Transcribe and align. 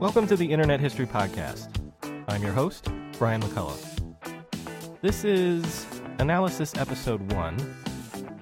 Welcome 0.00 0.26
to 0.28 0.36
the 0.36 0.50
Internet 0.50 0.80
History 0.80 1.06
Podcast. 1.06 1.68
I'm 2.26 2.42
your 2.42 2.52
host, 2.52 2.88
Brian 3.18 3.40
McCullough. 3.42 3.78
This 5.02 5.24
is 5.24 5.86
Analysis 6.18 6.74
Episode 6.76 7.32
1, 7.32 7.56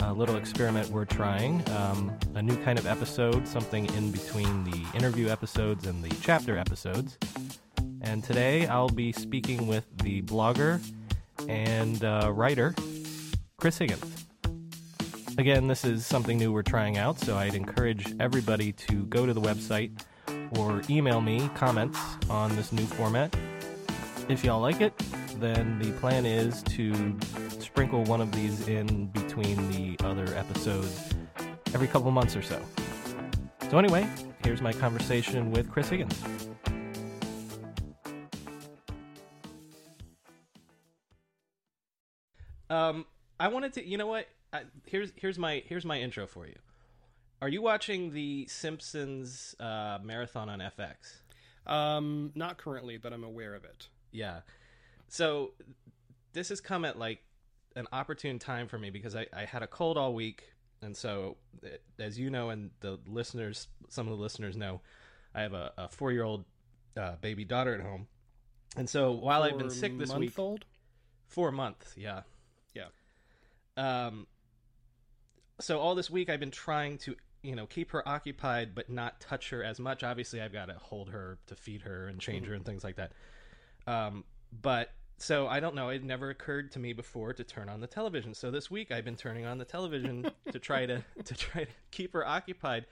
a 0.00 0.12
little 0.12 0.36
experiment 0.36 0.88
we're 0.90 1.04
trying, 1.04 1.62
um, 1.70 2.16
a 2.34 2.42
new 2.42 2.56
kind 2.64 2.78
of 2.78 2.86
episode, 2.86 3.46
something 3.46 3.86
in 3.94 4.10
between 4.10 4.64
the 4.64 4.84
interview 4.94 5.28
episodes 5.28 5.86
and 5.86 6.02
the 6.02 6.14
chapter 6.20 6.56
episodes. 6.56 7.18
And 8.02 8.22
today 8.22 8.66
I'll 8.66 8.88
be 8.88 9.12
speaking 9.12 9.66
with 9.66 9.84
the 9.98 10.22
blogger 10.22 10.80
and 11.48 12.02
uh, 12.04 12.32
writer, 12.32 12.74
Chris 13.58 13.78
Higgins. 13.78 14.26
Again, 15.36 15.68
this 15.68 15.84
is 15.84 16.04
something 16.04 16.38
new 16.38 16.52
we're 16.52 16.62
trying 16.62 16.98
out, 16.98 17.18
so 17.18 17.36
I'd 17.36 17.54
encourage 17.54 18.14
everybody 18.18 18.72
to 18.72 19.04
go 19.04 19.26
to 19.26 19.32
the 19.32 19.40
website 19.40 20.00
or 20.58 20.82
email 20.90 21.20
me 21.20 21.48
comments 21.54 21.98
on 22.28 22.54
this 22.56 22.72
new 22.72 22.86
format. 22.86 23.34
If 24.28 24.44
y'all 24.44 24.60
like 24.60 24.80
it, 24.80 24.92
then 25.36 25.78
the 25.78 25.92
plan 25.92 26.26
is 26.26 26.62
to 26.64 27.16
sprinkle 27.60 28.02
one 28.04 28.20
of 28.20 28.32
these 28.32 28.66
in 28.66 29.06
between 29.38 29.96
the 29.96 30.04
other 30.04 30.26
episodes 30.34 31.14
every 31.72 31.86
couple 31.86 32.10
months 32.10 32.34
or 32.34 32.42
so. 32.42 32.60
So, 33.70 33.78
anyway, 33.78 34.08
here's 34.42 34.60
my 34.60 34.72
conversation 34.72 35.50
with 35.50 35.70
Chris 35.70 35.88
Higgins. 35.88 36.24
Um, 42.70 43.06
I 43.38 43.48
wanted 43.48 43.74
to, 43.74 43.86
you 43.86 43.96
know 43.96 44.06
what? 44.06 44.26
I, 44.52 44.62
here's 44.86 45.12
here's 45.16 45.38
my 45.38 45.62
here's 45.66 45.84
my 45.84 46.00
intro 46.00 46.26
for 46.26 46.46
you. 46.46 46.56
Are 47.40 47.48
you 47.48 47.62
watching 47.62 48.12
the 48.12 48.46
Simpsons 48.46 49.54
uh, 49.60 49.98
marathon 50.02 50.48
on 50.48 50.58
FX? 50.58 51.20
Um, 51.66 52.32
not 52.34 52.56
currently, 52.56 52.96
but 52.96 53.12
I'm 53.12 53.24
aware 53.24 53.54
of 53.54 53.64
it. 53.64 53.88
Yeah. 54.10 54.40
So 55.08 55.52
this 56.32 56.48
has 56.48 56.60
come 56.60 56.84
at 56.84 56.98
like 56.98 57.20
an 57.76 57.86
opportune 57.92 58.38
time 58.38 58.68
for 58.68 58.78
me 58.78 58.90
because 58.90 59.14
I, 59.14 59.26
I 59.32 59.44
had 59.44 59.62
a 59.62 59.66
cold 59.66 59.96
all 59.96 60.14
week, 60.14 60.44
and 60.82 60.96
so 60.96 61.36
as 61.98 62.18
you 62.18 62.30
know, 62.30 62.50
and 62.50 62.70
the 62.80 62.98
listeners, 63.06 63.68
some 63.88 64.08
of 64.08 64.16
the 64.16 64.22
listeners 64.22 64.56
know, 64.56 64.80
I 65.34 65.42
have 65.42 65.52
a, 65.52 65.72
a 65.76 65.88
four 65.88 66.12
year 66.12 66.24
old 66.24 66.44
uh, 66.96 67.16
baby 67.20 67.44
daughter 67.44 67.74
at 67.74 67.80
home, 67.80 68.06
and 68.76 68.88
so 68.88 69.12
while 69.12 69.42
i 69.42 69.48
I've 69.48 69.58
been 69.58 69.70
sick 69.70 69.98
this 69.98 70.14
week, 70.14 70.38
old, 70.38 70.64
four 71.26 71.52
months, 71.52 71.94
yeah, 71.96 72.22
yeah. 72.74 72.86
Um. 73.76 74.26
So 75.60 75.80
all 75.80 75.94
this 75.94 76.08
week 76.08 76.30
I've 76.30 76.40
been 76.40 76.50
trying 76.50 76.98
to 76.98 77.16
you 77.42 77.54
know 77.54 77.66
keep 77.66 77.90
her 77.92 78.06
occupied 78.08 78.74
but 78.74 78.90
not 78.90 79.20
touch 79.20 79.50
her 79.50 79.62
as 79.62 79.78
much. 79.78 80.02
Obviously 80.02 80.40
i've 80.40 80.52
got 80.52 80.66
to 80.66 80.74
hold 80.74 81.10
her 81.10 81.38
to 81.46 81.54
feed 81.54 81.82
her 81.82 82.06
and 82.08 82.20
change 82.20 82.46
her 82.46 82.54
and 82.54 82.64
things 82.64 82.84
like 82.84 82.96
that. 82.96 83.12
Um, 83.86 84.24
but 84.52 84.90
so 85.18 85.46
i 85.48 85.60
don't 85.60 85.74
know 85.74 85.88
it 85.88 86.02
never 86.02 86.30
occurred 86.30 86.72
to 86.72 86.78
me 86.78 86.92
before 86.92 87.32
to 87.32 87.44
turn 87.44 87.68
on 87.68 87.80
the 87.80 87.86
television. 87.86 88.34
So 88.34 88.50
this 88.50 88.70
week 88.70 88.90
i've 88.90 89.04
been 89.04 89.16
turning 89.16 89.44
on 89.44 89.58
the 89.58 89.64
television 89.64 90.30
to 90.52 90.58
try 90.58 90.86
to 90.86 91.02
to 91.24 91.34
try 91.34 91.64
to 91.64 91.70
keep 91.90 92.12
her 92.12 92.26
occupied. 92.26 92.86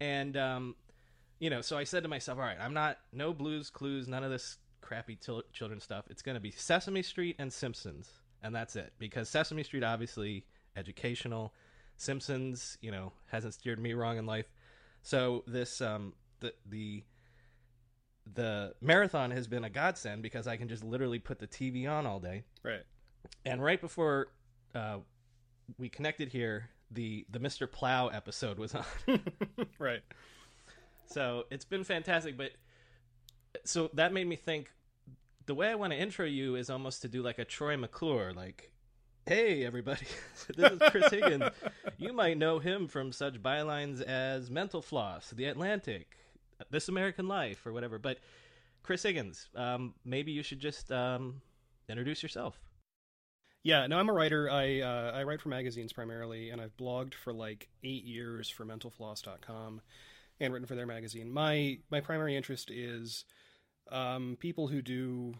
And 0.00 0.36
um, 0.36 0.74
you 1.38 1.50
know 1.50 1.60
so 1.60 1.78
i 1.78 1.84
said 1.84 2.02
to 2.02 2.08
myself 2.08 2.38
all 2.38 2.44
right 2.44 2.58
i'm 2.60 2.74
not 2.74 2.98
no 3.12 3.32
blues 3.32 3.70
clues 3.70 4.08
none 4.08 4.24
of 4.24 4.30
this 4.30 4.58
crappy 4.80 5.16
til- 5.16 5.44
children 5.52 5.80
stuff. 5.80 6.04
It's 6.10 6.22
going 6.22 6.34
to 6.34 6.40
be 6.40 6.50
sesame 6.50 7.02
street 7.02 7.36
and 7.38 7.52
simpsons 7.52 8.10
and 8.42 8.54
that's 8.54 8.76
it. 8.76 8.92
Because 8.98 9.28
sesame 9.28 9.62
street 9.62 9.84
obviously 9.84 10.44
educational. 10.76 11.54
Simpsons, 11.96 12.76
you 12.80 12.90
know, 12.90 13.12
hasn't 13.28 13.54
steered 13.54 13.78
me 13.78 13.94
wrong 13.94 14.18
in 14.18 14.26
life. 14.26 14.46
So 15.02 15.44
this 15.46 15.80
um 15.80 16.14
the 16.40 16.52
the 16.68 17.04
the 18.34 18.74
marathon 18.80 19.30
has 19.30 19.46
been 19.46 19.64
a 19.64 19.70
godsend 19.70 20.22
because 20.22 20.46
I 20.46 20.56
can 20.56 20.68
just 20.68 20.84
literally 20.84 21.18
put 21.18 21.38
the 21.38 21.46
TV 21.46 21.90
on 21.90 22.06
all 22.06 22.20
day. 22.20 22.44
Right. 22.62 22.82
And 23.44 23.62
right 23.62 23.80
before 23.80 24.28
uh, 24.74 24.98
we 25.78 25.88
connected 25.88 26.28
here, 26.28 26.70
the 26.90 27.26
the 27.30 27.38
Mr. 27.38 27.70
Plow 27.70 28.08
episode 28.08 28.58
was 28.58 28.74
on. 28.74 28.84
right. 29.78 30.02
So 31.06 31.44
it's 31.50 31.64
been 31.64 31.84
fantastic, 31.84 32.36
but 32.36 32.52
so 33.64 33.90
that 33.94 34.12
made 34.12 34.26
me 34.26 34.36
think 34.36 34.70
the 35.46 35.54
way 35.54 35.68
I 35.68 35.74
want 35.74 35.92
to 35.92 35.98
intro 35.98 36.26
you 36.26 36.54
is 36.56 36.70
almost 36.70 37.02
to 37.02 37.08
do 37.08 37.22
like 37.22 37.38
a 37.38 37.44
Troy 37.44 37.76
McClure, 37.76 38.32
like 38.32 38.72
Hey, 39.26 39.64
everybody. 39.64 40.06
this 40.56 40.72
is 40.72 40.80
Chris 40.90 41.10
Higgins. 41.10 41.44
You 41.98 42.12
might 42.12 42.36
know 42.36 42.58
him 42.58 42.88
from 42.88 43.12
such 43.12 43.40
bylines 43.40 44.02
as 44.02 44.50
Mental 44.50 44.82
Floss, 44.82 45.30
The 45.30 45.44
Atlantic, 45.44 46.16
This 46.70 46.88
American 46.88 47.28
Life, 47.28 47.66
or 47.66 47.72
whatever. 47.72 47.98
But 47.98 48.18
Chris 48.82 49.02
Higgins, 49.02 49.48
um, 49.54 49.94
maybe 50.04 50.32
you 50.32 50.42
should 50.42 50.60
just 50.60 50.90
um, 50.90 51.40
introduce 51.88 52.22
yourself. 52.22 52.58
Yeah, 53.64 53.86
no, 53.86 53.98
I'm 53.98 54.08
a 54.08 54.12
writer. 54.12 54.50
I 54.50 54.80
uh, 54.80 55.12
I 55.14 55.22
write 55.22 55.40
for 55.40 55.48
magazines 55.48 55.92
primarily, 55.92 56.50
and 56.50 56.60
I've 56.60 56.76
blogged 56.76 57.14
for 57.14 57.32
like 57.32 57.68
eight 57.84 58.04
years 58.04 58.48
for 58.48 58.64
MentalFloss.com 58.64 59.80
and 60.40 60.52
written 60.52 60.66
for 60.66 60.74
their 60.74 60.86
magazine. 60.86 61.30
My 61.30 61.78
my 61.90 62.00
primary 62.00 62.36
interest 62.36 62.70
is 62.70 63.24
um, 63.90 64.36
people 64.40 64.66
who 64.66 64.82
do 64.82 65.34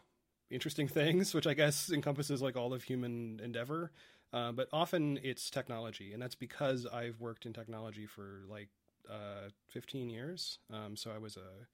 interesting 0.50 0.86
things, 0.88 1.34
which 1.34 1.46
I 1.48 1.54
guess 1.54 1.90
encompasses 1.90 2.40
like 2.40 2.56
all 2.56 2.72
of 2.72 2.84
human 2.84 3.40
endeavor. 3.42 3.90
Uh, 4.32 4.52
but 4.52 4.68
often 4.72 5.18
it's 5.22 5.50
technology, 5.50 6.12
and 6.12 6.22
that's 6.22 6.36
because 6.36 6.86
I've 6.86 7.20
worked 7.20 7.44
in 7.44 7.52
technology 7.52 8.06
for 8.06 8.44
like 8.48 8.68
uh, 9.12 9.50
15 9.68 10.08
years. 10.08 10.58
Um, 10.72 10.96
so 10.96 11.10
I 11.10 11.18
was 11.18 11.36
a 11.36 11.66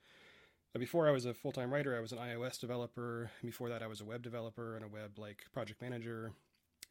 before 0.79 1.09
I 1.09 1.13
was 1.13 1.25
a 1.25 1.35
full 1.35 1.53
time 1.53 1.73
writer, 1.73 1.97
I 1.97 2.01
was 2.01 2.13
an 2.13 2.19
iOS 2.19 2.61
developer. 2.61 3.31
Before 3.45 3.69
that, 3.69 3.83
I 3.83 3.87
was 3.87 4.01
a 4.01 4.05
web 4.05 4.23
developer 4.23 4.77
and 4.77 4.85
a 4.85 4.89
web 4.89 5.19
like 5.19 5.45
project 5.53 5.81
manager, 5.81 6.33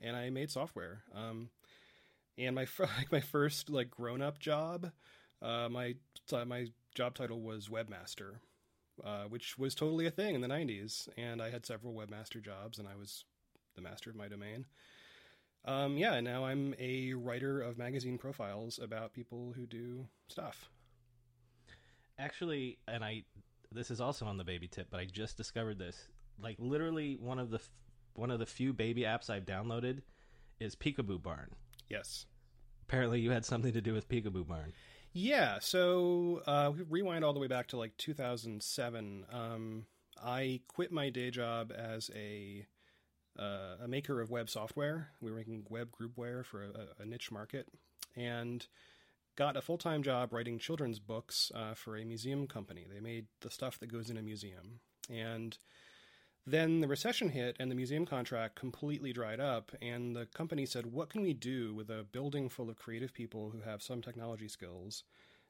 and 0.01 0.15
I 0.15 0.29
made 0.29 0.49
software. 0.49 1.03
Um, 1.15 1.49
and 2.37 2.55
my 2.55 2.67
like 2.79 3.11
my 3.11 3.21
first 3.21 3.69
like 3.69 3.91
grown 3.91 4.21
up 4.21 4.39
job, 4.39 4.91
uh, 5.41 5.69
my 5.69 5.95
my 6.45 6.67
job 6.95 7.15
title 7.15 7.41
was 7.41 7.69
webmaster, 7.69 8.39
uh, 9.03 9.25
which 9.25 9.57
was 9.57 9.75
totally 9.75 10.05
a 10.05 10.11
thing 10.11 10.35
in 10.35 10.41
the 10.41 10.47
90s. 10.47 11.07
And 11.17 11.41
I 11.41 11.49
had 11.51 11.65
several 11.65 11.93
webmaster 11.93 12.43
jobs, 12.43 12.79
and 12.79 12.87
I 12.87 12.95
was 12.95 13.25
the 13.75 13.81
master 13.81 14.09
of 14.09 14.15
my 14.15 14.27
domain. 14.27 14.65
Um, 15.67 15.97
yeah, 15.97 16.19
now 16.21 16.45
I'm 16.45 16.73
a 16.79 17.13
writer 17.13 17.61
of 17.61 17.77
magazine 17.77 18.17
profiles 18.17 18.79
about 18.79 19.13
people 19.13 19.53
who 19.53 19.67
do 19.67 20.07
stuff. 20.29 20.69
Actually, 22.17 22.77
and 22.87 23.03
I, 23.03 23.23
this 23.71 23.91
is 23.91 23.99
also 23.99 24.25
on 24.25 24.37
the 24.37 24.45
baby 24.45 24.69
tip, 24.69 24.87
but 24.89 25.01
I 25.01 25.05
just 25.05 25.35
discovered 25.35 25.77
this. 25.77 26.07
Like 26.41 26.55
literally, 26.57 27.17
one 27.19 27.37
of 27.37 27.49
the 27.49 27.57
f- 27.57 27.69
one 28.13 28.31
of 28.31 28.39
the 28.39 28.45
few 28.45 28.71
baby 28.71 29.01
apps 29.01 29.29
I've 29.29 29.45
downloaded 29.45 30.01
is 30.59 30.75
Peekaboo 30.75 31.21
Barn. 31.21 31.49
Yes. 31.89 32.25
Apparently, 32.87 33.19
you 33.19 33.31
had 33.31 33.45
something 33.45 33.73
to 33.73 33.81
do 33.81 33.93
with 33.93 34.07
Peekaboo 34.07 34.47
Barn. 34.47 34.71
Yeah, 35.11 35.57
so 35.59 36.41
uh, 36.47 36.71
we 36.75 36.83
rewind 36.83 37.25
all 37.25 37.33
the 37.33 37.39
way 37.39 37.47
back 37.47 37.67
to 37.67 37.77
like 37.77 37.97
2007. 37.97 39.25
Um, 39.31 39.85
I 40.23 40.61
quit 40.67 40.91
my 40.91 41.09
day 41.09 41.29
job 41.29 41.73
as 41.75 42.09
a 42.15 42.65
uh, 43.37 43.83
a 43.83 43.87
maker 43.87 44.21
of 44.21 44.29
web 44.29 44.49
software. 44.49 45.09
We 45.21 45.31
were 45.31 45.37
making 45.37 45.65
web 45.69 45.89
groupware 45.91 46.45
for 46.45 46.63
a, 46.63 47.03
a 47.03 47.05
niche 47.05 47.31
market, 47.31 47.67
and 48.15 48.65
got 49.35 49.57
a 49.57 49.61
full 49.61 49.77
time 49.77 50.03
job 50.03 50.33
writing 50.33 50.59
children's 50.59 50.99
books 50.99 51.51
uh, 51.55 51.73
for 51.73 51.97
a 51.97 52.05
museum 52.05 52.47
company. 52.47 52.85
They 52.91 52.99
made 52.99 53.27
the 53.41 53.51
stuff 53.51 53.79
that 53.79 53.91
goes 53.91 54.09
in 54.09 54.17
a 54.17 54.21
museum, 54.21 54.79
and 55.09 55.57
then 56.47 56.79
the 56.79 56.87
recession 56.87 57.27
hit 57.27 57.57
and 57.59 57.69
the 57.69 57.75
museum 57.75 58.05
contract 58.05 58.55
completely 58.55 59.11
dried 59.11 59.41
up. 59.41 59.73
And 59.81 60.15
the 60.15 60.27
company 60.27 60.65
said, 60.65 60.85
What 60.85 61.09
can 61.09 61.21
we 61.21 61.33
do 61.33 61.75
with 61.75 61.89
a 61.89 62.05
building 62.09 62.47
full 62.47 62.69
of 62.69 62.77
creative 62.77 63.13
people 63.13 63.49
who 63.49 63.69
have 63.69 63.83
some 63.83 64.01
technology 64.01 64.47
skills 64.47 65.03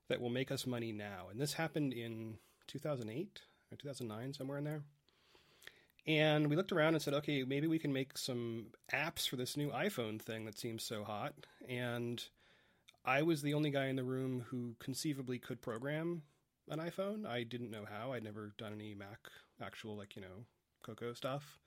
that 0.09 0.19
will 0.19 0.31
make 0.31 0.51
us 0.51 0.65
money 0.65 0.91
now? 0.91 1.27
And 1.29 1.39
this 1.39 1.53
happened 1.53 1.93
in 1.93 2.39
2008 2.65 3.41
or 3.71 3.77
2009, 3.77 4.33
somewhere 4.33 4.57
in 4.57 4.63
there. 4.63 4.81
And 6.07 6.49
we 6.49 6.55
looked 6.55 6.71
around 6.71 6.93
and 6.93 7.01
said, 7.01 7.13
okay, 7.15 7.43
maybe 7.43 7.67
we 7.67 7.79
can 7.79 7.91
make 7.91 8.17
some 8.17 8.67
apps 8.93 9.27
for 9.27 9.35
this 9.35 9.57
new 9.57 9.69
iPhone 9.71 10.21
thing 10.21 10.45
that 10.45 10.57
seems 10.57 10.83
so 10.83 11.03
hot. 11.03 11.33
And 11.67 12.23
I 13.03 13.23
was 13.23 13.41
the 13.41 13.53
only 13.53 13.71
guy 13.71 13.87
in 13.87 13.97
the 13.97 14.05
room 14.05 14.45
who 14.47 14.75
conceivably 14.79 15.37
could 15.37 15.61
program 15.61 16.21
an 16.69 16.79
iPhone. 16.79 17.27
I 17.27 17.43
didn't 17.43 17.71
know 17.71 17.85
how. 17.89 18.13
I'd 18.13 18.23
never 18.23 18.53
done 18.57 18.73
any 18.73 18.95
Mac, 18.95 19.19
actual, 19.61 19.97
like, 19.97 20.15
you 20.15 20.21
know, 20.21 20.45
Cocoa 20.81 21.13
stuff. 21.13 21.59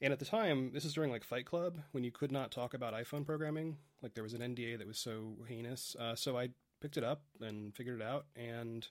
And 0.00 0.12
at 0.12 0.18
the 0.18 0.24
time, 0.24 0.70
this 0.72 0.84
is 0.84 0.94
during 0.94 1.10
like 1.10 1.24
Fight 1.24 1.44
Club 1.44 1.78
when 1.90 2.04
you 2.04 2.10
could 2.10 2.32
not 2.32 2.52
talk 2.52 2.72
about 2.72 2.94
iPhone 2.94 3.26
programming. 3.26 3.76
Like 4.00 4.14
there 4.14 4.24
was 4.24 4.32
an 4.32 4.40
NDA 4.40 4.78
that 4.78 4.86
was 4.86 4.98
so 4.98 5.34
heinous. 5.46 5.94
Uh, 5.98 6.14
so 6.14 6.38
I 6.38 6.50
picked 6.80 6.96
it 6.96 7.04
up 7.04 7.22
and 7.40 7.74
figured 7.74 8.00
it 8.00 8.06
out. 8.06 8.26
And 8.34 8.86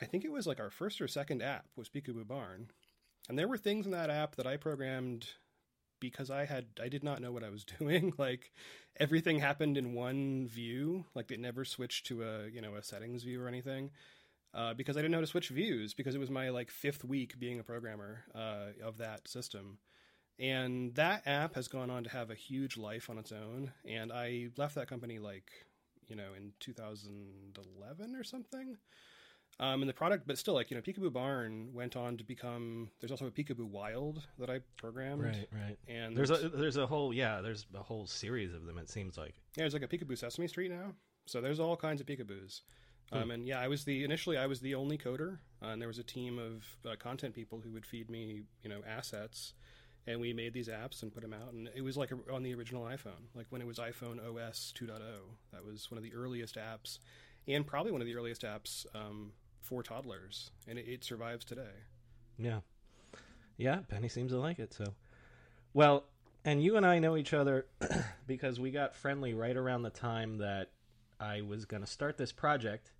I 0.00 0.06
think 0.06 0.24
it 0.24 0.32
was 0.32 0.46
like 0.46 0.58
our 0.58 0.70
first 0.70 1.00
or 1.00 1.06
second 1.06 1.42
app 1.42 1.66
was 1.76 1.88
Peekaboo 1.88 2.26
Barn. 2.26 2.70
And 3.28 3.38
there 3.38 3.48
were 3.48 3.58
things 3.58 3.86
in 3.86 3.92
that 3.92 4.10
app 4.10 4.36
that 4.36 4.46
I 4.46 4.56
programmed 4.56 5.26
because 6.00 6.30
I 6.30 6.44
had 6.44 6.66
I 6.82 6.88
did 6.88 7.02
not 7.04 7.20
know 7.20 7.32
what 7.32 7.44
I 7.44 7.50
was 7.50 7.64
doing. 7.78 8.12
like 8.18 8.52
everything 8.98 9.38
happened 9.38 9.76
in 9.76 9.94
one 9.94 10.46
view. 10.48 11.04
Like 11.14 11.30
it 11.30 11.40
never 11.40 11.64
switched 11.64 12.06
to 12.06 12.22
a 12.22 12.48
you 12.48 12.60
know 12.60 12.74
a 12.74 12.82
settings 12.82 13.22
view 13.24 13.42
or 13.42 13.48
anything 13.48 13.90
uh, 14.54 14.74
because 14.74 14.96
I 14.96 15.00
didn't 15.00 15.12
know 15.12 15.18
how 15.18 15.22
to 15.22 15.26
switch 15.26 15.48
views 15.48 15.94
because 15.94 16.14
it 16.14 16.18
was 16.18 16.30
my 16.30 16.48
like 16.50 16.70
fifth 16.70 17.04
week 17.04 17.38
being 17.38 17.60
a 17.60 17.64
programmer 17.64 18.24
uh, 18.34 18.84
of 18.84 18.98
that 18.98 19.28
system. 19.28 19.78
And 20.38 20.94
that 20.94 21.26
app 21.26 21.56
has 21.56 21.68
gone 21.68 21.90
on 21.90 22.04
to 22.04 22.10
have 22.10 22.30
a 22.30 22.34
huge 22.34 22.76
life 22.76 23.10
on 23.10 23.18
its 23.18 23.32
own. 23.32 23.72
And 23.86 24.12
I 24.12 24.48
left 24.56 24.76
that 24.76 24.88
company 24.88 25.18
like, 25.18 25.50
you 26.06 26.14
know, 26.14 26.32
in 26.36 26.52
2011 26.60 28.14
or 28.14 28.22
something. 28.22 28.76
Um, 29.60 29.82
and 29.82 29.88
the 29.88 29.94
product, 29.94 30.24
but 30.26 30.38
still, 30.38 30.54
like 30.54 30.70
you 30.70 30.76
know, 30.76 30.82
Peekaboo 30.82 31.12
Barn 31.12 31.70
went 31.72 31.96
on 31.96 32.16
to 32.16 32.24
become. 32.24 32.90
There's 33.00 33.10
also 33.10 33.26
a 33.26 33.30
Peekaboo 33.30 33.68
Wild 33.68 34.22
that 34.38 34.48
I 34.48 34.60
programmed. 34.76 35.24
Right, 35.24 35.48
right. 35.52 35.76
And 35.88 36.16
There's 36.16 36.30
a 36.30 36.48
there's 36.48 36.76
a 36.76 36.86
whole 36.86 37.12
yeah 37.12 37.40
there's 37.40 37.66
a 37.74 37.82
whole 37.82 38.06
series 38.06 38.54
of 38.54 38.66
them. 38.66 38.78
It 38.78 38.88
seems 38.88 39.18
like 39.18 39.34
Yeah, 39.56 39.64
there's 39.64 39.74
like 39.74 39.82
a 39.82 39.88
Peekaboo 39.88 40.16
Sesame 40.16 40.46
Street 40.46 40.70
now. 40.70 40.92
So 41.26 41.40
there's 41.40 41.58
all 41.58 41.76
kinds 41.76 42.00
of 42.00 42.06
Peekaboos. 42.06 42.62
Um, 43.10 43.30
and 43.30 43.46
yeah, 43.46 43.58
I 43.58 43.68
was 43.68 43.84
the 43.84 44.04
initially 44.04 44.36
I 44.36 44.46
was 44.46 44.60
the 44.60 44.74
only 44.74 44.98
coder, 44.98 45.38
uh, 45.62 45.68
and 45.68 45.80
there 45.80 45.88
was 45.88 45.98
a 45.98 46.02
team 46.02 46.38
of 46.38 46.90
uh, 46.90 46.94
content 46.96 47.34
people 47.34 47.60
who 47.60 47.72
would 47.72 47.86
feed 47.86 48.10
me, 48.10 48.42
you 48.62 48.68
know, 48.68 48.80
assets, 48.86 49.54
and 50.06 50.20
we 50.20 50.32
made 50.34 50.52
these 50.52 50.68
apps 50.68 51.02
and 51.02 51.12
put 51.12 51.22
them 51.22 51.32
out. 51.32 51.52
And 51.52 51.70
it 51.74 51.80
was 51.80 51.96
like 51.96 52.10
a, 52.12 52.32
on 52.32 52.42
the 52.42 52.54
original 52.54 52.84
iPhone, 52.84 53.28
like 53.34 53.46
when 53.48 53.62
it 53.62 53.66
was 53.66 53.78
iPhone 53.78 54.18
OS 54.20 54.74
2.0. 54.78 55.00
That 55.52 55.64
was 55.64 55.90
one 55.90 55.96
of 55.96 56.04
the 56.04 56.14
earliest 56.14 56.56
apps, 56.56 56.98
and 57.46 57.66
probably 57.66 57.92
one 57.92 58.02
of 58.02 58.06
the 58.06 58.14
earliest 58.14 58.42
apps 58.42 58.84
um, 58.94 59.32
for 59.68 59.82
toddlers, 59.82 60.50
and 60.66 60.78
it, 60.78 60.88
it 60.88 61.04
survives 61.04 61.44
today. 61.44 61.74
yeah. 62.38 62.60
Yeah 63.56 63.80
Penny 63.88 64.08
seems 64.08 64.30
to 64.30 64.38
like 64.38 64.60
it 64.60 64.72
so. 64.72 64.94
Well 65.74 66.04
and 66.44 66.62
you 66.62 66.76
and 66.76 66.86
I 66.86 67.00
know 67.00 67.16
each 67.16 67.34
other 67.34 67.66
because 68.26 68.60
we 68.60 68.70
got 68.70 68.94
friendly 68.94 69.34
right 69.34 69.56
around 69.56 69.82
the 69.82 69.90
time 69.90 70.38
that 70.38 70.70
I 71.18 71.40
was 71.40 71.64
going 71.64 71.82
to 71.82 71.90
start 71.90 72.16
this 72.16 72.30
project. 72.30 72.92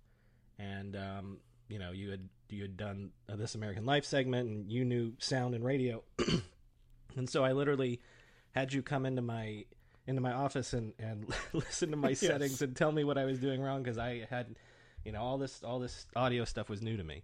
And 0.59 0.97
um, 0.97 1.37
you 1.69 1.79
know 1.79 1.91
you 1.91 2.11
had 2.11 2.27
you 2.49 2.63
had 2.63 2.75
done 2.75 3.11
a 3.29 3.37
This 3.37 3.55
American 3.55 3.85
Life 3.85 4.03
segment 4.03 4.49
and 4.49 4.71
you 4.71 4.83
knew 4.83 5.13
sound 5.19 5.55
and 5.55 5.63
radio. 5.63 6.03
And 7.15 7.29
so 7.29 7.43
I 7.43 7.53
literally 7.53 8.01
had 8.51 8.71
you 8.71 8.81
come 8.81 9.05
into 9.05 9.21
my 9.21 9.65
into 10.07 10.21
my 10.21 10.31
office 10.31 10.73
and 10.73 10.93
and 10.99 11.33
listen 11.53 11.91
to 11.91 11.97
my 11.97 12.13
settings 12.13 12.61
and 12.61 12.75
tell 12.75 12.91
me 12.91 13.03
what 13.03 13.17
I 13.17 13.25
was 13.25 13.39
doing 13.39 13.61
wrong 13.61 13.83
because 13.83 13.97
I 13.97 14.27
had 14.29 14.55
you 15.03 15.11
know 15.11 15.21
all 15.21 15.37
this 15.37 15.63
all 15.63 15.79
this 15.79 16.05
audio 16.15 16.45
stuff 16.45 16.69
was 16.69 16.81
new 16.81 16.97
to 16.97 17.03
me 17.03 17.23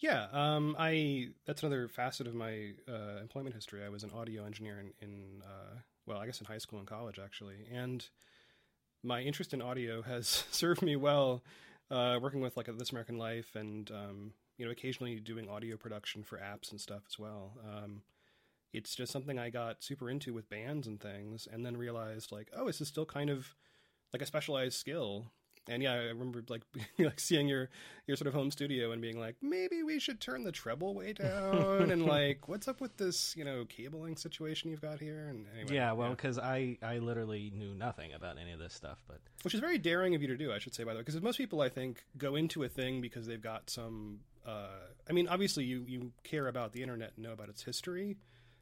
Yeah, 0.00 0.26
um, 0.32 0.76
I 0.78 1.30
that's 1.44 1.62
another 1.62 1.88
facet 1.88 2.26
of 2.28 2.34
my 2.34 2.70
uh, 2.88 3.20
employment 3.20 3.54
history. 3.56 3.84
I 3.84 3.88
was 3.88 4.04
an 4.04 4.12
audio 4.12 4.44
engineer 4.44 4.78
in, 4.78 4.92
in 5.00 5.42
uh, 5.42 5.80
well, 6.06 6.18
I 6.18 6.26
guess 6.26 6.40
in 6.40 6.46
high 6.46 6.58
school 6.58 6.78
and 6.78 6.86
college 6.86 7.18
actually, 7.18 7.66
and 7.72 8.08
my 9.02 9.20
interest 9.22 9.52
in 9.54 9.62
audio 9.62 10.02
has 10.02 10.44
served 10.50 10.82
me 10.82 10.96
well. 10.96 11.42
Uh, 11.90 12.18
working 12.20 12.42
with 12.42 12.56
like 12.56 12.68
This 12.78 12.90
American 12.90 13.16
Life, 13.16 13.56
and 13.56 13.90
um, 13.90 14.32
you 14.58 14.66
know, 14.66 14.70
occasionally 14.70 15.20
doing 15.20 15.48
audio 15.48 15.76
production 15.76 16.22
for 16.22 16.36
apps 16.36 16.70
and 16.70 16.80
stuff 16.80 17.02
as 17.08 17.18
well. 17.18 17.56
Um, 17.66 18.02
it's 18.72 18.94
just 18.94 19.10
something 19.10 19.38
I 19.38 19.48
got 19.48 19.82
super 19.82 20.10
into 20.10 20.34
with 20.34 20.50
bands 20.50 20.86
and 20.86 21.00
things, 21.00 21.48
and 21.50 21.64
then 21.64 21.76
realized 21.76 22.30
like, 22.30 22.50
oh, 22.54 22.66
this 22.66 22.80
is 22.80 22.88
still 22.88 23.06
kind 23.06 23.30
of 23.30 23.54
like 24.12 24.20
a 24.20 24.26
specialized 24.26 24.76
skill. 24.76 25.32
And 25.68 25.82
yeah, 25.82 25.92
I 25.92 25.96
remember 25.96 26.42
like 26.48 26.62
like 26.98 27.20
seeing 27.20 27.48
your 27.48 27.68
your 28.06 28.16
sort 28.16 28.26
of 28.26 28.34
home 28.34 28.50
studio 28.50 28.92
and 28.92 29.02
being 29.02 29.18
like, 29.20 29.36
maybe 29.42 29.82
we 29.82 29.98
should 29.98 30.20
turn 30.20 30.44
the 30.44 30.52
treble 30.52 30.94
way 30.94 31.12
down, 31.12 31.90
and 31.90 32.06
like, 32.06 32.48
what's 32.48 32.68
up 32.68 32.80
with 32.80 32.96
this 32.96 33.34
you 33.36 33.44
know 33.44 33.64
cabling 33.66 34.16
situation 34.16 34.70
you've 34.70 34.80
got 34.80 35.00
here? 35.00 35.28
And 35.28 35.46
anyway, 35.54 35.74
yeah 35.74 35.92
well 35.92 36.10
because 36.10 36.38
I 36.38 36.78
I 36.82 36.98
literally 36.98 37.52
knew 37.54 37.74
nothing 37.74 38.12
about 38.12 38.38
any 38.38 38.52
of 38.52 38.58
this 38.58 38.74
stuff 38.74 39.02
but 39.06 39.20
which 39.42 39.54
is 39.54 39.60
very 39.60 39.78
daring 39.78 40.14
of 40.14 40.22
you 40.22 40.28
to 40.28 40.36
do, 40.36 40.52
I 40.52 40.58
should 40.58 40.74
say, 40.74 40.84
by 40.84 40.92
the 40.92 40.98
way, 40.98 41.02
because 41.02 41.20
most 41.20 41.38
people 41.38 41.60
I 41.60 41.68
think 41.68 42.04
go 42.16 42.34
into 42.34 42.64
a 42.64 42.68
thing 42.68 43.00
because 43.00 43.26
they've 43.26 43.40
got 43.40 43.70
some. 43.70 44.20
Uh, 44.46 44.68
I 45.08 45.12
mean, 45.12 45.28
obviously 45.28 45.64
you 45.64 45.84
you 45.86 46.12
care 46.24 46.48
about 46.48 46.72
the 46.72 46.82
internet 46.82 47.12
and 47.16 47.24
know 47.24 47.32
about 47.32 47.48
its 47.48 47.62
history, 47.62 48.16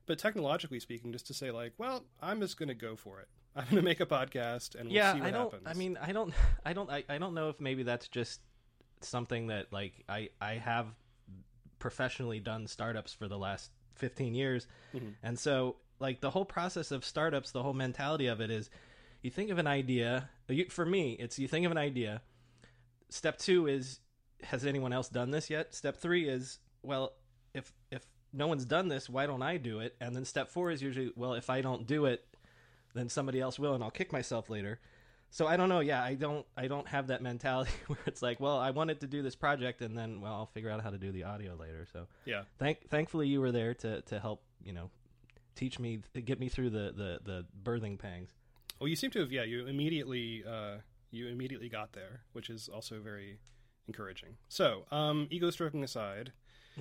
but 0.07 0.19
technologically 0.19 0.81
speaking, 0.81 1.13
just 1.13 1.27
to 1.29 1.35
say 1.35 1.51
like, 1.51 1.73
well, 1.79 2.05
I'm 2.21 2.41
just 2.41 2.59
going 2.59 2.69
to 2.69 2.75
go 2.75 2.97
for 2.97 3.21
it. 3.21 3.29
I'm 3.57 3.65
going 3.65 3.77
to 3.77 3.83
make 3.83 4.01
a 4.01 4.07
podcast 4.07 4.75
and 4.75 4.85
we'll 4.89 4.97
yeah 4.97 5.15
see 5.15 5.21
what 5.21 5.29
i 5.29 5.31
don't 5.31 5.53
happens. 5.53 5.63
i 5.67 5.73
mean 5.75 5.99
i 6.03 6.13
don't 6.13 6.35
i 6.65 6.73
don't 6.73 6.91
I, 6.91 7.05
I 7.09 7.19
don't 7.19 7.35
know 7.35 7.49
if 7.49 7.61
maybe 7.61 7.83
that's 7.83 8.09
just 8.09 8.41
something 9.01 9.47
that 9.49 9.73
like 9.73 10.05
i 10.09 10.29
i 10.41 10.55
have 10.55 10.87
professionally 11.79 12.41
done 12.41 12.67
startups 12.67 13.13
for 13.13 13.29
the 13.29 13.39
last 13.39 13.71
15 13.97 14.35
years 14.35 14.67
Mm-hmm. 14.95 15.09
and 15.23 15.39
so 15.39 15.77
like 15.99 16.21
the 16.21 16.31
whole 16.31 16.45
process 16.45 16.91
of 16.91 17.05
startups 17.05 17.51
the 17.53 17.63
whole 17.63 17.73
mentality 17.75 18.27
of 18.27 18.41
it 18.41 18.51
is 18.51 18.71
you 19.23 19.31
think 19.31 19.51
of 19.51 19.59
an 19.59 19.67
idea 19.67 20.29
you, 20.49 20.67
for 20.71 20.85
me 20.87 21.13
it's 21.19 21.39
you 21.39 21.49
think 21.49 21.67
of 21.67 21.73
an 21.73 21.79
idea 21.79 22.23
step 23.09 23.39
two 23.39 23.67
is 23.67 24.01
has 24.43 24.65
anyone 24.67 24.93
else 24.93 25.09
done 25.09 25.31
this 25.31 25.49
yet 25.51 25.75
step 25.75 25.97
three 25.97 26.29
is 26.29 26.59
well 26.83 27.13
if 27.55 27.73
if 27.91 28.03
no 28.33 28.47
one's 28.47 28.65
done 28.67 28.89
this 28.89 29.09
why 29.09 29.27
don't 29.27 29.43
i 29.43 29.57
do 29.57 29.81
it 29.81 29.95
and 30.01 30.15
then 30.15 30.25
step 30.25 30.49
four 30.51 30.71
is 30.71 30.83
usually 30.83 31.11
well 31.17 31.35
if 31.35 31.49
i 31.49 31.61
don't 31.63 31.87
do 31.87 32.05
it 32.07 32.25
then 32.97 33.09
somebody 33.09 33.41
else 33.41 33.59
will 33.59 33.75
and 33.75 33.85
I'll 33.85 33.91
kick 33.91 34.13
myself 34.13 34.49
later. 34.51 34.81
So 35.31 35.47
I 35.47 35.57
don't 35.57 35.69
know, 35.69 35.81
yeah, 35.81 36.03
I 36.03 36.15
don't 36.15 36.47
I 36.57 36.67
don't 36.69 36.87
have 36.89 37.09
that 37.09 37.21
mentality 37.23 37.73
where 37.89 37.99
it's 38.07 38.23
like, 38.23 38.41
well, 38.41 38.59
I 38.59 38.71
wanted 38.71 39.01
to 39.01 39.07
do 39.07 39.23
this 39.23 39.35
project 39.37 39.83
and 39.83 39.97
then 39.97 40.21
well, 40.21 40.33
I'll 40.33 40.47
figure 40.47 40.71
out 40.71 40.83
how 40.83 40.91
to 40.91 40.99
do 40.99 41.13
the 41.13 41.25
audio 41.25 41.55
later. 41.55 41.87
So 41.93 42.07
yeah, 42.25 42.43
thank 42.59 42.89
thankfully 42.89 43.29
you 43.29 43.41
were 43.41 43.53
there 43.53 43.75
to 43.75 44.03
to 44.03 44.21
help, 44.21 44.43
you 44.65 44.73
know, 44.73 44.91
teach 45.57 45.79
me 45.79 46.01
get 46.25 46.39
me 46.39 46.49
through 46.49 46.71
the 46.71 46.93
the 46.97 47.21
the 47.25 47.45
birthing 47.65 47.99
pangs. 47.99 48.31
well, 48.81 48.89
you 48.89 48.97
seem 48.97 49.11
to 49.13 49.21
have 49.21 49.33
yeah, 49.33 49.43
you 49.43 49.67
immediately 49.67 50.45
uh, 50.49 50.77
you 51.11 51.27
immediately 51.29 51.69
got 51.69 51.93
there, 51.93 52.21
which 52.33 52.49
is 52.49 52.69
also 52.69 53.01
very 53.01 53.39
encouraging. 53.89 54.37
So, 54.49 54.85
um, 54.91 55.29
ego 55.31 55.51
stroking 55.51 55.83
aside, 55.85 56.33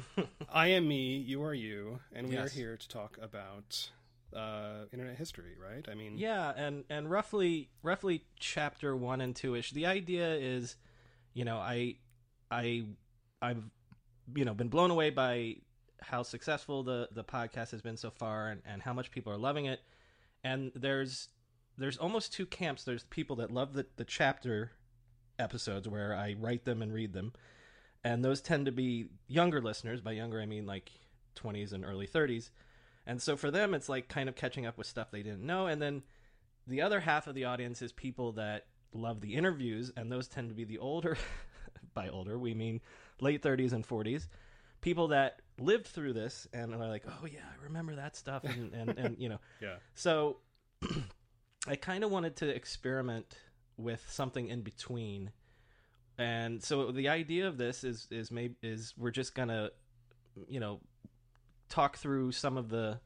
I 0.52 0.68
am 0.68 0.88
me, 0.88 1.18
you 1.18 1.44
are 1.44 1.54
you, 1.54 2.00
and 2.14 2.28
we 2.28 2.36
Yes. 2.36 2.46
are 2.48 2.50
here 2.50 2.78
to 2.78 2.88
talk 2.88 3.18
about 3.22 3.92
uh, 4.34 4.86
internet 4.92 5.18
history, 5.18 5.56
right? 5.62 5.86
I 5.90 5.96
mean, 5.96 6.18
Yeah, 6.18 6.52
and 6.56 6.84
and 6.90 7.10
roughly 7.10 7.70
roughly 7.84 8.26
chapter 8.40 8.96
one 8.96 9.22
and 9.22 9.36
two 9.36 9.56
ish. 9.56 9.72
The 9.72 9.86
idea 9.86 10.36
is, 10.36 10.76
you 11.34 11.46
know, 11.46 11.58
I 11.58 11.96
I 12.52 12.86
I've 13.42 13.64
you 14.34 14.46
know 14.46 14.54
been 14.54 14.70
blown 14.70 14.92
away 14.92 15.10
by 15.10 15.56
how 16.02 16.24
successful 16.24 16.84
the 16.84 17.10
the 17.12 17.24
podcast 17.24 17.72
has 17.72 17.82
been 17.82 17.98
so 17.98 18.10
far 18.10 18.50
and, 18.50 18.62
and 18.66 18.82
how 18.82 18.94
much 18.94 19.12
people 19.12 19.32
are 19.32 19.38
loving 19.38 19.66
it. 19.66 19.82
And 20.44 20.72
there's 20.76 21.30
there's 21.78 21.98
almost 21.98 22.34
two 22.34 22.46
camps. 22.46 22.84
There's 22.84 23.04
people 23.04 23.38
that 23.38 23.52
love 23.52 23.74
the, 23.74 23.86
the 23.98 24.06
chapter 24.06 24.72
episodes 25.40 25.88
where 25.88 26.16
I 26.16 26.36
write 26.40 26.66
them 26.66 26.82
and 26.82 26.94
read 26.94 27.14
them. 27.14 27.34
And 28.04 28.24
those 28.24 28.40
tend 28.42 28.68
to 28.68 28.72
be 28.72 29.08
younger 29.28 29.62
listeners. 29.62 30.02
By 30.02 30.12
younger 30.12 30.42
I 30.42 30.46
mean 30.46 30.66
like 30.66 30.92
twenties 31.34 31.74
and 31.74 31.84
early 31.84 32.08
thirties 32.08 32.52
And 33.08 33.22
so 33.22 33.36
for 33.38 33.52
them, 33.52 33.74
it's 33.74 33.88
like 33.90 34.08
kind 34.08 34.28
of 34.30 34.36
catching 34.36 34.66
up 34.66 34.78
with 34.78 34.88
stuff 34.88 35.12
they 35.12 35.24
didn't 35.24 35.46
know. 35.46 35.68
And 35.68 35.82
then 35.82 36.04
the 36.68 36.82
other 36.82 37.00
half 37.00 37.28
of 37.28 37.36
the 37.36 37.46
audience 37.46 37.82
is 37.82 37.92
people 37.92 38.32
that 38.34 38.66
love 38.94 39.22
the 39.22 39.36
interviews, 39.36 39.92
and 39.96 40.12
those 40.12 40.28
tend 40.28 40.50
to 40.50 40.56
be 40.56 40.64
the 40.64 40.80
older, 40.80 41.18
by 41.94 42.10
older, 42.10 42.38
we 42.40 42.54
mean 42.54 42.82
late 43.22 43.42
30s 43.42 43.74
and 43.74 43.88
40s, 43.88 44.28
people 44.82 45.10
that 45.10 45.42
lived 45.60 45.88
through 45.88 46.14
this 46.14 46.48
and 46.54 46.74
are 46.74 46.88
like, 46.88 47.04
oh, 47.08 47.26
yeah, 47.26 47.40
I 47.40 47.64
remember 47.64 47.96
that 47.96 48.16
stuff. 48.16 48.44
And, 48.44 48.74
and, 48.74 48.98
and 48.98 49.18
you 49.20 49.30
know, 49.30 49.40
Yeah. 49.62 49.76
so 49.94 50.38
I 51.68 51.76
kind 51.76 52.04
of 52.04 52.12
wanted 52.12 52.36
to 52.38 52.48
experiment 52.50 53.38
with 53.78 54.06
something 54.10 54.48
in 54.48 54.62
between. 54.62 55.32
And 56.18 56.64
so 56.64 56.92
the 56.92 57.10
idea 57.10 57.48
of 57.48 57.58
this 57.58 57.84
is 57.84 58.08
is 58.10 58.32
maybe 58.32 58.56
is 58.62 58.94
we're 58.98 59.12
just 59.12 59.36
gonna, 59.36 59.72
you 60.48 60.60
know, 60.60 60.80
talk 61.70 61.98
through 61.98 62.32
some 62.32 62.58
of 62.58 62.70
the 62.70 63.00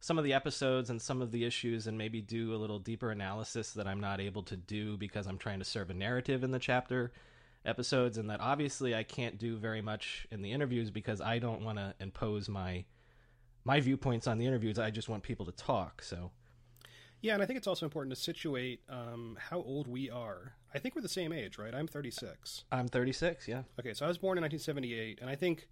some 0.00 0.16
of 0.16 0.24
the 0.24 0.32
episodes 0.32 0.88
and 0.88 1.00
some 1.00 1.20
of 1.20 1.30
the 1.30 1.44
issues 1.44 1.86
and 1.86 1.98
maybe 1.98 2.22
do 2.22 2.54
a 2.54 2.56
little 2.56 2.78
deeper 2.78 3.10
analysis 3.10 3.72
that 3.72 3.86
I'm 3.86 4.00
not 4.00 4.18
able 4.18 4.42
to 4.44 4.56
do 4.56 4.96
because 4.96 5.26
I'm 5.26 5.36
trying 5.36 5.58
to 5.58 5.64
serve 5.64 5.90
a 5.90 5.94
narrative 5.94 6.42
in 6.42 6.50
the 6.50 6.58
chapter 6.58 7.12
episodes 7.66 8.16
and 8.16 8.30
that 8.30 8.40
obviously 8.40 8.94
I 8.94 9.02
can't 9.02 9.36
do 9.36 9.58
very 9.58 9.82
much 9.82 10.26
in 10.30 10.40
the 10.40 10.52
interviews 10.52 10.90
because 10.90 11.20
I 11.20 11.38
don't 11.38 11.62
want 11.62 11.76
to 11.78 11.94
impose 12.00 12.48
my 12.48 12.84
my 13.62 13.78
viewpoints 13.78 14.26
on 14.26 14.38
the 14.38 14.46
interviews. 14.46 14.78
I 14.78 14.90
just 14.90 15.10
want 15.10 15.22
people 15.22 15.44
to 15.44 15.52
talk. 15.52 16.02
So 16.02 16.30
Yeah, 17.20 17.34
and 17.34 17.42
I 17.42 17.46
think 17.46 17.58
it's 17.58 17.66
also 17.66 17.84
important 17.84 18.14
to 18.14 18.20
situate 18.20 18.80
um, 18.88 19.36
how 19.38 19.58
old 19.58 19.86
we 19.86 20.08
are. 20.08 20.54
I 20.74 20.78
think 20.78 20.96
we're 20.96 21.02
the 21.02 21.08
same 21.08 21.32
age, 21.32 21.58
right? 21.58 21.74
I'm 21.74 21.86
36. 21.86 22.64
I'm 22.72 22.88
36, 22.88 23.48
yeah. 23.48 23.62
Okay, 23.78 23.92
so 23.92 24.06
I 24.06 24.08
was 24.08 24.16
born 24.16 24.38
in 24.38 24.42
1978, 24.42 25.18
and 25.20 25.28
I 25.28 25.34
think 25.34 25.68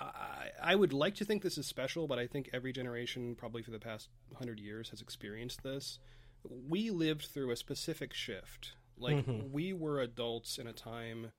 I, 0.00 0.48
I 0.62 0.74
would 0.74 0.92
like 0.92 1.14
to 1.16 1.24
think 1.24 1.42
this 1.42 1.58
is 1.58 1.66
special, 1.66 2.06
but 2.06 2.18
I 2.18 2.26
think 2.26 2.50
every 2.52 2.72
generation, 2.72 3.34
probably 3.34 3.62
for 3.62 3.70
the 3.70 3.78
past 3.78 4.08
100 4.30 4.58
years, 4.58 4.90
has 4.90 5.00
experienced 5.00 5.62
this. 5.62 5.98
We 6.44 6.90
lived 6.90 7.26
through 7.26 7.50
a 7.50 7.56
specific 7.56 8.14
shift. 8.14 8.72
Like, 8.98 9.24
we 9.50 9.72
were 9.72 10.00
adults 10.00 10.58
in 10.58 10.66
a 10.66 10.72
time 10.72 11.32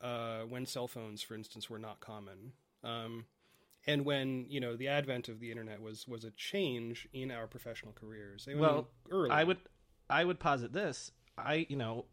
uh, 0.00 0.40
when 0.40 0.66
cell 0.66 0.88
phones, 0.88 1.22
for 1.22 1.34
instance, 1.34 1.68
were 1.68 1.78
not 1.78 2.00
common. 2.00 2.52
Um, 2.84 3.26
and 3.86 4.04
when 4.04 4.44
you 4.48 4.60
know 4.60 4.76
the 4.76 4.88
advent 4.88 5.28
of 5.28 5.40
the 5.40 5.50
internet 5.50 5.80
was 5.80 6.06
was 6.06 6.22
a 6.24 6.30
change 6.32 7.08
in 7.12 7.30
our 7.30 7.46
professional 7.46 7.92
careers. 7.92 8.46
I 8.48 8.54
Well, 8.54 8.88
early. 9.10 9.30
I 9.30 9.44
would 9.44 9.58
I 10.10 10.24
would 10.24 10.38
posit 10.38 10.72
this. 10.72 11.10
I 11.36 11.66
you 11.68 11.76
know 11.76 12.04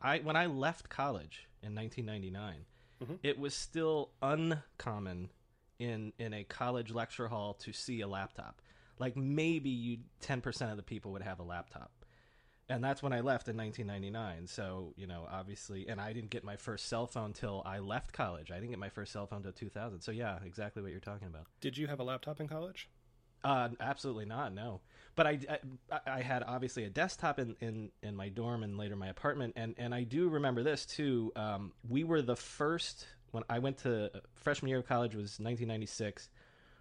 I 0.00 0.18
when 0.20 0.36
I 0.36 0.46
left 0.46 0.88
college 0.88 1.48
in 1.62 1.74
1999, 1.74 2.64
it 3.22 3.38
was 3.38 3.54
still 3.54 4.10
uncommon 4.22 5.30
in 5.78 6.12
in 6.18 6.34
a 6.34 6.44
college 6.44 6.90
lecture 6.90 7.28
hall 7.28 7.54
to 7.54 7.72
see 7.72 8.00
a 8.00 8.08
laptop. 8.08 8.60
Like 8.98 9.16
maybe 9.16 9.70
you 9.70 9.98
10% 10.22 10.70
of 10.70 10.76
the 10.76 10.82
people 10.82 11.12
would 11.12 11.22
have 11.22 11.38
a 11.38 11.44
laptop. 11.44 11.92
And 12.70 12.84
that's 12.84 13.02
when 13.02 13.14
I 13.14 13.20
left 13.20 13.48
in 13.48 13.56
1999. 13.56 14.46
So, 14.46 14.92
you 14.96 15.06
know, 15.06 15.26
obviously, 15.30 15.88
and 15.88 16.00
I 16.00 16.12
didn't 16.12 16.28
get 16.30 16.44
my 16.44 16.56
first 16.56 16.86
cell 16.88 17.06
phone 17.06 17.32
till 17.32 17.62
I 17.64 17.78
left 17.78 18.12
college. 18.12 18.50
I 18.50 18.56
didn't 18.56 18.70
get 18.70 18.78
my 18.78 18.90
first 18.90 19.12
cell 19.12 19.26
phone 19.26 19.42
till 19.42 19.52
2000. 19.52 20.02
So, 20.02 20.10
yeah, 20.10 20.38
exactly 20.44 20.82
what 20.82 20.90
you're 20.90 21.00
talking 21.00 21.28
about. 21.28 21.46
Did 21.60 21.78
you 21.78 21.86
have 21.86 21.98
a 21.98 22.02
laptop 22.02 22.40
in 22.40 22.48
college? 22.48 22.90
Uh, 23.42 23.70
absolutely 23.80 24.26
not. 24.26 24.52
No, 24.52 24.80
but 25.18 25.26
I, 25.26 25.38
I, 25.90 26.00
I 26.06 26.22
had 26.22 26.44
obviously 26.44 26.84
a 26.84 26.88
desktop 26.88 27.40
in, 27.40 27.56
in, 27.60 27.90
in 28.04 28.14
my 28.14 28.28
dorm 28.28 28.62
and 28.62 28.78
later 28.78 28.94
my 28.94 29.08
apartment, 29.08 29.54
and, 29.56 29.74
and 29.76 29.92
I 29.92 30.04
do 30.04 30.28
remember 30.28 30.62
this 30.62 30.86
too. 30.86 31.32
Um, 31.34 31.72
we 31.88 32.04
were 32.04 32.22
the 32.22 32.36
first 32.36 33.04
when 33.32 33.42
I 33.50 33.58
went 33.58 33.78
to 33.78 34.12
freshman 34.36 34.68
year 34.68 34.78
of 34.78 34.86
college 34.86 35.16
was 35.16 35.40
1996. 35.40 36.28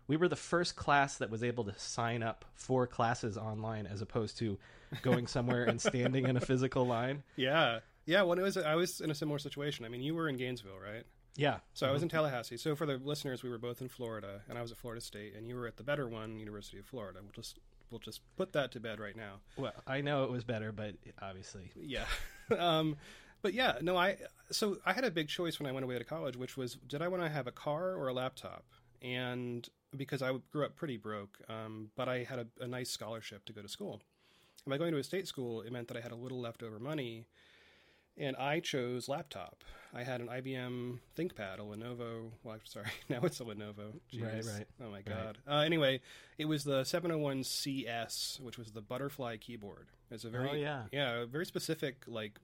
We 0.07 0.17
were 0.17 0.27
the 0.27 0.35
first 0.35 0.75
class 0.75 1.17
that 1.17 1.31
was 1.31 1.43
able 1.43 1.63
to 1.63 1.73
sign 1.79 2.21
up 2.21 2.45
for 2.53 2.85
classes 2.85 3.39
online 3.39 3.87
as 3.87 4.03
opposed 4.03 4.37
to 4.37 4.59
going 5.01 5.25
somewhere 5.25 5.63
and 5.63 5.81
standing 5.81 6.27
in 6.27 6.37
a 6.37 6.41
physical 6.41 6.85
line. 6.85 7.23
Yeah, 7.37 7.79
yeah. 8.05 8.21
When 8.21 8.37
it 8.37 8.43
was, 8.43 8.55
I 8.55 8.75
was 8.75 9.01
in 9.01 9.09
a 9.09 9.15
similar 9.15 9.39
situation. 9.39 9.83
I 9.83 9.89
mean, 9.89 10.03
you 10.03 10.13
were 10.13 10.29
in 10.29 10.37
Gainesville, 10.37 10.79
right? 10.79 11.05
Yeah. 11.35 11.57
So 11.73 11.87
I 11.87 11.91
was 11.91 12.03
in 12.03 12.09
Tallahassee. 12.09 12.57
So 12.57 12.75
for 12.75 12.85
the 12.85 12.97
listeners, 12.97 13.41
we 13.41 13.49
were 13.49 13.57
both 13.57 13.81
in 13.81 13.89
Florida, 13.89 14.41
and 14.47 14.59
I 14.59 14.61
was 14.61 14.71
at 14.71 14.77
Florida 14.77 15.01
State, 15.01 15.35
and 15.35 15.47
you 15.47 15.55
were 15.55 15.65
at 15.65 15.77
the 15.77 15.83
better 15.83 16.07
one, 16.07 16.39
University 16.39 16.77
of 16.77 16.85
Florida. 16.85 17.19
We'll 17.21 17.31
just 17.31 17.59
we'll 17.89 17.99
just 17.99 18.21
put 18.35 18.53
that 18.53 18.71
to 18.73 18.79
bed 18.79 18.99
right 18.99 19.15
now. 19.15 19.41
Well, 19.57 19.73
I 19.85 20.01
know 20.01 20.23
it 20.23 20.31
was 20.31 20.43
better, 20.43 20.71
but 20.71 20.95
obviously, 21.21 21.71
Yeah. 21.75 22.05
um, 22.57 22.97
but 23.41 23.53
yeah, 23.53 23.77
no, 23.81 23.95
I 23.95 24.17
so 24.51 24.77
I 24.85 24.93
had 24.93 25.03
a 25.03 25.11
big 25.11 25.27
choice 25.27 25.59
when 25.59 25.67
I 25.67 25.71
went 25.71 25.83
away 25.83 25.97
to 25.97 26.03
college, 26.03 26.35
which 26.35 26.57
was 26.57 26.75
did 26.87 27.01
I 27.01 27.07
want 27.07 27.23
to 27.23 27.29
have 27.29 27.47
a 27.47 27.51
car 27.51 27.93
or 27.95 28.07
a 28.07 28.13
laptop? 28.13 28.65
And 29.01 29.67
because 29.95 30.21
I 30.21 30.31
grew 30.51 30.65
up 30.65 30.75
pretty 30.75 30.97
broke, 30.97 31.37
um, 31.47 31.91
but 31.95 32.09
I 32.09 32.23
had 32.23 32.39
a, 32.39 32.47
a 32.61 32.67
nice 32.67 32.89
scholarship 32.89 33.45
to 33.45 33.53
go 33.53 33.61
to 33.61 33.69
school. 33.69 34.01
And 34.65 34.71
by 34.71 34.77
going 34.77 34.91
to 34.91 34.97
a 34.97 35.03
state 35.03 35.27
school, 35.27 35.61
it 35.61 35.71
meant 35.71 35.87
that 35.87 35.97
I 35.97 36.01
had 36.01 36.11
a 36.11 36.15
little 36.15 36.41
leftover 36.41 36.79
money, 36.79 37.25
and 38.17 38.35
I 38.35 38.59
chose 38.59 39.07
laptop. 39.07 39.63
I 39.93 40.03
had 40.03 40.19
an 40.21 40.27
IBM 40.27 40.99
ThinkPad, 41.17 41.59
a 41.59 41.61
Lenovo. 41.61 42.31
Well, 42.43 42.53
I'm 42.55 42.59
sorry, 42.65 42.87
now 43.09 43.19
it's 43.23 43.39
a 43.39 43.43
Lenovo. 43.45 43.99
Jeez. 44.13 44.21
Right, 44.23 44.45
right, 44.45 44.67
Oh 44.83 44.89
my 44.91 45.01
god. 45.01 45.37
Uh, 45.47 45.59
anyway, 45.59 46.01
it 46.37 46.45
was 46.45 46.63
the 46.63 46.81
701CS, 46.83 48.39
which 48.41 48.57
was 48.57 48.71
the 48.71 48.81
butterfly 48.81 49.37
keyboard. 49.37 49.87
It's 50.11 50.23
a 50.23 50.29
very 50.29 50.49
Oh, 50.49 50.53
yeah. 50.53 50.83
yeah, 50.91 51.25
very 51.25 51.45
specific 51.45 52.03
like 52.07 52.39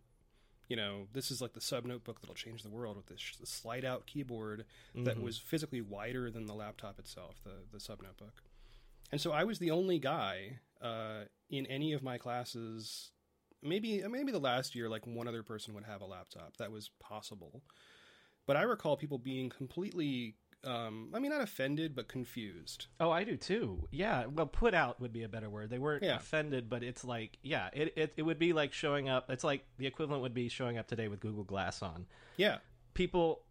you 0.69 0.77
know, 0.77 1.07
this 1.11 1.29
is 1.29 1.41
like 1.41 1.53
the 1.53 1.61
sub 1.61 1.85
notebook 1.85 2.21
that'll 2.21 2.33
change 2.33 2.63
the 2.63 2.69
world 2.69 2.95
with 2.95 3.07
this 3.07 3.19
sh- 3.19 3.33
slide 3.43 3.83
out 3.83 4.07
keyboard 4.07 4.63
that 4.95 5.21
was 5.21 5.37
physically 5.37 5.81
wider 5.81 6.31
than 6.31 6.45
the 6.45 6.53
laptop 6.53 6.97
itself, 6.99 7.35
the 7.43 7.51
the 7.71 7.79
sub 7.81 8.01
notebook. 8.01 8.41
And 9.11 9.19
so 9.19 9.31
I 9.31 9.43
was 9.43 9.59
the 9.59 9.69
only 9.71 9.99
guy 9.99 10.59
uh, 10.81 11.25
in 11.49 11.65
any 11.67 11.91
of 11.93 12.01
my 12.01 12.17
classes. 12.17 13.11
Maybe 13.63 14.03
maybe 14.09 14.31
the 14.31 14.39
last 14.39 14.75
year, 14.75 14.89
like 14.89 15.07
one 15.07 15.27
other 15.27 15.43
person 15.43 15.73
would 15.73 15.85
have 15.85 16.01
a 16.01 16.05
laptop. 16.05 16.57
That 16.57 16.71
was 16.71 16.89
possible. 16.99 17.61
But 18.45 18.57
I 18.57 18.63
recall 18.63 18.97
people 18.97 19.17
being 19.17 19.49
completely, 19.49 20.35
um, 20.65 21.09
I 21.13 21.19
mean, 21.19 21.31
not 21.31 21.39
offended, 21.41 21.95
but 21.95 22.09
confused. 22.09 22.87
Oh, 22.99 23.09
I 23.09 23.23
do 23.23 23.37
too. 23.37 23.87
Yeah. 23.89 24.25
Well, 24.25 24.47
put 24.47 24.73
out 24.73 24.99
would 24.99 25.13
be 25.13 25.23
a 25.23 25.29
better 25.29 25.49
word. 25.49 25.69
They 25.69 25.79
weren't 25.79 26.03
Yeah. 26.03 26.17
offended, 26.17 26.69
but 26.69 26.83
it's 26.83 27.05
like, 27.05 27.37
yeah, 27.41 27.69
it, 27.71 27.93
it, 27.95 28.13
it 28.17 28.21
would 28.23 28.39
be 28.39 28.51
like 28.51 28.73
showing 28.73 29.07
up. 29.07 29.29
It's 29.29 29.45
like 29.45 29.63
the 29.77 29.87
equivalent 29.87 30.21
would 30.23 30.33
be 30.33 30.49
showing 30.49 30.77
up 30.77 30.87
today 30.87 31.07
with 31.07 31.21
Google 31.21 31.45
Glass 31.45 31.81
on. 31.81 32.05
Yeah, 32.35 32.57
People 32.95 33.43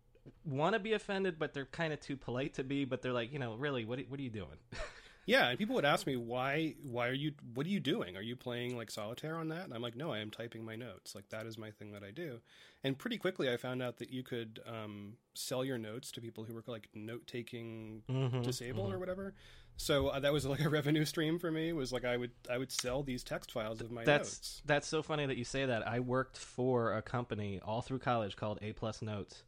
want 0.45 0.75
to 0.75 0.78
be 0.78 0.92
offended, 0.92 1.38
but 1.38 1.52
they're 1.54 1.64
kind 1.64 1.92
of 1.92 2.00
too 2.00 2.16
polite 2.16 2.54
to 2.54 2.62
be. 2.64 2.85
But 2.85 3.00
they're 3.02 3.12
like, 3.14 3.33
you 3.33 3.38
know, 3.38 3.54
really, 3.54 3.85
what, 3.87 3.99
what 4.09 4.21
are 4.21 4.23
you 4.23 4.31
doing? 4.31 4.59
Yeah, 5.26 5.49
and 5.49 5.59
people 5.59 5.75
would 5.76 5.85
ask 5.85 6.07
me 6.07 6.17
why 6.17 6.75
why 6.83 7.09
are 7.09 7.14
you 7.14 7.33
what 7.55 7.67
are 7.67 7.71
you 7.71 7.81
doing? 7.81 8.17
Are 8.17 8.23
you 8.23 8.37
playing 8.37 8.76
like 8.76 8.91
solitaire 8.91 9.37
on 9.37 9.49
that? 9.49 9.64
And 9.64 9.75
I'm 9.75 9.83
like, 9.83 9.97
no, 9.97 10.12
I 10.12 10.19
am 10.19 10.31
typing 10.31 10.64
my 10.64 10.76
notes. 10.76 11.14
Like 11.14 11.29
that 11.29 11.47
is 11.47 11.57
my 11.57 11.71
thing 11.71 11.93
that 11.93 12.02
I 12.02 12.11
do. 12.11 12.41
And 12.85 12.99
pretty 12.99 13.19
quickly 13.19 13.52
I 13.52 13.57
found 13.57 13.83
out 13.83 13.99
that 13.99 14.11
you 14.11 14.23
could 14.23 14.61
um, 14.67 15.14
sell 15.35 15.64
your 15.64 15.79
notes 15.79 16.11
to 16.12 16.21
people 16.21 16.45
who 16.45 16.55
were 16.55 16.64
like 16.67 16.88
note 16.95 17.26
taking 17.26 18.02
disabled 18.43 18.93
or 18.93 18.99
whatever. 18.99 19.35
So 19.76 20.09
uh, 20.09 20.21
that 20.21 20.33
was 20.33 20.45
like 20.45 20.61
a 20.61 20.69
revenue 20.81 21.05
stream 21.05 21.38
for 21.38 21.50
me. 21.50 21.73
Was 21.73 21.93
like 21.93 22.05
I 22.05 22.17
would 22.17 22.33
I 22.50 22.59
would 22.59 22.73
sell 22.73 23.02
these 23.02 23.23
text 23.23 23.52
files 23.52 23.81
of 23.81 23.91
my 23.91 24.05
that's 24.05 24.31
notes. 24.31 24.62
that's 24.67 24.88
so 24.88 25.02
funny 25.02 25.26
that 25.26 25.37
you 25.37 25.45
say 25.45 25.67
that. 25.67 25.87
I 25.87 26.00
worked 26.00 26.37
for 26.37 26.95
a 26.95 27.02
company 27.02 27.61
all 27.64 27.81
through 27.83 28.00
college 28.00 28.37
called 28.37 28.59
A 28.62 28.73
Plus 28.73 29.02
Notes, 29.02 29.43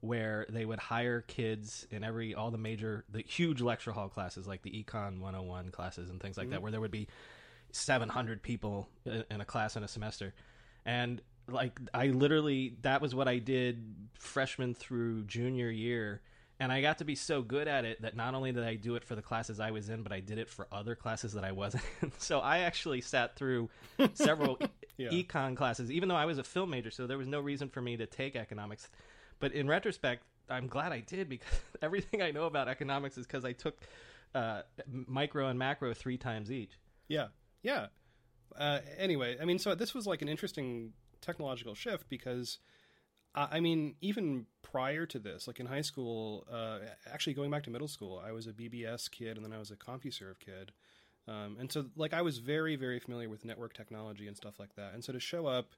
where 0.00 0.46
they 0.48 0.64
would 0.64 0.78
hire 0.78 1.22
kids 1.22 1.86
in 1.90 2.04
every 2.04 2.34
all 2.34 2.50
the 2.50 2.58
major 2.58 3.04
the 3.10 3.22
huge 3.22 3.60
lecture 3.60 3.92
hall 3.92 4.08
classes 4.08 4.46
like 4.46 4.62
the 4.62 4.70
Econ 4.70 5.20
101 5.20 5.70
classes 5.70 6.10
and 6.10 6.20
things 6.20 6.36
like 6.36 6.50
that, 6.50 6.56
mm-hmm. 6.56 6.62
where 6.62 6.72
there 6.72 6.80
would 6.80 6.90
be 6.90 7.08
700 7.72 8.42
people 8.42 8.88
in 9.04 9.24
in 9.30 9.40
a 9.40 9.44
class 9.44 9.76
in 9.76 9.82
a 9.82 9.88
semester, 9.88 10.34
and 10.86 11.20
like 11.48 11.78
I 11.92 12.08
literally 12.08 12.76
that 12.82 13.00
was 13.00 13.14
what 13.14 13.28
I 13.28 13.38
did 13.38 13.94
freshman 14.18 14.74
through 14.74 15.24
junior 15.24 15.70
year. 15.70 16.22
And 16.60 16.72
I 16.72 16.80
got 16.80 16.98
to 16.98 17.04
be 17.04 17.14
so 17.14 17.40
good 17.40 17.68
at 17.68 17.84
it 17.84 18.02
that 18.02 18.16
not 18.16 18.34
only 18.34 18.50
did 18.50 18.64
I 18.64 18.74
do 18.74 18.96
it 18.96 19.04
for 19.04 19.14
the 19.14 19.22
classes 19.22 19.60
I 19.60 19.70
was 19.70 19.90
in, 19.90 20.02
but 20.02 20.10
I 20.10 20.18
did 20.18 20.38
it 20.38 20.48
for 20.48 20.66
other 20.72 20.96
classes 20.96 21.34
that 21.34 21.44
I 21.44 21.52
wasn't 21.52 21.84
in. 22.02 22.10
So 22.18 22.40
I 22.40 22.58
actually 22.58 23.00
sat 23.00 23.36
through 23.36 23.70
several 24.14 24.58
Yeah. 24.98 25.10
econ 25.10 25.56
classes, 25.56 25.92
even 25.92 26.08
though 26.08 26.16
I 26.16 26.24
was 26.24 26.38
a 26.38 26.42
film 26.42 26.70
major, 26.70 26.90
so 26.90 27.06
there 27.06 27.16
was 27.16 27.28
no 27.28 27.38
reason 27.38 27.68
for 27.68 27.80
me 27.80 27.96
to 27.98 28.06
take 28.06 28.34
economics. 28.34 28.88
But 29.40 29.52
in 29.52 29.68
retrospect, 29.68 30.24
I'm 30.50 30.66
glad 30.66 30.92
I 30.92 31.00
did 31.00 31.28
because 31.28 31.60
everything 31.82 32.22
I 32.22 32.30
know 32.30 32.44
about 32.44 32.68
economics 32.68 33.18
is 33.18 33.26
because 33.26 33.44
I 33.44 33.52
took 33.52 33.78
uh, 34.34 34.62
micro 34.86 35.48
and 35.48 35.58
macro 35.58 35.94
three 35.94 36.16
times 36.16 36.50
each. 36.50 36.72
Yeah, 37.08 37.28
yeah. 37.62 37.86
Uh, 38.56 38.80
anyway, 38.96 39.36
I 39.40 39.44
mean, 39.44 39.58
so 39.58 39.74
this 39.74 39.94
was 39.94 40.06
like 40.06 40.22
an 40.22 40.28
interesting 40.28 40.92
technological 41.20 41.74
shift 41.74 42.08
because, 42.08 42.58
I 43.34 43.60
mean, 43.60 43.94
even 44.00 44.46
prior 44.62 45.06
to 45.06 45.18
this, 45.18 45.46
like 45.46 45.60
in 45.60 45.66
high 45.66 45.82
school, 45.82 46.46
uh, 46.50 46.78
actually 47.10 47.34
going 47.34 47.50
back 47.50 47.64
to 47.64 47.70
middle 47.70 47.88
school, 47.88 48.22
I 48.24 48.32
was 48.32 48.46
a 48.46 48.52
BBS 48.52 49.10
kid 49.10 49.36
and 49.36 49.44
then 49.44 49.52
I 49.52 49.58
was 49.58 49.70
a 49.70 49.76
CompuServe 49.76 50.40
kid. 50.40 50.72
Um, 51.28 51.58
and 51.60 51.70
so, 51.70 51.86
like, 51.94 52.14
I 52.14 52.22
was 52.22 52.38
very, 52.38 52.74
very 52.74 52.98
familiar 52.98 53.28
with 53.28 53.44
network 53.44 53.74
technology 53.74 54.26
and 54.26 54.36
stuff 54.36 54.58
like 54.58 54.74
that. 54.76 54.94
And 54.94 55.04
so 55.04 55.12
to 55.12 55.20
show 55.20 55.46
up 55.46 55.74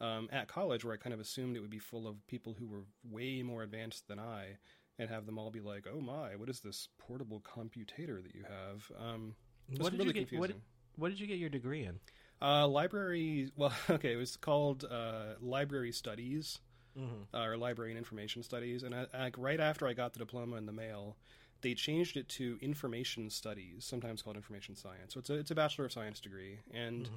um, 0.00 0.28
at 0.32 0.48
college, 0.48 0.84
where 0.84 0.94
I 0.94 0.96
kind 0.96 1.12
of 1.14 1.20
assumed 1.20 1.56
it 1.56 1.60
would 1.60 1.70
be 1.70 1.78
full 1.78 2.06
of 2.06 2.26
people 2.26 2.54
who 2.58 2.66
were 2.66 2.84
way 3.04 3.42
more 3.42 3.62
advanced 3.62 4.08
than 4.08 4.18
I, 4.18 4.56
and 4.98 5.08
have 5.10 5.26
them 5.26 5.38
all 5.38 5.50
be 5.50 5.60
like, 5.60 5.86
"Oh 5.92 6.00
my, 6.00 6.36
what 6.36 6.48
is 6.48 6.60
this 6.60 6.88
portable 6.98 7.40
computator 7.40 8.22
that 8.22 8.34
you 8.34 8.44
have?" 8.44 8.90
Um, 8.98 9.34
What 9.76 9.90
did 9.92 9.98
really 10.00 10.06
you 10.06 10.12
get? 10.26 10.38
What, 10.38 10.48
confusing. 10.50 10.62
what 10.96 11.08
did 11.10 11.20
you 11.20 11.26
get 11.26 11.38
your 11.38 11.50
degree 11.50 11.84
in? 11.84 12.00
Uh, 12.42 12.66
library. 12.66 13.50
Well, 13.56 13.72
okay, 13.90 14.12
it 14.14 14.16
was 14.16 14.36
called 14.36 14.84
uh, 14.84 15.34
library 15.40 15.92
studies 15.92 16.58
Mm-hmm. 16.98 17.36
uh, 17.36 17.46
or 17.46 17.56
library 17.56 17.92
and 17.92 17.98
information 17.98 18.42
studies, 18.42 18.82
and 18.82 18.92
I, 18.94 19.06
like 19.16 19.38
right 19.38 19.60
after 19.60 19.86
I 19.86 19.92
got 19.92 20.12
the 20.12 20.18
diploma 20.18 20.56
in 20.56 20.66
the 20.66 20.72
mail, 20.72 21.16
they 21.60 21.72
changed 21.74 22.16
it 22.16 22.28
to 22.30 22.58
information 22.60 23.30
studies, 23.30 23.84
sometimes 23.84 24.22
called 24.22 24.34
information 24.34 24.74
science. 24.74 25.14
So 25.14 25.20
it's 25.20 25.30
a 25.30 25.34
it's 25.34 25.50
a 25.52 25.54
bachelor 25.54 25.84
of 25.84 25.92
science 25.92 26.18
degree, 26.18 26.58
and 26.74 27.08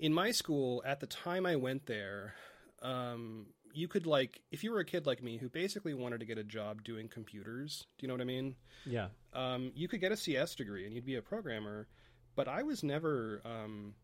in 0.00 0.12
my 0.12 0.32
school 0.32 0.82
at 0.84 0.98
the 0.98 1.06
time 1.06 1.46
I 1.46 1.56
went 1.56 1.86
there. 1.86 2.34
Um, 2.82 3.46
you 3.72 3.86
could 3.86 4.06
like 4.06 4.40
if 4.50 4.64
you 4.64 4.72
were 4.72 4.80
a 4.80 4.84
kid 4.84 5.06
like 5.06 5.22
me 5.22 5.36
who 5.36 5.48
basically 5.48 5.94
wanted 5.94 6.20
to 6.20 6.26
get 6.26 6.38
a 6.38 6.42
job 6.42 6.82
doing 6.82 7.08
computers. 7.08 7.86
Do 7.98 8.04
you 8.04 8.08
know 8.08 8.14
what 8.14 8.20
I 8.20 8.24
mean? 8.24 8.56
Yeah. 8.84 9.08
um, 9.34 9.70
you 9.74 9.86
could 9.86 10.00
get 10.00 10.10
a 10.10 10.16
CS 10.16 10.54
degree 10.54 10.86
and 10.86 10.94
you'd 10.94 11.04
be 11.04 11.16
a 11.16 11.22
programmer, 11.22 11.86
but 12.34 12.48
I 12.48 12.62
was 12.62 12.82
never 12.82 13.42
um, 13.44 13.94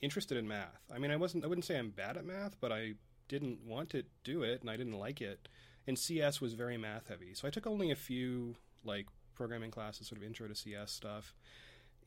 interested 0.00 0.36
in 0.36 0.46
math. 0.46 0.82
I 0.92 0.98
mean, 0.98 1.10
I 1.10 1.16
wasn't. 1.16 1.44
I 1.44 1.46
wouldn't 1.46 1.64
say 1.64 1.78
I'm 1.78 1.90
bad 1.90 2.16
at 2.16 2.24
math, 2.26 2.56
but 2.60 2.72
I 2.72 2.94
didn't 3.28 3.60
want 3.64 3.90
to 3.90 4.02
do 4.24 4.42
it 4.42 4.60
and 4.60 4.70
I 4.70 4.76
didn't 4.76 4.98
like 4.98 5.20
it. 5.20 5.48
And 5.86 5.98
CS 5.98 6.40
was 6.40 6.52
very 6.52 6.76
math 6.76 7.08
heavy, 7.08 7.32
so 7.32 7.48
I 7.48 7.50
took 7.50 7.66
only 7.66 7.90
a 7.90 7.96
few 7.96 8.56
like 8.84 9.06
programming 9.34 9.70
classes, 9.70 10.08
sort 10.08 10.20
of 10.20 10.26
intro 10.26 10.48
to 10.48 10.54
CS 10.54 10.92
stuff, 10.92 11.34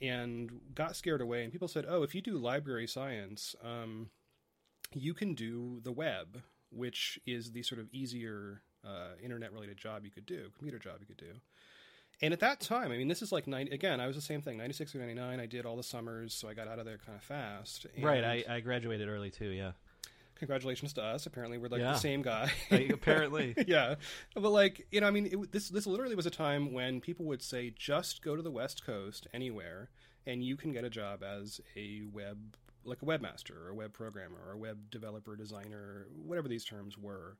and 0.01 0.51
got 0.73 0.95
scared 0.95 1.21
away. 1.21 1.43
And 1.43 1.51
people 1.51 1.67
said, 1.67 1.85
"Oh, 1.87 2.03
if 2.03 2.15
you 2.15 2.21
do 2.21 2.37
library 2.37 2.87
science, 2.87 3.55
um, 3.63 4.09
you 4.93 5.13
can 5.13 5.33
do 5.33 5.79
the 5.83 5.91
web." 5.91 6.41
Which 6.73 7.19
is 7.25 7.51
the 7.51 7.63
sort 7.63 7.81
of 7.81 7.89
easier 7.91 8.61
uh, 8.85 9.15
internet-related 9.21 9.75
job 9.77 10.05
you 10.05 10.11
could 10.11 10.25
do, 10.25 10.51
computer 10.57 10.79
job 10.79 10.99
you 11.01 11.05
could 11.05 11.17
do. 11.17 11.33
And 12.21 12.33
at 12.33 12.39
that 12.39 12.61
time, 12.61 12.93
I 12.93 12.97
mean, 12.97 13.09
this 13.09 13.21
is 13.21 13.33
like 13.33 13.45
90, 13.45 13.73
again, 13.73 13.99
I 13.99 14.07
was 14.07 14.15
the 14.15 14.21
same 14.21 14.41
thing, 14.41 14.57
96 14.57 14.95
or 14.95 14.99
99. 14.99 15.39
I 15.41 15.45
did 15.47 15.65
all 15.65 15.75
the 15.75 15.83
summers, 15.83 16.33
so 16.33 16.47
I 16.47 16.53
got 16.53 16.69
out 16.69 16.79
of 16.79 16.85
there 16.85 16.97
kind 16.97 17.17
of 17.17 17.23
fast. 17.23 17.87
And 17.93 18.05
Right. 18.05 18.23
I, 18.23 18.45
I 18.47 18.59
graduated 18.61 19.09
early 19.09 19.31
too. 19.31 19.49
Yeah. 19.49 19.71
Congratulations 20.41 20.91
to 20.93 21.03
us. 21.03 21.25
Apparently, 21.27 21.57
we're 21.57 21.69
like 21.69 21.79
Yeah. 21.81 21.93
the 21.93 21.97
same 21.99 22.21
guy. 22.23 22.51
apparently. 22.91 23.53
yeah. 23.67 23.95
But 24.33 24.49
like, 24.49 24.87
you 24.91 24.99
know, 24.99 25.07
I 25.07 25.11
mean, 25.11 25.27
it, 25.27 25.51
this, 25.51 25.69
this 25.69 25.85
literally 25.87 26.15
was 26.15 26.25
a 26.25 26.31
time 26.31 26.73
when 26.73 26.99
people 26.99 27.25
would 27.27 27.41
say, 27.41 27.71
just 27.77 28.21
go 28.21 28.35
to 28.35 28.41
the 28.41 28.51
West 28.51 28.85
Coast 28.85 29.27
anywhere, 29.33 29.89
and 30.25 30.43
you 30.43 30.57
can 30.57 30.71
get 30.73 30.83
a 30.83 30.89
job 30.89 31.23
as 31.23 31.61
a 31.77 32.01
web, 32.11 32.57
like 32.83 33.01
a 33.01 33.05
webmaster 33.05 33.55
or 33.65 33.69
a 33.69 33.75
web 33.75 33.93
programmer 33.93 34.39
or 34.47 34.53
a 34.53 34.57
web 34.57 34.89
developer, 34.89 35.35
designer, 35.35 36.07
whatever 36.25 36.47
these 36.47 36.65
terms 36.65 36.97
were. 36.97 37.37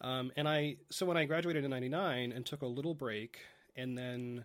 Um, 0.00 0.30
and 0.36 0.46
I, 0.48 0.76
so 0.90 1.06
when 1.06 1.16
I 1.16 1.24
graduated 1.24 1.64
in 1.64 1.70
99 1.70 2.30
and 2.32 2.44
took 2.46 2.62
a 2.62 2.66
little 2.66 2.94
break 2.94 3.38
and 3.74 3.96
then 3.98 4.44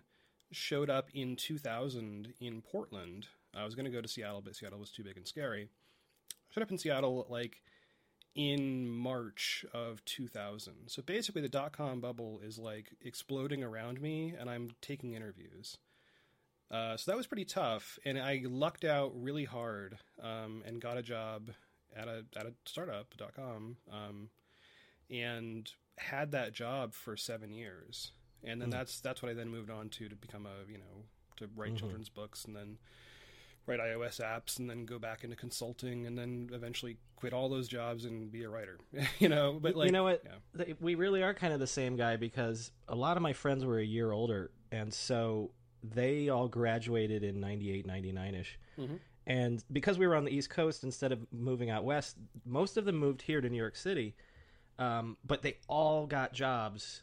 showed 0.50 0.88
up 0.90 1.08
in 1.14 1.36
2000 1.36 2.32
in 2.40 2.62
Portland, 2.62 3.26
I 3.54 3.64
was 3.64 3.74
going 3.74 3.84
to 3.84 3.90
go 3.90 4.00
to 4.00 4.08
Seattle, 4.08 4.40
but 4.42 4.56
Seattle 4.56 4.78
was 4.80 4.90
too 4.90 5.04
big 5.04 5.16
and 5.16 5.28
scary. 5.28 5.68
I 6.32 6.36
showed 6.50 6.62
up 6.62 6.70
in 6.70 6.78
Seattle 6.78 7.26
like 7.28 7.60
in 8.34 8.88
March 8.88 9.64
of 9.72 10.04
2000. 10.04 10.72
So 10.86 11.02
basically, 11.02 11.42
the 11.42 11.48
dot 11.48 11.72
com 11.72 12.00
bubble 12.00 12.40
is 12.42 12.58
like 12.58 12.92
exploding 13.00 13.62
around 13.62 14.00
me, 14.00 14.34
and 14.38 14.50
I'm 14.50 14.70
taking 14.80 15.14
interviews. 15.14 15.78
Uh, 16.70 16.96
so 16.96 17.10
that 17.10 17.16
was 17.16 17.26
pretty 17.26 17.44
tough, 17.44 17.98
and 18.04 18.18
I 18.18 18.42
lucked 18.44 18.84
out 18.84 19.12
really 19.14 19.44
hard 19.44 19.98
um, 20.22 20.62
and 20.66 20.80
got 20.80 20.96
a 20.96 21.02
job 21.02 21.50
at 21.94 22.08
a 22.08 22.24
at 22.36 22.46
a 22.46 22.54
startup 22.64 23.16
dot 23.16 23.34
com, 23.34 23.76
um, 23.92 24.30
and 25.10 25.70
had 25.98 26.32
that 26.32 26.52
job 26.52 26.92
for 26.92 27.16
seven 27.16 27.52
years, 27.52 28.12
and 28.42 28.60
then 28.60 28.70
that's 28.70 29.00
that's 29.00 29.22
what 29.22 29.30
I 29.30 29.34
then 29.34 29.48
moved 29.48 29.70
on 29.70 29.88
to 29.90 30.08
to 30.08 30.16
become 30.16 30.46
a 30.46 30.70
you 30.70 30.78
know 30.78 31.04
to 31.36 31.48
write 31.54 31.76
children's 31.76 32.08
books, 32.08 32.44
and 32.44 32.56
then 32.56 32.78
write 33.66 33.80
iOS 33.80 34.20
apps, 34.20 34.58
and 34.58 34.68
then 34.68 34.84
go 34.84 34.98
back 34.98 35.24
into 35.24 35.36
consulting, 35.36 36.06
and 36.06 36.16
then 36.18 36.50
eventually 36.52 36.98
quit 37.16 37.32
all 37.32 37.48
those 37.48 37.68
jobs 37.68 38.04
and 38.04 38.30
be 38.30 38.44
a 38.44 38.48
writer. 38.48 38.78
you 39.18 39.28
know, 39.28 39.58
but 39.60 39.74
like 39.76 39.86
you 39.86 39.92
know 39.92 40.04
what? 40.04 40.22
yeah. 40.56 40.74
We 40.80 40.94
really 40.94 41.22
are 41.22 41.34
kind 41.34 41.52
of 41.52 41.60
the 41.60 41.66
same 41.66 41.96
guy 41.96 42.16
because 42.16 42.70
a 42.88 42.94
lot 42.94 43.16
of 43.16 43.22
my 43.22 43.32
friends 43.32 43.64
were 43.64 43.78
a 43.78 43.84
year 43.84 44.12
older, 44.12 44.50
and 44.70 44.92
so 44.92 45.50
they 45.82 46.28
all 46.28 46.48
graduated 46.48 47.22
in 47.22 47.40
98, 47.40 47.86
99 47.86 48.34
ish. 48.34 48.58
Mhm. 48.78 48.98
And 49.26 49.64
because 49.72 49.98
we 49.98 50.06
were 50.06 50.14
on 50.14 50.24
the 50.24 50.30
East 50.34 50.50
Coast 50.50 50.84
instead 50.84 51.12
of 51.12 51.26
moving 51.32 51.70
out 51.70 51.84
west, 51.84 52.16
most 52.44 52.76
of 52.76 52.84
them 52.84 52.96
moved 52.96 53.22
here 53.22 53.40
to 53.40 53.48
New 53.48 53.56
York 53.56 53.76
City. 53.76 54.14
Um, 54.78 55.16
but 55.24 55.42
they 55.42 55.58
all 55.68 56.06
got 56.06 56.32
jobs 56.32 57.02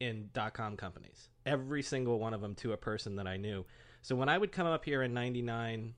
in 0.00 0.30
dot 0.32 0.54
com 0.54 0.76
companies. 0.76 1.28
Every 1.46 1.82
single 1.82 2.18
one 2.18 2.34
of 2.34 2.40
them 2.40 2.54
to 2.56 2.72
a 2.72 2.76
person 2.76 3.16
that 3.16 3.26
I 3.26 3.36
knew. 3.36 3.66
So 4.02 4.16
when 4.16 4.28
I 4.28 4.38
would 4.38 4.50
come 4.52 4.66
up 4.66 4.84
here 4.84 5.02
in 5.02 5.12
'99, 5.12 5.94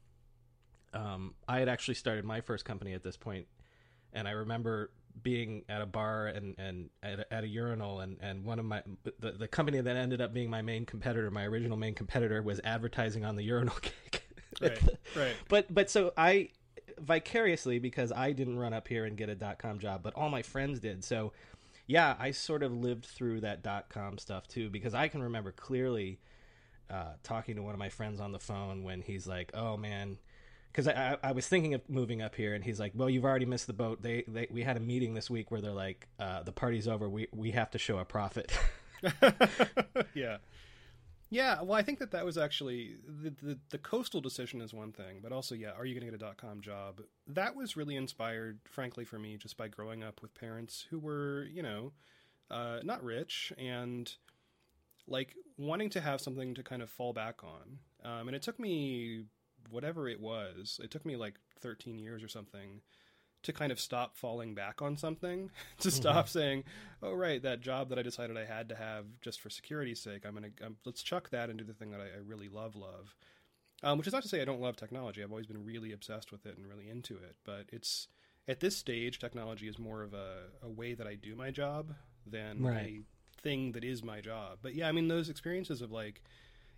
um, 0.94 1.34
I 1.48 1.58
had 1.58 1.68
actually 1.68 1.94
started 1.94 2.24
my 2.24 2.40
first 2.40 2.64
company 2.64 2.92
at 2.92 3.02
this 3.02 3.16
point, 3.16 3.46
and 4.12 4.26
I 4.28 4.32
remember 4.32 4.90
being 5.22 5.64
at 5.68 5.82
a 5.82 5.86
bar 5.86 6.26
and 6.28 6.54
and 6.58 6.88
at 7.02 7.20
a, 7.20 7.32
at 7.32 7.44
a 7.44 7.48
urinal, 7.48 8.00
and 8.00 8.16
and 8.20 8.44
one 8.44 8.58
of 8.58 8.64
my 8.64 8.82
the 9.20 9.32
the 9.32 9.48
company 9.48 9.80
that 9.80 9.96
ended 9.96 10.20
up 10.20 10.32
being 10.32 10.50
my 10.50 10.62
main 10.62 10.86
competitor, 10.86 11.30
my 11.30 11.44
original 11.44 11.76
main 11.76 11.94
competitor, 11.94 12.42
was 12.42 12.60
advertising 12.64 13.24
on 13.24 13.36
the 13.36 13.42
urinal 13.42 13.74
cake. 13.82 14.24
Right, 14.60 14.82
right. 15.16 15.34
But 15.48 15.72
but 15.72 15.90
so 15.90 16.12
I 16.16 16.50
vicariously 16.98 17.78
because 17.78 18.12
I 18.12 18.32
didn't 18.32 18.58
run 18.58 18.72
up 18.72 18.88
here 18.88 19.04
and 19.04 19.16
get 19.16 19.28
a 19.28 19.34
dot 19.34 19.58
com 19.58 19.78
job, 19.78 20.02
but 20.02 20.14
all 20.14 20.28
my 20.28 20.42
friends 20.42 20.80
did. 20.80 21.04
So 21.04 21.32
yeah, 21.86 22.16
I 22.18 22.30
sort 22.30 22.62
of 22.62 22.72
lived 22.72 23.06
through 23.06 23.40
that 23.40 23.62
dot 23.62 23.88
com 23.88 24.18
stuff 24.18 24.46
too 24.48 24.70
because 24.70 24.94
I 24.94 25.08
can 25.08 25.22
remember 25.22 25.52
clearly 25.52 26.20
uh, 26.90 27.14
talking 27.22 27.56
to 27.56 27.62
one 27.62 27.72
of 27.72 27.78
my 27.78 27.88
friends 27.88 28.20
on 28.20 28.32
the 28.32 28.38
phone 28.38 28.84
when 28.84 29.02
he's 29.02 29.26
like, 29.26 29.50
"Oh 29.54 29.76
man." 29.76 30.18
Because 30.72 30.88
I, 30.88 31.18
I, 31.22 31.32
was 31.32 31.46
thinking 31.46 31.74
of 31.74 31.82
moving 31.88 32.22
up 32.22 32.34
here, 32.34 32.54
and 32.54 32.64
he's 32.64 32.80
like, 32.80 32.92
"Well, 32.94 33.10
you've 33.10 33.26
already 33.26 33.44
missed 33.44 33.66
the 33.66 33.74
boat. 33.74 34.02
They, 34.02 34.24
they 34.26 34.48
we 34.50 34.62
had 34.62 34.78
a 34.78 34.80
meeting 34.80 35.12
this 35.12 35.28
week 35.28 35.50
where 35.50 35.60
they're 35.60 35.70
like, 35.70 36.08
uh, 36.18 36.42
the 36.42 36.52
party's 36.52 36.88
over. 36.88 37.08
We 37.08 37.28
we 37.32 37.50
have 37.50 37.70
to 37.72 37.78
show 37.78 37.98
a 37.98 38.04
profit." 38.04 38.52
yeah. 40.14 40.38
Yeah, 41.30 41.62
well, 41.62 41.78
I 41.78 41.82
think 41.82 41.98
that 42.00 42.10
that 42.10 42.26
was 42.26 42.36
actually 42.36 42.96
the, 43.06 43.30
the 43.42 43.58
the 43.70 43.78
coastal 43.78 44.20
decision 44.20 44.60
is 44.60 44.74
one 44.74 44.92
thing, 44.92 45.20
but 45.22 45.32
also, 45.32 45.54
yeah, 45.54 45.70
are 45.70 45.86
you 45.86 45.94
going 45.94 46.04
to 46.04 46.10
get 46.12 46.14
a 46.14 46.22
dot 46.22 46.36
com 46.36 46.60
job? 46.60 47.00
That 47.26 47.56
was 47.56 47.74
really 47.74 47.96
inspired, 47.96 48.60
frankly, 48.64 49.06
for 49.06 49.18
me, 49.18 49.38
just 49.38 49.56
by 49.56 49.68
growing 49.68 50.02
up 50.02 50.20
with 50.20 50.34
parents 50.34 50.86
who 50.90 50.98
were, 50.98 51.48
you 51.50 51.62
know, 51.62 51.92
uh, 52.50 52.80
not 52.82 53.02
rich 53.02 53.50
and 53.56 54.14
like 55.08 55.34
wanting 55.56 55.88
to 55.90 56.02
have 56.02 56.20
something 56.20 56.54
to 56.54 56.62
kind 56.62 56.82
of 56.82 56.90
fall 56.90 57.14
back 57.14 57.40
on. 57.42 57.78
Um, 58.04 58.28
and 58.28 58.36
it 58.36 58.42
took 58.42 58.60
me 58.60 59.24
whatever 59.72 60.08
it 60.08 60.20
was. 60.20 60.78
It 60.82 60.90
took 60.90 61.04
me 61.06 61.16
like 61.16 61.34
13 61.60 61.98
years 61.98 62.22
or 62.22 62.28
something 62.28 62.80
to 63.42 63.52
kind 63.52 63.72
of 63.72 63.80
stop 63.80 64.16
falling 64.16 64.54
back 64.54 64.80
on 64.80 64.96
something, 64.96 65.50
to 65.80 65.90
stop 65.90 66.28
saying, 66.28 66.62
"Oh, 67.02 67.12
right, 67.12 67.42
that 67.42 67.60
job 67.60 67.88
that 67.88 67.98
I 67.98 68.02
decided 68.02 68.36
I 68.36 68.44
had 68.44 68.68
to 68.68 68.76
have 68.76 69.06
just 69.20 69.40
for 69.40 69.50
security's 69.50 70.00
sake, 70.00 70.24
I'm 70.24 70.34
gonna 70.34 70.50
um, 70.64 70.76
let's 70.84 71.02
chuck 71.02 71.30
that 71.30 71.50
and 71.50 71.58
do 71.58 71.64
the 71.64 71.74
thing 71.74 71.90
that 71.90 72.00
I, 72.00 72.04
I 72.04 72.20
really 72.24 72.48
love, 72.48 72.76
love." 72.76 73.14
Um, 73.84 73.98
which 73.98 74.06
is 74.06 74.12
not 74.12 74.22
to 74.22 74.28
say 74.28 74.40
I 74.40 74.44
don't 74.44 74.60
love 74.60 74.76
technology. 74.76 75.24
I've 75.24 75.32
always 75.32 75.46
been 75.46 75.64
really 75.64 75.90
obsessed 75.92 76.30
with 76.30 76.46
it 76.46 76.56
and 76.56 76.68
really 76.68 76.88
into 76.88 77.14
it. 77.16 77.34
But 77.44 77.64
it's 77.72 78.06
at 78.46 78.60
this 78.60 78.76
stage, 78.76 79.18
technology 79.18 79.66
is 79.66 79.76
more 79.76 80.02
of 80.04 80.14
a, 80.14 80.44
a 80.62 80.68
way 80.68 80.94
that 80.94 81.06
I 81.08 81.16
do 81.16 81.34
my 81.34 81.50
job 81.50 81.92
than 82.24 82.62
Right. 82.62 83.02
a 83.36 83.40
thing 83.42 83.72
that 83.72 83.82
is 83.82 84.04
my 84.04 84.20
job. 84.20 84.58
But 84.62 84.76
yeah, 84.76 84.88
I 84.88 84.92
mean 84.92 85.08
those 85.08 85.28
experiences 85.28 85.82
of 85.82 85.90
like, 85.90 86.22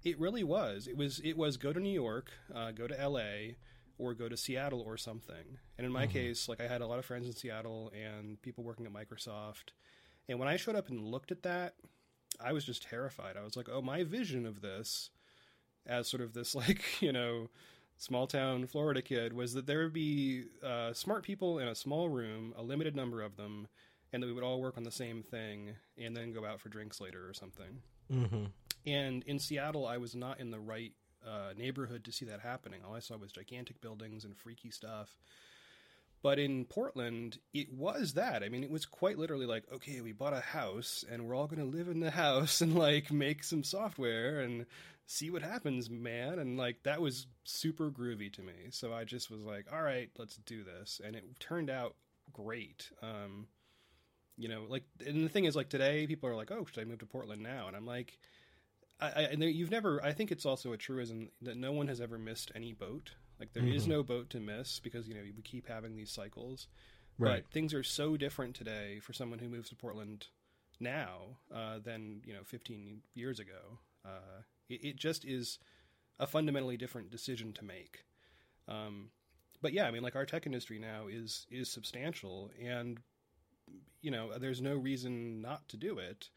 it 0.05 0.19
really 0.21 0.45
was. 0.45 0.87
It 0.87 0.97
was 0.97 1.21
it 1.21 1.37
was 1.37 1.57
go 1.57 1.73
to 1.73 1.81
New 1.81 1.93
York, 1.93 2.31
uh, 2.55 2.71
go 2.73 2.87
to 2.87 3.01
L.A 3.01 3.57
or 3.99 4.15
go 4.15 4.29
to 4.29 4.37
Seattle 4.37 4.83
or 4.83 4.97
something. 4.97 5.59
And 5.79 5.87
in 5.87 5.93
my 5.93 6.07
case, 6.07 6.49
like 6.49 6.61
I 6.61 6.67
had 6.67 6.81
a 6.81 6.87
lot 6.87 6.99
of 6.99 7.05
friends 7.05 7.27
in 7.27 7.33
Seattle 7.33 7.93
and 7.95 8.41
people 8.43 8.65
working 8.65 8.87
at 8.87 8.93
Microsoft. 8.93 9.71
And 10.29 10.39
when 10.39 10.49
I 10.49 10.57
showed 10.57 10.77
up 10.77 10.89
and 10.89 11.01
looked 11.01 11.31
at 11.31 11.43
that, 11.43 11.75
I 12.41 12.53
was 12.53 12.65
just 12.65 12.83
terrified. 12.83 13.37
I 13.37 13.45
was 13.45 13.57
like, 13.57 13.69
"Oh, 13.71 13.83
my 13.83 14.03
vision 14.03 14.47
of 14.47 14.61
this 14.61 15.11
as 15.87 16.09
sort 16.09 16.23
of 16.23 16.33
this 16.33 16.55
like, 16.55 17.01
you 17.01 17.13
know, 17.13 17.49
small 17.97 18.27
town 18.27 18.67
Florida 18.67 19.03
kid 19.03 19.33
was 19.33 19.55
that 19.55 19.67
there 19.67 19.85
would 19.85 19.93
be 19.93 20.45
uh, 20.63 20.93
smart 20.93 21.23
people 21.23 21.59
in 21.59 21.69
a 21.69 21.75
small 21.75 22.09
room, 22.09 22.53
a 22.57 22.63
limited 22.63 22.97
number 22.97 23.23
of 23.23 23.37
them, 23.37 23.69
and 24.13 24.23
that 24.23 24.27
we 24.27 24.33
would 24.33 24.43
all 24.43 24.61
work 24.61 24.77
on 24.77 24.83
the 24.83 24.91
same 24.91 25.23
thing 25.23 25.75
and 25.97 26.17
then 26.17 26.33
go 26.33 26.45
out 26.45 26.61
for 26.61 26.69
drinks 26.69 27.01
later 27.01 27.29
or 27.29 27.35
something." 27.35 27.81
mm-hmm. 28.13 28.45
And 28.87 29.23
in 29.25 29.39
Seattle, 29.39 29.87
I 29.87 29.99
was 29.99 30.15
not 30.15 30.41
in 30.41 30.51
the 30.51 30.61
right 30.61 30.93
uh, 31.27 31.53
neighborhood 31.57 32.05
to 32.05 32.13
see 32.13 32.27
that 32.27 32.41
happening. 32.41 32.81
All 32.87 32.95
I 32.95 33.01
saw 33.01 33.17
was 33.17 33.33
gigantic 33.33 33.81
buildings 33.81 34.25
and 34.25 34.37
freaky 34.37 34.71
stuff. 34.71 35.17
But 36.23 36.39
in 36.39 36.65
Portland, 36.65 37.39
it 37.53 37.73
was 37.73 38.15
that. 38.15 38.43
I 38.43 38.49
mean, 38.49 38.65
it 38.65 38.71
was 38.71 38.87
quite 38.87 39.19
literally 39.19 39.47
like, 39.47 39.65
okay, 39.73 40.01
we 40.01 40.13
bought 40.13 40.33
a 40.33 40.41
house 40.41 41.05
and 41.11 41.27
we're 41.27 41.35
all 41.35 41.47
going 41.47 41.59
to 41.59 41.77
live 41.77 41.89
in 41.89 42.01
the 42.01 42.11
house 42.11 42.61
and 42.61 42.75
like 42.75 43.13
make 43.13 43.45
some 43.45 43.63
software 43.63 44.41
and 44.41 44.65
see 45.07 45.31
what 45.31 45.43
happens, 45.43 45.91
man. 45.91 46.39
And 46.39 46.57
like 46.57 46.83
that 46.85 47.03
was 47.03 47.27
super 47.45 47.91
groovy 47.91 48.33
to 48.33 48.43
me. 48.43 48.55
So 48.71 48.93
I 48.93 49.05
just 49.05 49.31
was 49.31 49.43
like, 49.43 49.67
all 49.71 49.83
right, 49.83 50.11
let's 50.17 50.37
do 50.37 50.65
this. 50.65 51.01
And 51.05 51.15
it 51.15 51.25
turned 51.41 51.69
out 51.69 51.95
great. 52.33 52.91
Um, 53.03 53.47
you 54.37 54.49
know, 54.49 54.65
like, 54.69 54.85
and 55.07 55.25
the 55.25 55.29
thing 55.29 55.45
is, 55.45 55.55
like 55.55 55.69
today, 55.69 56.07
people 56.07 56.29
are 56.29 56.35
like, 56.35 56.51
"Oh, 56.51 56.65
should 56.65 56.81
I 56.81 56.85
move 56.85 56.99
to 57.01 57.07
Portland 57.07 57.43
now?" 57.43 57.69
And 57.69 57.77
I'm 57.77 57.87
like, 57.87 58.19
I, 59.01 59.07
I 59.09 59.21
and 59.23 59.43
you've 59.43 59.71
never. 59.71 60.03
I 60.05 60.13
think 60.13 60.31
it's 60.33 60.47
also 60.47 60.73
a 60.73 60.77
truism 60.77 61.31
that 61.43 61.57
no 61.57 61.73
one 61.73 61.89
has 61.89 62.01
ever 62.01 62.19
missed 62.19 62.51
any 62.55 62.73
boat. 62.73 63.13
Like 63.41 63.53
there 63.53 63.65
is 63.67 63.85
Mhm. 63.85 63.89
no 63.89 64.03
boat 64.03 64.31
to 64.31 64.41
miss 64.41 64.79
because 64.81 65.09
you 65.09 65.15
know 65.15 65.23
we 65.37 65.43
keep 65.43 65.67
having 65.69 65.97
these 65.97 66.11
cycles. 66.11 66.69
Right. 67.19 67.43
But 67.45 67.53
things 67.53 67.73
are 67.75 67.83
so 67.83 68.17
different 68.17 68.55
today 68.57 68.99
for 69.01 69.13
someone 69.13 69.39
who 69.39 69.49
moves 69.49 69.69
to 69.71 69.77
Portland 69.77 70.27
now 70.81 71.39
uh, 71.53 71.79
than 71.79 72.23
you 72.25 72.33
know 72.33 72.43
15 72.45 73.03
years 73.15 73.39
ago. 73.41 73.79
Uh, 74.05 74.43
it, 74.69 74.85
it 74.85 74.97
just 74.97 75.25
is 75.25 75.59
a 76.19 76.27
fundamentally 76.27 76.77
different 76.77 77.11
decision 77.11 77.53
to 77.55 77.65
make. 77.65 78.05
Um, 78.69 79.11
but 79.61 79.73
yeah, 79.73 79.87
I 79.87 79.91
mean, 79.91 80.03
like 80.03 80.17
our 80.17 80.27
tech 80.27 80.47
industry 80.47 80.79
now 80.79 81.07
is 81.09 81.47
is 81.51 81.71
substantial, 81.71 82.51
and 82.63 83.01
you 84.01 84.11
know, 84.11 84.37
there's 84.39 84.61
no 84.61 84.75
reason 84.77 85.41
not 85.41 85.67
to 85.69 85.77
do 85.77 85.99
it, 85.99 86.29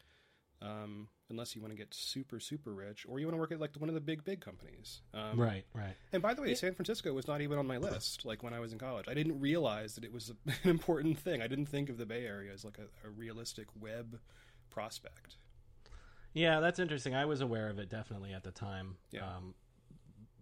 um, 0.60 1.08
unless 1.30 1.54
you 1.54 1.60
want 1.60 1.72
to 1.72 1.76
get 1.76 1.92
super 1.94 2.40
super 2.40 2.72
rich, 2.72 3.06
or 3.08 3.18
you 3.18 3.26
want 3.26 3.34
to 3.34 3.38
work 3.38 3.52
at 3.52 3.60
like 3.60 3.74
one 3.78 3.88
of 3.88 3.94
the 3.94 4.00
big 4.00 4.24
big 4.24 4.40
companies. 4.40 5.02
Um, 5.14 5.38
right. 5.38 5.64
Right. 5.74 5.94
and 6.12 6.22
by 6.22 6.34
the 6.34 6.42
way, 6.42 6.54
San 6.54 6.74
Francisco 6.74 7.12
was 7.12 7.28
not 7.28 7.40
even 7.40 7.58
on 7.58 7.66
my 7.66 7.78
list. 7.78 8.24
Like 8.24 8.42
when 8.42 8.54
I 8.54 8.60
was 8.60 8.72
in 8.72 8.78
college, 8.78 9.06
I 9.08 9.14
didn't 9.14 9.40
realize 9.40 9.94
that 9.94 10.04
it 10.04 10.12
was 10.12 10.32
an 10.46 10.70
important 10.70 11.18
thing. 11.18 11.42
I 11.42 11.46
didn't 11.46 11.66
think 11.66 11.90
of 11.90 11.98
the 11.98 12.06
Bay 12.06 12.24
Area 12.26 12.52
as 12.52 12.64
like 12.64 12.78
a, 12.78 13.06
a 13.06 13.10
realistic 13.10 13.66
web 13.78 14.18
prospect. 14.70 15.36
Yeah, 16.34 16.60
that's 16.60 16.78
interesting. 16.78 17.14
I 17.14 17.24
was 17.24 17.40
aware 17.40 17.68
of 17.68 17.78
it 17.78 17.88
definitely 17.88 18.32
at 18.32 18.44
the 18.44 18.50
time. 18.50 18.96
Yeah. 19.10 19.26
Um, 19.26 19.54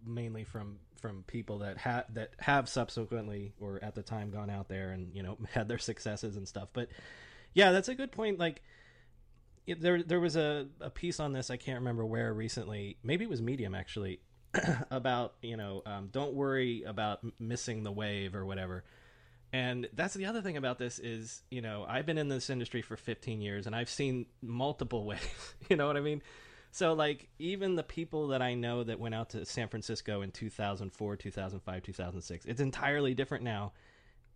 mainly 0.05 0.43
from 0.43 0.79
from 1.01 1.23
people 1.27 1.59
that 1.59 1.77
had 1.77 2.05
that 2.13 2.31
have 2.39 2.69
subsequently 2.69 3.53
or 3.59 3.79
at 3.83 3.93
the 3.93 4.01
time 4.01 4.31
gone 4.31 4.49
out 4.49 4.69
there 4.69 4.91
and 4.91 5.13
you 5.13 5.21
know 5.23 5.37
had 5.51 5.67
their 5.67 5.77
successes 5.77 6.37
and 6.37 6.47
stuff. 6.47 6.69
But 6.73 6.89
yeah, 7.53 7.71
that's 7.71 7.89
a 7.89 7.95
good 7.95 8.11
point. 8.11 8.39
Like 8.39 8.57
it, 8.57 8.61
there 9.75 10.03
there 10.03 10.19
was 10.19 10.35
a, 10.35 10.67
a 10.79 10.89
piece 10.89 11.19
on 11.19 11.33
this 11.33 11.49
I 11.49 11.57
can't 11.57 11.79
remember 11.79 12.05
where 12.05 12.33
recently. 12.33 12.97
Maybe 13.03 13.25
it 13.25 13.29
was 13.29 13.41
Medium 13.41 13.75
actually 13.75 14.19
about 14.91 15.35
you 15.41 15.57
know 15.57 15.83
um, 15.85 16.09
don't 16.11 16.33
worry 16.33 16.83
about 16.83 17.19
missing 17.39 17.83
the 17.83 17.91
wave 17.91 18.35
or 18.35 18.45
whatever. 18.45 18.83
And 19.53 19.87
that's 19.93 20.13
the 20.13 20.25
other 20.25 20.41
thing 20.41 20.57
about 20.57 20.77
this 20.77 20.99
is, 20.99 21.41
you 21.49 21.61
know, 21.61 21.85
I've 21.87 22.05
been 22.05 22.17
in 22.17 22.27
this 22.27 22.49
industry 22.49 22.81
for 22.81 22.97
15 22.97 23.39
years 23.39 23.65
and 23.65 23.73
I've 23.73 23.89
seen 23.89 24.25
multiple 24.41 25.05
waves. 25.05 25.55
you 25.69 25.77
know 25.77 25.87
what 25.87 25.97
I 25.97 26.01
mean? 26.01 26.21
So, 26.71 26.93
like, 26.93 27.29
even 27.39 27.75
the 27.75 27.83
people 27.83 28.27
that 28.27 28.41
I 28.41 28.53
know 28.53 28.83
that 28.83 28.99
went 28.99 29.15
out 29.15 29.29
to 29.31 29.45
San 29.45 29.69
Francisco 29.69 30.21
in 30.21 30.31
2004, 30.31 31.15
2005, 31.15 31.83
2006, 31.83 32.45
it's 32.45 32.61
entirely 32.61 33.13
different 33.13 33.43
now 33.45 33.71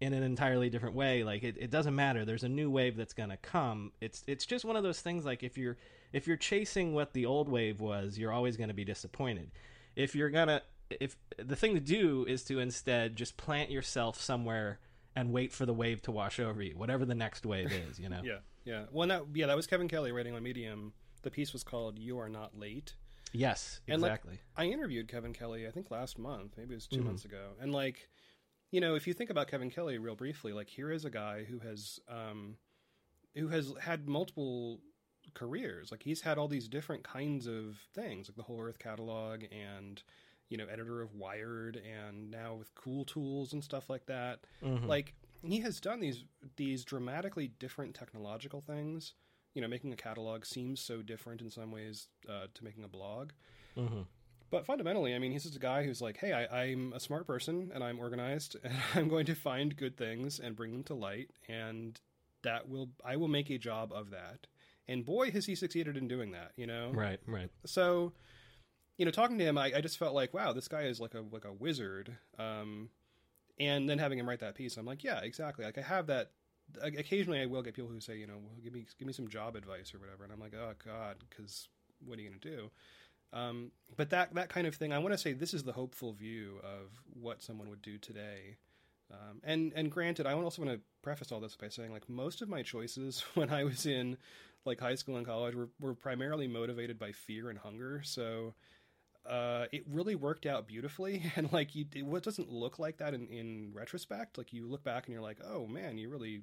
in 0.02 0.14
an 0.14 0.24
entirely 0.24 0.70
different 0.70 0.96
way. 0.96 1.24
Like, 1.24 1.44
it, 1.44 1.56
it 1.60 1.70
doesn't 1.72 1.96
matter. 1.96 2.26
There's 2.26 2.44
a 2.44 2.50
new 2.50 2.70
wave 2.70 2.98
that's 2.98 3.14
going 3.14 3.30
to 3.30 3.38
come. 3.38 3.92
It's, 4.02 4.24
it's 4.28 4.46
just 4.46 4.66
one 4.66 4.76
of 4.76 4.84
those 4.84 5.00
things. 5.00 5.24
Like, 5.26 5.44
if 5.44 5.58
you're, 5.58 5.78
if 6.12 6.28
you're 6.28 6.38
chasing 6.38 6.94
what 6.94 7.14
the 7.14 7.26
old 7.28 7.48
wave 7.48 7.80
was, 7.80 8.18
you're 8.18 8.34
always 8.34 8.58
going 8.58 8.70
to 8.70 8.74
be 8.76 8.84
disappointed. 8.84 9.52
If 9.96 10.16
you're 10.16 10.30
going 10.32 10.48
to, 10.48 10.62
if 11.00 11.16
the 11.38 11.56
thing 11.56 11.76
to 11.76 11.80
do 11.80 12.26
is 12.28 12.44
to 12.46 12.60
instead 12.60 13.16
just 13.16 13.38
plant 13.38 13.70
yourself 13.72 14.20
somewhere 14.20 14.80
and 15.16 15.32
wait 15.32 15.54
for 15.54 15.66
the 15.66 15.74
wave 15.74 16.02
to 16.04 16.12
wash 16.12 16.40
over 16.40 16.62
you, 16.62 16.76
whatever 16.78 17.06
the 17.06 17.16
next 17.16 17.46
wave 17.46 17.72
is, 17.72 18.00
you 18.00 18.10
know? 18.10 18.22
Yeah, 18.24 18.40
yeah. 18.66 18.84
Well, 18.92 19.08
that 19.08 19.24
yeah, 19.34 19.48
that 19.48 19.56
was 19.56 19.68
Kevin 19.68 19.88
Kelly 19.88 20.12
writing 20.12 20.34
on 20.36 20.44
Medium. 20.44 20.94
The 21.24 21.32
piece 21.32 21.54
was 21.54 21.64
called 21.64 21.98
"You 22.00 22.20
Are 22.20 22.30
Not 22.30 22.58
Late." 22.58 22.94
Yes, 23.34 23.80
And, 23.88 24.02
like, 24.02 24.12
exactly. 24.12 24.40
I 24.58 24.66
interviewed 24.66 25.08
Kevin 25.08 25.32
Kelly, 25.34 25.66
I 25.66 25.72
think 25.72 25.90
last 25.90 26.20
month, 26.20 26.54
maybe 26.58 26.74
it 26.74 26.78
was 26.78 26.88
2 26.88 26.98
Mhm. 27.00 27.06
months 27.06 27.24
ago, 27.26 27.52
and 27.62 27.72
like, 27.74 28.10
you 28.72 28.82
know, 28.82 28.96
if 28.96 29.06
you 29.08 29.14
think 29.14 29.30
about 29.30 29.48
Kevin 29.48 29.70
Kelly 29.70 29.98
real 29.98 30.16
briefly, 30.16 30.54
like 30.54 30.70
here 30.70 30.92
is 30.92 31.06
a 31.06 31.10
guy 31.10 31.44
who 31.44 31.60
has, 31.60 32.00
um, 32.08 32.56
who 33.36 33.50
has 33.50 33.74
had 33.82 34.08
multiple 34.08 34.80
careers. 35.34 35.92
Like 35.92 36.04
he's 36.04 36.22
had 36.22 36.38
all 36.38 36.48
these 36.48 36.68
different 36.68 37.04
kinds 37.04 37.48
of 37.48 37.78
things, 37.94 38.28
like 38.28 38.36
the 38.36 38.44
Whole 38.44 38.62
Earth 38.62 38.80
catalog, 38.80 39.44
and 39.52 40.02
you 40.50 40.58
know, 40.58 40.66
editor 40.66 41.02
of 41.02 41.14
Wired, 41.16 41.78
and 41.78 42.30
now 42.30 42.56
with 42.56 42.76
Cool 42.76 43.06
Tools 43.06 43.54
and 43.54 43.64
stuff 43.64 43.90
like 43.90 44.06
that. 44.08 44.42
Mhm. 44.62 44.88
Like 44.88 45.14
he 45.44 45.60
has 45.62 45.80
done 45.80 46.00
these 46.00 46.26
these 46.58 46.84
dramatically 46.84 47.48
different 47.48 47.96
technological 47.96 48.62
things. 48.62 49.14
You 49.54 49.62
know, 49.62 49.68
making 49.68 49.92
a 49.94 49.98
catalog 49.98 50.46
seems 50.46 50.80
so 50.80 51.02
different 51.02 51.42
in 51.42 51.52
some 51.52 51.72
ways 51.72 52.08
uh, 52.28 52.48
to 52.54 52.64
making 52.64 52.84
a 52.84 52.88
blog. 52.88 53.32
Mhm. 53.78 54.06
But 54.52 54.66
fundamentally, 54.66 55.16
I 55.16 55.20
mean, 55.20 55.32
he's 55.32 55.44
just 55.44 55.56
a 55.56 55.60
guy 55.60 55.84
who's 55.84 56.02
like, 56.02 56.18
hey, 56.18 56.34
I, 56.34 56.64
I'm 56.64 56.94
a 56.94 57.00
smart 57.00 57.26
person 57.26 57.72
and 57.74 57.84
I'm 57.84 58.00
organized 58.00 58.58
and 58.64 58.76
I'm 58.94 59.08
going 59.08 59.26
to 59.28 59.36
find 59.36 59.76
good 59.76 59.98
things 59.98 60.40
and 60.40 60.56
bring 60.56 60.74
them 60.74 60.84
to 60.84 60.94
light, 60.94 61.30
and 61.48 62.00
that 62.44 62.70
will 62.70 62.90
I 63.04 63.16
will 63.16 63.28
make 63.30 63.50
a 63.50 63.58
job 63.58 63.92
of 63.94 64.12
that. 64.12 64.48
And 64.88 65.06
boy, 65.06 65.32
has 65.32 65.46
he 65.46 65.56
succeeded 65.56 65.96
in 65.96 66.08
doing 66.08 66.32
that. 66.32 66.52
You 66.58 66.68
know, 66.68 66.92
Right, 66.94 67.20
right. 67.26 67.50
so 67.66 68.12
you 68.98 69.06
know 69.06 69.12
talking 69.12 69.40
to 69.40 69.44
him 69.44 69.58
I, 69.58 69.72
I 69.78 69.82
just 69.82 69.98
felt 69.98 70.14
like 70.14 70.32
wow 70.32 70.54
this 70.54 70.68
guy 70.68 70.82
is 70.84 71.00
like 71.00 71.16
a 71.16 71.24
like 71.32 71.46
a 71.46 71.52
wizard 71.54 72.16
um 72.38 72.90
and 73.60 73.90
then 73.90 73.98
having 73.98 74.20
him 74.20 74.30
write 74.30 74.42
that 74.42 74.54
piece 74.54 74.78
i'm 74.78 74.86
like 74.86 75.04
yeah 75.04 75.22
exactly 75.24 75.66
like 75.66 75.78
i 75.78 75.82
have 75.82 76.06
that 76.08 76.32
occasionally 76.84 77.42
i 77.42 77.48
will 77.48 77.64
get 77.64 77.74
people 77.74 77.90
who 77.90 78.00
say 78.00 78.18
you 78.18 78.28
know 78.28 78.38
well, 78.38 78.60
give 78.64 78.74
me 78.74 78.86
give 79.00 79.08
me 79.08 79.14
some 79.14 79.28
job 79.28 79.56
advice 79.56 79.94
or 79.96 80.00
whatever 80.00 80.24
and 80.24 80.32
i'm 80.32 80.40
like 80.40 80.54
oh 80.54 80.74
god 80.86 81.16
because 81.28 81.70
what 82.06 82.20
are 82.20 82.22
you 82.22 82.30
going 82.30 82.40
to 82.40 82.50
do 82.50 82.70
um, 83.34 83.72
but 83.96 84.10
that 84.10 84.34
that 84.36 84.50
kind 84.50 84.68
of 84.68 84.76
thing 84.76 84.92
i 84.92 85.00
want 85.00 85.14
to 85.14 85.18
say 85.18 85.34
this 85.34 85.54
is 85.54 85.64
the 85.64 85.74
hopeful 85.74 86.14
view 86.14 86.60
of 86.64 87.02
what 87.14 87.42
someone 87.42 87.70
would 87.70 87.82
do 87.82 87.98
today. 87.98 88.58
Um, 89.12 89.42
and 89.44 89.74
and 89.76 89.92
granted 89.92 90.26
i 90.26 90.34
also 90.34 90.62
want 90.62 90.78
to 90.78 90.82
preface 91.02 91.34
all 91.34 91.42
this 91.42 91.58
by 91.58 91.68
saying 91.68 91.92
like 91.92 92.08
most 92.08 92.42
of 92.42 92.48
my 92.48 92.62
choices 92.62 93.22
when 93.34 93.50
i 93.50 93.64
was 93.64 93.86
in 93.86 94.18
like 94.66 94.80
high 94.80 94.96
school 94.96 95.18
and 95.18 95.26
college 95.26 95.56
were, 95.56 95.70
were 95.80 95.94
primarily 95.94 96.48
motivated 96.48 97.00
by 97.00 97.12
fear 97.12 97.50
and 97.50 97.60
hunger. 97.60 98.02
So 98.04 98.54
uh, 99.28 99.66
it 99.72 99.84
really 99.88 100.16
worked 100.16 100.46
out 100.46 100.68
beautifully. 100.68 101.24
And 101.36 101.52
like 101.52 101.76
you 101.76 101.86
it 101.94 102.24
doesn't 102.24 102.52
look 102.52 102.80
like 102.80 102.98
that 102.98 103.14
in, 103.14 103.28
in 103.28 103.72
retrospect 103.74 104.38
like 104.38 104.54
you 104.54 104.68
look 104.68 104.84
back 104.84 105.06
and 105.06 105.14
you're 105.14 105.24
like 105.24 105.40
oh 105.46 105.66
man 105.68 105.98
you 105.98 106.10
really 106.10 106.42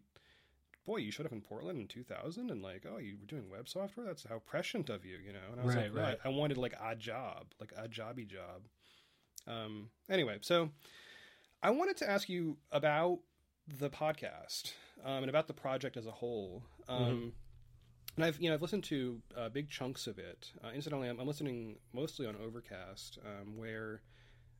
boy 0.88 0.96
you 0.96 1.10
showed 1.12 1.26
up 1.26 1.32
in 1.32 1.40
portland 1.40 1.78
in 1.78 1.86
2000 1.86 2.50
and 2.50 2.62
like 2.62 2.84
oh 2.90 2.98
you 2.98 3.16
were 3.20 3.26
doing 3.26 3.48
web 3.50 3.68
software 3.68 4.06
that's 4.06 4.24
how 4.28 4.38
prescient 4.46 4.88
of 4.88 5.04
you 5.04 5.18
you 5.24 5.32
know 5.32 5.46
and 5.52 5.60
i 5.60 5.64
was 5.64 5.76
Right, 5.76 5.92
like 5.94 6.02
right. 6.04 6.18
I, 6.24 6.28
I 6.28 6.32
wanted 6.32 6.56
like 6.56 6.74
a 6.82 6.96
job 6.96 7.46
like 7.60 7.72
a 7.76 7.86
jobby 7.88 8.26
job 8.26 8.62
um 9.46 9.90
anyway 10.10 10.38
so 10.40 10.70
i 11.62 11.70
wanted 11.70 11.96
to 11.98 12.08
ask 12.10 12.28
you 12.28 12.56
about 12.72 13.18
the 13.78 13.90
podcast 13.90 14.72
um, 15.04 15.22
and 15.22 15.28
about 15.30 15.46
the 15.46 15.52
project 15.54 15.96
as 15.96 16.06
a 16.06 16.10
whole 16.10 16.62
um, 16.88 16.98
Mhm. 16.98 17.32
and 18.16 18.24
I've 18.24 18.40
you 18.40 18.48
know 18.48 18.54
I've 18.54 18.62
listened 18.62 18.84
to 18.84 19.20
uh, 19.36 19.48
big 19.50 19.68
chunks 19.70 20.06
of 20.08 20.18
it. 20.18 20.50
Uh, 20.64 20.70
incidentally, 20.74 21.08
I'm, 21.08 21.20
I'm 21.20 21.26
listening 21.28 21.76
mostly 21.92 22.26
on 22.26 22.34
Overcast, 22.34 23.18
um, 23.24 23.56
where 23.56 24.00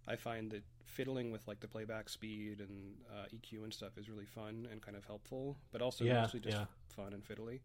I 0.09 0.16
find 0.16 0.51
that 0.53 0.62
fiddling 0.85 1.31
with 1.31 1.47
like 1.47 1.61
the 1.61 1.68
playback 1.68 2.09
speed 2.09 2.61
and 2.61 2.94
uh, 3.12 3.27
EQ 3.35 3.62
and 3.64 3.73
stuff 3.73 3.99
is 3.99 4.09
really 4.09 4.25
fun 4.25 4.66
and 4.73 4.81
kind 4.83 4.97
of 4.97 5.05
helpful, 5.05 5.57
but 5.71 5.83
also 5.83 6.05
Yeah, 6.05 6.23
mostly 6.23 6.40
just 6.40 6.57
yeah. 6.57 6.64
fun 6.88 7.12
and 7.12 7.23
fiddly. 7.23 7.61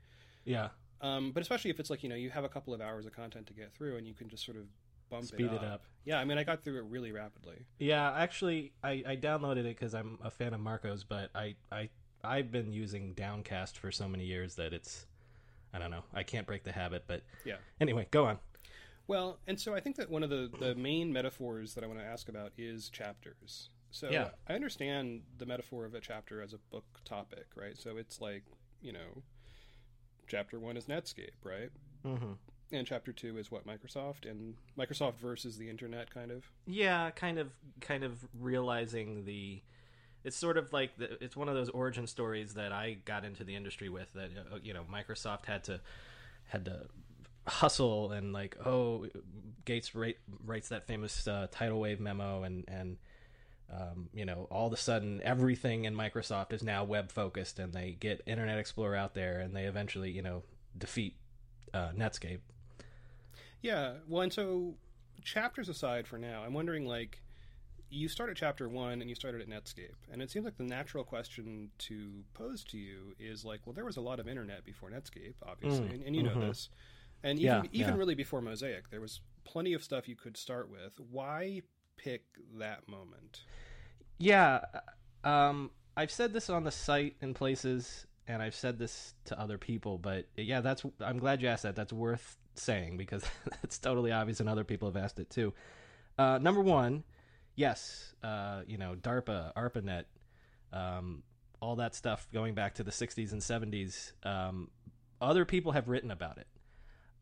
Yeah. 0.45 0.69
Um, 1.01 1.31
but 1.31 1.41
especially 1.41 1.71
if 1.71 1.79
it's 1.79 1.89
like 1.89 2.03
you 2.03 2.09
know 2.09 2.15
you 2.15 2.29
have 2.29 2.43
a 2.43 2.49
couple 2.49 2.73
of 2.73 2.81
hours 2.81 3.05
of 3.05 3.13
content 3.13 3.47
to 3.47 3.53
get 3.53 3.73
through 3.73 3.97
and 3.97 4.05
you 4.07 4.13
can 4.13 4.29
just 4.29 4.45
sort 4.45 4.57
of 4.57 4.65
bump 5.09 5.25
Speed 5.25 5.47
it 5.47 5.53
it 5.53 5.63
up. 5.63 5.73
up. 5.73 5.83
Yeah, 6.05 6.19
I 6.19 6.25
mean 6.25 6.37
I 6.37 6.43
got 6.43 6.63
through 6.63 6.77
it 6.79 6.85
really 6.89 7.11
rapidly. 7.11 7.57
Yeah, 7.79 8.11
actually, 8.11 8.73
I, 8.83 9.03
I 9.07 9.15
downloaded 9.15 9.59
it 9.65 9.75
because 9.77 9.93
I'm 9.95 10.17
a 10.23 10.29
fan 10.31 10.53
of 10.53 10.59
Marco's, 10.59 11.03
but 11.03 11.29
I, 11.33 11.55
I 11.71 11.89
I've 12.23 12.51
been 12.51 12.71
using 12.71 13.13
Downcast 13.13 13.77
for 13.77 13.91
so 13.91 14.07
many 14.07 14.25
years 14.25 14.55
that 14.55 14.73
it's 14.73 15.05
I 15.73 15.79
don't 15.79 15.91
know. 15.91 16.03
I 16.13 16.23
can't 16.23 16.45
break 16.45 16.63
the 16.63 16.71
habit, 16.71 17.05
but 17.07 17.23
Yeah. 17.45 17.55
Anyway, 17.81 18.07
go 18.11 18.25
on. 18.25 18.37
Well, 19.07 19.39
and 19.47 19.59
so 19.59 19.75
I 19.75 19.79
think 19.79 19.97
that 19.97 20.09
one 20.09 20.23
of 20.23 20.29
the, 20.29 20.49
the 20.59 20.75
main 20.75 21.11
metaphors 21.11 21.73
that 21.73 21.83
I 21.83 21.87
want 21.87 21.99
to 21.99 22.05
ask 22.05 22.29
about 22.29 22.53
is 22.57 22.89
chapters. 22.89 23.69
So 23.91 24.09
Yeah. 24.09 24.29
I 24.47 24.53
understand 24.53 25.21
the 25.37 25.45
metaphor 25.45 25.85
of 25.85 25.93
a 25.93 25.99
chapter 25.99 26.41
as 26.41 26.53
a 26.53 26.57
book 26.71 26.85
topic, 27.05 27.45
right? 27.55 27.77
So 27.77 27.97
it's 27.97 28.21
like, 28.21 28.43
you 28.81 28.93
know, 28.93 29.23
chapter 30.27 30.59
one 30.59 30.77
is 30.77 30.85
Netscape, 30.85 31.43
right? 31.43 31.69
Mm-hmm. 32.05 32.33
And 32.71 32.87
chapter 32.87 33.11
two 33.11 33.37
is 33.37 33.51
what 33.51 33.67
Microsoft 33.67 34.29
and 34.29 34.55
Microsoft 34.77 35.17
versus 35.17 35.57
the 35.57 35.69
internet, 35.69 36.11
kind 36.11 36.31
of. 36.31 36.43
Yeah, 36.65 37.11
kind 37.11 37.37
of, 37.37 37.51
kind 37.81 38.03
of 38.03 38.25
realizing 38.39 39.25
the. 39.25 39.61
It's 40.23 40.37
sort 40.37 40.57
of 40.57 40.71
like 40.73 40.97
the, 40.97 41.21
it's 41.23 41.35
one 41.35 41.49
of 41.49 41.55
those 41.55 41.69
origin 41.69 42.07
stories 42.07 42.53
that 42.53 42.71
I 42.71 42.97
got 43.05 43.25
into 43.25 43.43
the 43.43 43.55
industry 43.55 43.89
with. 43.89 44.11
That 44.13 44.31
uh, 44.51 44.57
you 44.63 44.73
know, 44.73 44.85
Microsoft 44.91 45.45
had 45.45 45.65
to 45.65 45.81
had 46.47 46.65
to 46.65 46.87
hustle 47.47 48.11
and 48.11 48.33
like, 48.33 48.57
oh, 48.65 49.07
Gates 49.65 49.95
write, 49.95 50.17
writes 50.45 50.69
that 50.69 50.87
famous 50.87 51.27
uh, 51.27 51.47
tidal 51.51 51.79
wave 51.79 51.99
memo, 51.99 52.43
and 52.43 52.65
and 52.67 52.97
um, 53.71 54.09
you 54.13 54.25
know, 54.25 54.47
all 54.51 54.67
of 54.67 54.73
a 54.73 54.77
sudden 54.77 55.21
everything 55.23 55.85
in 55.85 55.95
Microsoft 55.95 56.53
is 56.53 56.63
now 56.63 56.83
web 56.83 57.11
focused, 57.11 57.59
and 57.59 57.73
they 57.73 57.95
get 57.99 58.21
Internet 58.25 58.59
Explorer 58.59 58.95
out 58.95 59.13
there, 59.13 59.39
and 59.39 59.55
they 59.55 59.63
eventually, 59.63 60.11
you 60.11 60.21
know, 60.21 60.43
defeat 60.77 61.15
uh, 61.73 61.89
Netscape. 61.97 62.39
Yeah. 63.61 63.93
Well, 64.07 64.21
and 64.21 64.33
so 64.33 64.75
chapters 65.23 65.69
aside 65.69 66.05
for 66.07 66.17
now, 66.17 66.43
I'm 66.45 66.53
wondering, 66.53 66.85
like, 66.85 67.21
you 67.89 68.07
start 68.07 68.29
at 68.29 68.35
chapter 68.35 68.67
one 68.67 69.01
and 69.01 69.09
you 69.09 69.15
started 69.15 69.41
at 69.41 69.49
Netscape, 69.49 69.95
and 70.11 70.21
it 70.21 70.29
seems 70.29 70.45
like 70.45 70.57
the 70.57 70.63
natural 70.63 71.03
question 71.03 71.69
to 71.77 72.09
pose 72.33 72.63
to 72.65 72.77
you 72.77 73.15
is 73.19 73.45
like, 73.45 73.61
well, 73.65 73.73
there 73.73 73.85
was 73.85 73.97
a 73.97 74.01
lot 74.01 74.19
of 74.19 74.27
internet 74.27 74.65
before 74.65 74.89
Netscape, 74.89 75.35
obviously, 75.47 75.87
Mm, 75.87 75.93
and, 75.93 76.03
and 76.03 76.15
you 76.15 76.23
mhm. 76.23 76.35
know 76.35 76.47
this, 76.47 76.69
and 77.23 77.39
Yeah, 77.39 77.59
even 77.59 77.69
even 77.73 77.93
yeah. 77.93 77.97
really 77.97 78.15
before 78.15 78.41
Mosaic, 78.41 78.89
there 78.89 79.01
was 79.01 79.21
plenty 79.43 79.73
of 79.73 79.83
stuff 79.83 80.07
you 80.07 80.15
could 80.15 80.37
start 80.37 80.69
with. 80.69 80.99
Why 80.99 81.61
pick 81.97 82.23
that 82.59 82.87
moment? 82.87 83.45
Yeah, 84.19 84.61
um, 85.23 85.71
I've 85.97 86.11
said 86.11 86.33
this 86.33 86.49
on 86.49 86.63
the 86.63 86.71
site 86.71 87.15
in 87.21 87.33
places, 87.33 88.05
and 88.27 88.41
I've 88.41 88.55
said 88.55 88.77
this 88.79 89.13
to 89.25 89.39
other 89.39 89.57
people, 89.57 89.97
but 89.97 90.27
yeah, 90.35 90.61
that's. 90.61 90.83
I'm 90.99 91.19
glad 91.19 91.41
you 91.41 91.47
asked 91.47 91.63
that. 91.63 91.75
That's 91.75 91.93
worth 91.93 92.37
saying 92.55 92.97
because 92.97 93.23
it's 93.63 93.79
totally 93.79 94.11
obvious, 94.11 94.39
and 94.39 94.49
other 94.49 94.63
people 94.63 94.87
have 94.91 95.01
asked 95.01 95.19
it 95.19 95.29
too. 95.29 95.53
Uh, 96.17 96.37
number 96.39 96.61
one, 96.61 97.03
yes, 97.55 98.13
uh, 98.23 98.61
you 98.67 98.77
know, 98.77 98.95
DARPA, 98.95 99.53
ARPANET, 99.55 100.05
um, 100.71 101.23
all 101.59 101.77
that 101.77 101.95
stuff 101.95 102.27
going 102.33 102.53
back 102.53 102.75
to 102.75 102.83
the 102.83 102.91
'60s 102.91 103.31
and 103.31 103.41
'70s. 103.41 104.11
Um, 104.25 104.69
other 105.21 105.45
people 105.45 105.71
have 105.71 105.87
written 105.89 106.11
about 106.11 106.37
it, 106.37 106.47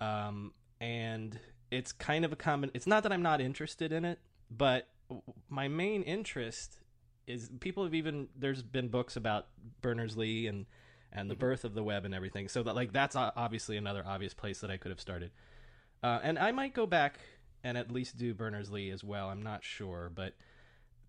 um, 0.02 0.52
and 0.82 1.40
it's 1.70 1.94
kind 1.94 2.26
of 2.26 2.34
a 2.34 2.36
common. 2.36 2.72
It's 2.74 2.88
not 2.88 3.04
that 3.04 3.14
I'm 3.14 3.22
not 3.22 3.40
interested 3.40 3.94
in 3.94 4.04
it, 4.04 4.20
but 4.50 4.90
my 5.50 5.68
main 5.68 6.04
interest 6.04 6.80
is 7.28 7.50
people 7.60 7.84
have 7.84 7.94
even 7.94 8.28
there's 8.36 8.64
been 8.64 8.90
books 8.90 9.16
about 9.16 9.48
Berners 9.82 10.18
Lee 10.18 10.48
and 10.48 10.66
and 11.14 11.30
the 11.30 11.36
birth 11.36 11.64
of 11.64 11.74
the 11.74 11.84
web 11.84 12.04
and 12.06 12.14
everything. 12.14 12.48
So 12.50 12.64
that 12.64 12.76
like 12.76 12.92
that's 12.92 13.16
obviously 13.16 13.78
another 13.78 14.04
obvious 14.06 14.34
place 14.34 14.60
that 14.62 14.72
I 14.72 14.78
could 14.78 14.92
have 14.92 15.00
started. 15.00 15.32
Uh, 16.04 16.20
and 16.24 16.40
I 16.40 16.52
might 16.52 16.74
go 16.74 16.86
back 16.86 17.20
and 17.64 17.78
at 17.78 17.92
least 17.92 18.18
do 18.18 18.34
Berners 18.34 18.72
Lee 18.72 18.90
as 18.90 19.04
well. 19.04 19.30
I'm 19.30 19.44
not 19.44 19.64
sure, 19.64 20.12
but 20.14 20.34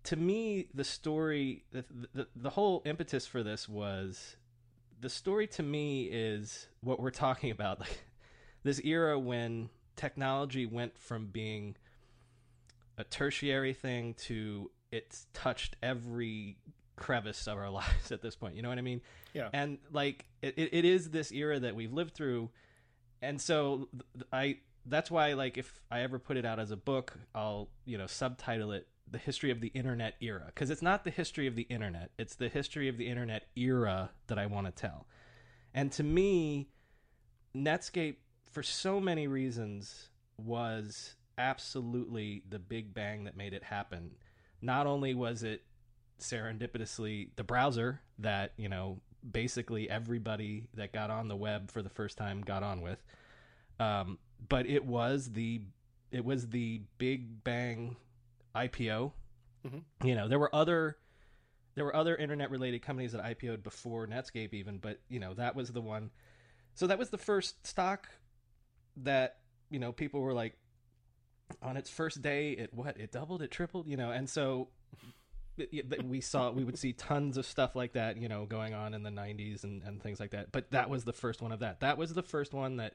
to 0.03 0.15
me, 0.15 0.67
the 0.73 0.83
story, 0.83 1.63
the, 1.71 1.85
the, 2.13 2.27
the 2.35 2.49
whole 2.49 2.81
impetus 2.85 3.25
for 3.25 3.41
this 3.41 3.67
was 3.67 4.35
the 4.99 5.09
story 5.09 5.47
to 5.47 5.63
me 5.63 6.09
is 6.11 6.67
what 6.81 6.99
we're 6.99 7.11
talking 7.11 7.51
about. 7.51 7.79
Like 7.89 7.99
this 8.63 8.79
era 8.83 9.19
when 9.19 9.69
technology 9.95 10.65
went 10.65 10.97
from 10.97 11.27
being 11.27 11.75
a 12.97 13.03
tertiary 13.03 13.73
thing 13.73 14.13
to 14.13 14.71
it's 14.91 15.25
touched 15.33 15.75
every 15.81 16.57
crevice 16.95 17.47
of 17.47 17.57
our 17.57 17.69
lives 17.81 18.11
at 18.11 18.21
this 18.21 18.35
point. 18.35 18.55
You 18.55 18.61
know 18.61 18.69
what 18.69 18.77
I 18.77 18.81
mean? 18.81 19.01
Yeah. 19.33 19.49
And 19.53 19.77
like 19.91 20.25
it, 20.41 20.53
it 20.57 20.69
it 20.73 20.85
is 20.85 21.09
this 21.09 21.31
era 21.31 21.59
that 21.59 21.75
we've 21.75 21.93
lived 21.93 22.13
through, 22.13 22.49
and 23.21 23.39
so 23.41 23.89
I 24.31 24.59
that's 24.85 25.09
why 25.09 25.33
like 25.33 25.57
if 25.57 25.81
I 25.91 26.01
ever 26.01 26.19
put 26.19 26.37
it 26.37 26.45
out 26.45 26.59
as 26.59 26.71
a 26.71 26.77
book, 26.77 27.17
I'll 27.33 27.69
you 27.85 27.97
know 27.97 28.07
subtitle 28.07 28.71
it 28.71 28.87
the 29.09 29.17
history 29.19 29.51
of 29.51 29.61
the 29.61 29.67
internet 29.69 30.15
era 30.21 30.45
because 30.47 30.69
it's 30.69 30.81
not 30.81 31.03
the 31.03 31.11
history 31.11 31.45
of 31.45 31.55
the 31.55 31.63
internet 31.63 32.09
it's 32.17 32.35
the 32.35 32.49
history 32.49 32.89
of 32.89 32.97
the 32.97 33.07
internet 33.07 33.43
era 33.55 34.09
that 34.25 34.39
i 34.39 34.45
want 34.47 34.65
to 34.65 34.71
tell 34.71 35.05
and 35.73 35.91
to 35.91 36.03
me 36.03 36.67
netscape 37.55 38.15
for 38.53 38.63
so 38.63 38.99
many 38.99 39.27
reasons 39.27 40.09
was 40.37 41.15
absolutely 41.37 42.43
the 42.49 42.59
big 42.59 42.93
bang 42.93 43.25
that 43.25 43.35
made 43.35 43.53
it 43.53 43.63
happen 43.63 44.11
not 44.61 44.87
only 44.87 45.13
was 45.13 45.43
it 45.43 45.63
serendipitously 46.19 47.29
the 47.35 47.43
browser 47.43 47.99
that 48.19 48.53
you 48.55 48.69
know 48.69 48.99
basically 49.29 49.89
everybody 49.89 50.67
that 50.73 50.93
got 50.93 51.09
on 51.09 51.27
the 51.27 51.35
web 51.35 51.71
for 51.71 51.81
the 51.81 51.89
first 51.89 52.17
time 52.17 52.41
got 52.41 52.63
on 52.63 52.81
with 52.81 53.03
um, 53.79 54.17
but 54.47 54.65
it 54.67 54.85
was 54.85 55.31
the 55.33 55.61
it 56.11 56.23
was 56.23 56.49
the 56.49 56.81
big 56.97 57.43
bang 57.43 57.95
IPO. 58.55 59.13
Mhm. 59.65 59.83
You 60.03 60.15
know, 60.15 60.27
there 60.27 60.39
were 60.39 60.53
other 60.53 60.97
there 61.75 61.83
were 61.85 61.95
other 61.95 62.15
internet 62.15 62.51
related 62.51 62.83
companies 62.83 63.13
that 63.13 63.23
IPO'd 63.23 63.63
before 63.63 64.05
Netscape 64.05 64.53
even, 64.53 64.77
but 64.77 64.99
you 65.09 65.19
know, 65.19 65.33
that 65.33 65.55
was 65.55 65.71
the 65.71 65.81
one. 65.81 66.11
So 66.75 66.85
that 66.87 66.99
was 66.99 67.09
the 67.09 67.17
first 67.17 67.65
stock 67.65 68.09
that, 68.97 69.37
you 69.69 69.79
know, 69.79 69.91
people 69.91 70.21
were 70.21 70.33
like 70.33 70.57
on 71.61 71.77
its 71.77 71.89
first 71.89 72.21
day, 72.21 72.51
it 72.51 72.73
what? 72.73 72.99
It 72.99 73.11
doubled, 73.11 73.41
it 73.41 73.51
tripled, 73.51 73.87
you 73.87 73.97
know. 73.97 74.11
And 74.11 74.29
so 74.29 74.69
we 76.03 76.21
saw 76.21 76.51
we 76.51 76.63
would 76.63 76.79
see 76.79 76.93
tons 76.93 77.37
of 77.37 77.45
stuff 77.45 77.75
like 77.75 77.93
that, 77.93 78.17
you 78.17 78.27
know, 78.27 78.45
going 78.45 78.73
on 78.73 78.93
in 78.93 79.03
the 79.03 79.09
90s 79.09 79.63
and 79.63 79.83
and 79.83 80.01
things 80.01 80.19
like 80.19 80.31
that. 80.31 80.51
But 80.51 80.71
that 80.71 80.89
was 80.89 81.03
the 81.03 81.13
first 81.13 81.41
one 81.41 81.51
of 81.51 81.59
that. 81.59 81.81
That 81.81 81.97
was 81.97 82.13
the 82.13 82.23
first 82.23 82.53
one 82.53 82.77
that 82.77 82.93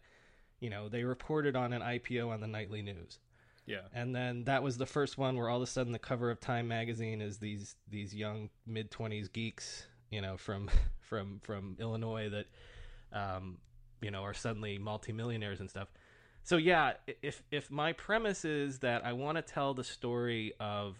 you 0.61 0.70
know, 0.70 0.88
they 0.88 1.04
reported 1.04 1.56
on 1.56 1.72
an 1.72 1.82
IPO 1.82 2.30
on 2.30 2.40
the 2.40 2.46
nightly 2.46 2.82
news. 2.82 3.18
Yeah. 3.66 3.82
And 3.92 4.14
then 4.14 4.44
that 4.44 4.62
was 4.62 4.78
the 4.78 4.87
first 4.87 5.18
one 5.18 5.37
where 5.37 5.48
all 5.48 5.58
of 5.58 5.62
a 5.62 5.66
sudden 5.66 5.92
the 5.92 5.98
cover 5.98 6.30
of 6.30 6.40
Time 6.40 6.68
magazine 6.68 7.20
is 7.20 7.38
these 7.38 7.76
these 7.88 8.14
young 8.14 8.48
mid 8.66 8.90
twenties 8.90 9.28
geeks, 9.28 9.87
you 10.11 10.22
know, 10.22 10.37
from 10.37 10.70
from 11.00 11.40
from 11.40 11.76
Illinois 11.78 12.30
that 12.30 12.46
um, 13.12 13.58
you 14.00 14.11
know, 14.11 14.22
are 14.22 14.34
suddenly 14.34 14.78
multimillionaires 14.78 15.61
and 15.61 15.68
stuff. 15.70 15.88
So 16.42 16.56
yeah, 16.56 16.94
if 17.22 17.42
if 17.50 17.70
my 17.70 17.92
premise 17.92 18.44
is 18.44 18.78
that 18.78 19.04
I 19.04 19.12
want 19.12 19.37
to 19.37 19.42
tell 19.42 19.74
the 19.74 19.84
story 19.84 20.54
of 20.58 20.96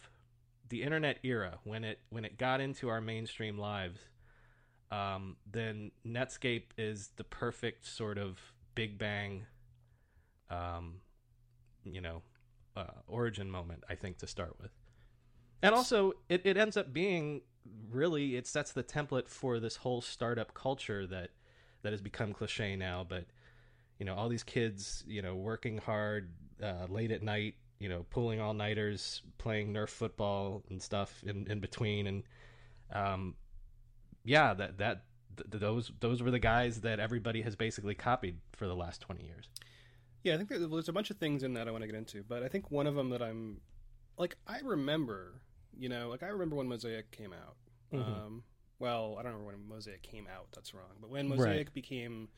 the 0.68 0.82
internet 0.82 1.18
era 1.22 1.58
when 1.64 1.84
it 1.84 2.00
when 2.11 2.24
it 2.24 2.37
got 2.38 2.61
into 2.61 2.88
our 2.88 3.00
mainstream 3.00 3.56
lives, 3.56 4.00
um, 4.90 5.37
then 5.50 5.90
Netscape 6.06 6.64
is 6.76 7.11
the 7.16 7.24
perfect 7.24 7.87
sort 7.87 8.18
of 8.18 8.38
Big 8.74 8.98
Bang, 8.98 9.46
um, 10.50 10.96
you 11.84 12.00
know, 12.00 12.22
uh, 12.76 12.84
origin 13.06 13.50
moment. 13.50 13.84
I 13.88 13.94
think 13.94 14.18
to 14.18 14.26
start 14.26 14.56
with, 14.61 14.70
and 15.62 15.74
also 15.74 16.12
it, 16.28 16.42
it 16.44 16.56
ends 16.56 16.76
up 16.76 16.92
being 16.92 17.40
really 17.90 18.37
it 18.37 18.46
sets 18.46 18.72
the 18.72 18.82
template 18.82 19.28
for 19.28 19.61
this 19.61 19.76
whole 19.76 20.00
startup 20.00 20.54
culture 20.54 21.06
that 21.06 21.30
that 21.82 21.92
has 21.92 22.00
become 22.00 22.32
cliche 22.32 22.76
now. 22.76 23.04
But 23.08 23.24
you 23.98 24.06
know, 24.06 24.14
all 24.14 24.28
these 24.28 24.44
kids, 24.44 25.04
you 25.06 25.22
know, 25.22 25.34
working 25.34 25.78
hard 25.78 26.30
uh, 26.62 26.86
late 26.88 27.10
at 27.10 27.22
night, 27.22 27.54
you 27.80 27.88
know, 27.88 28.06
pulling 28.10 28.40
all 28.40 28.54
nighters, 28.54 29.22
playing 29.38 29.72
Nerf 29.72 29.88
football 29.88 30.62
and 30.70 30.80
stuff 30.82 31.22
in 31.24 31.46
in 31.50 31.60
between, 31.60 32.06
and 32.06 32.22
um, 32.92 33.34
yeah, 34.24 34.54
that 34.54 34.78
that 34.78 35.04
th- 35.36 35.48
those 35.60 35.92
those 36.00 36.22
were 36.22 36.30
the 36.30 36.38
guys 36.38 36.80
that 36.82 37.00
everybody 37.00 37.42
has 37.42 37.56
basically 37.56 37.94
copied 37.94 38.38
for 38.52 38.66
the 38.66 38.74
last 38.74 39.00
20 39.00 39.24
years 39.24 39.48
Yeah, 40.24 40.34
I 40.34 40.36
think 40.36 40.48
there- 40.48 40.58
there's 40.66 40.88
a 40.88 40.92
bunch 40.92 41.10
of 41.10 41.16
things 41.18 41.42
in 41.44 41.54
that 41.54 41.68
I 41.68 41.70
want 41.70 41.82
to 41.82 41.86
get 41.86 41.94
into, 41.96 42.24
but 42.24 42.42
I 42.42 42.48
think 42.48 42.70
one 42.72 42.86
of 42.88 42.94
them 42.96 43.10
that 43.10 43.22
I'm 43.22 43.60
like 44.16 44.36
I 44.46 44.58
remember, 44.60 45.40
you 45.78 45.88
know, 45.88 46.08
like 46.08 46.22
I 46.24 46.28
remember 46.28 46.56
when 46.56 46.66
Mosaic 46.68 47.10
came 47.12 47.32
out. 47.32 47.56
Mhm. 47.92 48.00
Um, 48.26 48.44
well, 48.78 49.16
I 49.18 49.22
don't 49.22 49.32
remember 49.32 49.46
when 49.52 49.68
Mosaic 49.68 50.02
came 50.02 50.26
out. 50.26 50.46
That's 50.54 50.72
wrong. 50.74 50.96
But 51.00 51.10
when 51.10 51.28
Right. 51.28 51.38
Mosaic 51.38 51.74
became 51.74 52.28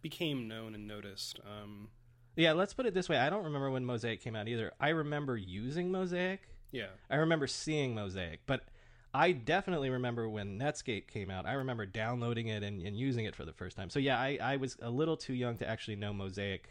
became 0.00 0.46
known 0.46 0.74
and 0.74 0.86
noticed, 0.86 1.40
um, 1.44 1.88
yeah 2.36 2.52
let's 2.52 2.72
put 2.72 2.86
it 2.86 2.94
this 2.94 3.08
way 3.08 3.16
i 3.18 3.28
don't 3.28 3.42
remember 3.42 3.68
when 3.68 3.84
mosaic 3.84 4.22
came 4.22 4.36
out 4.36 4.46
either 4.46 4.70
i 4.78 4.90
remember 4.90 5.36
using 5.36 5.90
mosaic 5.90 6.48
yeah, 6.70 6.86
i 7.10 7.16
remember 7.16 7.48
seeing 7.48 7.96
mosaic 7.96 8.38
but 8.46 8.60
i 9.12 9.32
definitely 9.32 9.90
remember 9.90 10.28
when 10.28 10.56
netscape 10.56 11.08
came 11.08 11.30
out 11.30 11.46
i 11.46 11.52
remember 11.54 11.84
downloading 11.84 12.46
it 12.46 12.62
and, 12.62 12.80
and 12.80 12.96
using 12.96 13.24
it 13.24 13.34
for 13.34 13.44
the 13.44 13.52
first 13.52 13.76
time 13.76 13.90
so 13.90 13.98
yeah 13.98 14.20
I, 14.20 14.38
I 14.40 14.56
was 14.56 14.76
a 14.80 14.88
little 14.90 15.16
too 15.16 15.34
young 15.34 15.56
to 15.58 15.68
actually 15.68 15.96
know 15.96 16.12
mosaic 16.12 16.68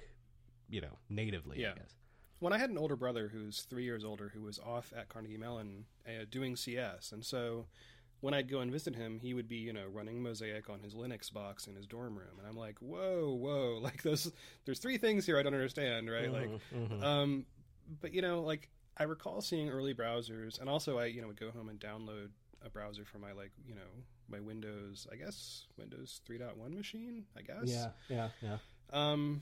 you 0.70 0.80
know 0.80 0.98
natively 1.10 1.60
Yeah. 1.60 1.72
i 1.72 1.80
guess 1.80 1.96
when 2.40 2.54
I 2.54 2.60
had 2.60 2.70
an 2.70 2.78
older 2.78 2.96
brother 2.96 3.30
who's 3.30 3.62
three 3.64 3.84
years 3.84 4.06
older 4.06 4.30
who 4.30 4.44
was 4.44 4.60
off 4.60 4.94
at 4.96 5.10
Carnegie 5.10 5.38
Mellon 5.38 5.86
uh, 6.08 6.24
doing 6.30 6.56
CS, 6.56 7.12
and 7.12 7.26
so 7.26 7.66
when 8.22 8.34
I'd 8.34 8.50
go 8.50 8.60
and 8.60 8.72
visit 8.72 8.96
him, 8.96 9.20
he 9.20 9.34
would 9.34 9.48
be 9.48 9.58
you 9.58 9.74
know 9.74 9.86
running 9.92 10.22
Mosaic 10.24 10.70
on 10.70 10.80
his 10.80 10.94
Linux 10.94 11.32
box 11.32 11.68
in 11.68 11.76
his 11.76 11.86
dorm 11.86 12.18
room, 12.18 12.38
and 12.40 12.48
I'm 12.48 12.58
like, 12.58 12.80
whoa, 12.80 13.34
whoa, 13.34 13.80
like 13.84 14.04
those, 14.04 14.32
there's 14.66 14.80
three 14.80 14.98
things 14.98 15.26
here 15.26 15.38
I 15.40 15.44
don't 15.44 15.54
understand, 15.54 16.10
right? 16.10 16.32
Like, 16.32 16.50
Mhm, 16.74 16.90
mhm. 16.90 17.04
um, 17.04 17.46
but 18.02 18.14
you 18.14 18.22
know, 18.22 18.42
like 18.42 18.70
I 18.98 19.04
recall 19.04 19.42
seeing 19.42 19.70
early 19.70 19.94
browsers, 19.94 20.60
and 20.60 20.68
also 20.70 20.98
I 20.98 21.06
you 21.06 21.22
know 21.22 21.28
would 21.28 21.40
go 21.40 21.52
home 21.52 21.70
and 21.70 21.80
download 21.80 22.30
a 22.66 22.70
browser 22.70 23.06
for 23.06 23.20
my 23.20 23.32
like 23.34 23.52
you 23.68 23.76
know 23.76 23.82
my 24.30 24.40
Windows, 24.40 25.08
I 25.12 25.16
guess 25.16 25.66
Windows 25.78 26.20
3.1 26.30 26.74
machine, 26.76 27.24
I 27.38 27.42
guess. 27.42 27.64
yeah 27.66 27.90
yeah 28.10 28.30
yeah 28.42 28.58
Um, 28.92 29.42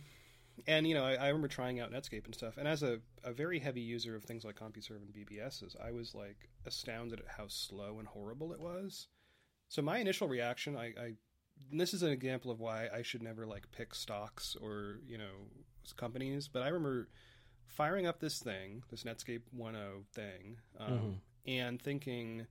and 0.67 0.87
you 0.87 0.93
know, 0.93 1.03
I, 1.05 1.13
I 1.15 1.27
remember 1.27 1.47
trying 1.47 1.79
out 1.79 1.91
Netscape 1.91 2.25
and 2.25 2.33
stuff. 2.35 2.57
And 2.57 2.67
as 2.67 2.81
a, 2.83 2.99
a 3.23 3.31
very 3.33 3.59
heavy 3.59 3.81
user 3.81 4.15
of 4.15 4.23
things 4.23 4.43
like 4.45 4.55
CompuServe 4.59 5.01
and 5.01 5.13
BBSs, 5.13 5.75
I 5.83 5.91
was 5.91 6.15
like 6.15 6.49
astounded 6.65 7.19
at 7.19 7.27
how 7.37 7.47
slow 7.47 7.99
and 7.99 8.07
horrible 8.07 8.53
it 8.53 8.59
was. 8.59 9.07
So 9.67 9.81
my 9.81 9.97
initial 9.97 10.27
reaction, 10.27 10.75
I, 10.77 10.85
I 10.99 11.13
this 11.71 11.93
is 11.93 12.03
an 12.03 12.11
example 12.11 12.51
of 12.51 12.59
why 12.59 12.87
I 12.93 13.01
should 13.01 13.23
never 13.23 13.45
like 13.45 13.71
pick 13.71 13.95
stocks 13.95 14.55
or 14.61 14.99
you 15.07 15.17
know 15.17 15.47
companies. 15.97 16.47
But 16.47 16.63
I 16.63 16.67
remember 16.67 17.09
firing 17.67 18.05
up 18.07 18.19
this 18.19 18.39
thing, 18.39 18.83
this 18.89 19.03
Netscape 19.03 19.41
1.0 19.57 20.05
thing, 20.13 20.57
um, 20.79 20.87
Mhm. 20.87 21.15
and 21.47 21.81
thinking, 21.81 22.47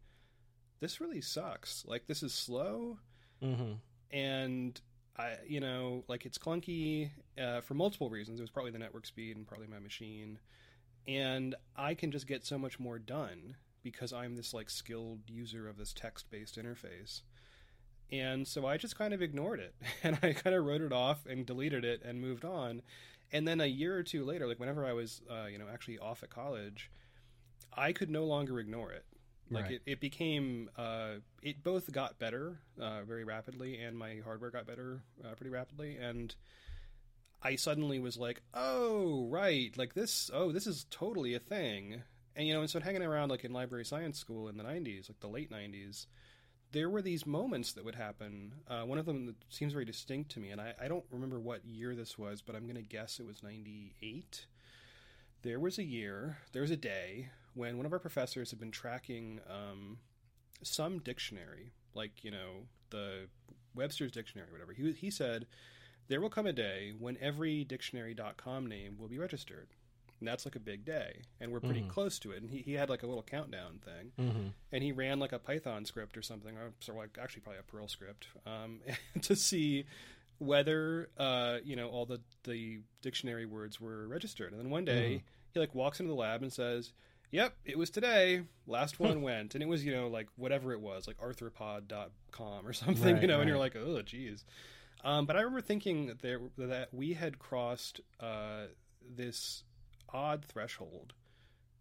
this 0.81 1.01
really 1.01 1.21
sucks. 1.21 1.85
Like 1.87 2.07
this 2.07 2.23
is 2.23 2.33
slow 2.35 2.99
hmm 3.41 3.73
and 4.11 4.81
I, 5.17 5.35
you 5.47 5.61
know, 5.61 6.05
like 6.09 6.27
it's 6.27 6.39
clunky 6.39 7.11
uh, 7.41 7.61
for 7.61 7.75
multiple 7.75 8.11
reasons. 8.11 8.41
It 8.41 8.43
was 8.43 8.51
probably 8.51 8.73
the 8.73 8.79
network 8.79 9.07
speed 9.07 9.37
and 9.37 9.47
probably 9.47 9.69
my 9.69 9.79
machine, 9.79 10.39
and 11.07 11.55
I 11.77 11.95
can 11.95 12.11
just 12.11 12.27
get 12.27 12.45
so 12.45 12.59
much 12.59 12.81
more 12.81 12.99
done 12.99 13.57
because 13.83 14.13
I'm 14.13 14.35
this 14.35 14.53
like 14.53 14.71
skilled 14.71 15.21
user 15.29 15.69
of 15.69 15.77
this 15.77 15.93
text 15.93 16.31
based 16.31 16.59
interface. 16.59 17.23
And 18.11 18.47
so 18.47 18.67
I 18.67 18.77
just 18.77 18.99
kind 18.99 19.15
of 19.15 19.23
ignored 19.23 19.61
it 19.61 19.75
and 20.03 20.19
I 20.23 20.33
kind 20.33 20.57
of 20.57 20.65
wrote 20.65 20.81
it 20.81 20.93
off 20.93 21.27
and 21.27 21.47
deleted 21.47 21.85
it 21.85 22.03
and 22.05 22.21
moved 22.21 22.45
on. 22.45 22.83
And 23.33 23.47
then 23.47 23.61
a 23.61 23.67
year 23.67 23.97
or 23.97 24.03
two 24.03 24.25
later, 24.25 24.47
like 24.47 24.61
whenever 24.61 24.85
I 24.85 24.93
was, 24.93 25.21
uh, 25.31 25.47
you 25.47 25.59
know, 25.59 25.67
actually 25.73 25.99
off 25.99 26.23
at 26.23 26.31
college, 26.31 26.91
I 27.77 27.93
could 27.93 28.11
no 28.11 28.25
longer 28.25 28.59
ignore 28.61 28.93
it. 28.93 29.05
Like 29.51 29.65
Right. 29.65 29.73
it, 29.75 29.83
it 29.87 30.01
became, 30.01 30.71
uh, 30.77 31.17
it 31.43 31.63
both 31.63 31.93
got 31.93 32.19
better 32.19 32.59
uh, 32.81 33.03
very 33.03 33.25
rapidly 33.25 33.79
and 33.81 33.97
my 33.97 34.21
hardware 34.25 34.51
got 34.51 34.67
better 34.67 35.03
uh, 35.25 35.35
pretty 35.35 35.51
rapidly. 35.51 35.97
And 35.97 36.35
I 37.43 37.57
suddenly 37.57 37.99
was 37.99 38.17
like, 38.17 38.41
oh, 38.55 39.27
right, 39.29 39.77
like 39.77 39.95
this, 39.95 40.31
oh, 40.33 40.51
this 40.51 40.67
is 40.67 40.87
totally 40.91 41.35
a 41.35 41.39
thing. 41.39 42.03
And, 42.35 42.49
you 42.49 42.55
know, 42.55 42.61
and 42.61 42.71
so 42.71 42.81
hanging 42.81 43.03
around 43.03 43.29
like 43.29 43.45
in 43.45 43.53
library 43.53 43.85
science 43.85 44.19
school 44.19 44.49
in 44.49 44.57
the 44.57 44.65
90s, 44.65 45.09
like 45.09 45.21
the 45.21 45.29
late 45.29 45.53
90s, 45.53 46.07
there 46.73 46.91
were 46.91 47.03
these 47.03 47.27
moments 47.27 47.73
that 47.75 47.85
would 47.85 47.95
happen. 47.95 48.55
Uh, 48.67 48.83
one 48.83 48.99
of 48.99 49.07
them 49.07 49.27
that 49.27 49.37
seems 49.49 49.73
very 49.73 49.85
distinct 49.85 50.31
to 50.33 50.41
me, 50.41 50.51
and 50.51 50.61
I, 50.61 50.75
I 50.83 50.89
don't 50.89 51.05
remember 51.11 51.39
what 51.39 51.65
year 51.65 51.95
this 51.95 52.19
was, 52.19 52.43
but 52.43 52.57
I'm 52.57 52.65
going 52.65 52.75
to 52.75 52.83
guess 52.83 53.21
it 53.21 53.27
was 53.27 53.43
98. 53.43 54.47
There 55.43 55.61
was 55.61 55.79
a 55.79 55.85
year, 55.85 56.39
there 56.53 56.63
was 56.63 56.73
a 56.73 56.77
day 56.77 57.29
when 57.55 57.77
one 57.77 57.87
of 57.87 57.93
our 57.93 57.99
professors 57.99 58.51
had 58.51 58.59
been 58.61 58.71
tracking 58.71 59.41
um, 59.49 59.99
some 60.63 60.99
dictionary, 60.99 61.73
like, 61.95 62.25
you 62.25 62.31
know, 62.31 62.67
the 62.91 63.29
Webster's 63.75 64.13
Dictionary 64.13 64.49
or 64.49 64.53
whatever. 64.53 64.73
He, 64.73 64.93
he 64.93 65.11
said, 65.11 65.47
There 66.09 66.21
will 66.21 66.31
come 66.31 66.47
a 66.47 66.53
day 66.53 66.93
when 66.99 67.17
every 67.21 67.65
dictionary.com 67.65 68.67
name 68.67 68.97
will 68.99 69.09
be 69.09 69.19
registered. 69.19 69.69
And 70.21 70.29
that's 70.29 70.45
like 70.47 70.55
a 70.57 70.61
big 70.61 70.85
day. 70.85 71.23
And 71.41 71.51
we're 71.53 71.61
pretty 71.61 71.83
Mhm. 71.83 71.89
close 71.89 72.19
to 72.21 72.31
it. 72.31 72.41
And 72.41 72.51
he, 72.51 72.59
he 72.59 72.73
had 72.75 72.89
like 72.89 73.03
a 73.03 73.07
little 73.07 73.23
countdown 73.23 73.81
thing 73.85 74.13
Mm-hmm. 74.19 74.49
and 74.73 74.83
he 74.83 74.93
ran 74.93 75.19
like 75.19 75.33
a 75.33 75.39
Python 75.39 75.85
script 75.85 76.17
or 76.17 76.23
something, 76.23 76.57
or 76.57 76.73
so 76.81 76.95
like 76.95 77.19
actually 77.21 77.43
probably 77.43 77.59
a 77.61 77.63
Perl 77.65 77.89
script, 77.89 78.29
um, 78.47 78.81
to 79.23 79.35
see 79.37 79.87
whether 80.39 81.11
uh, 81.19 81.59
you 81.65 81.77
know 81.77 81.89
all 81.89 82.07
the 82.07 82.21
the 82.45 82.81
dictionary 83.03 83.47
words 83.47 83.81
were 83.81 84.07
registered. 84.09 84.53
And 84.53 84.61
then 84.61 84.71
one 84.71 84.85
day 84.85 85.17
Mhm. 85.17 85.23
he 85.53 85.61
like 85.61 85.75
walks 85.75 86.01
into 86.01 86.11
the 86.13 86.17
lab 86.19 86.43
and 86.43 86.53
says, 86.53 86.93
"Yep, 87.35 87.57
it 87.65 87.77
was 87.77 87.91
today. 87.91 88.43
Last 88.69 89.01
one 89.01 89.21
went." 89.21 89.55
And 89.55 89.63
it 89.63 89.67
was 89.67 89.85
you 89.85 89.93
know 89.93 90.07
like 90.07 90.29
whatever 90.37 90.73
it 90.73 90.81
was, 90.81 91.09
like 91.09 91.19
arthropod.com 91.19 92.65
or 92.65 92.73
something, 92.73 93.15
Right, 93.15 93.23
you 93.23 93.27
know. 93.27 93.41
And 93.41 93.49
you're 93.49 93.59
like, 93.59 93.75
"Oh, 93.75 94.01
geez." 94.03 94.45
Um, 95.03 95.27
but 95.27 95.35
I 95.35 95.41
remember 95.41 95.61
thinking 95.61 96.07
that 96.07 96.23
there 96.23 96.41
that 96.57 96.95
we 96.95 97.15
had 97.15 97.41
crossed 97.41 98.01
uh, 98.21 98.67
this 99.17 99.65
odd 100.09 100.45
threshold. 100.45 101.13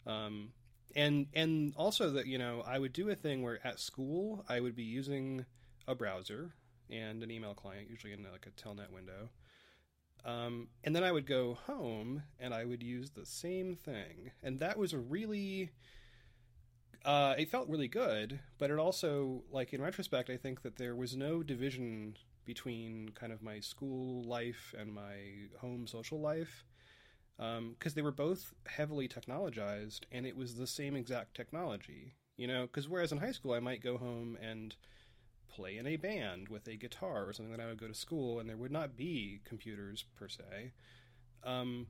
Um, 0.08 0.54
and 0.96 1.28
and 1.36 1.74
also 1.78 2.10
that 2.10 2.26
you 2.26 2.39
know 2.39 2.63
I 2.66 2.80
would 2.80 2.92
do 2.92 3.10
a 3.10 3.16
thing 3.16 3.44
where 3.44 3.60
at 3.66 3.80
school 3.80 4.44
I 4.50 4.60
would 4.60 4.76
be 4.76 4.84
using 4.84 5.46
a 5.88 5.94
browser 5.94 6.56
and 6.89 7.22
an 7.22 7.30
email 7.30 7.54
client, 7.54 7.89
usually 7.92 8.13
in 8.13 8.24
like 8.24 8.48
a 8.48 8.52
telnet 8.52 8.92
window. 8.92 9.30
Um, 10.26 10.70
and 10.84 10.96
then 10.96 11.04
I 11.04 11.12
would 11.12 11.26
go 11.26 11.58
home 11.68 12.24
and 12.40 12.54
I 12.54 12.64
would 12.66 12.82
use 12.82 13.12
the 13.12 13.26
same 13.26 13.76
thing, 13.76 14.32
and 14.42 14.60
that 14.60 14.78
was 14.78 14.94
a 14.94 15.00
really. 15.00 15.72
Uh, 17.04 17.36
it 17.38 17.50
felt 17.50 17.68
really 17.68 17.90
good, 17.90 18.40
but 18.58 18.72
it 18.72 18.80
also, 18.80 19.44
like 19.52 19.74
in 19.74 19.82
retrospect, 19.82 20.30
I 20.30 20.38
think 20.38 20.62
that 20.62 20.78
there 20.78 20.96
was 20.96 21.18
no 21.18 21.44
division 21.44 22.16
between 22.46 23.10
kind 23.10 23.34
of 23.34 23.42
my 23.42 23.60
school 23.60 24.24
life 24.24 24.74
and 24.78 24.94
my 24.94 25.18
home 25.60 25.86
social 25.88 26.20
life 26.20 26.64
because 27.38 27.94
they 27.94 28.02
were 28.02 28.12
both 28.12 28.54
heavily 28.68 29.08
technologized 29.08 30.02
and 30.12 30.26
it 30.26 30.38
was 30.38 30.56
the 30.56 30.68
same 30.68 30.96
exact 30.96 31.36
technology 31.36 32.14
you 32.38 32.48
know 32.48 32.64
because 32.64 32.88
whereas 32.88 33.12
in 33.12 33.18
high 33.18 33.32
school 33.32 33.54
i 33.54 33.60
might 33.60 33.84
go 33.84 33.98
home 33.98 34.38
and 34.42 34.76
play 35.54 35.78
in 35.78 35.86
a 35.86 35.96
band 35.96 36.50
with 36.50 36.68
a 36.68 36.76
guitar 36.76 37.28
or 37.28 37.34
something 37.34 37.56
that 37.56 37.62
i 37.62 37.68
would 37.68 37.80
go 37.80 37.88
to 37.88 37.94
school 37.94 38.39
and 38.39 38.50
there 38.50 38.58
would 38.58 38.72
not 38.72 38.96
be 38.96 39.42
computers 39.46 40.06
per 40.18 40.28
se 40.28 40.72
um, 41.46 41.88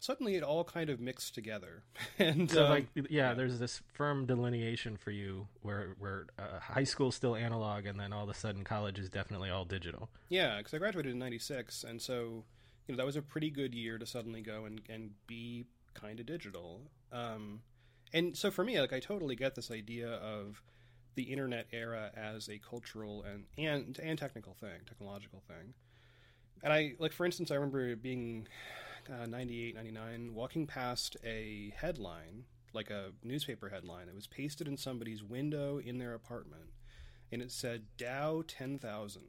suddenly 0.00 0.36
it 0.36 0.42
all 0.42 0.64
kind 0.64 0.90
of 0.90 1.00
mixed 1.00 1.34
together 1.34 1.82
and 2.18 2.50
So 2.50 2.64
um, 2.64 2.70
like 2.70 2.86
yeah, 3.08 3.34
there's 3.34 3.58
this 3.58 3.82
firm 3.92 4.26
delineation 4.26 4.96
for 4.96 5.10
you 5.10 5.48
where 5.62 5.94
where 5.98 6.26
uh, 6.38 6.58
high 6.60 6.84
school's 6.84 7.14
still 7.14 7.36
analog 7.36 7.86
and 7.86 7.98
then 7.98 8.12
all 8.12 8.24
of 8.24 8.30
a 8.30 8.34
sudden 8.34 8.64
college 8.64 8.98
is 8.98 9.08
definitely 9.08 9.50
all 9.50 9.64
digital. 9.64 10.08
Yeah, 10.28 10.58
because 10.58 10.74
I 10.74 10.78
graduated 10.78 11.12
in 11.12 11.18
'96, 11.18 11.84
and 11.84 12.00
so 12.00 12.44
you 12.86 12.94
know 12.94 12.96
that 12.96 13.06
was 13.06 13.16
a 13.16 13.22
pretty 13.22 13.50
good 13.50 13.74
year 13.74 13.98
to 13.98 14.06
suddenly 14.06 14.42
go 14.42 14.64
and 14.64 14.80
and 14.88 15.10
be 15.26 15.66
kind 15.94 16.20
of 16.20 16.26
digital. 16.26 16.82
Um, 17.12 17.60
and 18.12 18.36
so 18.36 18.50
for 18.50 18.64
me, 18.64 18.80
like 18.80 18.92
I 18.92 19.00
totally 19.00 19.36
get 19.36 19.54
this 19.54 19.70
idea 19.70 20.08
of 20.08 20.62
the 21.16 21.24
internet 21.24 21.66
era 21.72 22.10
as 22.14 22.48
a 22.48 22.58
cultural 22.58 23.24
and 23.24 23.44
and 23.58 23.98
and 24.02 24.18
technical 24.18 24.54
thing, 24.54 24.80
technological 24.86 25.42
thing. 25.48 25.74
And 26.62 26.72
I 26.72 26.94
like, 26.98 27.12
for 27.12 27.26
instance, 27.26 27.50
I 27.50 27.54
remember 27.56 27.96
being 27.96 28.46
uh, 29.10 29.26
98, 29.26 29.74
99, 29.74 30.34
walking 30.34 30.66
past 30.66 31.16
a 31.24 31.72
headline, 31.76 32.44
like 32.72 32.90
a 32.90 33.12
newspaper 33.22 33.68
headline, 33.68 34.06
that 34.06 34.14
was 34.14 34.26
pasted 34.26 34.68
in 34.68 34.76
somebody's 34.76 35.22
window 35.22 35.78
in 35.78 35.98
their 35.98 36.14
apartment, 36.14 36.70
and 37.30 37.42
it 37.42 37.50
said 37.50 37.84
Dow 37.96 38.42
10,000. 38.46 39.22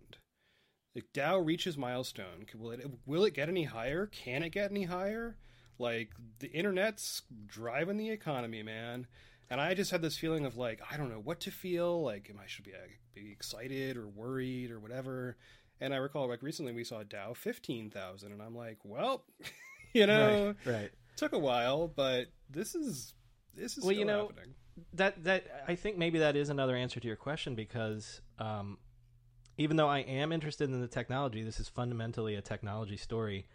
Like 0.96 1.06
Dow 1.14 1.38
reaches 1.38 1.78
milestone. 1.78 2.46
Will 2.56 2.72
it 2.72 2.86
will 3.06 3.24
it 3.24 3.34
get 3.34 3.50
any 3.50 3.66
higher? 3.66 4.08
Can 4.08 4.44
it 4.44 4.50
get 4.50 4.72
any 4.72 4.86
higher? 4.86 5.38
Like 5.80 6.12
the 6.40 6.52
internet's 6.52 7.22
driving 7.46 7.98
the 7.98 8.10
economy, 8.10 8.64
man. 8.64 9.06
And 9.50 9.62
I 9.62 9.74
just 9.74 9.92
had 9.92 10.02
this 10.02 10.18
feeling 10.18 10.46
of 10.46 10.58
like 10.58 10.82
I 10.92 10.98
don't 10.98 11.10
know 11.10 11.22
what 11.24 11.40
to 11.42 11.52
feel. 11.52 12.02
Like 12.04 12.30
am 12.30 12.40
I 12.44 12.48
should 12.48 12.66
be 12.66 12.72
be 13.14 13.32
excited 13.32 13.98
or 13.98 14.08
worried 14.08 14.72
or 14.72 14.80
whatever. 14.80 15.38
And 15.80 15.94
I 15.94 15.98
recall 15.98 16.28
like 16.28 16.42
recently 16.44 16.72
we 16.74 16.84
saw 16.84 17.04
Dow 17.04 17.34
fifteen 17.34 17.90
thousand, 17.90 18.32
and 18.32 18.42
I'm 18.42 18.56
like, 18.56 18.78
well, 18.84 19.24
you 19.94 20.06
know, 20.08 20.56
right, 20.66 20.74
right. 20.74 20.92
took 21.16 21.34
a 21.34 21.40
while, 21.40 21.88
but 21.88 22.28
this 22.50 22.76
is 22.76 23.14
this 23.54 23.78
is 23.78 23.84
Well, 23.84 23.92
still 23.92 24.00
you 24.00 24.06
know, 24.06 24.28
happening. 24.28 24.54
that 24.94 25.24
that 25.24 25.46
I 25.68 25.76
think 25.76 25.98
maybe 25.98 26.20
that 26.20 26.36
is 26.36 26.50
another 26.50 26.76
answer 26.76 27.00
to 27.00 27.08
your 27.08 27.16
question 27.16 27.56
because 27.56 28.22
um, 28.40 28.78
even 29.58 29.78
though 29.78 29.88
I 29.88 30.00
am 30.00 30.32
interested 30.32 30.70
in 30.70 30.82
the 30.82 30.88
technology, 30.88 31.42
this 31.44 31.60
is 31.60 31.70
fundamentally 31.70 32.36
a 32.36 32.42
technology 32.42 32.98
story. 32.98 33.48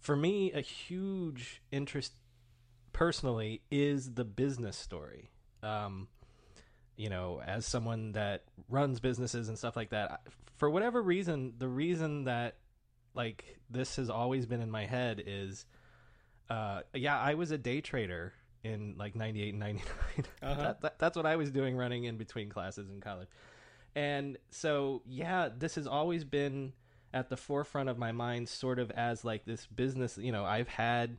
For 0.00 0.16
me, 0.16 0.50
a 0.52 0.60
huge 0.60 1.62
interest 1.70 2.12
personally 2.92 3.62
is 3.70 4.14
the 4.14 4.24
business 4.24 4.76
story. 4.76 5.30
Um, 5.62 6.08
you 6.96 7.08
know, 7.08 7.40
as 7.44 7.66
someone 7.66 8.12
that 8.12 8.44
runs 8.68 9.00
businesses 9.00 9.48
and 9.48 9.58
stuff 9.58 9.76
like 9.76 9.90
that, 9.90 10.22
for 10.56 10.68
whatever 10.70 11.02
reason, 11.02 11.54
the 11.58 11.68
reason 11.68 12.24
that 12.24 12.56
like 13.14 13.58
this 13.70 13.96
has 13.96 14.10
always 14.10 14.46
been 14.46 14.60
in 14.60 14.70
my 14.70 14.86
head 14.86 15.22
is, 15.26 15.64
uh, 16.50 16.82
yeah, 16.94 17.18
I 17.18 17.34
was 17.34 17.50
a 17.50 17.58
day 17.58 17.80
trader 17.80 18.32
in 18.64 18.94
like 18.96 19.14
98 19.16 19.50
and 19.50 19.58
99 19.60 19.84
Uh-huh. 20.42 20.62
that, 20.62 20.80
that, 20.82 20.98
that's 20.98 21.16
what 21.16 21.26
i 21.26 21.36
was 21.36 21.50
doing 21.50 21.76
running 21.76 22.04
in 22.04 22.16
between 22.16 22.48
classes 22.48 22.88
in 22.88 23.00
college 23.00 23.28
and 23.94 24.38
so 24.50 25.02
yeah 25.06 25.48
this 25.56 25.74
has 25.74 25.86
always 25.86 26.24
been 26.24 26.72
at 27.14 27.28
the 27.28 27.36
forefront 27.36 27.88
of 27.88 27.98
my 27.98 28.12
mind 28.12 28.48
sort 28.48 28.78
of 28.78 28.90
as 28.92 29.24
like 29.24 29.44
this 29.44 29.66
business 29.66 30.18
you 30.18 30.32
know 30.32 30.44
i've 30.44 30.68
had 30.68 31.18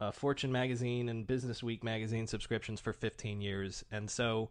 uh, 0.00 0.10
fortune 0.10 0.52
magazine 0.52 1.08
and 1.08 1.26
business 1.26 1.62
week 1.62 1.84
magazine 1.84 2.26
subscriptions 2.26 2.80
for 2.80 2.92
15 2.92 3.40
years. 3.40 3.84
And 3.90 4.10
so 4.10 4.50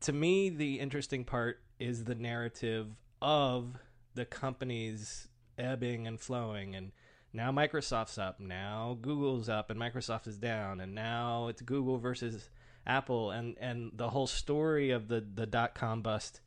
to 0.00 0.12
me 0.12 0.48
the 0.48 0.80
interesting 0.80 1.24
part 1.24 1.60
is 1.78 2.04
the 2.04 2.14
narrative 2.14 2.88
of 3.20 3.76
the 4.14 4.24
companies 4.24 5.28
ebbing 5.58 6.06
and 6.06 6.20
flowing. 6.20 6.74
And 6.74 6.92
now 7.32 7.52
Microsoft's 7.52 8.18
up, 8.18 8.40
now 8.40 8.98
Google's 9.00 9.48
up 9.48 9.70
and 9.70 9.78
Microsoft 9.78 10.26
is 10.26 10.38
down 10.38 10.80
and 10.80 10.94
now 10.94 11.48
it's 11.48 11.62
Google 11.62 11.98
versus 11.98 12.50
Apple. 12.86 13.30
And 13.30 13.56
and 13.60 13.92
the 13.94 14.10
whole 14.10 14.26
story 14.26 14.90
of 14.90 15.08
the 15.08 15.24
the 15.34 15.46
dot 15.46 15.74
com 15.74 16.02
bust 16.02 16.40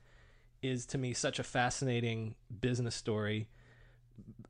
is 0.61 0.85
to 0.87 0.97
me 0.97 1.13
such 1.13 1.39
a 1.39 1.43
fascinating 1.43 2.35
business 2.61 2.95
story. 2.95 3.47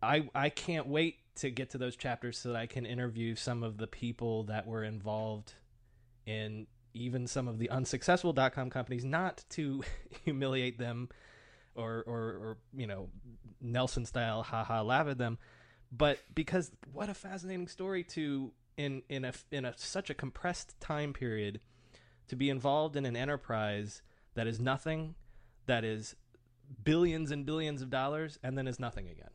I 0.01 0.29
I 0.33 0.49
can't 0.49 0.87
wait 0.87 1.17
to 1.41 1.49
get 1.49 1.71
to 1.71 1.77
those 1.77 1.95
chapters 1.95 2.37
so 2.37 2.49
that 2.49 2.57
I 2.57 2.67
can 2.67 2.85
interview 2.85 3.35
some 3.35 3.63
of 3.63 3.77
the 3.77 3.87
people 3.87 4.43
that 4.43 4.67
were 4.67 4.83
involved 4.83 5.53
in 6.25 6.67
even 6.93 7.25
some 7.25 7.47
of 7.47 7.57
the 7.57 7.69
unsuccessful 7.69 8.33
dot 8.33 8.53
com 8.53 8.69
companies 8.69 9.03
not 9.03 9.43
to 9.51 9.83
humiliate 10.23 10.77
them 10.77 11.09
or 11.75 12.03
or 12.05 12.19
or 12.19 12.57
you 12.75 12.85
know 12.85 13.09
Nelson 13.59 14.05
style 14.05 14.43
haha 14.43 14.83
laugh 14.83 15.07
at 15.07 15.17
them 15.17 15.37
but 15.91 16.19
because 16.33 16.71
what 16.93 17.09
a 17.09 17.13
fascinating 17.13 17.67
story 17.67 18.03
to 18.03 18.51
in 18.77 19.01
in 19.09 19.25
a 19.25 19.33
in 19.51 19.65
a 19.65 19.73
such 19.77 20.09
a 20.09 20.13
compressed 20.13 20.79
time 20.79 21.11
period 21.13 21.59
to 22.27 22.35
be 22.35 22.49
involved 22.49 22.95
in 22.95 23.05
an 23.05 23.15
enterprise 23.15 24.01
that 24.35 24.47
is 24.47 24.59
nothing 24.59 25.15
that 25.65 25.83
is 25.83 26.15
billions 26.83 27.31
and 27.31 27.45
billions 27.45 27.81
of 27.81 27.89
dollars 27.89 28.37
and 28.43 28.57
then 28.57 28.67
is 28.67 28.79
nothing 28.79 29.07
again 29.07 29.31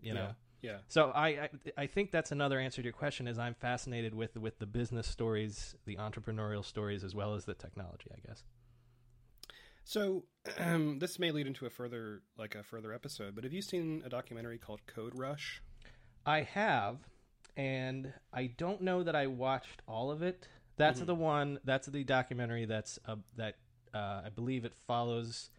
you 0.00 0.14
know 0.14 0.30
Yeah. 0.62 0.78
So 0.88 1.10
I, 1.14 1.28
I 1.28 1.48
I 1.78 1.86
think 1.86 2.10
that's 2.10 2.32
another 2.32 2.58
answer 2.58 2.82
to 2.82 2.84
your 2.84 2.92
question. 2.92 3.26
Is 3.26 3.38
I'm 3.38 3.54
fascinated 3.54 4.14
with 4.14 4.36
with 4.36 4.58
the 4.58 4.66
business 4.66 5.06
stories, 5.06 5.74
the 5.86 5.96
entrepreneurial 5.96 6.64
stories, 6.64 7.04
as 7.04 7.14
well 7.14 7.34
as 7.34 7.44
the 7.44 7.54
technology. 7.54 8.10
I 8.12 8.26
guess. 8.26 8.44
So 9.84 10.24
um, 10.58 10.98
this 11.00 11.18
may 11.18 11.30
lead 11.30 11.46
into 11.46 11.66
a 11.66 11.70
further 11.70 12.22
like 12.36 12.54
a 12.54 12.62
further 12.62 12.92
episode, 12.92 13.34
but 13.34 13.44
have 13.44 13.52
you 13.52 13.62
seen 13.62 14.02
a 14.04 14.08
documentary 14.08 14.58
called 14.58 14.80
Code 14.86 15.12
Rush? 15.16 15.62
I 16.26 16.42
have, 16.42 16.98
and 17.56 18.12
I 18.32 18.46
don't 18.58 18.82
know 18.82 19.02
that 19.02 19.16
I 19.16 19.26
watched 19.26 19.82
all 19.88 20.10
of 20.10 20.22
it. 20.22 20.46
That's 20.76 21.00
the 21.00 21.14
one. 21.14 21.58
That's 21.64 21.88
the 21.88 22.04
documentary. 22.04 22.64
That's 22.64 22.98
uh, 23.06 23.16
that 23.36 23.56
uh, 23.94 24.22
I 24.24 24.28
believe 24.34 24.64
it 24.64 24.74
follows 24.86 25.50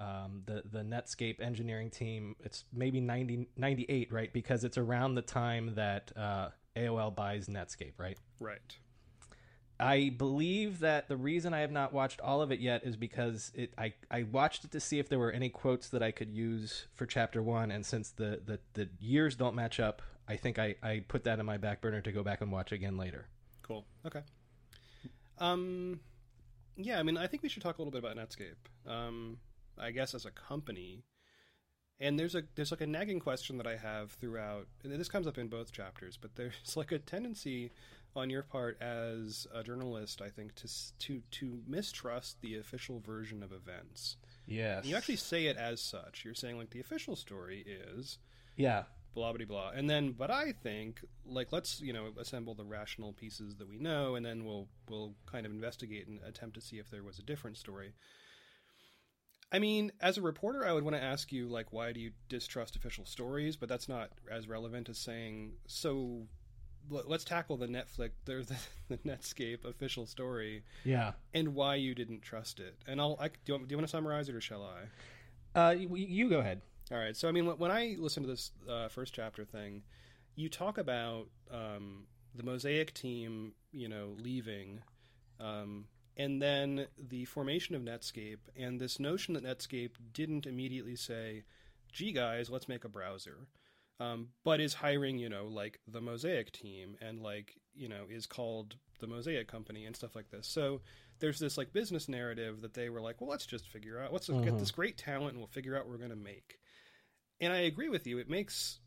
um, 0.00 0.42
the 0.46 0.62
the 0.70 0.80
Netscape 0.80 1.40
engineering 1.40 1.90
team. 1.90 2.34
It's 2.40 2.64
maybe 2.72 3.00
90, 3.00 3.48
98, 3.56 4.12
right? 4.12 4.32
Because 4.32 4.64
it's 4.64 4.78
around 4.78 5.14
the 5.14 5.22
time 5.22 5.74
that 5.74 6.10
uh, 6.16 6.48
AOL 6.76 7.14
buys 7.14 7.46
Netscape, 7.46 7.92
right? 7.98 8.18
Right. 8.40 8.76
I 9.78 10.10
believe 10.10 10.80
that 10.80 11.08
the 11.08 11.16
reason 11.16 11.54
I 11.54 11.60
have 11.60 11.72
not 11.72 11.94
watched 11.94 12.20
all 12.20 12.42
of 12.42 12.52
it 12.52 12.60
yet 12.60 12.84
is 12.84 12.96
because 12.96 13.50
it 13.54 13.72
I, 13.78 13.94
I 14.10 14.24
watched 14.24 14.64
it 14.64 14.72
to 14.72 14.80
see 14.80 14.98
if 14.98 15.08
there 15.08 15.18
were 15.18 15.32
any 15.32 15.48
quotes 15.48 15.88
that 15.88 16.02
I 16.02 16.10
could 16.10 16.30
use 16.30 16.86
for 16.92 17.06
chapter 17.06 17.42
one, 17.42 17.70
and 17.70 17.84
since 17.84 18.10
the, 18.10 18.40
the, 18.44 18.58
the 18.74 18.88
years 18.98 19.36
don't 19.36 19.54
match 19.54 19.80
up, 19.80 20.02
I 20.28 20.36
think 20.36 20.58
I, 20.58 20.76
I 20.82 21.04
put 21.08 21.24
that 21.24 21.38
in 21.38 21.46
my 21.46 21.56
back 21.56 21.80
burner 21.80 22.02
to 22.02 22.12
go 22.12 22.22
back 22.22 22.42
and 22.42 22.52
watch 22.52 22.72
again 22.72 22.98
later. 22.98 23.26
Cool. 23.62 23.86
Okay. 24.06 24.20
Um, 25.38 26.00
yeah, 26.76 26.98
I 26.98 27.02
mean, 27.02 27.16
I 27.16 27.26
think 27.26 27.42
we 27.42 27.48
should 27.48 27.62
talk 27.62 27.78
a 27.78 27.82
little 27.82 27.90
bit 27.90 28.04
about 28.04 28.16
Netscape. 28.16 28.56
Um, 28.86 29.38
I 29.80 29.90
guess 29.90 30.14
as 30.14 30.24
a 30.26 30.30
company, 30.30 31.04
and 31.98 32.18
there's 32.18 32.34
a 32.34 32.42
there's 32.54 32.70
like 32.70 32.80
a 32.80 32.86
nagging 32.86 33.20
question 33.20 33.56
that 33.58 33.66
I 33.66 33.76
have 33.76 34.12
throughout. 34.12 34.66
And 34.84 34.92
this 34.92 35.08
comes 35.08 35.26
up 35.26 35.38
in 35.38 35.48
both 35.48 35.72
chapters, 35.72 36.16
but 36.20 36.36
there's 36.36 36.54
like 36.76 36.92
a 36.92 36.98
tendency 36.98 37.72
on 38.16 38.28
your 38.28 38.42
part 38.42 38.80
as 38.82 39.46
a 39.54 39.62
journalist, 39.62 40.20
I 40.20 40.28
think, 40.28 40.54
to 40.56 40.68
to 41.00 41.22
to 41.30 41.62
mistrust 41.66 42.40
the 42.40 42.56
official 42.56 43.00
version 43.00 43.42
of 43.42 43.52
events. 43.52 44.16
Yes. 44.46 44.84
You 44.84 44.96
actually 44.96 45.16
say 45.16 45.46
it 45.46 45.56
as 45.56 45.80
such. 45.80 46.24
You're 46.24 46.34
saying 46.34 46.58
like 46.58 46.70
the 46.70 46.80
official 46.80 47.14
story 47.16 47.64
is 47.66 48.18
Yeah. 48.56 48.84
blah 49.14 49.32
blah 49.32 49.44
blah 49.44 49.70
and 49.74 49.88
then 49.90 50.12
but 50.12 50.30
i 50.30 50.52
think 50.52 51.00
like 51.26 51.50
let's 51.52 51.80
you 51.80 51.92
know 51.92 52.12
assemble 52.18 52.54
the 52.54 52.64
rational 52.64 53.12
pieces 53.12 53.56
that 53.56 53.68
we 53.68 53.76
know 53.78 54.14
and 54.14 54.24
then 54.24 54.44
we'll 54.44 54.68
we'll 54.88 55.14
kind 55.26 55.44
of 55.46 55.50
investigate 55.52 56.06
and 56.06 56.20
attempt 56.24 56.54
to 56.54 56.60
see 56.60 56.78
if 56.78 56.88
there 56.90 57.02
was 57.02 57.18
a 57.18 57.22
different 57.22 57.56
story 57.56 57.92
i 59.52 59.58
mean 59.58 59.90
as 60.00 60.16
a 60.18 60.22
reporter 60.22 60.66
i 60.66 60.72
would 60.72 60.84
want 60.84 60.96
to 60.96 61.02
ask 61.02 61.32
you 61.32 61.48
like 61.48 61.72
why 61.72 61.92
do 61.92 62.00
you 62.00 62.10
distrust 62.28 62.76
official 62.76 63.04
stories 63.04 63.56
but 63.56 63.68
that's 63.68 63.88
not 63.88 64.10
as 64.30 64.48
relevant 64.48 64.88
as 64.88 64.98
saying 64.98 65.52
so 65.66 66.22
l- 66.92 67.02
let's 67.06 67.24
tackle 67.24 67.56
the 67.56 67.66
netflix 67.66 68.10
there's 68.24 68.46
the, 68.46 68.56
the 68.88 68.96
netscape 68.98 69.64
official 69.64 70.06
story 70.06 70.62
Yeah. 70.84 71.12
and 71.34 71.54
why 71.54 71.74
you 71.76 71.94
didn't 71.94 72.22
trust 72.22 72.60
it 72.60 72.76
and 72.86 73.00
i'll 73.00 73.16
I, 73.20 73.28
do, 73.28 73.34
you 73.46 73.54
want, 73.54 73.68
do 73.68 73.72
you 73.72 73.76
want 73.78 73.86
to 73.88 73.90
summarize 73.90 74.28
it 74.28 74.34
or 74.34 74.40
shall 74.40 74.62
i 74.62 74.82
Uh, 75.58 75.70
you, 75.72 75.88
you 75.96 76.28
go 76.30 76.38
ahead. 76.38 76.60
all 76.92 76.98
right. 76.98 77.16
So, 77.16 77.28
I 77.28 77.32
mean, 77.32 77.44
when- 77.44 77.58
when 77.58 77.72
I 77.72 77.96
listen 77.98 78.22
to 78.22 78.28
this 78.28 78.52
uh, 78.68 78.86
first 78.88 79.12
chapter 79.12 79.44
thing, 79.44 79.82
you 80.36 80.48
talk 80.48 80.78
about 80.78 81.26
um, 81.50 82.06
the 82.36 82.44
Mosaic 82.44 82.94
team, 82.94 83.54
you 83.72 83.88
know, 83.88 84.14
leaving, 84.20 84.80
um, 85.40 85.86
and 86.16 86.40
then 86.40 86.86
the 86.98 87.24
formation 87.24 87.74
of 87.74 87.82
Netscape, 87.82 88.38
and 88.56 88.80
this 88.80 89.00
notion 89.00 89.34
that 89.34 89.44
Netscape 89.44 89.92
didn't 90.12 90.46
immediately 90.46 90.96
say, 90.96 91.44
gee, 91.92 92.12
guys, 92.12 92.50
let's 92.50 92.68
make 92.68 92.84
a 92.84 92.88
browser. 92.88 93.46
Um, 93.98 94.28
but 94.44 94.60
is 94.60 94.74
hiring, 94.74 95.18
you 95.18 95.28
know, 95.28 95.46
like 95.46 95.80
the 95.86 96.00
Mosaic 96.00 96.52
team 96.52 96.96
and 97.02 97.20
like, 97.20 97.56
you 97.74 97.86
know, 97.86 98.04
is 98.08 98.26
called 98.26 98.76
the 98.98 99.06
Mosaic 99.06 99.46
company 99.46 99.84
and 99.84 99.94
stuff 99.94 100.16
like 100.16 100.30
this. 100.30 100.46
So 100.46 100.80
there's 101.18 101.38
this 101.38 101.58
like 101.58 101.74
business 101.74 102.08
narrative 102.08 102.62
that 102.62 102.72
they 102.72 102.88
were 102.88 103.02
like, 103.02 103.20
well, 103.20 103.28
let's 103.28 103.44
just 103.44 103.68
figure 103.68 104.00
out, 104.00 104.10
let's 104.10 104.28
get 104.28 104.58
this 104.58 104.70
great 104.70 104.96
talent 104.96 105.32
and 105.32 105.38
we'll 105.38 105.48
figure 105.48 105.76
out 105.76 105.84
what 105.84 105.92
we're 105.92 105.98
going 105.98 106.10
to 106.10 106.16
make. 106.16 106.58
And 107.40 107.52
I 107.52 107.58
agree 107.58 107.90
with 107.90 108.06
you. 108.06 108.18
It 108.18 108.30
makes 108.30 108.80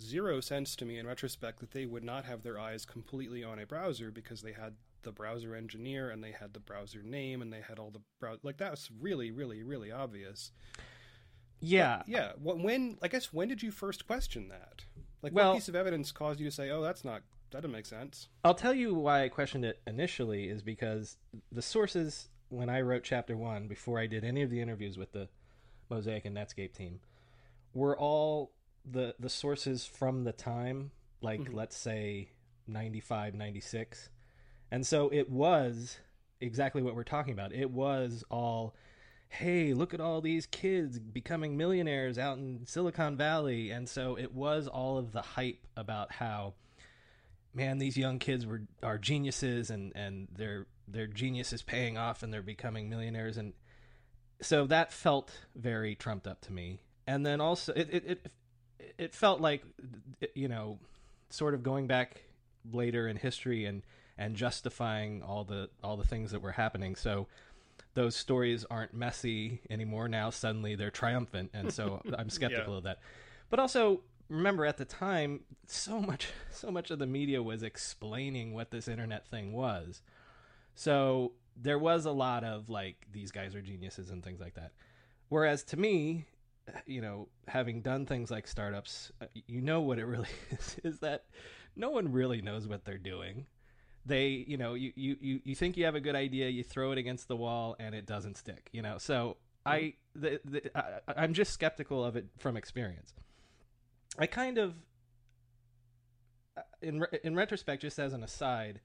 zero 0.00 0.40
sense 0.40 0.74
to 0.76 0.84
me 0.84 0.98
in 0.98 1.06
retrospect 1.06 1.60
that 1.60 1.72
they 1.72 1.86
would 1.86 2.04
not 2.04 2.24
have 2.24 2.42
their 2.42 2.58
eyes 2.58 2.86
completely 2.86 3.44
on 3.44 3.58
a 3.58 3.66
browser 3.66 4.10
because 4.10 4.42
they 4.42 4.52
had 4.52 4.74
the 5.06 5.12
browser 5.12 5.54
engineer 5.54 6.10
and 6.10 6.22
they 6.22 6.32
had 6.32 6.52
the 6.52 6.60
browser 6.60 7.02
name 7.02 7.40
and 7.40 7.50
they 7.50 7.62
had 7.66 7.78
all 7.78 7.90
the 7.90 8.02
browser 8.20 8.40
like 8.42 8.58
that 8.58 8.70
was 8.70 8.90
really 9.00 9.30
really 9.30 9.62
really 9.62 9.90
obvious 9.90 10.50
Yeah. 11.60 12.02
yeah 12.06 12.32
wh- 12.32 12.62
when 12.62 12.98
i 13.02 13.08
guess 13.08 13.32
when 13.32 13.48
did 13.48 13.62
you 13.62 13.70
first 13.70 14.06
question 14.06 14.48
that 14.48 14.84
like 15.22 15.32
Well- 15.32 15.50
what 15.52 15.54
piece 15.56 15.68
of 15.68 15.74
evidence 15.74 16.12
caused 16.12 16.40
you 16.40 16.46
to 16.46 16.52
say 16.54 16.70
oh 16.70 16.82
that's 16.82 17.04
not 17.04 17.22
that 17.52 17.62
doesn't 17.62 17.72
make 17.72 17.86
sense 17.86 18.28
I'll 18.44 18.54
tell 18.54 18.74
you 18.74 18.92
why 18.92 19.22
I 19.22 19.28
questioned 19.28 19.64
it 19.64 19.80
initially 19.86 20.48
is 20.48 20.62
because 20.62 21.16
the 21.50 21.62
sources 21.62 22.28
when 22.48 22.68
I 22.68 22.80
wrote 22.80 23.02
chapter 23.04 23.36
one, 23.36 23.66
before 23.68 23.98
I 23.98 24.06
did 24.06 24.24
any 24.24 24.42
of 24.42 24.50
the 24.50 24.60
interviews 24.60 24.98
with 24.98 25.12
the 25.12 25.28
Mosaic 25.90 26.24
and 26.24 26.36
Netscape 26.36 26.72
team, 26.72 27.00
were 27.74 27.96
all 27.98 28.52
the 28.84 29.14
the 29.18 29.28
sources 29.28 29.84
from 29.86 30.24
the 30.24 30.32
time, 30.32 30.90
like 31.20 31.40
mm-hmm. 31.40 31.54
let's 31.54 31.76
say 31.76 32.30
95, 32.66 33.34
96. 33.34 34.10
And 34.70 34.86
so 34.86 35.08
it 35.12 35.30
was 35.30 35.98
exactly 36.40 36.82
what 36.82 36.94
we're 36.94 37.04
talking 37.04 37.32
about. 37.32 37.52
It 37.52 37.70
was 37.70 38.24
all 38.30 38.74
hey, 39.28 39.74
look 39.74 39.92
at 39.92 40.00
all 40.00 40.20
these 40.20 40.46
kids 40.46 41.00
becoming 41.00 41.56
millionaires 41.56 42.16
out 42.16 42.38
in 42.38 42.64
Silicon 42.64 43.16
Valley. 43.16 43.70
And 43.70 43.88
so 43.88 44.16
it 44.16 44.32
was 44.32 44.68
all 44.68 44.98
of 44.98 45.10
the 45.10 45.20
hype 45.20 45.66
about 45.76 46.12
how 46.12 46.54
man, 47.56 47.78
these 47.78 47.96
young 47.96 48.18
kids 48.18 48.46
were 48.46 48.62
are 48.82 48.98
geniuses, 48.98 49.70
and 49.70 49.92
and 49.96 50.28
their 50.30 50.66
their 50.86 51.06
genius 51.06 51.52
is 51.52 51.62
paying 51.62 51.96
off, 51.96 52.22
and 52.22 52.32
they're 52.32 52.42
becoming 52.42 52.88
millionaires, 52.88 53.36
and 53.38 53.54
so 54.40 54.66
that 54.66 54.92
felt 54.92 55.32
very 55.56 55.94
trumped 55.94 56.26
up 56.26 56.42
to 56.42 56.52
me. 56.52 56.78
And 57.06 57.24
then 57.24 57.40
also, 57.40 57.72
it 57.72 57.88
it 57.90 58.04
it, 58.06 58.32
it 58.98 59.14
felt 59.14 59.40
like 59.40 59.64
you 60.34 60.48
know, 60.48 60.78
sort 61.30 61.54
of 61.54 61.62
going 61.62 61.86
back 61.86 62.22
later 62.70 63.08
in 63.08 63.16
history 63.16 63.64
and 63.64 63.82
and 64.18 64.36
justifying 64.36 65.22
all 65.22 65.44
the 65.44 65.68
all 65.82 65.96
the 65.96 66.06
things 66.06 66.30
that 66.30 66.42
were 66.42 66.52
happening. 66.52 66.96
So 66.96 67.26
those 67.94 68.14
stories 68.14 68.64
aren't 68.70 68.94
messy 68.94 69.60
anymore. 69.70 70.08
Now 70.08 70.30
suddenly 70.30 70.74
they're 70.74 70.90
triumphant, 70.90 71.50
and 71.54 71.72
so 71.72 72.02
I'm 72.18 72.30
skeptical 72.30 72.76
of 72.76 72.84
that. 72.84 72.98
But 73.50 73.60
also 73.60 74.02
remember 74.28 74.66
at 74.66 74.76
the 74.76 74.84
time, 74.84 75.40
so 75.66 76.00
much 76.00 76.28
so 76.50 76.70
much 76.70 76.90
of 76.90 76.98
the 76.98 77.06
media 77.06 77.42
was 77.42 77.62
explaining 77.62 78.54
what 78.54 78.70
this 78.70 78.88
internet 78.88 79.26
thing 79.28 79.52
was. 79.52 80.02
So 80.74 81.32
there 81.56 81.78
was 81.78 82.04
a 82.04 82.10
lot 82.10 82.44
of 82.44 82.68
like 82.68 83.06
these 83.12 83.30
guys 83.30 83.54
are 83.54 83.62
geniuses 83.62 84.10
and 84.10 84.22
things 84.22 84.40
like 84.40 84.54
that. 84.54 84.72
Whereas 85.28 85.64
to 85.64 85.76
me, 85.76 86.26
you 86.86 87.00
know, 87.00 87.28
having 87.48 87.80
done 87.80 88.06
things 88.06 88.30
like 88.30 88.46
startups, 88.46 89.10
uh, 89.20 89.26
you 89.46 89.60
know 89.60 89.80
what 89.80 89.98
it 89.98 90.04
really 90.04 90.28
is 90.50 90.76
is 90.84 90.98
that 91.00 91.24
no 91.74 91.90
one 91.90 92.12
really 92.12 92.42
knows 92.42 92.66
what 92.66 92.84
they're 92.84 92.98
doing. 92.98 93.46
They, 94.06 94.44
you 94.46 94.56
know, 94.56 94.74
you, 94.74 94.92
you, 94.94 95.40
you, 95.44 95.54
think 95.56 95.76
you 95.76 95.84
have 95.84 95.96
a 95.96 96.00
good 96.00 96.14
idea, 96.14 96.48
you 96.48 96.62
throw 96.62 96.92
it 96.92 96.98
against 96.98 97.26
the 97.26 97.34
wall 97.34 97.74
and 97.80 97.92
it 97.92 98.06
doesn't 98.06 98.36
stick, 98.36 98.68
you 98.72 98.80
know. 98.80 98.98
So 98.98 99.36
I, 99.66 99.94
the, 100.14 100.40
the, 100.44 100.70
I 100.78 101.00
I'm 101.16 101.34
just 101.34 101.52
skeptical 101.52 102.04
of 102.04 102.14
it 102.14 102.26
from 102.38 102.56
experience. 102.56 103.12
I 104.16 104.26
kind 104.26 104.58
of, 104.58 104.74
uh, 106.56 106.62
in 106.80 107.04
in 107.24 107.34
retrospect, 107.34 107.82
just 107.82 107.98
as 107.98 108.12
an 108.12 108.22
aside, 108.22 108.80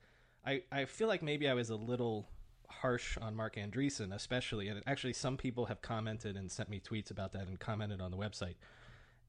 I 0.45 0.63
I 0.71 0.85
feel 0.85 1.07
like 1.07 1.21
maybe 1.21 1.47
I 1.47 1.53
was 1.53 1.69
a 1.69 1.75
little 1.75 2.27
harsh 2.67 3.17
on 3.21 3.35
Marc 3.35 3.57
Andreessen, 3.57 4.13
especially, 4.13 4.67
and 4.69 4.81
actually 4.87 5.13
some 5.13 5.37
people 5.37 5.67
have 5.67 5.81
commented 5.81 6.35
and 6.35 6.51
sent 6.51 6.69
me 6.69 6.79
tweets 6.79 7.11
about 7.11 7.33
that 7.33 7.47
and 7.47 7.59
commented 7.59 8.01
on 8.01 8.11
the 8.11 8.17
website. 8.17 8.55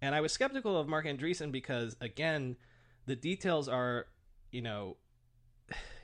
And 0.00 0.14
I 0.14 0.20
was 0.20 0.32
skeptical 0.32 0.76
of 0.76 0.88
Marc 0.88 1.06
Andreessen 1.06 1.52
because, 1.52 1.96
again, 2.00 2.56
the 3.06 3.14
details 3.14 3.68
are, 3.68 4.06
you 4.50 4.62
know, 4.62 4.96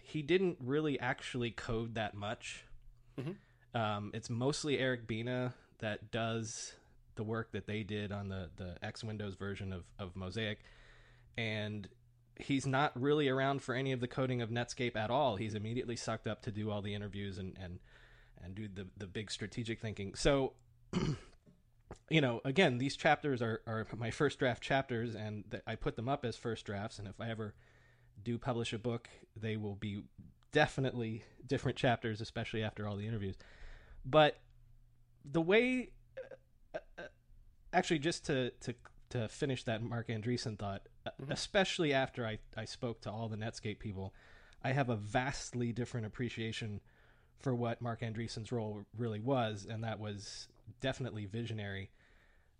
he 0.08 0.22
didn't 0.22 0.56
really 0.64 0.98
actually 0.98 1.50
code 1.50 1.94
that 1.96 2.14
much. 2.14 2.64
Um, 3.74 4.10
it's 4.14 4.30
mostly 4.30 4.78
Eric 4.78 5.06
Bina 5.06 5.52
that 5.80 6.10
does 6.10 6.72
the 7.16 7.22
work 7.22 7.52
that 7.52 7.66
they 7.66 7.82
did 7.82 8.10
on 8.10 8.30
the 8.30 8.48
the 8.56 8.76
X 8.82 9.04
Windows 9.04 9.34
version 9.34 9.70
of 9.70 9.84
of 9.98 10.16
Mosaic, 10.16 10.60
and 11.36 11.86
he's 12.40 12.66
not 12.66 12.98
really 13.00 13.28
around 13.28 13.60
for 13.60 13.74
any 13.74 13.92
of 13.92 14.00
the 14.00 14.08
coding 14.08 14.40
of 14.40 14.48
Netscape 14.48 14.96
at 14.96 15.10
all. 15.10 15.36
He's 15.36 15.54
immediately 15.54 15.96
sucked 15.96 16.26
up 16.26 16.40
to 16.42 16.50
do 16.50 16.70
all 16.70 16.80
the 16.80 16.94
interviews 16.94 17.36
and 17.36 17.54
and 17.62 17.78
and 18.42 18.54
do 18.54 18.66
the 18.66 18.86
the 18.96 19.06
big 19.06 19.30
strategic 19.30 19.80
thinking. 19.80 20.14
So. 20.14 20.54
you 22.10 22.22
know, 22.22 22.40
again, 22.46 22.78
these 22.78 22.96
chapters 22.96 23.42
are, 23.42 23.60
are 23.66 23.86
my 23.96 24.10
first 24.10 24.38
draft 24.38 24.62
chapters, 24.62 25.14
and 25.14 25.44
I 25.66 25.74
put 25.74 25.96
them 25.96 26.08
up 26.08 26.24
as 26.24 26.36
first 26.36 26.64
drafts. 26.64 26.98
And 26.98 27.06
if 27.06 27.20
I 27.20 27.28
ever 27.28 27.54
do 28.24 28.38
publish 28.38 28.72
a 28.72 28.78
book, 28.78 29.08
they 29.36 29.56
will 29.56 29.74
be 29.74 30.02
definitely 30.52 31.24
different 31.46 31.76
chapters, 31.76 32.20
especially 32.20 32.62
after 32.62 32.86
all 32.86 32.96
the 32.96 33.06
interviews. 33.06 33.36
But 34.04 34.38
the 35.24 35.40
way, 35.40 35.90
uh, 36.74 36.78
uh, 36.98 37.02
actually, 37.72 37.98
just 37.98 38.26
to 38.26 38.50
to 38.60 38.74
to 39.10 39.28
finish 39.28 39.64
that 39.64 39.82
Marc 39.82 40.08
Andreessen 40.08 40.58
thought, 40.58 40.82
mm-hmm. 41.06 41.32
especially 41.32 41.92
after 41.92 42.26
I, 42.26 42.38
I 42.56 42.64
spoke 42.64 43.00
to 43.02 43.10
all 43.10 43.28
the 43.28 43.36
Netscape 43.36 43.78
people, 43.78 44.14
I 44.62 44.72
have 44.72 44.90
a 44.90 44.96
vastly 44.96 45.72
different 45.72 46.06
appreciation 46.06 46.80
for 47.38 47.54
what 47.54 47.80
Marc 47.80 48.00
Andreessen's 48.00 48.52
role 48.52 48.84
really 48.96 49.20
was, 49.20 49.66
and 49.68 49.84
that 49.84 49.98
was 49.98 50.48
definitely 50.80 51.26
visionary. 51.26 51.90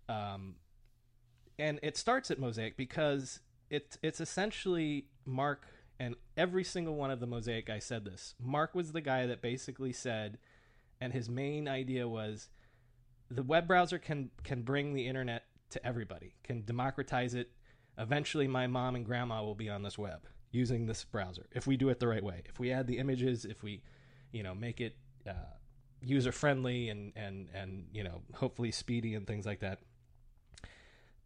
Um, 0.08 0.54
and 1.58 1.80
it 1.82 1.96
starts 1.96 2.30
at 2.30 2.38
Mosaic 2.38 2.76
because 2.76 3.40
it's 3.70 3.98
it's 4.02 4.20
essentially 4.20 5.06
Marc 5.24 5.66
and 6.00 6.14
every 6.36 6.64
single 6.64 6.94
one 6.94 7.10
of 7.10 7.20
the 7.20 7.26
Mosaic 7.26 7.66
guys 7.66 7.84
said 7.84 8.04
this. 8.04 8.34
Marc 8.40 8.74
was 8.74 8.92
the 8.92 9.00
guy 9.00 9.26
that 9.26 9.42
basically 9.42 9.92
said, 9.92 10.38
and 11.00 11.12
his 11.12 11.28
main 11.28 11.68
idea 11.68 12.08
was, 12.08 12.48
the 13.30 13.42
web 13.42 13.66
browser 13.66 13.98
can 13.98 14.30
can 14.44 14.62
bring 14.62 14.94
the 14.94 15.06
internet 15.06 15.44
to 15.70 15.84
everybody, 15.86 16.34
can 16.42 16.64
democratize 16.64 17.34
it. 17.34 17.50
Eventually, 17.98 18.46
my 18.46 18.66
mom 18.66 18.94
and 18.94 19.04
grandma 19.04 19.42
will 19.42 19.56
be 19.56 19.68
on 19.68 19.82
this 19.82 19.98
web 19.98 20.20
using 20.50 20.86
this 20.86 21.04
browser 21.04 21.46
if 21.52 21.66
we 21.66 21.76
do 21.76 21.88
it 21.90 21.98
the 22.00 22.08
right 22.08 22.22
way. 22.22 22.42
If 22.46 22.58
we 22.58 22.72
add 22.72 22.86
the 22.86 22.98
images, 22.98 23.44
if 23.44 23.62
we, 23.62 23.82
you 24.32 24.42
know, 24.42 24.54
make 24.54 24.80
it 24.80 24.96
uh, 25.28 25.32
user 26.00 26.32
friendly 26.32 26.88
and 26.88 27.12
and 27.16 27.48
and 27.52 27.86
you 27.92 28.04
know 28.04 28.22
hopefully 28.34 28.70
speedy 28.70 29.14
and 29.14 29.26
things 29.26 29.44
like 29.44 29.60
that. 29.60 29.80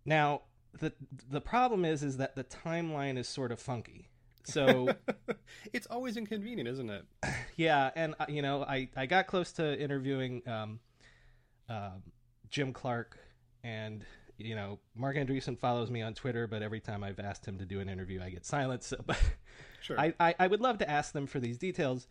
Now 0.05 0.43
the 0.79 0.93
the 1.29 1.41
problem 1.41 1.85
is 1.85 2.03
is 2.03 2.17
that 2.17 2.37
the 2.37 2.45
timeline 2.45 3.19
is 3.19 3.29
sort 3.29 3.53
of 3.53 3.61
funky. 3.61 4.09
So 4.45 4.89
it's 5.73 5.87
always 5.87 6.17
inconvenient, 6.17 6.69
isn't 6.69 6.91
it? 6.91 7.05
Yeah, 7.55 7.91
and 7.95 8.15
uh, 8.19 8.25
you 8.29 8.41
know 8.41 8.65
I 8.65 8.89
I 8.97 9.05
got 9.05 9.27
close 9.27 9.53
to 9.53 9.79
interviewing 9.79 10.43
um, 10.49 10.81
uh, 11.69 11.91
Jim 12.49 12.73
Clark 12.73 13.19
and 13.63 14.05
you 14.39 14.55
know, 14.55 14.79
Marc 14.95 15.17
Andreessen 15.17 15.59
follows 15.59 15.91
me 15.91 16.03
on 16.03 16.15
Twitter, 16.15 16.47
but 16.47 16.63
every 16.63 16.81
time 16.81 17.05
I've 17.05 17.21
asked 17.21 17.47
him 17.47 17.59
to 17.59 17.65
do 17.65 17.81
an 17.81 17.89
interview, 17.89 18.21
I 18.23 18.31
get 18.31 18.45
silence. 18.45 18.89
So, 18.89 18.97
but 19.07 19.19
sure. 19.81 19.99
I, 19.99 20.15
I, 20.19 20.35
I, 20.41 20.47
would 20.47 20.61
love 20.61 20.79
to 20.79 20.91
ask 20.91 21.13
them 21.13 21.27
for 21.27 21.41
these 21.41 21.59
details, 21.59 22.09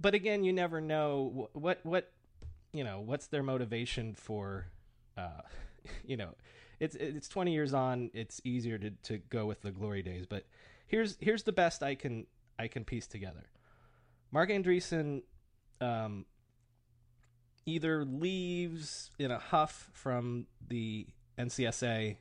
but 0.00 0.14
again, 0.14 0.44
you 0.44 0.52
never 0.52 0.80
know 0.80 1.48
what 1.52 1.84
what 1.84 2.12
you 2.72 2.84
know 2.84 3.00
what's 3.00 3.26
their 3.26 3.42
motivation 3.42 4.14
for. 4.14 4.66
Uh, 5.16 5.42
you 6.04 6.16
know, 6.16 6.34
it's 6.80 6.96
it's 6.96 7.28
20 7.28 7.52
years 7.52 7.74
on. 7.74 8.10
It's 8.14 8.40
easier 8.42 8.78
to 8.78 8.90
to 9.04 9.18
go 9.18 9.46
with 9.46 9.60
the 9.60 9.70
glory 9.70 10.02
days, 10.02 10.26
but 10.26 10.46
here's 10.86 11.16
here's 11.20 11.42
the 11.44 11.52
best 11.52 11.82
I 11.82 11.94
can 11.94 12.26
I 12.58 12.66
can 12.68 12.84
piece 12.84 13.06
together. 13.06 13.44
Marc 14.32 14.50
Andreessen 14.50 15.22
um, 15.80 16.24
either 17.66 18.04
leaves 18.04 19.10
in 19.18 19.30
a 19.30 19.38
huff 19.38 19.90
from 19.92 20.46
the 20.66 21.06
NCSA 21.38 22.16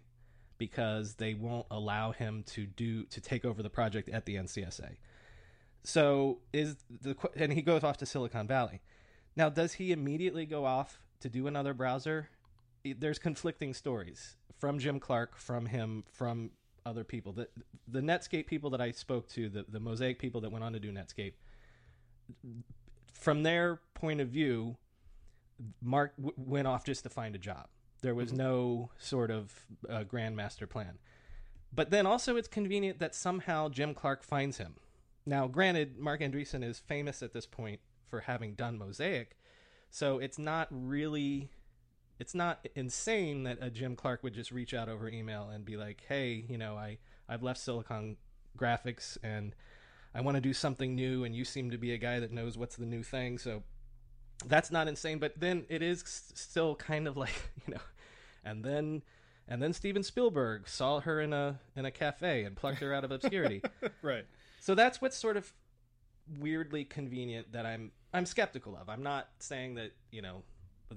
because 0.57 1.15
they 1.15 1.33
won't 1.33 1.67
allow 1.71 2.11
him 2.11 2.43
to 2.43 2.65
do 2.65 3.05
to 3.05 3.21
take 3.21 3.45
over 3.45 3.63
the 3.63 3.69
project 3.69 4.09
at 4.09 4.25
the 4.25 4.35
NCSA. 4.35 4.97
So 5.83 6.39
is 6.51 6.75
the 7.01 7.15
and 7.35 7.53
he 7.53 7.61
goes 7.61 7.85
off 7.85 7.97
to 7.97 8.05
Silicon 8.05 8.45
Valley. 8.45 8.81
Now, 9.37 9.47
does 9.47 9.73
he 9.73 9.93
immediately 9.93 10.45
go 10.45 10.65
off 10.65 10.99
to 11.21 11.29
do 11.29 11.47
another 11.47 11.73
browser? 11.73 12.29
There's 12.83 13.19
conflicting 13.19 13.73
stories 13.73 14.35
from 14.59 14.77
Jim 14.79 14.99
Clark, 14.99 15.37
from 15.37 15.65
him, 15.65 16.03
from 16.11 16.51
other 16.85 17.03
people. 17.03 17.33
The 17.33 17.47
the 17.87 18.01
Netscape 18.01 18.47
people 18.47 18.69
that 18.71 18.81
I 18.81 18.91
spoke 18.91 19.27
to, 19.29 19.49
the 19.49 19.65
the 19.67 19.79
Mosaic 19.79 20.19
people 20.19 20.41
that 20.41 20.51
went 20.51 20.63
on 20.63 20.73
to 20.73 20.79
do 20.79 20.91
Netscape, 20.91 21.33
from 23.13 23.43
their 23.43 23.81
point 23.93 24.21
of 24.21 24.29
view, 24.29 24.77
Marc 25.81 26.15
w- 26.17 26.33
went 26.37 26.67
off 26.67 26.85
just 26.85 27.03
to 27.03 27.09
find 27.09 27.35
a 27.35 27.39
job. 27.39 27.67
There 28.01 28.15
was 28.15 28.29
mm-hmm. 28.29 28.37
no 28.37 28.91
sort 28.97 29.31
of 29.31 29.65
uh, 29.89 30.03
grand 30.03 30.35
master 30.35 30.67
plan. 30.67 30.99
But 31.73 31.91
then 31.91 32.05
also, 32.05 32.35
it's 32.35 32.47
convenient 32.47 32.99
that 32.99 33.13
somehow 33.13 33.69
Jim 33.69 33.93
Clark 33.93 34.23
finds 34.23 34.57
him. 34.57 34.75
Now, 35.25 35.47
granted, 35.47 35.99
Marc 35.99 36.21
Andreessen 36.21 36.63
is 36.63 36.79
famous 36.79 37.21
at 37.21 37.33
this 37.33 37.45
point 37.45 37.81
for 38.07 38.21
having 38.21 38.55
done 38.55 38.77
Mosaic, 38.77 39.37
so 39.91 40.17
it's 40.17 40.39
not 40.39 40.67
really, 40.71 41.49
it's 42.19 42.35
not 42.35 42.67
insane 42.75 43.43
that 43.43 43.57
a 43.61 43.69
Jim 43.69 43.95
Clark 43.95 44.23
would 44.23 44.33
just 44.33 44.51
reach 44.51 44.73
out 44.73 44.89
over 44.89 45.07
email 45.09 45.49
and 45.49 45.65
be 45.65 45.77
like, 45.77 46.03
"Hey, 46.07 46.45
you 46.47 46.57
know, 46.57 46.75
I 46.75 46.97
I've 47.27 47.41
left 47.41 47.59
Silicon 47.59 48.17
Graphics 48.57 49.17
and 49.23 49.55
I 50.13 50.21
want 50.21 50.35
to 50.35 50.41
do 50.41 50.53
something 50.53 50.95
new, 50.95 51.23
and 51.23 51.35
you 51.35 51.45
seem 51.45 51.71
to 51.71 51.77
be 51.77 51.93
a 51.93 51.97
guy 51.97 52.19
that 52.19 52.31
knows 52.31 52.57
what's 52.57 52.75
the 52.75 52.85
new 52.85 53.03
thing, 53.03 53.37
so 53.37 53.63
that's 54.45 54.71
not 54.71 54.87
insane, 54.87 55.19
but 55.19 55.39
then 55.39 55.65
it 55.69 55.81
is 55.81 56.03
still 56.33 56.75
kind 56.75 57.07
of 57.07 57.17
like 57.23 57.51
you 57.65 57.73
know, 57.73 57.81
and 58.43 58.63
then 58.63 59.01
and 59.47 59.61
then 59.61 59.73
Steven 59.73 60.03
Spielberg 60.03 60.67
saw 60.67 60.99
her 60.99 61.21
in 61.21 61.33
a 61.33 61.59
in 61.75 61.85
a 61.85 61.91
cafe 61.91 62.43
and 62.43 62.55
plucked 62.55 62.79
her 62.79 62.93
out 62.93 63.03
of 63.03 63.11
obscurity. 63.11 63.61
right. 64.01 64.25
So 64.59 64.75
that's 64.75 65.01
what's 65.01 65.17
sort 65.17 65.37
of 65.37 65.51
weirdly 66.39 66.83
convenient 66.83 67.51
that 67.53 67.65
I'm 67.65 67.91
I'm 68.13 68.25
skeptical 68.25 68.75
of. 68.75 68.89
I'm 68.89 69.03
not 69.03 69.29
saying 69.39 69.75
that 69.75 69.91
you 70.11 70.21
know 70.21 70.43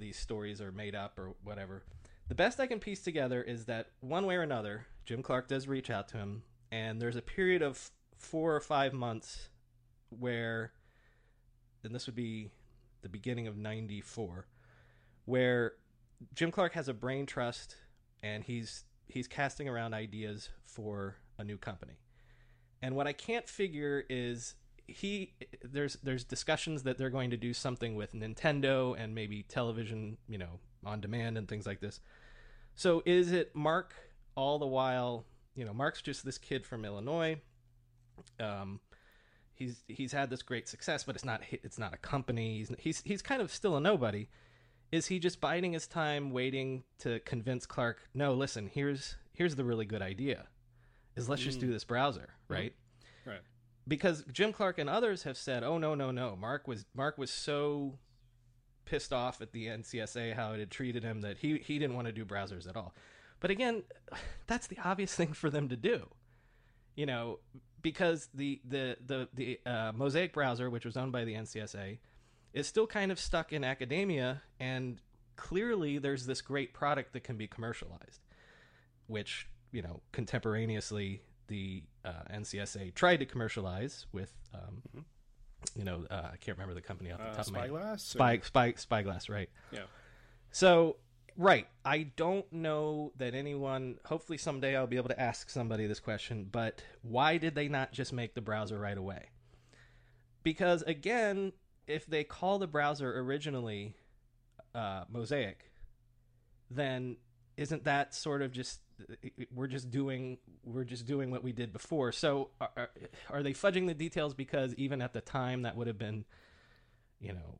these 0.00 0.18
stories 0.18 0.60
are 0.60 0.72
made 0.72 0.94
up 0.94 1.18
or 1.18 1.34
whatever. 1.44 1.82
The 2.28 2.34
best 2.34 2.60
I 2.60 2.66
can 2.66 2.78
piece 2.78 3.02
together 3.02 3.42
is 3.42 3.66
that 3.66 3.88
one 4.00 4.26
way 4.26 4.36
or 4.36 4.42
another, 4.42 4.86
Jim 5.04 5.22
Clark 5.22 5.48
does 5.48 5.68
reach 5.68 5.90
out 5.90 6.08
to 6.08 6.18
him, 6.18 6.42
and 6.70 7.00
there's 7.00 7.16
a 7.16 7.22
period 7.22 7.62
of 7.62 7.90
four 8.16 8.54
or 8.54 8.60
five 8.60 8.92
months 8.92 9.48
where, 10.08 10.72
and 11.82 11.94
this 11.94 12.06
would 12.06 12.14
be 12.14 12.50
the 13.02 13.08
beginning 13.08 13.46
of 13.46 13.56
94 13.56 14.46
where 15.24 15.72
Jim 16.34 16.50
Clark 16.50 16.72
has 16.74 16.88
a 16.88 16.94
brain 16.94 17.26
trust 17.26 17.76
and 18.22 18.44
he's 18.44 18.84
he's 19.06 19.28
casting 19.28 19.68
around 19.68 19.94
ideas 19.94 20.50
for 20.64 21.16
a 21.38 21.44
new 21.44 21.58
company. 21.58 21.98
And 22.80 22.96
what 22.96 23.06
I 23.06 23.12
can't 23.12 23.48
figure 23.48 24.04
is 24.08 24.54
he 24.86 25.34
there's 25.62 25.96
there's 26.02 26.24
discussions 26.24 26.82
that 26.82 26.98
they're 26.98 27.10
going 27.10 27.30
to 27.30 27.36
do 27.36 27.52
something 27.54 27.94
with 27.94 28.12
Nintendo 28.12 28.94
and 28.98 29.14
maybe 29.14 29.42
television, 29.42 30.18
you 30.28 30.38
know, 30.38 30.60
on 30.84 31.00
demand 31.00 31.38
and 31.38 31.48
things 31.48 31.66
like 31.66 31.80
this. 31.80 32.00
So 32.74 33.02
is 33.04 33.32
it 33.32 33.54
Marc 33.54 33.94
all 34.34 34.58
the 34.58 34.66
while, 34.66 35.24
you 35.54 35.64
know, 35.64 35.72
Marc's 35.72 36.02
just 36.02 36.24
this 36.24 36.38
kid 36.38 36.66
from 36.66 36.84
Illinois. 36.84 37.40
Um 38.40 38.80
he's 39.54 39.84
he's 39.88 40.12
had 40.12 40.30
this 40.30 40.42
great 40.42 40.68
success, 40.68 41.04
but 41.04 41.14
it's 41.14 41.24
not 41.24 41.42
it's 41.50 41.78
not 41.78 41.94
a 41.94 41.98
company. 41.98 42.58
He's 42.58 42.72
he's 42.78 43.02
he's 43.04 43.22
kind 43.22 43.42
of 43.42 43.52
still 43.52 43.76
a 43.76 43.80
nobody. 43.80 44.28
Is 44.90 45.06
he 45.06 45.18
just 45.18 45.40
biding 45.40 45.72
his 45.72 45.86
time, 45.86 46.32
waiting 46.32 46.84
to 46.98 47.20
convince 47.20 47.64
Clark? 47.64 48.02
No, 48.14 48.34
listen. 48.34 48.70
Here's 48.72 49.16
here's 49.32 49.54
the 49.54 49.64
really 49.64 49.86
good 49.86 50.02
idea. 50.02 50.46
Is 51.16 51.28
let's 51.28 51.42
mm. 51.42 51.46
just 51.46 51.60
do 51.60 51.68
mm. 51.68 51.72
this 51.72 51.84
browser, 51.84 52.30
right? 52.48 52.74
Right. 53.24 53.40
Because 53.86 54.24
Jim 54.32 54.52
Clark 54.52 54.78
and 54.78 54.88
others 54.88 55.24
have 55.24 55.36
said, 55.36 55.64
"Oh 55.64 55.78
no, 55.78 55.94
no, 55.94 56.10
no." 56.10 56.36
Marc 56.36 56.68
was 56.68 56.84
Marc 56.94 57.18
was 57.18 57.30
so 57.30 57.98
pissed 58.84 59.12
off 59.12 59.40
at 59.40 59.52
the 59.52 59.66
NCSA 59.66 60.34
how 60.34 60.52
it 60.52 60.60
had 60.60 60.70
treated 60.70 61.02
him 61.02 61.22
that 61.22 61.38
he 61.38 61.58
he 61.58 61.78
didn't 61.78 61.96
want 61.96 62.06
to 62.06 62.12
do 62.12 62.24
browsers 62.24 62.68
at 62.68 62.76
all. 62.76 62.94
But 63.40 63.50
again, 63.50 63.82
that's 64.46 64.66
the 64.66 64.78
obvious 64.84 65.14
thing 65.16 65.32
for 65.32 65.50
them 65.50 65.68
to 65.68 65.76
do. 65.76 66.08
You 66.94 67.06
know, 67.06 67.38
because 67.80 68.28
the 68.34 68.60
the 68.64 68.96
the 69.04 69.28
the 69.34 69.60
uh, 69.66 69.92
Mosaic 69.94 70.32
browser, 70.32 70.70
which 70.70 70.84
was 70.84 70.96
owned 70.96 71.12
by 71.12 71.24
the 71.24 71.34
NCSA, 71.34 71.98
is 72.52 72.66
still 72.66 72.86
kind 72.86 73.10
of 73.10 73.18
stuck 73.18 73.52
in 73.52 73.64
academia, 73.64 74.42
and 74.60 75.00
clearly 75.36 75.98
there's 75.98 76.26
this 76.26 76.40
great 76.40 76.74
product 76.74 77.12
that 77.14 77.24
can 77.24 77.36
be 77.36 77.46
commercialized, 77.46 78.20
which 79.06 79.48
you 79.72 79.82
know 79.82 80.00
contemporaneously 80.12 81.22
the 81.48 81.82
uh, 82.04 82.22
NCSA 82.32 82.94
tried 82.94 83.18
to 83.18 83.26
commercialize 83.26 84.06
with. 84.12 84.32
Um, 84.54 84.82
mm-hmm. 84.88 85.00
You 85.76 85.84
know, 85.84 86.04
uh, 86.10 86.30
I 86.32 86.36
can't 86.38 86.58
remember 86.58 86.74
the 86.74 86.80
company 86.80 87.12
off 87.12 87.18
the 87.18 87.28
uh, 87.28 87.34
top 87.34 87.46
of 87.46 87.52
my 87.52 87.60
head. 87.60 88.00
Spy, 88.00 88.40
Spy, 88.42 88.74
Spyglass, 88.76 89.28
right? 89.28 89.48
Yeah. 89.70 89.82
So 90.50 90.96
Right. 91.36 91.66
I 91.84 92.02
don't 92.02 92.50
know 92.52 93.12
that 93.16 93.34
anyone, 93.34 93.98
hopefully 94.04 94.38
someday 94.38 94.76
I'll 94.76 94.86
be 94.86 94.96
able 94.96 95.08
to 95.08 95.20
ask 95.20 95.48
somebody 95.48 95.86
this 95.86 96.00
question, 96.00 96.46
but 96.50 96.82
why 97.02 97.38
did 97.38 97.54
they 97.54 97.68
not 97.68 97.92
just 97.92 98.12
make 98.12 98.34
the 98.34 98.40
browser 98.40 98.78
right 98.78 98.96
away? 98.96 99.30
Because 100.42 100.82
again, 100.82 101.52
if 101.86 102.06
they 102.06 102.24
call 102.24 102.58
the 102.58 102.66
browser 102.66 103.18
originally 103.18 103.94
uh, 104.74 105.04
Mosaic, 105.08 105.70
then 106.70 107.16
isn't 107.56 107.84
that 107.84 108.14
sort 108.14 108.42
of 108.42 108.52
just 108.52 108.80
we're 109.54 109.66
just 109.66 109.90
doing 109.90 110.38
we're 110.64 110.84
just 110.84 111.06
doing 111.06 111.30
what 111.30 111.42
we 111.42 111.52
did 111.52 111.72
before? 111.72 112.12
So 112.12 112.50
are, 112.60 112.90
are 113.30 113.42
they 113.42 113.52
fudging 113.52 113.86
the 113.86 113.94
details 113.94 114.34
because 114.34 114.74
even 114.74 115.02
at 115.02 115.12
the 115.12 115.20
time 115.20 115.62
that 115.62 115.76
would 115.76 115.86
have 115.86 115.98
been, 115.98 116.24
you 117.20 117.32
know, 117.32 117.58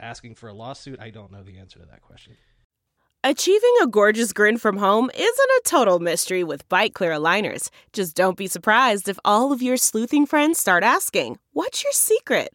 asking 0.00 0.34
for 0.34 0.48
a 0.48 0.52
lawsuit? 0.52 1.00
I 1.00 1.10
don't 1.10 1.32
know 1.32 1.42
the 1.42 1.58
answer 1.58 1.78
to 1.78 1.86
that 1.86 2.02
question. 2.02 2.36
Achieving 3.24 3.74
a 3.82 3.88
gorgeous 3.88 4.32
grin 4.32 4.58
from 4.58 4.76
home 4.76 5.10
isn't 5.12 5.26
a 5.28 5.62
total 5.64 5.98
mystery 5.98 6.44
with 6.44 6.68
Byte 6.68 6.94
clear 6.94 7.10
aligners. 7.10 7.68
Just 7.92 8.14
don't 8.14 8.36
be 8.36 8.46
surprised 8.46 9.08
if 9.08 9.18
all 9.24 9.50
of 9.50 9.60
your 9.60 9.76
sleuthing 9.76 10.24
friends 10.24 10.58
start 10.58 10.84
asking, 10.84 11.38
What's 11.52 11.82
your 11.82 11.92
secret? 11.92 12.54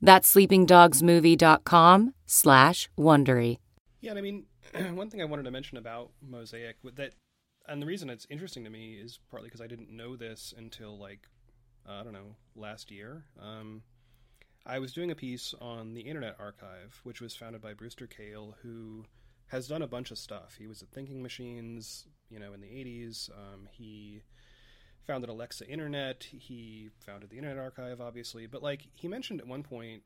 That's 0.00 0.32
sleepingdogsmovie.com 0.34 2.14
slash 2.26 2.88
Wondery. 2.98 3.58
Yeah, 4.00 4.10
and 4.10 4.18
I 4.18 4.22
mean, 4.22 4.44
one 4.94 5.10
thing 5.10 5.20
I 5.20 5.24
wanted 5.24 5.44
to 5.44 5.50
mention 5.50 5.78
about 5.78 6.10
Mosaic 6.22 6.76
that, 6.94 7.14
and 7.66 7.82
the 7.82 7.86
reason 7.86 8.10
it's 8.10 8.26
interesting 8.30 8.64
to 8.64 8.70
me 8.70 8.94
is 8.94 9.18
partly 9.30 9.48
because 9.48 9.60
I 9.60 9.66
didn't 9.66 9.90
know 9.90 10.16
this 10.16 10.54
until 10.56 10.98
like 10.98 11.28
uh, 11.88 12.00
I 12.00 12.04
don't 12.04 12.12
know 12.12 12.36
last 12.54 12.90
year. 12.90 13.24
Um, 13.40 13.82
I 14.66 14.78
was 14.78 14.92
doing 14.92 15.10
a 15.10 15.16
piece 15.16 15.54
on 15.60 15.94
the 15.94 16.02
Internet 16.02 16.36
Archive, 16.38 17.00
which 17.02 17.20
was 17.20 17.34
founded 17.34 17.62
by 17.62 17.72
Brewster 17.72 18.06
Kahle, 18.06 18.54
who 18.62 19.04
has 19.46 19.66
done 19.66 19.82
a 19.82 19.86
bunch 19.86 20.10
of 20.10 20.18
stuff. 20.18 20.56
He 20.58 20.66
was 20.66 20.82
at 20.82 20.90
Thinking 20.90 21.22
Machines, 21.22 22.06
you 22.28 22.38
know, 22.38 22.52
in 22.52 22.60
the 22.60 22.66
'80s. 22.66 23.30
Um, 23.30 23.68
he 23.70 24.22
founded 25.08 25.28
Alexa 25.28 25.66
Internet. 25.68 26.22
He 26.30 26.90
founded 27.04 27.30
the 27.30 27.36
Internet 27.38 27.58
Archive, 27.58 28.00
obviously. 28.00 28.46
But 28.46 28.62
like 28.62 28.86
he 28.94 29.08
mentioned 29.08 29.40
at 29.40 29.48
one 29.48 29.64
point, 29.64 30.02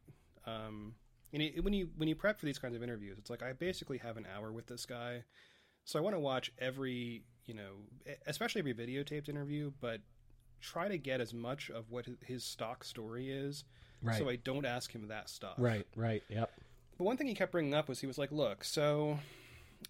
um, 0.46 0.94
and 1.34 1.42
it, 1.42 1.62
when 1.62 1.74
you 1.74 1.90
when 1.96 2.09
you 2.09 2.14
prep 2.14 2.38
for 2.40 2.46
these 2.46 2.59
kinds 2.59 2.74
of 2.74 2.82
interviews, 2.82 3.18
it's 3.18 3.28
like 3.28 3.42
I 3.42 3.53
basically 3.53 3.98
have 3.98 4.16
an 4.16 4.26
hour 4.34 4.50
with 4.50 4.66
this 4.68 4.86
guy, 4.86 5.24
so 5.84 5.98
I 5.98 6.03
want 6.03 6.16
to 6.16 6.20
watch 6.20 6.50
every 6.59 7.24
you 7.44 7.55
know, 7.55 7.72
especially 8.26 8.61
every 8.61 8.72
videotaped 8.74 9.28
interview, 9.28 9.72
but 9.80 10.00
try 10.61 10.86
to 10.88 10.96
get 10.96 11.20
as 11.20 11.34
much 11.34 11.68
of 11.70 11.90
what 11.90 12.07
his 12.24 12.44
stock 12.44 12.84
story 12.84 13.32
is, 13.32 13.64
Right. 14.00 14.16
so 14.16 14.28
I 14.30 14.36
don't 14.36 14.64
ask 14.64 14.92
him 14.94 15.09
that 15.09 15.28
stuff. 15.28 15.55
Right, 15.59 15.84
right, 15.96 16.22
yep. 16.28 16.53
But 16.96 17.03
one 17.05 17.16
thing 17.16 17.26
he 17.26 17.34
kept 17.34 17.50
bringing 17.50 17.74
up 17.74 17.88
was 17.88 17.98
he 18.00 18.07
was 18.07 18.16
like, 18.16 18.30
"Look, 18.30 18.62
so 18.62 19.18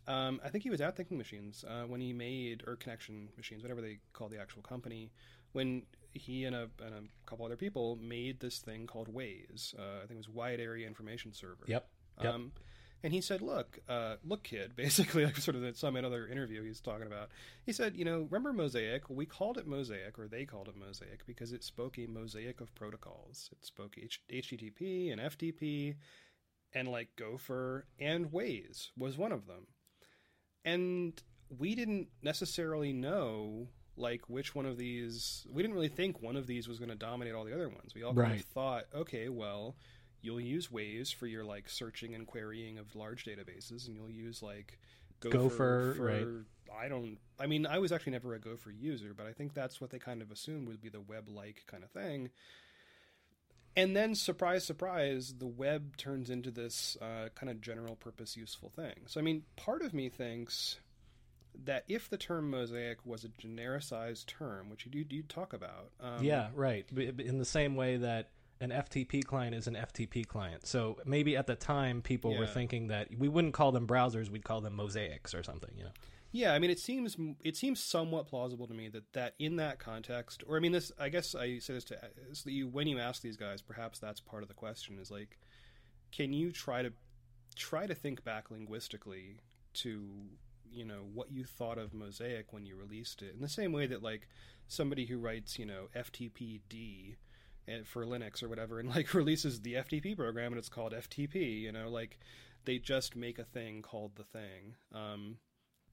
um, 0.06 0.40
I 0.44 0.48
think 0.48 0.64
he 0.64 0.70
was 0.70 0.80
at 0.80 0.96
Thinking 0.96 1.18
Machines 1.18 1.64
uh, 1.68 1.84
when 1.84 2.00
he 2.00 2.12
made 2.12 2.62
or 2.66 2.76
Connection 2.76 3.28
Machines, 3.36 3.62
whatever 3.62 3.80
they 3.80 3.98
call 4.12 4.28
the 4.28 4.38
actual 4.38 4.62
company, 4.62 5.10
when 5.52 5.82
he 6.12 6.44
and 6.44 6.54
a, 6.54 6.68
and 6.84 6.94
a 6.94 7.02
couple 7.26 7.46
other 7.46 7.56
people 7.56 7.96
made 7.96 8.40
this 8.40 8.58
thing 8.58 8.86
called 8.86 9.08
WAIS. 9.08 9.74
Uh, 9.78 9.98
I 9.98 10.00
think 10.00 10.12
it 10.12 10.16
was 10.16 10.28
Wide 10.28 10.60
Area 10.60 10.86
Information 10.86 11.32
Server. 11.32 11.64
Yep. 11.66 11.86
Yep. 12.22 12.34
Um, 12.34 12.52
and 13.04 13.12
he 13.12 13.20
said, 13.20 13.42
"Look, 13.42 13.80
uh, 13.88 14.16
look, 14.24 14.44
kid." 14.44 14.72
Basically, 14.76 15.24
like 15.24 15.36
sort 15.36 15.56
of 15.56 15.64
in 15.64 15.74
some 15.74 15.96
other 15.96 16.26
interview 16.26 16.62
he's 16.62 16.80
talking 16.80 17.06
about. 17.06 17.30
He 17.64 17.72
said, 17.72 17.96
"You 17.96 18.04
know, 18.04 18.28
remember 18.30 18.52
Mosaic? 18.52 19.08
We 19.08 19.26
called 19.26 19.58
it 19.58 19.66
Mosaic, 19.66 20.18
or 20.18 20.28
they 20.28 20.44
called 20.44 20.68
it 20.68 20.76
Mosaic, 20.76 21.26
because 21.26 21.52
it 21.52 21.64
spoke 21.64 21.98
a 21.98 22.06
mosaic 22.06 22.60
of 22.60 22.74
protocols. 22.74 23.50
It 23.52 23.64
spoke 23.64 23.96
H- 24.00 24.22
HTTP 24.30 25.12
and 25.12 25.20
FTP, 25.20 25.96
and 26.72 26.88
like 26.88 27.16
Gopher 27.16 27.86
and 27.98 28.30
WAIS 28.30 28.90
was 28.96 29.18
one 29.18 29.32
of 29.32 29.46
them. 29.46 29.66
And 30.64 31.20
we 31.58 31.74
didn't 31.74 32.08
necessarily 32.22 32.92
know 32.92 33.68
like 33.96 34.28
which 34.28 34.54
one 34.54 34.66
of 34.66 34.78
these. 34.78 35.46
We 35.50 35.62
didn't 35.62 35.74
really 35.74 35.88
think 35.88 36.22
one 36.22 36.36
of 36.36 36.46
these 36.46 36.68
was 36.68 36.78
going 36.78 36.90
to 36.90 36.96
dominate 36.96 37.34
all 37.34 37.44
the 37.44 37.54
other 37.54 37.68
ones. 37.68 37.94
We 37.94 38.02
all 38.02 38.14
kind 38.14 38.40
of 38.40 38.46
thought, 38.46 38.84
okay, 38.94 39.28
well." 39.28 39.76
You'll 40.24 40.40
use 40.40 40.70
WAIS 40.70 41.10
for 41.10 41.26
your 41.26 41.42
like 41.42 41.68
searching 41.68 42.14
and 42.14 42.28
querying 42.28 42.78
of 42.78 42.94
large 42.94 43.24
databases, 43.24 43.88
and 43.88 43.96
you'll 43.96 44.08
use 44.08 44.40
like 44.40 44.78
Gopher, 45.18 45.36
Gopher, 45.36 45.94
for 45.96 46.04
right. 46.04 46.26
I 46.84 46.88
don't. 46.88 47.18
I 47.38 47.46
mean, 47.46 47.66
I 47.66 47.78
was 47.78 47.90
actually 47.90 48.12
never 48.12 48.34
a 48.34 48.38
Gopher 48.38 48.70
user, 48.70 49.14
but 49.16 49.26
I 49.26 49.32
think 49.32 49.52
that's 49.52 49.80
what 49.80 49.90
they 49.90 49.98
kind 49.98 50.22
of 50.22 50.30
assumed 50.30 50.68
would 50.68 50.80
be 50.80 50.88
the 50.88 51.00
web-like 51.00 51.64
kind 51.66 51.82
of 51.82 51.90
thing. 51.90 52.30
And 53.76 53.96
then, 53.96 54.14
surprise, 54.14 54.64
surprise, 54.64 55.34
the 55.38 55.46
web 55.46 55.96
turns 55.96 56.28
into 56.28 56.50
this 56.50 56.96
uh, 57.00 57.28
kind 57.34 57.50
of 57.50 57.60
general-purpose 57.60 58.36
useful 58.36 58.68
thing. 58.68 58.94
So, 59.06 59.18
I 59.18 59.22
mean, 59.22 59.44
part 59.56 59.82
of 59.82 59.94
me 59.94 60.08
thinks 60.10 60.78
that 61.64 61.84
if 61.88 62.08
the 62.08 62.18
term 62.18 62.50
mosaic 62.50 62.98
was 63.04 63.24
a 63.24 63.28
genericized 63.28 64.26
term, 64.26 64.68
which 64.68 64.86
you 64.86 65.04
do 65.04 65.16
you 65.16 65.22
talk 65.22 65.52
about, 65.52 65.90
um, 66.00 66.22
yeah, 66.22 66.48
right. 66.54 66.86
In 66.96 67.38
the 67.38 67.44
same 67.44 67.76
way 67.76 67.96
that 67.96 68.30
an 68.60 68.70
FTP 68.70 69.24
client 69.24 69.54
is 69.54 69.66
an 69.66 69.74
FTP 69.74 70.26
client. 70.26 70.66
So 70.66 70.98
maybe 71.04 71.36
at 71.36 71.46
the 71.46 71.56
time 71.56 72.00
people 72.00 72.36
were 72.36 72.46
thinking 72.46 72.88
that 72.88 73.08
we 73.18 73.28
wouldn't 73.28 73.54
call 73.54 73.72
them 73.72 73.86
browsers, 73.88 74.30
we'd 74.30 74.44
call 74.44 74.60
them 74.60 74.76
mosaics 74.76 75.34
or 75.34 75.42
something, 75.42 75.70
you 75.76 75.84
know. 75.84 75.90
Yeah, 76.32 76.54
I 76.54 76.58
mean, 76.58 76.70
it 76.70 76.78
seems 76.78 77.16
it 77.44 77.56
seems 77.56 77.82
somewhat 77.82 78.26
plausible 78.26 78.66
to 78.66 78.74
me 78.74 78.88
that 78.88 79.12
that 79.12 79.34
in 79.38 79.56
that 79.56 79.78
context, 79.78 80.42
or 80.48 80.56
I 80.56 80.60
mean, 80.60 80.72
this 80.72 80.90
I 80.98 81.10
guess 81.10 81.34
I 81.34 81.58
say 81.58 81.74
this 81.74 81.84
to 81.84 81.98
so 82.32 82.42
that 82.44 82.52
you 82.52 82.68
when 82.68 82.86
you 82.86 82.98
ask 82.98 83.20
these 83.20 83.36
guys, 83.36 83.60
perhaps 83.60 83.98
that's 83.98 84.20
part 84.20 84.42
of 84.42 84.48
the 84.48 84.54
question 84.54 84.98
is 84.98 85.10
like, 85.10 85.38
can 86.10 86.32
you 86.32 86.50
try 86.50 86.82
to 86.82 86.92
try 87.54 87.86
to 87.86 87.94
think 87.94 88.24
back 88.24 88.50
linguistically 88.50 89.36
to 89.74 90.08
you 90.70 90.86
know 90.86 91.04
what 91.12 91.30
you 91.30 91.44
thought 91.44 91.76
of 91.76 91.92
Mosaic 91.92 92.52
when 92.52 92.64
you 92.64 92.76
released 92.76 93.20
it 93.20 93.34
in 93.34 93.42
the 93.42 93.48
same 93.48 93.72
way 93.72 93.86
that 93.86 94.02
like 94.02 94.26
somebody 94.68 95.04
who 95.04 95.18
writes 95.18 95.58
you 95.58 95.66
know 95.66 95.88
FTPD 95.94 97.16
for 97.84 98.04
Linux 98.04 98.42
or 98.42 98.48
whatever 98.48 98.80
and 98.80 98.88
like 98.88 99.14
releases 99.14 99.60
the 99.60 99.74
FTP 99.74 100.16
program 100.16 100.52
and 100.52 100.58
it's 100.58 100.68
called 100.68 100.92
FTP, 100.92 101.60
you 101.60 101.72
know, 101.72 101.88
like 101.88 102.18
they 102.64 102.78
just 102.78 103.16
make 103.16 103.38
a 103.38 103.44
thing 103.44 103.82
called 103.82 104.16
the 104.16 104.24
thing. 104.24 104.74
Um, 104.94 105.36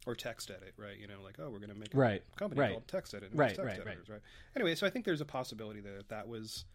or 0.09 0.15
text 0.15 0.49
edit, 0.49 0.73
right? 0.77 0.97
You 0.97 1.07
know, 1.07 1.21
like 1.23 1.35
oh, 1.39 1.49
we're 1.49 1.59
going 1.59 1.69
to 1.69 1.75
make 1.79 1.93
a 1.93 1.97
Right, 1.97 2.23
company 2.35 2.61
right. 2.61 2.71
called 2.71 2.87
text 2.87 3.13
edit, 3.13 3.29
and 3.31 3.39
Right, 3.39 3.49
text 3.49 3.59
right, 3.63 3.77
right. 3.77 3.87
editors, 3.87 4.09
right? 4.09 4.21
Anyway, 4.55 4.75
so 4.75 4.87
I 4.87 4.89
think 4.89 5.05
there's 5.05 5.21
a 5.21 5.25
possibility 5.25 5.79
that 5.81 6.09
that 6.09 6.27
was. 6.27 6.65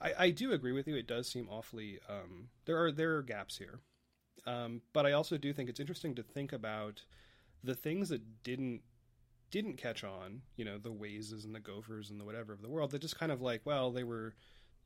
I, 0.00 0.12
I 0.18 0.30
do 0.30 0.52
agree 0.52 0.72
with 0.72 0.88
you. 0.88 0.96
It 0.96 1.06
does 1.06 1.28
seem 1.28 1.48
awfully. 1.48 2.00
Um, 2.08 2.48
there 2.66 2.82
are 2.82 2.90
there 2.90 3.16
are 3.16 3.22
gaps 3.22 3.58
here, 3.58 3.78
um, 4.46 4.82
but 4.92 5.06
I 5.06 5.12
also 5.12 5.38
do 5.38 5.52
think 5.52 5.68
it's 5.68 5.80
interesting 5.80 6.14
to 6.16 6.22
think 6.22 6.52
about 6.52 7.04
the 7.62 7.74
things 7.74 8.08
that 8.08 8.42
didn't 8.42 8.82
didn't 9.50 9.76
catch 9.76 10.02
on. 10.02 10.42
You 10.56 10.64
know, 10.64 10.78
the 10.78 10.92
WAISes 10.92 11.44
and 11.44 11.54
the 11.54 11.60
Gophers 11.60 12.10
and 12.10 12.20
the 12.20 12.24
whatever 12.24 12.52
of 12.52 12.60
the 12.60 12.68
world 12.68 12.90
that 12.90 13.02
just 13.02 13.18
kind 13.18 13.30
of 13.30 13.40
like, 13.40 13.62
well, 13.64 13.92
they 13.92 14.02
were, 14.02 14.34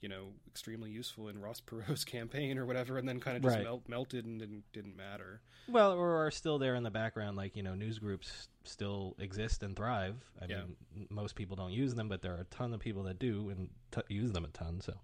you 0.01 0.09
know, 0.09 0.29
extremely 0.47 0.91
useful 0.91 1.29
in 1.29 1.41
Ross 1.41 1.61
Perot's 1.61 2.05
campaign 2.07 2.57
or 2.59 2.67
whatever, 2.67 2.99
and 2.99 3.09
then 3.09 3.19
kind 3.21 3.37
of 3.37 3.43
just 3.43 3.57
Right. 3.57 3.65
melt, 3.65 3.83
melted 3.89 4.25
and 4.27 4.39
didn't 4.39 4.65
didn't 4.73 4.97
matter. 4.97 5.41
Well, 5.69 5.93
or 5.93 6.25
are 6.27 6.31
still 6.31 6.59
there 6.59 6.75
in 6.77 6.83
the 6.83 6.91
background, 6.91 7.37
like 7.37 7.57
you 7.57 7.63
know, 7.63 7.75
news 7.75 7.99
groups 7.99 8.49
still 8.65 9.17
exist 9.19 9.63
and 9.63 9.75
thrive. 9.77 10.17
I 10.41 10.47
Yeah. 10.47 10.63
mean, 10.95 11.07
most 11.11 11.35
people 11.35 11.57
don't 11.57 11.73
use 11.73 11.95
them, 11.95 12.09
but 12.09 12.23
there 12.23 12.35
are 12.35 12.41
a 12.41 12.45
ton 12.45 12.73
of 12.75 12.81
people 12.81 13.03
that 13.05 13.19
do 13.19 13.51
and 13.51 13.69
t- 13.91 14.01
use 14.15 14.33
them 14.33 14.45
a 14.45 14.49
ton. 14.49 14.81
So, 14.81 14.95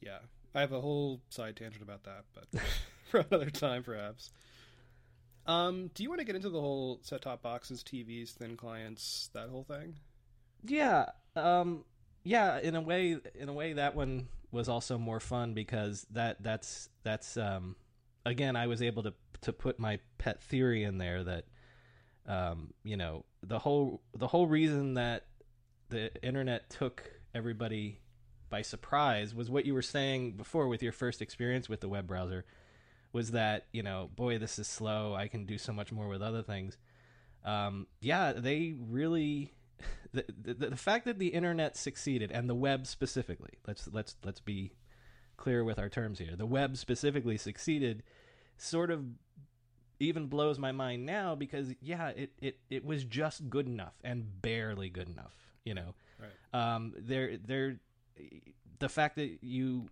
Yeah, 0.00 0.18
I 0.54 0.60
have 0.60 0.72
a 0.72 0.80
whole 0.80 1.20
side 1.30 1.56
tangent 1.56 1.82
about 1.82 2.04
that, 2.04 2.24
but 2.34 2.46
for 3.10 3.20
another 3.20 3.50
time, 3.50 3.82
perhaps. 3.82 4.30
Um, 5.46 5.90
do 5.94 6.02
you 6.02 6.08
want 6.08 6.20
to 6.20 6.24
get 6.24 6.36
into 6.36 6.48
the 6.48 6.60
whole 6.60 7.00
set-top 7.02 7.42
boxes, 7.42 7.82
TVs, 7.82 8.30
thin 8.32 8.56
clients, 8.56 9.30
that 9.34 9.48
whole 9.48 9.64
thing? 9.64 9.96
yeah, 10.66 11.06
um, 11.36 11.84
yeah. 12.24 12.58
In 12.58 12.74
a 12.74 12.80
way, 12.80 13.18
in 13.34 13.48
a 13.48 13.52
way, 13.52 13.74
that 13.74 13.94
one 13.94 14.28
was 14.50 14.68
also 14.68 14.98
more 14.98 15.20
fun 15.20 15.54
because 15.54 16.06
that 16.10 16.42
that's 16.42 16.88
that's 17.02 17.36
um, 17.36 17.76
again, 18.26 18.56
I 18.56 18.66
was 18.66 18.82
able 18.82 19.02
to 19.04 19.14
to 19.42 19.52
put 19.52 19.78
my 19.78 19.98
pet 20.18 20.42
theory 20.42 20.84
in 20.84 20.98
there 20.98 21.22
that 21.22 21.44
um, 22.26 22.72
you 22.82 22.96
know 22.96 23.24
the 23.42 23.58
whole 23.58 24.02
the 24.14 24.26
whole 24.26 24.46
reason 24.46 24.94
that 24.94 25.26
the 25.90 26.10
internet 26.24 26.70
took 26.70 27.12
everybody 27.34 28.00
by 28.48 28.62
surprise 28.62 29.34
was 29.34 29.50
what 29.50 29.66
you 29.66 29.74
were 29.74 29.82
saying 29.82 30.32
before 30.32 30.68
with 30.68 30.82
your 30.82 30.92
first 30.92 31.20
experience 31.20 31.68
with 31.68 31.80
the 31.80 31.88
web 31.88 32.06
browser 32.06 32.44
was 33.12 33.32
that 33.32 33.66
you 33.72 33.82
know 33.82 34.08
boy 34.16 34.38
this 34.38 34.58
is 34.58 34.66
slow 34.66 35.14
i 35.14 35.28
can 35.28 35.44
do 35.44 35.58
so 35.58 35.72
much 35.72 35.92
more 35.92 36.08
with 36.08 36.22
other 36.22 36.42
things 36.42 36.78
um, 37.44 37.86
yeah 38.00 38.32
they 38.32 38.74
really 38.88 39.52
the, 40.12 40.24
the, 40.28 40.54
the 40.54 40.76
fact 40.76 41.04
that 41.04 41.18
the 41.18 41.28
internet 41.28 41.76
succeeded 41.76 42.30
and 42.30 42.48
the 42.48 42.54
web 42.54 42.86
specifically 42.86 43.58
let's 43.66 43.88
let's 43.92 44.16
let's 44.24 44.40
be 44.40 44.72
clear 45.36 45.64
with 45.64 45.78
our 45.78 45.88
terms 45.88 46.18
here 46.18 46.36
the 46.36 46.46
web 46.46 46.76
specifically 46.76 47.36
succeeded 47.36 48.02
sort 48.56 48.90
of 48.90 49.04
even 50.00 50.26
blows 50.26 50.58
my 50.58 50.72
mind 50.72 51.06
now 51.06 51.34
because 51.34 51.74
yeah, 51.80 52.08
it, 52.08 52.32
it, 52.40 52.58
it 52.70 52.84
was 52.84 53.04
just 53.04 53.48
good 53.48 53.66
enough 53.66 53.94
and 54.02 54.42
barely 54.42 54.90
good 54.90 55.08
enough. 55.08 55.34
You 55.64 55.74
know, 55.74 55.94
Right. 56.18 56.74
um, 56.74 56.92
there 56.96 57.36
there 57.38 57.80
the 58.78 58.88
fact 58.88 59.16
that 59.16 59.38
you 59.42 59.88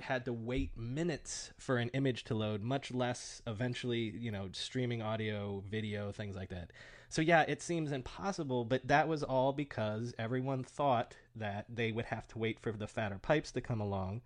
had 0.00 0.24
to 0.26 0.32
wait 0.32 0.76
minutes 0.76 1.52
for 1.58 1.78
an 1.78 1.88
image 1.90 2.24
to 2.24 2.34
load, 2.34 2.62
much 2.62 2.92
less 2.92 3.40
eventually, 3.46 4.10
you 4.16 4.30
know, 4.30 4.48
streaming 4.52 5.00
audio, 5.00 5.62
video, 5.70 6.12
things 6.12 6.36
like 6.36 6.50
that. 6.50 6.70
So 7.08 7.22
yeah, 7.22 7.42
it 7.42 7.62
seems 7.62 7.92
impossible, 7.92 8.64
but 8.64 8.86
that 8.88 9.08
was 9.08 9.22
all 9.22 9.52
because 9.52 10.14
everyone 10.18 10.64
thought 10.64 11.16
that 11.34 11.66
they 11.68 11.92
would 11.92 12.06
have 12.06 12.26
to 12.28 12.38
wait 12.38 12.58
for 12.60 12.72
the 12.72 12.86
fatter 12.86 13.18
pipes 13.18 13.52
to 13.52 13.60
come 13.60 13.80
along 13.80 14.22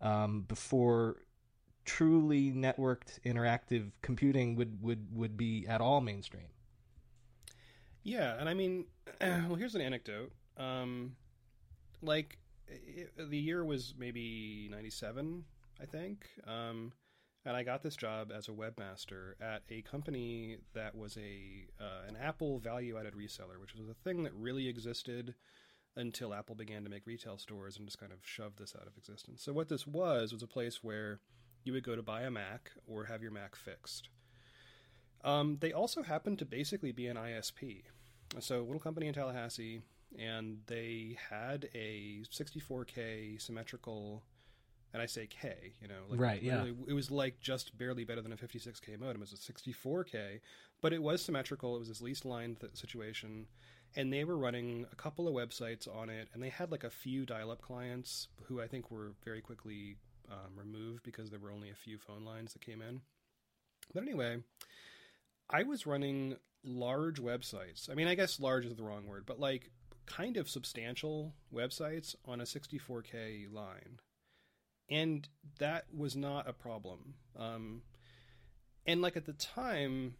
um, 0.00 0.42
before 0.42 1.16
truly 1.84 2.50
networked 2.50 3.20
interactive 3.24 3.90
computing 4.02 4.56
would, 4.56 4.82
would, 4.82 5.06
would 5.14 5.36
be 5.36 5.66
at 5.68 5.80
all 5.80 6.00
mainstream. 6.00 6.48
Yeah, 8.02 8.36
and 8.38 8.48
I 8.48 8.54
mean, 8.54 8.86
well, 9.20 9.54
here's 9.54 9.74
an 9.74 9.80
anecdote. 9.80 10.32
Um, 10.56 11.16
like, 12.02 12.38
it, 12.68 13.12
the 13.30 13.38
year 13.38 13.64
was 13.64 13.94
maybe 13.98 14.68
97, 14.70 15.44
I 15.80 15.84
think. 15.86 16.26
Um, 16.46 16.92
and 17.46 17.56
I 17.56 17.62
got 17.62 17.82
this 17.82 17.96
job 17.96 18.32
as 18.36 18.48
a 18.48 18.50
webmaster 18.50 19.34
at 19.40 19.62
a 19.70 19.80
company 19.82 20.58
that 20.74 20.96
was 20.96 21.16
a 21.16 21.66
uh, 21.80 22.08
an 22.08 22.16
Apple 22.20 22.58
value-added 22.58 23.14
reseller, 23.14 23.60
which 23.60 23.74
was 23.74 23.88
a 23.88 23.94
thing 23.94 24.24
that 24.24 24.34
really 24.34 24.68
existed 24.68 25.34
until 25.94 26.34
Apple 26.34 26.56
began 26.56 26.82
to 26.84 26.90
make 26.90 27.06
retail 27.06 27.38
stores 27.38 27.78
and 27.78 27.86
just 27.86 27.98
kind 27.98 28.12
of 28.12 28.18
shoved 28.22 28.58
this 28.58 28.74
out 28.78 28.86
of 28.86 28.96
existence. 28.98 29.42
So 29.42 29.52
what 29.52 29.68
this 29.68 29.86
was 29.86 30.32
was 30.32 30.42
a 30.42 30.46
place 30.46 30.82
where 30.82 31.20
you 31.64 31.72
would 31.72 31.84
go 31.84 31.96
to 31.96 32.02
buy 32.02 32.22
a 32.22 32.30
Mac 32.30 32.72
or 32.86 33.04
have 33.04 33.22
your 33.22 33.30
Mac 33.30 33.56
fixed. 33.56 34.08
Um, 35.24 35.56
they 35.60 35.72
also 35.72 36.02
happened 36.02 36.38
to 36.40 36.44
basically 36.44 36.92
be 36.92 37.06
an 37.06 37.16
ISP. 37.16 37.84
So, 38.40 38.60
a 38.60 38.62
little 38.62 38.80
company 38.80 39.06
in 39.06 39.14
Tallahassee, 39.14 39.82
and 40.18 40.58
they 40.66 41.16
had 41.30 41.68
a 41.74 42.22
64K 42.30 43.40
symmetrical, 43.40 44.22
and 44.96 45.02
I 45.02 45.06
say 45.06 45.26
K, 45.26 45.74
you 45.78 45.88
know, 45.88 46.04
like 46.08 46.18
Right, 46.18 46.42
yeah. 46.42 46.64
It 46.88 46.94
was 46.94 47.10
like 47.10 47.38
just 47.38 47.76
barely 47.76 48.02
better 48.04 48.22
than 48.22 48.32
a 48.32 48.36
56K 48.36 48.98
modem. 48.98 49.16
It 49.16 49.30
was 49.30 49.34
a 49.34 49.52
64K, 49.52 50.40
but 50.80 50.94
it 50.94 51.02
was 51.02 51.20
symmetrical. 51.20 51.76
It 51.76 51.80
was 51.80 51.88
this 51.88 52.00
leased 52.00 52.24
line 52.24 52.56
th- 52.58 52.74
situation, 52.74 53.44
and 53.94 54.10
they 54.10 54.24
were 54.24 54.38
running 54.38 54.86
a 54.90 54.96
couple 54.96 55.28
of 55.28 55.34
websites 55.34 55.86
on 55.86 56.08
it, 56.08 56.28
and 56.32 56.42
they 56.42 56.48
had 56.48 56.72
like 56.72 56.82
a 56.82 56.88
few 56.88 57.26
dial-up 57.26 57.60
clients 57.60 58.28
who 58.44 58.62
I 58.62 58.68
think 58.68 58.90
were 58.90 59.12
very 59.22 59.42
quickly 59.42 59.96
um, 60.32 60.56
removed 60.56 61.02
because 61.02 61.28
there 61.28 61.40
were 61.40 61.50
only 61.50 61.68
a 61.68 61.74
few 61.74 61.98
phone 61.98 62.24
lines 62.24 62.54
that 62.54 62.62
came 62.62 62.80
in. 62.80 63.02
But 63.92 64.02
anyway, 64.02 64.38
I 65.50 65.62
was 65.64 65.86
running 65.86 66.36
large 66.64 67.20
websites. 67.20 67.90
I 67.90 67.94
mean, 67.94 68.08
I 68.08 68.14
guess 68.14 68.40
large 68.40 68.64
is 68.64 68.76
the 68.76 68.82
wrong 68.82 69.06
word, 69.06 69.24
but 69.26 69.38
like 69.38 69.72
kind 70.06 70.38
of 70.38 70.48
substantial 70.48 71.34
websites 71.54 72.14
on 72.24 72.40
a 72.40 72.44
64K 72.44 73.52
line. 73.52 74.00
And 74.88 75.28
that 75.58 75.86
was 75.94 76.16
not 76.16 76.48
a 76.48 76.52
problem. 76.52 77.14
Um, 77.36 77.82
and 78.86 79.02
like 79.02 79.16
at 79.16 79.26
the 79.26 79.32
time, 79.32 80.14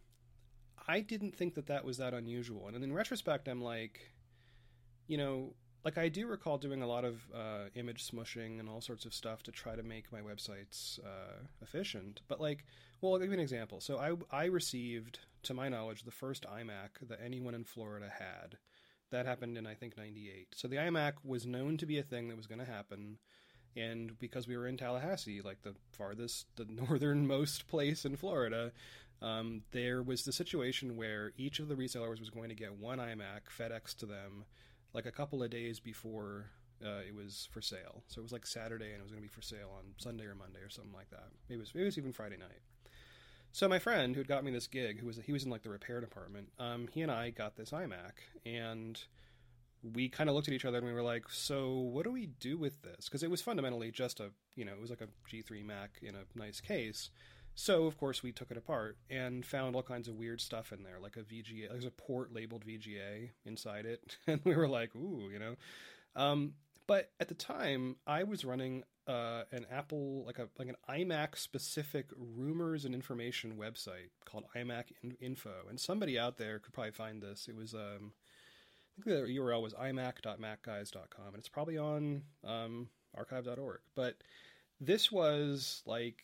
I 0.87 0.99
didn't 0.99 1.35
think 1.35 1.55
that 1.55 1.67
that 1.67 1.85
was 1.85 1.97
that 1.97 2.13
unusual. 2.13 2.67
And 2.67 2.83
in 2.83 2.93
retrospect, 2.93 3.47
I'm 3.47 3.61
like, 3.61 4.13
you 5.07 5.17
know, 5.17 5.53
like 5.85 5.97
I 5.97 6.09
do 6.09 6.27
recall 6.27 6.57
doing 6.57 6.81
a 6.81 6.87
lot 6.87 7.05
of 7.05 7.21
uh, 7.33 7.69
image 7.75 8.09
smushing 8.09 8.59
and 8.59 8.67
all 8.67 8.81
sorts 8.81 9.05
of 9.05 9.13
stuff 9.13 9.41
to 9.43 9.51
try 9.51 9.75
to 9.75 9.83
make 9.83 10.11
my 10.11 10.19
websites 10.19 10.99
uh, 10.99 11.45
efficient. 11.61 12.21
But 12.27 12.41
like, 12.41 12.65
well, 12.99 13.13
I'll 13.13 13.19
give 13.19 13.29
you 13.29 13.35
an 13.35 13.39
example. 13.39 13.79
So 13.79 13.97
I 13.97 14.35
I 14.35 14.45
received, 14.45 15.19
to 15.43 15.53
my 15.53 15.69
knowledge, 15.69 16.03
the 16.03 16.11
first 16.11 16.45
iMac 16.45 17.07
that 17.07 17.19
anyone 17.23 17.55
in 17.55 17.63
Florida 17.63 18.11
had. 18.19 18.57
That 19.11 19.25
happened 19.25 19.57
in 19.57 19.65
I 19.65 19.75
think 19.75 19.97
'98. 19.97 20.55
So 20.55 20.67
the 20.67 20.75
iMac 20.75 21.13
was 21.23 21.45
known 21.45 21.77
to 21.77 21.85
be 21.85 21.97
a 21.97 22.03
thing 22.03 22.27
that 22.27 22.35
was 22.35 22.47
going 22.47 22.59
to 22.59 22.69
happen, 22.69 23.19
and 23.75 24.17
because 24.19 24.47
we 24.47 24.57
were 24.57 24.67
in 24.67 24.77
Tallahassee, 24.77 25.41
like 25.41 25.61
the 25.61 25.75
farthest, 25.91 26.47
the 26.55 26.65
northernmost 26.69 27.67
place 27.67 28.05
in 28.05 28.15
Florida, 28.15 28.71
um, 29.21 29.63
there 29.71 30.03
was 30.03 30.23
the 30.23 30.31
situation 30.31 30.95
where 30.95 31.33
each 31.37 31.59
of 31.59 31.67
the 31.67 31.75
resellers 31.75 32.19
was 32.19 32.29
going 32.29 32.49
to 32.49 32.55
get 32.55 32.77
one 32.77 32.99
iMac 32.99 33.41
FedEx 33.57 33.95
to 33.97 34.05
them, 34.05 34.45
like 34.93 35.05
a 35.05 35.11
couple 35.11 35.41
of 35.41 35.49
days 35.49 35.79
before 35.79 36.51
uh, 36.85 37.01
it 37.07 37.15
was 37.15 37.47
for 37.51 37.61
sale. 37.61 38.03
So 38.07 38.19
it 38.19 38.23
was 38.23 38.31
like 38.31 38.45
Saturday, 38.45 38.91
and 38.91 38.99
it 38.99 39.03
was 39.03 39.11
going 39.11 39.23
to 39.23 39.27
be 39.27 39.33
for 39.33 39.41
sale 39.41 39.71
on 39.75 39.85
Sunday 39.97 40.25
or 40.25 40.35
Monday 40.35 40.59
or 40.59 40.69
something 40.69 40.93
like 40.93 41.09
that. 41.09 41.29
Maybe 41.49 41.57
it 41.57 41.61
was, 41.61 41.73
maybe 41.73 41.83
it 41.83 41.87
was 41.87 41.97
even 41.97 42.13
Friday 42.13 42.37
night. 42.37 42.61
So 43.51 43.67
my 43.67 43.79
friend 43.79 44.13
who 44.13 44.19
had 44.19 44.27
got 44.27 44.43
me 44.43 44.51
this 44.51 44.67
gig, 44.67 44.99
who 44.99 45.07
was 45.07 45.19
he 45.25 45.33
was 45.33 45.43
in 45.43 45.49
like 45.49 45.63
the 45.63 45.69
repair 45.69 45.99
department, 45.99 46.49
um, 46.59 46.87
he 46.91 47.01
and 47.01 47.11
I 47.11 47.31
got 47.31 47.55
this 47.55 47.71
iMac, 47.71 48.11
and 48.45 49.01
we 49.93 50.09
kind 50.09 50.29
of 50.29 50.35
looked 50.35 50.47
at 50.47 50.53
each 50.53 50.65
other 50.65 50.77
and 50.77 50.87
we 50.87 50.93
were 50.93 51.03
like, 51.03 51.25
"So 51.29 51.73
what 51.73 52.03
do 52.03 52.11
we 52.11 52.27
do 52.27 52.57
with 52.57 52.81
this?" 52.81 53.05
Because 53.05 53.23
it 53.23 53.31
was 53.31 53.41
fundamentally 53.41 53.91
just 53.91 54.19
a 54.19 54.31
you 54.55 54.65
know 54.65 54.73
it 54.73 54.81
was 54.81 54.89
like 54.89 55.01
a 55.01 55.07
G3 55.29 55.65
Mac 55.65 55.99
in 56.01 56.15
a 56.15 56.23
nice 56.35 56.61
case. 56.61 57.09
So 57.55 57.85
of 57.85 57.97
course 57.97 58.21
we 58.21 58.31
took 58.31 58.51
it 58.51 58.57
apart 58.57 58.97
and 59.09 59.45
found 59.45 59.75
all 59.75 59.83
kinds 59.83 60.07
of 60.07 60.15
weird 60.15 60.41
stuff 60.41 60.71
in 60.71 60.83
there, 60.83 60.99
like 61.01 61.17
a 61.17 61.21
VGA. 61.21 61.69
There's 61.69 61.85
a 61.85 61.91
port 61.91 62.31
labeled 62.33 62.65
VGA 62.65 63.31
inside 63.45 63.85
it, 63.85 64.17
and 64.27 64.41
we 64.43 64.55
were 64.55 64.67
like, 64.67 64.95
"Ooh," 64.95 65.29
you 65.31 65.39
know. 65.39 65.55
Um, 66.15 66.53
but 66.87 67.11
at 67.19 67.27
the 67.27 67.35
time, 67.35 67.97
I 68.07 68.23
was 68.23 68.45
running 68.45 68.83
uh, 69.07 69.43
an 69.51 69.65
Apple, 69.71 70.23
like 70.25 70.39
a 70.39 70.49
like 70.57 70.67
an 70.67 70.75
iMac 70.89 71.37
specific 71.37 72.07
rumors 72.17 72.85
and 72.85 72.93
information 72.93 73.57
website 73.57 74.09
called 74.25 74.45
iMac 74.55 74.85
Info, 75.21 75.53
and 75.69 75.79
somebody 75.79 76.17
out 76.17 76.37
there 76.37 76.59
could 76.59 76.73
probably 76.73 76.91
find 76.91 77.21
this. 77.21 77.47
It 77.47 77.55
was 77.55 77.73
um, 77.73 78.13
I 78.99 79.03
think 79.03 79.25
the 79.27 79.37
URL 79.37 79.61
was 79.61 79.73
imac.macguys.com, 79.73 81.27
and 81.27 81.35
it's 81.37 81.49
probably 81.49 81.77
on 81.77 82.23
um, 82.43 82.89
archive.org. 83.15 83.79
But 83.95 84.15
this 84.79 85.11
was 85.11 85.83
like, 85.85 86.23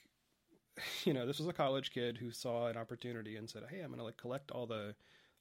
you 1.05 1.13
know, 1.13 1.25
this 1.25 1.39
was 1.39 1.47
a 1.47 1.53
college 1.53 1.91
kid 1.91 2.17
who 2.17 2.31
saw 2.31 2.67
an 2.67 2.77
opportunity 2.77 3.35
and 3.37 3.49
said, 3.49 3.63
"Hey, 3.69 3.81
I'm 3.81 3.87
going 3.87 3.99
to 3.99 4.05
like 4.05 4.17
collect 4.17 4.51
all 4.51 4.65
the 4.65 4.95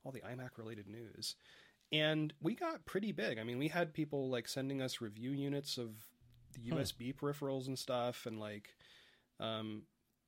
all 0.05 0.13
the 0.13 0.21
iMac 0.21 0.59
related 0.59 0.89
news." 0.89 1.37
And 1.91 2.33
we 2.41 2.55
got 2.55 2.87
pretty 2.87 3.13
big. 3.13 3.39
I 3.39 3.45
mean, 3.45 3.59
we 3.59 3.69
had 3.69 3.93
people 3.93 4.31
like 4.31 4.49
sending 4.49 4.81
us 4.81 5.01
review 5.01 5.31
units 5.33 5.77
of 5.79 5.91
the 6.55 6.71
Hmm. 6.71 6.79
USB 6.79 7.15
peripherals 7.15 7.67
and 7.67 7.79
stuff, 7.79 8.27
and 8.27 8.39
like 8.39 8.77
um, 9.41 9.83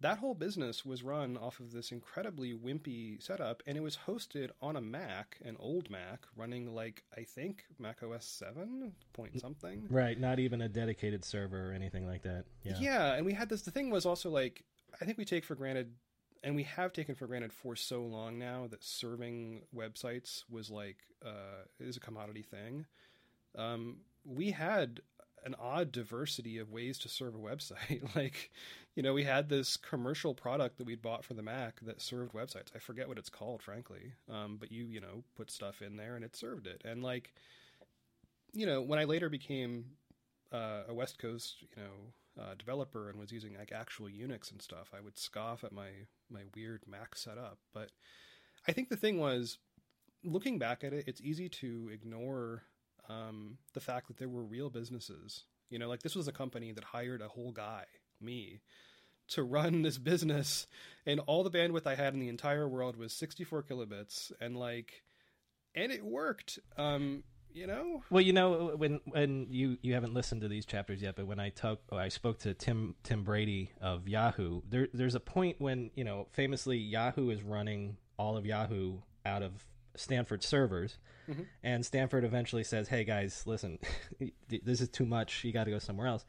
that 0.05 0.19
whole 0.19 0.35
business 0.35 0.85
was 0.85 1.03
run 1.03 1.39
off 1.39 1.61
of 1.61 1.73
this 1.73 1.91
incredibly 1.91 2.53
wimpy 2.53 3.23
setup, 3.23 3.63
and 3.67 3.75
it 3.75 3.83
was 3.83 3.99
hosted 4.07 4.51
on 4.61 4.77
a 4.77 4.81
Mac, 4.81 5.39
an 5.43 5.57
old 5.59 5.89
Mac, 5.89 6.27
running 6.37 6.75
like 6.75 7.05
I 7.17 7.23
think 7.23 7.65
Mac 7.79 8.03
OS 8.03 8.27
seven 8.27 8.93
point 9.15 9.41
something. 9.41 9.87
Right, 9.89 10.21
not 10.21 10.39
even 10.39 10.61
a 10.61 10.69
dedicated 10.69 11.25
server 11.25 11.71
or 11.71 11.73
anything 11.73 12.07
like 12.07 12.23
that. 12.25 12.45
Yeah. 12.65 12.77
Yeah, 12.79 13.15
and 13.15 13.25
we 13.25 13.33
had 13.33 13.49
this. 13.49 13.63
The 13.63 13.71
thing 13.71 13.89
was 13.89 14.05
also 14.05 14.29
like 14.29 14.63
I 15.01 15.07
think 15.07 15.17
we 15.17 15.25
take 15.25 15.43
for 15.43 15.55
granted, 15.55 15.95
and 16.43 16.55
we 16.55 16.65
have 16.65 16.93
taken 16.93 17.15
for 17.15 17.27
granted 17.27 17.55
for 17.55 17.75
so 17.75 18.03
long 18.03 18.39
now 18.39 18.67
that 18.71 18.85
serving 18.85 19.63
websites 19.75 20.45
was 20.51 20.71
like 20.71 20.99
uh, 21.25 21.65
is 21.81 21.97
a 21.97 22.01
commodity 22.01 22.43
thing. 22.43 22.85
Um, 23.57 24.01
we 24.27 24.51
had 24.51 25.01
an 25.45 25.55
odd 25.61 25.93
diversity 25.93 26.59
of 26.59 26.71
ways 26.71 26.99
to 26.99 27.09
serve 27.09 27.35
a 27.35 27.39
website. 27.39 28.03
like, 28.17 28.51
you 28.95 29.03
know, 29.03 29.13
we 29.13 29.25
had 29.25 29.49
this 29.49 29.77
commercial 29.77 30.35
product 30.35 30.79
that 30.79 30.87
we'd 30.87 31.03
bought 31.03 31.25
for 31.25 31.35
the 31.35 31.43
Mac 31.43 31.81
that 31.83 32.01
served 32.01 32.33
websites. 32.33 32.69
I 32.75 32.79
forget 32.79 33.09
what 33.09 33.19
it's 33.19 33.29
called, 33.29 33.63
frankly. 33.63 34.13
Um, 34.31 34.57
but 34.59 34.73
you, 34.73 34.85
you 34.85 35.01
know, 35.01 35.25
put 35.37 35.51
stuff 35.51 35.83
in 35.83 35.97
there 35.97 36.17
and 36.17 36.25
it 36.25 36.37
served 36.37 36.67
it. 36.67 36.83
And 36.85 37.03
like, 37.03 37.35
you 38.53 38.67
know, 38.67 38.81
when 38.81 38.99
I 38.99 39.05
later 39.05 39.29
became 39.29 39.85
uh, 40.53 40.83
a 40.89 40.95
West 40.95 41.19
Coast, 41.19 41.57
you 41.77 41.83
know, 41.83 42.43
uh, 42.43 42.55
developer 42.59 43.11
and 43.11 43.19
was 43.19 43.31
using 43.31 43.57
like 43.57 43.73
actual 43.73 44.07
Unix 44.07 44.51
and 44.51 44.61
stuff, 44.61 44.91
I 44.97 45.01
would 45.01 45.19
scoff 45.19 45.63
at 45.63 45.73
my 45.73 45.89
my 46.31 46.41
weird 46.55 46.83
Mac 46.89 47.17
setup. 47.17 47.59
But 47.73 47.91
I 48.67 48.73
think 48.73 48.89
the 48.89 48.97
thing 48.97 49.19
was, 49.19 49.59
looking 50.25 50.59
back 50.59 50.83
at 50.83 50.93
it, 50.93 51.05
it's 51.07 51.21
easy 51.21 51.49
to 51.49 51.91
ignore 51.93 52.63
um, 53.09 53.59
the 53.73 53.81
fact 53.81 54.09
that 54.09 54.17
there 54.19 54.29
were 54.29 54.45
real 54.45 54.71
businesses. 54.71 55.45
You 55.71 55.79
know, 55.79 55.89
like 55.89 56.03
this 56.03 56.15
was 56.15 56.29
a 56.29 56.33
company 56.33 56.73
that 56.73 56.85
hired 56.85 57.23
a 57.23 57.29
whole 57.29 57.53
guy, 57.53 57.85
me, 58.21 58.61
to 59.29 59.43
run 59.43 59.83
this 59.83 59.99
business, 59.99 60.67
and 61.07 61.21
all 61.21 61.43
the 61.43 61.51
bandwidth 61.51 61.87
I 61.87 61.95
had 61.95 62.15
in 62.15 62.21
the 62.21 62.29
entire 62.29 62.69
world 62.69 62.97
was 62.97 63.13
64 63.13 63.65
kilobits, 63.65 64.33
and 64.41 64.57
like, 64.57 65.03
and 65.75 65.91
it 65.91 66.05
worked. 66.05 66.59
Um, 66.77 67.25
you 67.53 67.69
know, 67.69 68.03
Well, 68.11 68.21
you 68.21 68.33
know, 68.33 68.75
when 68.77 69.01
when 69.05 69.47
you 69.49 69.79
you 69.81 69.95
haven't 69.95 70.13
listened 70.13 70.41
to 70.41 70.49
these 70.49 70.67
chapters 70.67 71.01
yet, 71.01 71.15
but 71.15 71.27
when 71.27 71.39
I 71.39 71.51
talk, 71.51 71.79
oh, 71.91 71.97
I 71.97 72.09
spoke 72.09 72.41
to 72.41 72.53
Tim 72.53 72.97
Tim 73.05 73.23
Brady 73.23 73.71
of 73.81 74.09
Yahoo. 74.09 74.63
There, 74.69 74.89
there's 74.93 75.15
a 75.15 75.21
point 75.21 75.61
when 75.61 75.91
you 75.95 76.03
know, 76.03 76.27
famously, 76.33 76.79
Yahoo 76.79 77.31
is 77.31 77.43
running 77.43 77.97
all 78.19 78.37
of 78.37 78.45
Yahoo 78.45 78.99
out 79.25 79.43
of 79.43 79.65
Stanford 79.97 80.43
servers, 80.43 80.99
Mhm. 81.29 81.47
and 81.63 81.87
Stanford 81.87 82.25
eventually 82.25 82.65
says, 82.65 82.89
"Hey 82.89 83.05
guys, 83.05 83.47
listen, 83.47 83.79
this 84.49 84.81
is 84.81 84.89
too 84.89 85.07
much. 85.07 85.45
You 85.45 85.53
got 85.53 85.65
to 85.65 85.71
go 85.71 85.79
somewhere 85.79 86.07
else." 86.07 86.25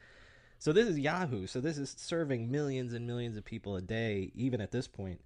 So 0.58 0.72
this 0.72 0.88
is 0.88 0.98
Yahoo. 0.98 1.46
So 1.46 1.60
this 1.60 1.76
is 1.76 1.90
serving 1.98 2.50
millions 2.50 2.92
and 2.94 3.06
millions 3.06 3.36
of 3.36 3.44
people 3.44 3.76
a 3.76 3.82
day, 3.82 4.32
even 4.34 4.60
at 4.60 4.70
this 4.72 4.88
point. 4.88 5.20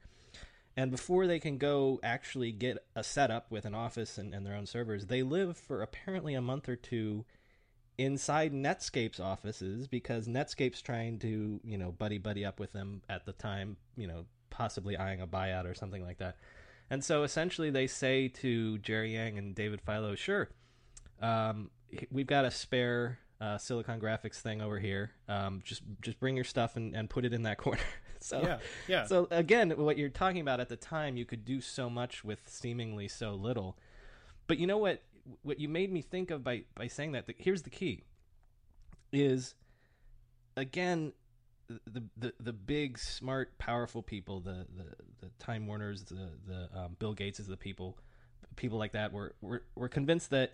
And 0.77 0.91
before 0.91 1.27
they 1.27 1.39
can 1.39 1.59
go 1.59 2.01
actually 2.03 2.53
get 2.53 2.79
a 2.97 3.05
setup 3.05 3.51
with 3.51 3.65
an 3.65 3.75
office 3.75 4.19
and, 4.19 4.35
and 4.35 4.45
their 4.47 4.55
own 4.55 4.67
servers, 4.67 5.07
they 5.07 5.23
live 5.23 5.57
for 5.57 5.83
apparently 5.83 6.35
a 6.35 6.41
month 6.41 6.69
or 6.69 6.77
two 6.77 7.25
inside 7.99 8.53
Netscape's 8.53 9.21
offices 9.21 9.87
because 9.87 10.27
Netscape's 10.27 10.81
trying 10.81 11.19
to, 11.21 11.61
you 11.63 11.77
know, 11.77 11.93
buddy 11.93 12.19
buddy 12.19 12.45
up 12.45 12.59
with 12.59 12.73
them 12.73 13.03
at 13.09 13.27
the 13.27 13.33
time, 13.33 13.77
you 13.97 14.07
know, 14.07 14.25
possibly 14.49 14.97
eyeing 14.97 15.21
a 15.21 15.27
buyout 15.27 15.65
or 15.71 15.75
something 15.75 16.03
like 16.03 16.19
that. 16.19 16.39
And 16.91 17.05
so 17.05 17.23
essentially 17.23 17.71
they 17.71 17.87
say 17.87 18.29
to 18.29 18.79
Jerry 18.79 19.15
Yang 19.15 19.39
and 19.39 19.55
David 19.55 19.81
Filo, 19.81 20.17
sure, 20.17 20.51
um, 21.23 21.71
we've 22.11 22.27
got 22.27 22.45
a 22.45 22.51
spare 22.51 23.19
uh, 23.41 23.57
Silicon 23.59 24.01
Graphics 24.01 24.41
thing 24.41 24.61
over 24.61 24.79
here. 24.79 25.13
Um, 25.29 25.63
just 25.65 25.83
just 26.01 26.21
bring 26.21 26.35
your 26.35 26.45
stuff 26.45 26.77
and, 26.77 26.95
and 26.95 27.09
put 27.09 27.25
it 27.25 27.33
in 27.33 27.43
that 27.45 27.59
corner. 27.59 27.81
so 28.21 28.43
Yeah, 28.43 28.59
yeah. 28.89 29.07
So 29.07 29.29
again, 29.31 29.71
what 29.71 29.97
you're 29.97 30.09
talking 30.09 30.41
about 30.41 30.61
at 30.61 30.69
the 30.69 30.77
time, 30.77 31.17
you 31.17 31.25
could 31.25 31.45
do 31.45 31.61
so 31.61 31.89
much 31.89 32.25
with 32.25 32.41
seemingly 32.47 33.09
so 33.09 33.35
little. 33.35 33.79
But 34.47 34.59
you 34.59 34.67
know 34.67 34.79
what? 34.79 35.03
What 35.43 35.61
you 35.61 35.69
made 35.69 35.93
me 35.93 36.03
think 36.03 36.31
of 36.31 36.43
by 36.43 36.65
by 36.75 36.89
saying 36.89 37.13
that. 37.13 37.25
Here's 37.39 37.63
the 37.63 37.71
key. 37.71 38.05
Is 39.13 39.55
again 40.57 41.13
the 41.87 42.03
the 42.17 42.33
the 42.41 42.53
big 42.53 42.99
smart 42.99 43.57
powerful 43.59 44.03
people 44.03 44.41
the 44.41 44.67
the, 44.77 44.85
the 45.21 45.31
time 45.39 45.67
warners 45.67 46.05
the 46.05 46.31
the 46.47 46.69
um, 46.79 46.97
bill 46.99 47.15
gates 47.15 47.39
is 47.39 47.47
the 47.47 47.57
people 47.57 47.99
people 48.57 48.79
like 48.79 48.93
that 48.93 49.13
were, 49.13 49.35
were 49.41 49.63
were 49.75 49.89
convinced 49.89 50.31
that 50.31 50.53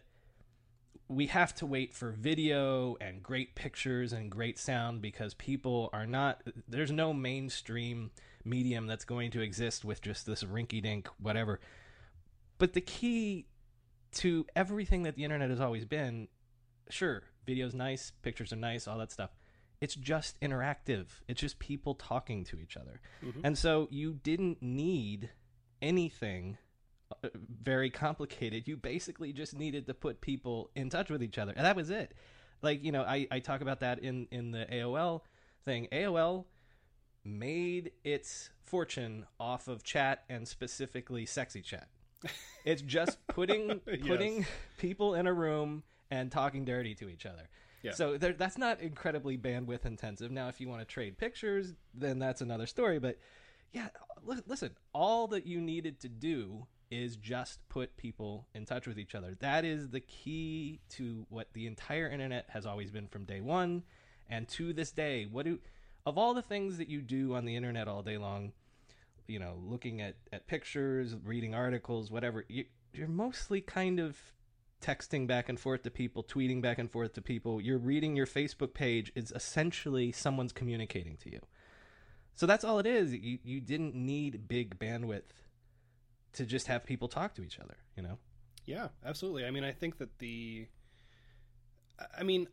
we 1.08 1.26
have 1.26 1.54
to 1.54 1.66
wait 1.66 1.94
for 1.94 2.10
video 2.10 2.96
and 3.00 3.22
great 3.22 3.54
pictures 3.54 4.12
and 4.12 4.30
great 4.30 4.58
sound 4.58 5.00
because 5.00 5.34
people 5.34 5.88
are 5.92 6.06
not 6.06 6.42
there's 6.68 6.90
no 6.90 7.12
mainstream 7.12 8.10
medium 8.44 8.86
that's 8.86 9.04
going 9.04 9.30
to 9.30 9.40
exist 9.40 9.84
with 9.84 10.00
just 10.00 10.26
this 10.26 10.42
rinky 10.44 10.82
dink 10.82 11.08
whatever. 11.20 11.60
But 12.58 12.72
the 12.72 12.80
key 12.80 13.46
to 14.14 14.46
everything 14.56 15.02
that 15.02 15.14
the 15.14 15.24
internet 15.24 15.50
has 15.50 15.60
always 15.60 15.84
been 15.84 16.28
sure 16.88 17.24
video's 17.44 17.74
nice 17.74 18.12
pictures 18.22 18.52
are 18.52 18.56
nice 18.56 18.86
all 18.86 18.98
that 18.98 19.10
stuff 19.10 19.30
it's 19.80 19.94
just 19.94 20.40
interactive. 20.40 21.06
It's 21.28 21.40
just 21.40 21.58
people 21.58 21.94
talking 21.94 22.44
to 22.44 22.58
each 22.58 22.76
other. 22.76 23.00
Mm-hmm. 23.24 23.40
And 23.44 23.58
so 23.58 23.88
you 23.90 24.14
didn't 24.14 24.62
need 24.62 25.30
anything 25.82 26.58
uh, 27.22 27.28
very 27.62 27.90
complicated. 27.90 28.66
You 28.66 28.76
basically 28.76 29.32
just 29.32 29.56
needed 29.56 29.86
to 29.86 29.94
put 29.94 30.20
people 30.20 30.70
in 30.74 30.90
touch 30.90 31.10
with 31.10 31.22
each 31.22 31.38
other. 31.38 31.52
And 31.54 31.64
that 31.66 31.76
was 31.76 31.90
it. 31.90 32.14
Like, 32.62 32.82
you 32.82 32.92
know, 32.92 33.02
I, 33.02 33.28
I 33.30 33.38
talk 33.40 33.60
about 33.60 33.80
that 33.80 33.98
in, 34.00 34.26
in 34.30 34.50
the 34.50 34.66
AOL 34.72 35.20
thing. 35.64 35.88
AOL 35.92 36.46
made 37.24 37.92
its 38.04 38.50
fortune 38.64 39.26
off 39.38 39.68
of 39.68 39.82
chat 39.82 40.24
and 40.28 40.46
specifically 40.46 41.26
sexy 41.26 41.60
chat. 41.60 41.88
It's 42.64 42.82
just 42.82 43.24
putting 43.28 43.80
putting 44.06 44.46
people 44.78 45.14
in 45.14 45.26
a 45.26 45.32
room 45.32 45.82
and 46.10 46.30
talking 46.30 46.64
dirty 46.64 46.94
to 46.96 47.08
each 47.08 47.26
other. 47.26 47.48
So 47.92 48.16
there, 48.16 48.32
that's 48.32 48.58
not 48.58 48.80
incredibly 48.80 49.36
bandwidth 49.36 49.86
intensive. 49.86 50.30
Now, 50.30 50.48
if 50.48 50.60
you 50.60 50.68
want 50.68 50.80
to 50.80 50.86
trade 50.86 51.18
pictures, 51.18 51.74
then 51.94 52.18
that's 52.18 52.40
another 52.40 52.66
story. 52.66 52.98
But 52.98 53.18
yeah, 53.72 53.88
li- 54.24 54.42
listen, 54.46 54.70
all 54.92 55.26
that 55.28 55.46
you 55.46 55.60
needed 55.60 56.00
to 56.00 56.08
do 56.08 56.66
is 56.90 57.16
just 57.16 57.58
put 57.68 57.96
people 57.96 58.46
in 58.54 58.64
touch 58.64 58.86
with 58.86 58.98
each 58.98 59.14
other. 59.14 59.36
That 59.40 59.64
is 59.64 59.90
the 59.90 60.00
key 60.00 60.80
to 60.90 61.26
what 61.28 61.52
the 61.52 61.66
entire 61.66 62.08
internet 62.08 62.46
has 62.50 62.64
always 62.64 62.90
been 62.90 63.08
from 63.08 63.24
day 63.24 63.40
one, 63.40 63.82
and 64.28 64.48
to 64.50 64.72
this 64.72 64.92
day. 64.92 65.26
What 65.30 65.44
do 65.44 65.58
of 66.04 66.16
all 66.16 66.34
the 66.34 66.42
things 66.42 66.78
that 66.78 66.88
you 66.88 67.00
do 67.02 67.34
on 67.34 67.44
the 67.44 67.56
internet 67.56 67.88
all 67.88 68.02
day 68.02 68.18
long, 68.18 68.52
you 69.26 69.38
know, 69.40 69.56
looking 69.62 70.00
at 70.00 70.16
at 70.32 70.46
pictures, 70.46 71.16
reading 71.24 71.54
articles, 71.54 72.10
whatever, 72.10 72.44
you, 72.48 72.64
you're 72.92 73.08
mostly 73.08 73.60
kind 73.60 73.98
of 73.98 74.16
texting 74.82 75.26
back 75.26 75.48
and 75.48 75.58
forth 75.58 75.82
to 75.84 75.90
people, 75.90 76.22
tweeting 76.22 76.60
back 76.62 76.78
and 76.78 76.90
forth 76.90 77.12
to 77.14 77.22
people. 77.22 77.60
You're 77.60 77.78
reading 77.78 78.14
your 78.16 78.26
Facebook 78.26 78.74
page 78.74 79.10
is 79.14 79.32
essentially 79.32 80.12
someone's 80.12 80.52
communicating 80.52 81.16
to 81.18 81.30
you. 81.30 81.40
So 82.34 82.46
that's 82.46 82.64
all 82.64 82.78
it 82.78 82.86
is. 82.86 83.14
You 83.14 83.38
you 83.42 83.60
didn't 83.60 83.94
need 83.94 84.46
big 84.48 84.78
bandwidth 84.78 85.22
to 86.34 86.44
just 86.44 86.66
have 86.66 86.84
people 86.84 87.08
talk 87.08 87.34
to 87.34 87.42
each 87.42 87.58
other, 87.58 87.76
you 87.96 88.02
know? 88.02 88.18
Yeah, 88.66 88.88
absolutely. 89.04 89.46
I 89.46 89.50
mean, 89.50 89.64
I 89.64 89.72
think 89.72 89.96
that 89.98 90.18
the, 90.18 90.66
I- 91.98 92.20
I 92.20 92.22
mean, 92.24 92.46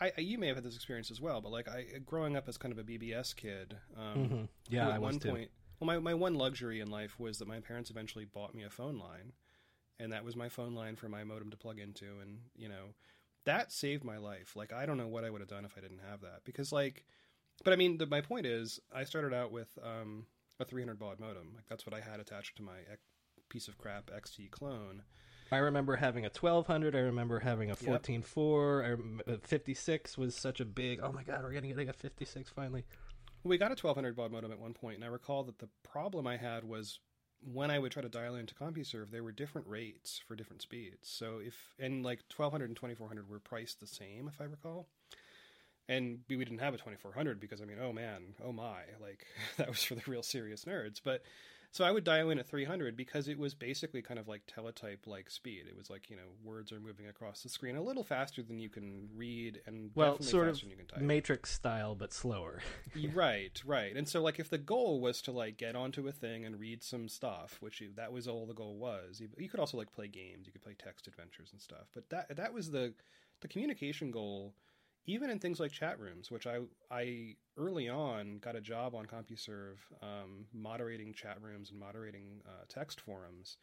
I, 0.00 0.12
I 0.16 0.20
you 0.20 0.38
may 0.38 0.46
have 0.48 0.56
had 0.56 0.64
this 0.64 0.76
experience 0.76 1.10
as 1.10 1.20
well, 1.20 1.40
but 1.40 1.50
like 1.52 1.68
I 1.68 1.86
growing 2.04 2.36
up 2.36 2.48
as 2.48 2.56
kind 2.58 2.70
of 2.72 2.78
a 2.78 2.84
BBS 2.84 3.34
kid, 3.34 3.76
um, 3.96 4.28
Mhm. 4.28 4.48
Yeah, 4.68 4.88
I 4.88 4.92
at 4.94 5.00
was 5.00 5.14
one 5.14 5.18
too. 5.20 5.28
point, 5.30 5.50
well, 5.80 5.86
my 5.86 5.98
my 5.98 6.14
one 6.14 6.34
luxury 6.34 6.80
in 6.80 6.90
life 6.90 7.18
was 7.18 7.38
that 7.38 7.48
my 7.48 7.60
parents 7.60 7.90
eventually 7.90 8.24
bought 8.24 8.54
me 8.54 8.62
a 8.62 8.70
phone 8.70 8.98
line, 8.98 9.32
and 9.98 10.12
that 10.12 10.24
was 10.24 10.36
my 10.36 10.48
phone 10.48 10.74
line 10.74 10.96
for 10.96 11.08
my 11.08 11.24
modem 11.24 11.50
to 11.50 11.56
plug 11.56 11.78
into, 11.78 12.06
and 12.20 12.38
you 12.56 12.68
know, 12.68 12.94
that 13.44 13.72
saved 13.72 14.04
my 14.04 14.18
life. 14.18 14.56
Like 14.56 14.72
I 14.72 14.86
don't 14.86 14.98
know 14.98 15.08
what 15.08 15.24
I 15.24 15.30
would 15.30 15.40
have 15.40 15.50
done 15.50 15.64
if 15.64 15.76
I 15.76 15.80
didn't 15.80 16.00
have 16.08 16.20
that, 16.22 16.40
because 16.44 16.72
like, 16.72 17.04
but 17.64 17.72
I 17.72 17.76
mean, 17.76 17.98
the, 17.98 18.06
my 18.06 18.20
point 18.20 18.46
is, 18.46 18.80
I 18.94 19.04
started 19.04 19.34
out 19.34 19.52
with 19.52 19.78
um, 19.82 20.26
a 20.60 20.64
300 20.64 20.98
baud 20.98 21.20
modem, 21.20 21.52
like 21.54 21.66
that's 21.68 21.86
what 21.86 21.94
I 21.94 22.00
had 22.00 22.20
attached 22.20 22.56
to 22.56 22.62
my 22.62 22.78
ec- 22.90 23.00
piece 23.48 23.68
of 23.68 23.78
crap 23.78 24.10
XT 24.10 24.50
clone. 24.50 25.02
I 25.52 25.58
remember 25.58 25.96
having 25.96 26.24
a 26.24 26.30
1200. 26.30 26.96
I 26.96 27.00
remember 27.00 27.40
having 27.40 27.70
a 27.70 27.76
14.4. 27.76 28.84
I 28.84 28.88
rem- 28.90 29.20
uh, 29.26 29.36
56 29.42 30.18
was 30.18 30.34
such 30.34 30.60
a 30.60 30.64
big. 30.64 31.00
Oh 31.02 31.12
my 31.12 31.22
god, 31.22 31.42
we're 31.42 31.52
getting 31.52 31.70
getting 31.70 31.88
a 31.88 31.92
56 31.92 32.50
finally. 32.50 32.84
We 33.44 33.58
got 33.58 33.66
a 33.66 33.76
1200 33.76 34.16
baud 34.16 34.32
modem 34.32 34.52
at 34.52 34.58
one 34.58 34.72
point, 34.72 34.96
and 34.96 35.04
I 35.04 35.08
recall 35.08 35.44
that 35.44 35.58
the 35.58 35.68
problem 35.82 36.26
I 36.26 36.38
had 36.38 36.64
was 36.64 36.98
when 37.52 37.70
I 37.70 37.78
would 37.78 37.92
try 37.92 38.02
to 38.02 38.08
dial 38.08 38.34
into 38.34 38.54
CompuServe, 38.54 39.10
there 39.10 39.22
were 39.22 39.32
different 39.32 39.66
rates 39.68 40.20
for 40.26 40.34
different 40.34 40.62
speeds. 40.62 41.08
So 41.08 41.40
if 41.44 41.54
and 41.78 42.04
like 42.04 42.20
1200 42.34 42.70
and 42.70 42.76
2400 42.76 43.28
were 43.28 43.38
priced 43.38 43.80
the 43.80 43.86
same, 43.86 44.28
if 44.28 44.40
I 44.40 44.44
recall. 44.44 44.86
And 45.86 46.20
we 46.30 46.36
didn't 46.36 46.60
have 46.60 46.72
a 46.72 46.78
2400 46.78 47.38
because 47.38 47.60
I 47.60 47.66
mean, 47.66 47.76
oh 47.80 47.92
man, 47.92 48.34
oh 48.42 48.52
my, 48.52 48.82
like 49.00 49.26
that 49.58 49.68
was 49.68 49.82
for 49.82 49.94
the 49.94 50.02
real 50.06 50.22
serious 50.22 50.64
nerds. 50.64 51.00
But 51.04 51.22
so 51.74 51.84
I 51.84 51.90
would 51.90 52.04
dial 52.04 52.30
in 52.30 52.38
at 52.38 52.46
300 52.46 52.96
because 52.96 53.26
it 53.26 53.36
was 53.36 53.52
basically 53.52 54.00
kind 54.00 54.20
of 54.20 54.28
like 54.28 54.42
teletype 54.46 55.08
like 55.08 55.28
speed. 55.28 55.64
It 55.68 55.76
was 55.76 55.90
like 55.90 56.08
you 56.08 56.14
know 56.14 56.22
words 56.44 56.70
are 56.70 56.78
moving 56.78 57.08
across 57.08 57.42
the 57.42 57.48
screen 57.48 57.74
a 57.74 57.82
little 57.82 58.04
faster 58.04 58.44
than 58.44 58.60
you 58.60 58.68
can 58.68 59.08
read, 59.16 59.60
and 59.66 59.90
Well, 59.96 60.12
definitely 60.12 60.30
sort 60.30 60.46
faster 60.46 60.52
of 60.52 60.60
than 60.60 60.70
you 60.70 60.76
can 60.76 60.86
type. 60.86 61.02
Matrix 61.02 61.50
style, 61.50 61.96
but 61.96 62.12
slower. 62.12 62.60
Right 63.12 63.60
right 63.66 63.96
and 63.96 64.08
so 64.08 64.22
like 64.22 64.38
if 64.38 64.48
the 64.48 64.58
goal 64.58 65.00
was 65.00 65.20
to 65.22 65.32
like 65.32 65.56
get 65.56 65.74
onto 65.74 66.06
a 66.06 66.12
thing 66.12 66.44
and 66.44 66.60
read 66.60 66.82
some 66.82 67.08
stuff 67.08 67.56
which 67.60 67.80
you, 67.80 67.90
that 67.96 68.12
was 68.12 68.28
all 68.28 68.46
the 68.46 68.54
goal 68.54 68.76
was 68.76 69.20
you, 69.20 69.28
you 69.36 69.48
could 69.48 69.58
also 69.60 69.76
like 69.76 69.92
play 69.92 70.06
games 70.06 70.46
you 70.46 70.52
could 70.52 70.62
play 70.62 70.74
text 70.78 71.08
adventures 71.08 71.50
and 71.52 71.60
stuff 71.60 71.88
but 71.92 72.08
that 72.10 72.36
that 72.36 72.52
was 72.52 72.70
the 72.70 72.94
the 73.40 73.48
communication 73.48 74.10
goal 74.10 74.54
even 75.06 75.30
in 75.30 75.38
things 75.38 75.60
like 75.60 75.72
chat 75.72 75.98
rooms 75.98 76.30
which 76.30 76.46
i 76.46 76.58
i 76.90 77.34
early 77.56 77.88
on 77.88 78.38
got 78.38 78.56
a 78.56 78.60
job 78.60 78.94
on 78.94 79.06
compuserve 79.06 79.76
um, 80.02 80.46
moderating 80.52 81.12
chat 81.12 81.38
rooms 81.40 81.70
and 81.70 81.78
moderating 81.78 82.40
uh, 82.46 82.64
text 82.68 83.00
forums 83.00 83.58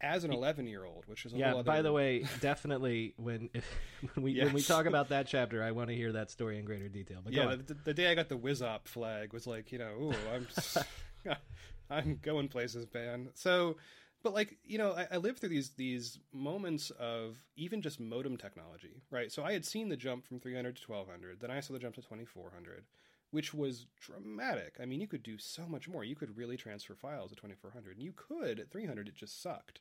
as 0.00 0.24
an 0.24 0.32
11 0.32 0.66
year 0.66 0.84
old 0.84 1.04
which 1.06 1.24
is 1.24 1.32
a 1.32 1.36
yeah. 1.36 1.62
By 1.62 1.82
the 1.82 1.92
way, 1.92 2.26
definitely 2.40 3.14
when 3.16 3.48
if, 3.54 3.64
when 4.14 4.24
we 4.24 4.38
when 4.42 4.52
we 4.52 4.62
talk 4.62 4.86
about 4.86 5.08
that 5.10 5.26
chapter, 5.26 5.62
I 5.62 5.70
want 5.70 5.88
to 5.88 5.94
hear 5.94 6.12
that 6.12 6.30
story 6.30 6.58
in 6.58 6.64
greater 6.64 6.88
detail. 6.88 7.20
But 7.24 7.32
yeah, 7.32 7.54
the, 7.54 7.74
the 7.84 7.94
day 7.94 8.10
I 8.10 8.14
got 8.14 8.28
the 8.28 8.36
WizOp 8.36 8.86
flag 8.86 9.32
was 9.32 9.46
like, 9.46 9.72
you 9.72 9.78
know, 9.78 9.92
ooh, 9.92 10.14
I'm 10.34 10.46
just, 10.46 10.78
I'm 11.90 12.18
going 12.22 12.48
places, 12.48 12.86
man. 12.92 13.28
So, 13.34 13.76
but 14.24 14.32
like, 14.32 14.56
you 14.64 14.78
know, 14.78 14.92
I, 14.92 15.06
I 15.12 15.16
lived 15.18 15.38
through 15.38 15.50
these 15.50 15.70
these 15.70 16.18
moments 16.32 16.90
of 16.98 17.36
even 17.56 17.82
just 17.82 18.00
modem 18.00 18.36
technology, 18.36 19.02
right? 19.10 19.30
So 19.30 19.44
I 19.44 19.52
had 19.52 19.64
seen 19.64 19.90
the 19.90 19.96
jump 19.96 20.26
from 20.26 20.40
300 20.40 20.76
to 20.76 20.82
1200, 20.90 21.40
then 21.40 21.50
I 21.50 21.60
saw 21.60 21.74
the 21.74 21.78
jump 21.78 21.94
to 21.96 22.00
2400, 22.00 22.84
which 23.30 23.52
was 23.52 23.86
dramatic. 24.00 24.76
I 24.82 24.86
mean, 24.86 25.00
you 25.00 25.06
could 25.06 25.22
do 25.22 25.36
so 25.38 25.66
much 25.68 25.88
more. 25.88 26.02
You 26.02 26.16
could 26.16 26.36
really 26.36 26.56
transfer 26.56 26.94
files 26.94 27.30
at 27.30 27.38
2400, 27.38 27.96
and 27.96 28.02
you 28.02 28.14
could 28.16 28.58
at 28.58 28.72
300. 28.72 29.08
It 29.08 29.14
just 29.14 29.40
sucked. 29.40 29.80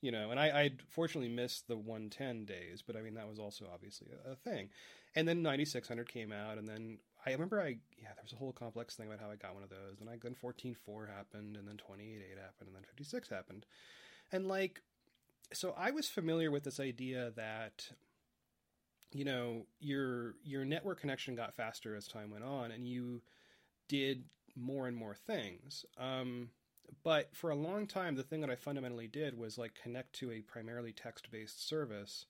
You 0.00 0.12
know, 0.12 0.30
and 0.30 0.40
I, 0.40 0.46
I 0.46 0.70
fortunately 0.88 1.28
missed 1.28 1.68
the 1.68 1.76
110 1.76 2.46
days, 2.46 2.82
but 2.86 2.96
I 2.96 3.02
mean 3.02 3.14
that 3.14 3.28
was 3.28 3.38
also 3.40 3.66
obviously 3.74 4.06
a, 4.24 4.30
a 4.32 4.34
thing. 4.36 4.70
And 5.16 5.26
then 5.26 5.42
9600 5.42 6.08
came 6.08 6.32
out, 6.32 6.58
and 6.58 6.68
then 6.68 6.98
I 7.26 7.32
remember 7.32 7.60
I 7.60 7.78
yeah 7.98 8.08
there 8.14 8.22
was 8.22 8.32
a 8.32 8.36
whole 8.36 8.52
complex 8.52 8.96
thing 8.96 9.06
about 9.06 9.20
how 9.20 9.30
I 9.30 9.36
got 9.36 9.54
one 9.54 9.62
of 9.62 9.70
those. 9.70 9.98
Then 9.98 10.08
I 10.08 10.16
then 10.22 10.34
14.4 10.34 11.08
happened, 11.14 11.56
and 11.56 11.66
then 11.66 11.76
twenty 11.76 12.14
eight 12.14 12.38
happened, 12.38 12.68
and 12.68 12.74
then 12.74 12.84
56 12.84 13.28
happened, 13.28 13.66
and 14.32 14.46
like 14.46 14.82
so 15.52 15.74
I 15.76 15.90
was 15.90 16.08
familiar 16.08 16.50
with 16.50 16.64
this 16.64 16.80
idea 16.80 17.32
that 17.36 17.90
you 19.12 19.24
know 19.24 19.66
your 19.80 20.34
your 20.44 20.64
network 20.64 21.00
connection 21.00 21.34
got 21.34 21.54
faster 21.54 21.94
as 21.94 22.06
time 22.06 22.30
went 22.30 22.44
on, 22.44 22.70
and 22.70 22.86
you 22.86 23.22
did 23.88 24.24
more 24.56 24.86
and 24.86 24.96
more 24.96 25.14
things. 25.14 25.84
Um, 25.98 26.50
but 27.02 27.30
for 27.34 27.50
a 27.50 27.56
long 27.56 27.86
time, 27.86 28.16
the 28.16 28.22
thing 28.22 28.40
that 28.40 28.50
I 28.50 28.56
fundamentally 28.56 29.06
did 29.06 29.38
was 29.38 29.58
like 29.58 29.74
connect 29.80 30.12
to 30.14 30.30
a 30.30 30.40
primarily 30.40 30.92
text 30.92 31.30
based 31.30 31.66
service. 31.66 32.26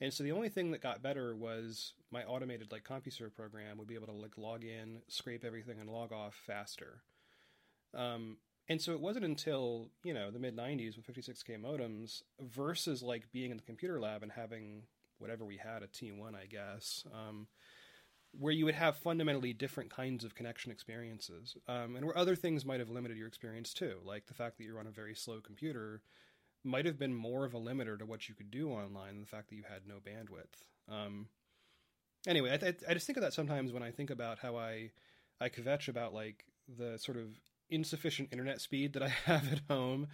And 0.00 0.12
so 0.12 0.24
the 0.24 0.32
only 0.32 0.48
thing 0.48 0.70
that 0.72 0.82
got 0.82 1.02
better 1.02 1.34
was 1.36 1.94
my 2.10 2.24
automated 2.24 2.72
like 2.72 2.84
CompuServe 2.84 3.34
program 3.34 3.78
would 3.78 3.86
be 3.88 3.94
able 3.94 4.06
to 4.08 4.12
like 4.12 4.36
log 4.36 4.64
in, 4.64 5.02
scrape 5.08 5.44
everything, 5.44 5.78
and 5.80 5.88
log 5.88 6.12
off 6.12 6.34
faster. 6.46 7.02
Um, 7.94 8.38
And 8.68 8.80
so 8.80 8.92
it 8.92 9.00
wasn't 9.00 9.26
until, 9.26 9.90
you 10.02 10.14
know, 10.14 10.30
the 10.30 10.38
mid 10.38 10.56
90s 10.56 10.96
with 10.96 11.06
56K 11.06 11.58
modems 11.60 12.22
versus 12.40 13.02
like 13.02 13.30
being 13.32 13.50
in 13.50 13.56
the 13.58 13.62
computer 13.62 14.00
lab 14.00 14.22
and 14.22 14.32
having 14.32 14.84
whatever 15.18 15.44
we 15.44 15.58
had, 15.58 15.82
a 15.82 15.86
T1, 15.86 16.34
I 16.34 16.46
guess, 16.46 17.04
um, 17.12 17.46
where 18.38 18.52
you 18.52 18.64
would 18.64 18.74
have 18.74 18.96
fundamentally 18.96 19.52
different 19.52 19.90
kinds 19.90 20.24
of 20.24 20.34
connection 20.34 20.72
experiences. 20.72 21.56
Um, 21.68 21.94
and 21.96 22.04
where 22.04 22.16
other 22.18 22.34
things 22.36 22.64
might 22.64 22.80
have 22.80 22.90
limited 22.90 23.16
your 23.16 23.28
experience 23.28 23.72
too, 23.74 23.98
like 24.04 24.26
the 24.26 24.34
fact 24.34 24.58
that 24.58 24.64
you're 24.64 24.80
on 24.80 24.86
a 24.86 24.90
very 24.90 25.14
slow 25.14 25.40
computer 25.40 26.02
might 26.64 26.86
have 26.86 26.98
been 26.98 27.14
more 27.14 27.44
of 27.44 27.54
a 27.54 27.60
limiter 27.60 27.98
to 27.98 28.06
what 28.06 28.28
you 28.28 28.34
could 28.34 28.50
do 28.50 28.70
online 28.70 29.08
than 29.08 29.20
the 29.20 29.26
fact 29.26 29.50
that 29.50 29.56
you 29.56 29.64
had 29.68 29.86
no 29.86 29.96
bandwidth. 29.96 30.92
Um, 30.92 31.28
anyway, 32.26 32.52
I, 32.52 32.56
th- 32.56 32.82
I 32.88 32.94
just 32.94 33.06
think 33.06 33.16
of 33.16 33.22
that 33.22 33.34
sometimes 33.34 33.72
when 33.72 33.82
I 33.82 33.90
think 33.90 34.10
about 34.10 34.38
how 34.38 34.56
I 34.56 34.90
I 35.40 35.48
kvetch 35.48 35.88
about 35.88 36.14
like 36.14 36.44
the 36.68 36.98
sort 36.98 37.18
of 37.18 37.28
insufficient 37.70 38.30
internet 38.32 38.60
speed 38.60 38.92
that 38.94 39.02
I 39.02 39.08
have 39.24 39.52
at 39.52 39.60
home. 39.68 40.08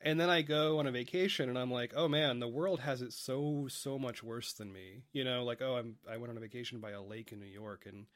And 0.00 0.20
then 0.20 0.30
I 0.30 0.42
go 0.42 0.78
on 0.78 0.86
a 0.86 0.92
vacation 0.92 1.48
and 1.48 1.58
I'm 1.58 1.72
like, 1.72 1.92
oh 1.96 2.06
man, 2.06 2.38
the 2.38 2.48
world 2.48 2.80
has 2.80 3.02
it 3.02 3.12
so 3.12 3.66
so 3.68 3.98
much 3.98 4.22
worse 4.22 4.52
than 4.52 4.72
me. 4.72 5.02
You 5.12 5.24
know, 5.24 5.44
like 5.44 5.60
oh, 5.60 5.76
I'm 5.76 5.96
I 6.08 6.16
went 6.18 6.30
on 6.30 6.36
a 6.36 6.40
vacation 6.40 6.78
by 6.78 6.92
a 6.92 7.02
lake 7.02 7.32
in 7.32 7.40
New 7.40 7.46
York 7.46 7.84
and 7.86 8.06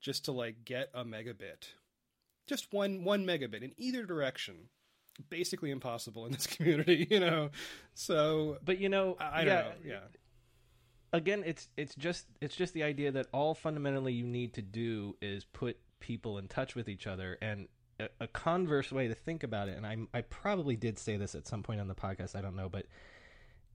just 0.00 0.26
to 0.26 0.32
like 0.32 0.64
get 0.64 0.90
a 0.94 1.04
megabit, 1.04 1.72
just 2.46 2.72
one 2.72 3.04
one 3.04 3.24
megabit 3.24 3.62
in 3.62 3.72
either 3.78 4.04
direction, 4.04 4.68
basically 5.28 5.70
impossible 5.70 6.26
in 6.26 6.32
this 6.32 6.46
community. 6.56 7.06
You 7.10 7.20
know, 7.20 7.50
so 7.94 8.58
But 8.64 8.78
you 8.78 8.88
know, 8.88 9.16
I, 9.20 9.42
I 9.42 9.44
don't 9.44 9.64
know. 9.64 9.72
Yeah, 9.84 9.98
again 11.12 11.42
it's 11.46 11.68
it's 11.76 11.94
just 11.94 12.26
it's 12.40 12.56
just 12.56 12.74
the 12.74 12.82
idea 12.82 13.10
that 13.12 13.26
all 13.32 13.54
fundamentally 13.54 14.12
you 14.12 14.26
need 14.26 14.54
to 14.54 14.62
do 14.62 15.16
is 15.20 15.44
put 15.44 15.76
people 15.98 16.38
in 16.38 16.48
touch 16.48 16.74
with 16.74 16.88
each 16.88 17.06
other 17.06 17.36
and 17.42 17.68
a, 17.98 18.08
a 18.20 18.26
converse 18.28 18.92
way 18.92 19.08
to 19.08 19.14
think 19.14 19.42
about 19.42 19.68
it 19.68 19.76
and 19.76 19.86
I 19.86 19.96
I 20.16 20.22
probably 20.22 20.76
did 20.76 20.98
say 20.98 21.16
this 21.16 21.34
at 21.34 21.46
some 21.46 21.62
point 21.62 21.80
on 21.80 21.88
the 21.88 21.94
podcast 21.94 22.36
I 22.36 22.40
don't 22.40 22.56
know 22.56 22.68
but 22.68 22.86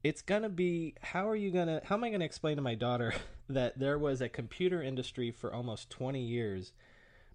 it's 0.02 0.22
going 0.22 0.42
to 0.42 0.48
be 0.48 0.94
how 1.02 1.28
are 1.28 1.36
you 1.36 1.50
going 1.50 1.68
to 1.68 1.80
how 1.84 1.96
am 1.96 2.04
I 2.04 2.08
going 2.08 2.20
to 2.20 2.26
explain 2.26 2.56
to 2.56 2.62
my 2.62 2.74
daughter 2.74 3.12
that 3.48 3.78
there 3.78 3.98
was 3.98 4.20
a 4.20 4.28
computer 4.28 4.82
industry 4.82 5.30
for 5.30 5.52
almost 5.52 5.90
20 5.90 6.20
years 6.20 6.72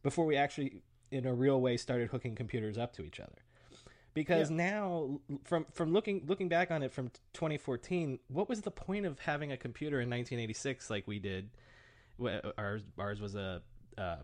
before 0.03 0.25
we 0.25 0.35
actually 0.35 0.81
in 1.11 1.25
a 1.25 1.33
real 1.33 1.59
way 1.61 1.77
started 1.77 2.09
hooking 2.09 2.35
computers 2.35 2.77
up 2.77 2.93
to 2.93 3.03
each 3.03 3.19
other 3.19 3.43
because 4.13 4.49
Yeah. 4.49 4.57
now 4.57 5.19
from 5.43 5.65
from 5.71 5.93
looking 5.93 6.23
looking 6.27 6.49
back 6.49 6.71
on 6.71 6.83
it 6.83 6.91
from 6.91 7.09
2014 7.33 8.19
what 8.27 8.49
was 8.49 8.61
the 8.61 8.71
point 8.71 9.05
of 9.05 9.19
having 9.19 9.51
a 9.51 9.57
computer 9.57 10.01
in 10.01 10.09
1986 10.09 10.89
like 10.89 11.07
we 11.07 11.19
did 11.19 11.49
ours 12.57 12.83
ours 12.97 13.19
was 13.21 13.35
a 13.35 13.61
uh, 13.97 14.17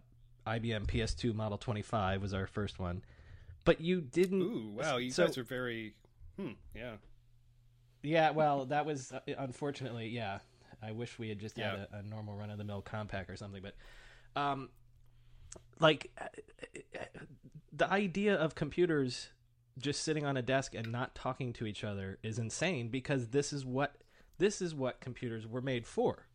IBM 0.46 0.86
PS2 0.88 1.34
Model 1.34 1.58
25 1.58 2.22
was 2.22 2.34
our 2.34 2.48
first 2.48 2.80
one 2.80 3.02
but 3.66 3.82
you 3.82 4.00
didn't 4.02 4.42
ooh, 4.42 4.74
wow, 4.78 4.98
you 4.98 5.12
so- 5.12 5.26
guys 5.26 5.38
are 5.38 5.44
very, 5.44 5.94
hmm, 6.40 6.52
yeah, 6.76 6.96
yeah 8.04 8.30
well 8.32 8.66
that 8.66 8.86
was 8.86 9.12
uh, 9.12 9.20
unfortunately 9.38 10.08
yeah 10.10 10.40
I 10.82 10.92
wish 10.92 11.18
we 11.18 11.30
had 11.30 11.40
just 11.40 11.58
Yeah. 11.58 11.72
had 11.72 11.80
a, 11.92 11.98
a 12.00 12.04
normal 12.04 12.36
run 12.36 12.50
of 12.50 12.58
the 12.58 12.64
mill 12.64 12.82
Compaq 12.82 13.30
or 13.30 13.36
something 13.36 13.62
but 13.64 13.74
um 14.42 14.70
like 15.80 16.12
uh, 16.20 16.26
the 17.74 17.92
idea 17.92 18.36
of 18.36 18.56
computers 18.56 19.30
just 19.78 20.04
sitting 20.04 20.26
on 20.26 20.38
a 20.38 20.42
desk 20.42 20.74
and 20.76 20.92
not 20.92 21.16
talking 21.16 21.54
to 21.54 21.66
each 21.66 21.84
other 21.84 22.18
is 22.24 22.40
insane 22.40 22.90
because 22.90 23.28
this 23.30 23.54
is 23.54 23.66
what 23.66 23.96
this 24.38 24.62
is 24.62 24.76
what 24.76 25.02
computers 25.02 25.48
were 25.48 25.62
made 25.62 25.86
for 25.86 26.28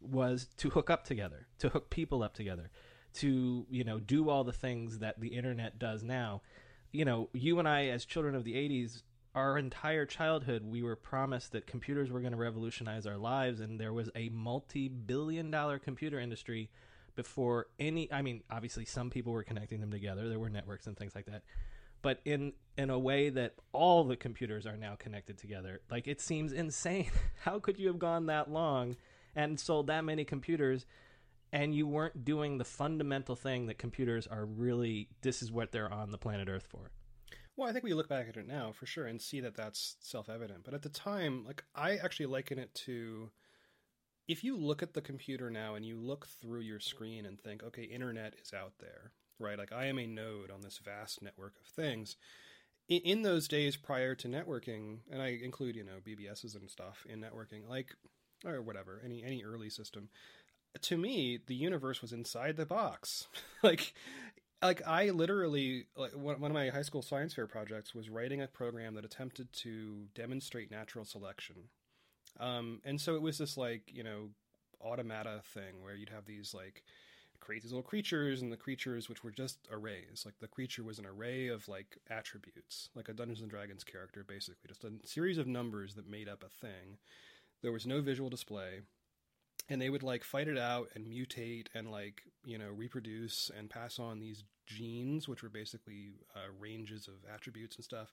was 0.00 0.48
to 0.56 0.70
hook 0.70 0.90
up 0.90 1.04
together 1.04 1.46
to 1.58 1.68
hook 1.68 1.90
people 1.90 2.22
up 2.22 2.34
together 2.34 2.70
to 3.14 3.66
you 3.70 3.84
know 3.84 3.98
do 3.98 4.28
all 4.28 4.44
the 4.44 4.52
things 4.52 4.98
that 4.98 5.20
the 5.20 5.28
internet 5.28 5.78
does 5.78 6.02
now. 6.02 6.42
You 6.92 7.04
know 7.04 7.30
you 7.32 7.58
and 7.58 7.68
i 7.68 7.86
as 7.86 8.04
children 8.04 8.34
of 8.34 8.44
the 8.44 8.54
80s 8.54 9.02
our 9.34 9.56
entire 9.56 10.04
childhood 10.04 10.62
we 10.62 10.82
were 10.82 10.96
promised 10.96 11.52
that 11.52 11.66
computers 11.66 12.10
were 12.10 12.20
going 12.20 12.32
to 12.32 12.38
revolutionize 12.38 13.06
our 13.06 13.16
lives 13.16 13.60
and 13.60 13.80
there 13.80 13.94
was 13.94 14.10
a 14.14 14.28
multi-billion 14.28 15.50
dollar 15.50 15.78
computer 15.78 16.20
industry 16.20 16.68
before 17.16 17.68
any 17.78 18.12
i 18.12 18.20
mean 18.20 18.42
obviously 18.50 18.84
some 18.84 19.08
people 19.08 19.32
were 19.32 19.42
connecting 19.42 19.80
them 19.80 19.90
together. 19.90 20.28
There 20.28 20.38
were 20.38 20.50
networks 20.50 20.86
and 20.86 20.96
things 20.96 21.14
like 21.14 21.26
that 21.26 21.42
but 22.02 22.20
in 22.24 22.52
in 22.76 22.90
a 22.90 22.98
way 22.98 23.28
that 23.28 23.54
all 23.72 24.04
the 24.04 24.16
computers 24.16 24.66
are 24.66 24.76
now 24.76 24.96
connected 24.98 25.38
together. 25.38 25.80
Like 25.90 26.08
it 26.08 26.20
seems 26.20 26.52
insane. 26.52 27.10
How 27.42 27.58
could 27.58 27.78
you 27.78 27.88
have 27.88 27.98
gone 27.98 28.26
that 28.26 28.50
long 28.50 28.96
and 29.34 29.58
sold 29.58 29.86
that 29.86 30.04
many 30.04 30.24
computers 30.24 30.86
and 31.52 31.74
you 31.74 31.86
weren't 31.86 32.24
doing 32.24 32.56
the 32.56 32.64
fundamental 32.64 33.36
thing 33.36 33.66
that 33.66 33.78
computers 33.78 34.26
are 34.26 34.46
really 34.46 35.08
this 35.20 35.42
is 35.42 35.52
what 35.52 35.70
they're 35.70 35.92
on 35.92 36.10
the 36.10 36.18
planet 36.18 36.48
earth 36.48 36.66
for? 36.68 36.90
Well, 37.56 37.68
I 37.68 37.72
think 37.72 37.84
we 37.84 37.92
look 37.92 38.08
back 38.08 38.28
at 38.28 38.38
it 38.38 38.46
now 38.46 38.72
for 38.72 38.86
sure 38.86 39.06
and 39.06 39.20
see 39.20 39.40
that 39.40 39.54
that's 39.54 39.96
self 40.00 40.28
evident. 40.30 40.64
But 40.64 40.74
at 40.74 40.82
the 40.82 40.88
time, 40.88 41.44
like, 41.44 41.62
I 41.74 41.96
actually 41.96 42.26
liken 42.26 42.58
it 42.58 42.74
to 42.86 43.30
if 44.26 44.42
you 44.42 44.56
look 44.56 44.82
at 44.82 44.94
the 44.94 45.02
computer 45.02 45.50
now 45.50 45.74
and 45.74 45.84
you 45.84 45.98
look 45.98 46.26
through 46.40 46.60
your 46.60 46.80
screen 46.80 47.26
and 47.26 47.38
think, 47.38 47.62
okay, 47.62 47.82
internet 47.82 48.34
is 48.40 48.54
out 48.54 48.72
there, 48.78 49.12
right? 49.38 49.58
Like, 49.58 49.72
I 49.72 49.86
am 49.86 49.98
a 49.98 50.06
node 50.06 50.50
on 50.50 50.62
this 50.62 50.78
vast 50.78 51.22
network 51.22 51.54
of 51.60 51.66
things. 51.66 52.16
In, 52.88 53.00
in 53.02 53.22
those 53.22 53.48
days 53.48 53.76
prior 53.76 54.14
to 54.16 54.28
networking, 54.28 54.98
and 55.10 55.22
I 55.22 55.38
include, 55.42 55.76
you 55.76 55.84
know, 55.84 56.00
BBSs 56.06 56.54
and 56.54 56.70
stuff 56.70 57.06
in 57.08 57.20
networking, 57.20 57.68
like, 57.68 57.96
or 58.44 58.60
whatever, 58.60 59.00
any 59.04 59.22
any 59.22 59.44
early 59.44 59.70
system. 59.70 60.08
To 60.80 60.96
me, 60.96 61.38
the 61.46 61.54
universe 61.54 62.00
was 62.00 62.12
inside 62.12 62.56
the 62.56 62.66
box. 62.66 63.26
like 63.62 63.94
like 64.62 64.86
I 64.86 65.10
literally 65.10 65.86
like 65.96 66.12
one 66.12 66.42
of 66.42 66.52
my 66.52 66.68
high 66.68 66.82
school 66.82 67.02
science 67.02 67.34
fair 67.34 67.46
projects 67.46 67.94
was 67.94 68.08
writing 68.08 68.40
a 68.40 68.46
program 68.46 68.94
that 68.94 69.04
attempted 69.04 69.52
to 69.54 70.06
demonstrate 70.14 70.70
natural 70.70 71.04
selection. 71.04 71.56
Um, 72.40 72.80
and 72.84 73.00
so 73.00 73.14
it 73.14 73.22
was 73.22 73.38
this 73.38 73.56
like 73.56 73.82
you 73.92 74.04
know 74.04 74.30
automata 74.80 75.42
thing 75.52 75.82
where 75.82 75.94
you'd 75.94 76.10
have 76.10 76.24
these 76.24 76.54
like 76.54 76.82
create 77.42 77.62
these 77.62 77.72
little 77.72 77.82
creatures 77.82 78.40
and 78.40 78.52
the 78.52 78.56
creatures 78.56 79.08
which 79.08 79.24
were 79.24 79.30
just 79.30 79.58
arrays. 79.70 80.22
Like 80.24 80.38
the 80.40 80.48
creature 80.48 80.84
was 80.84 80.98
an 80.98 81.06
array 81.06 81.48
of 81.48 81.68
like 81.68 81.98
attributes. 82.08 82.88
Like 82.94 83.08
a 83.08 83.12
dungeons 83.12 83.40
and 83.40 83.50
dragons 83.50 83.84
character 83.84 84.24
basically. 84.26 84.68
Just 84.68 84.84
a 84.84 84.92
series 85.04 85.38
of 85.38 85.46
numbers 85.46 85.94
that 85.94 86.08
made 86.08 86.28
up 86.28 86.44
a 86.44 86.48
thing. 86.48 86.98
There 87.62 87.72
was 87.72 87.86
no 87.86 88.00
visual 88.00 88.30
display 88.30 88.80
and 89.68 89.80
they 89.80 89.90
would 89.90 90.02
like 90.02 90.24
fight 90.24 90.48
it 90.48 90.58
out 90.58 90.88
and 90.94 91.06
mutate 91.06 91.66
and 91.74 91.90
like 91.90 92.22
you 92.44 92.58
know 92.58 92.70
reproduce 92.70 93.50
and 93.56 93.70
pass 93.70 93.98
on 93.98 94.18
these 94.18 94.44
genes 94.66 95.28
which 95.28 95.42
were 95.42 95.48
basically 95.48 96.14
uh, 96.34 96.40
ranges 96.58 97.08
of 97.08 97.14
attributes 97.32 97.76
and 97.76 97.84
stuff 97.84 98.12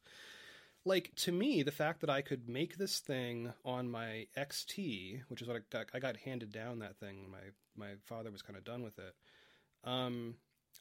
like 0.86 1.12
to 1.16 1.32
me 1.32 1.64
the 1.64 1.72
fact 1.72 2.02
that 2.02 2.10
i 2.10 2.22
could 2.22 2.48
make 2.50 2.78
this 2.78 3.00
thing 3.00 3.52
on 3.66 3.90
my 3.90 4.26
xt 4.38 5.22
which 5.28 5.42
is 5.42 5.48
what 5.48 5.58
i 5.58 5.60
got 5.70 5.86
i 5.94 6.00
got 6.00 6.18
handed 6.18 6.52
down 6.52 6.80
that 6.80 6.98
thing 6.98 7.22
when 7.22 7.32
my 7.32 7.88
my 7.88 7.94
father 8.06 8.32
was 8.32 8.42
kind 8.42 8.58
of 8.58 8.64
done 8.64 8.84
with 8.84 8.98
it 9.00 9.14
um 9.84 10.36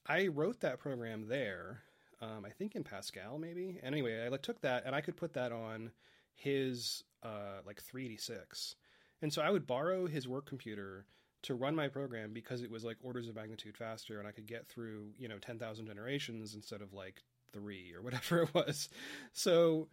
i 0.07 0.27
wrote 0.29 0.61
that 0.61 0.79
program 0.79 1.27
there 1.29 1.83
um 2.21 2.45
i 2.45 2.51
think 2.51 2.75
in 2.75 2.85
pascal 2.85 3.39
maybe? 3.39 3.79
And 3.83 3.95
anyway 3.95 4.25
i 4.25 4.29
like, 4.29 4.43
took 4.43 4.61
that 4.61 4.85
and 4.87 4.95
i 4.95 5.01
could 5.01 5.17
put 5.17 5.35
that 5.35 5.53
on 5.53 5.91
his 6.35 7.03
uh 7.23 7.61
like 7.67 7.83
386 7.83 8.77
and 9.23 9.33
so 9.33 9.43
I 9.43 9.51
would 9.51 9.67
borrow 9.67 10.07
his 10.07 10.29
work 10.29 10.47
computer 10.47 11.07
to 11.43 11.55
run 11.55 11.75
my 11.75 11.89
program 11.89 12.33
because 12.33 12.63
it 12.63 12.71
was 12.71 12.85
like 12.85 12.97
orders 13.03 13.29
of 13.29 13.35
magnitude 13.35 13.77
faster 13.77 14.19
and 14.19 14.29
I 14.29 14.33
could 14.33 14.47
get 14.47 14.69
through, 14.69 15.13
you 15.19 15.29
know, 15.29 15.39
10,000 15.39 15.87
generations 15.87 16.55
instead 16.55 16.83
of 16.83 16.93
like 16.93 17.23
3 17.53 17.95
or 17.95 18.03
whatever 18.03 18.43
it 18.43 18.55
was. 18.55 18.89
So 19.33 19.89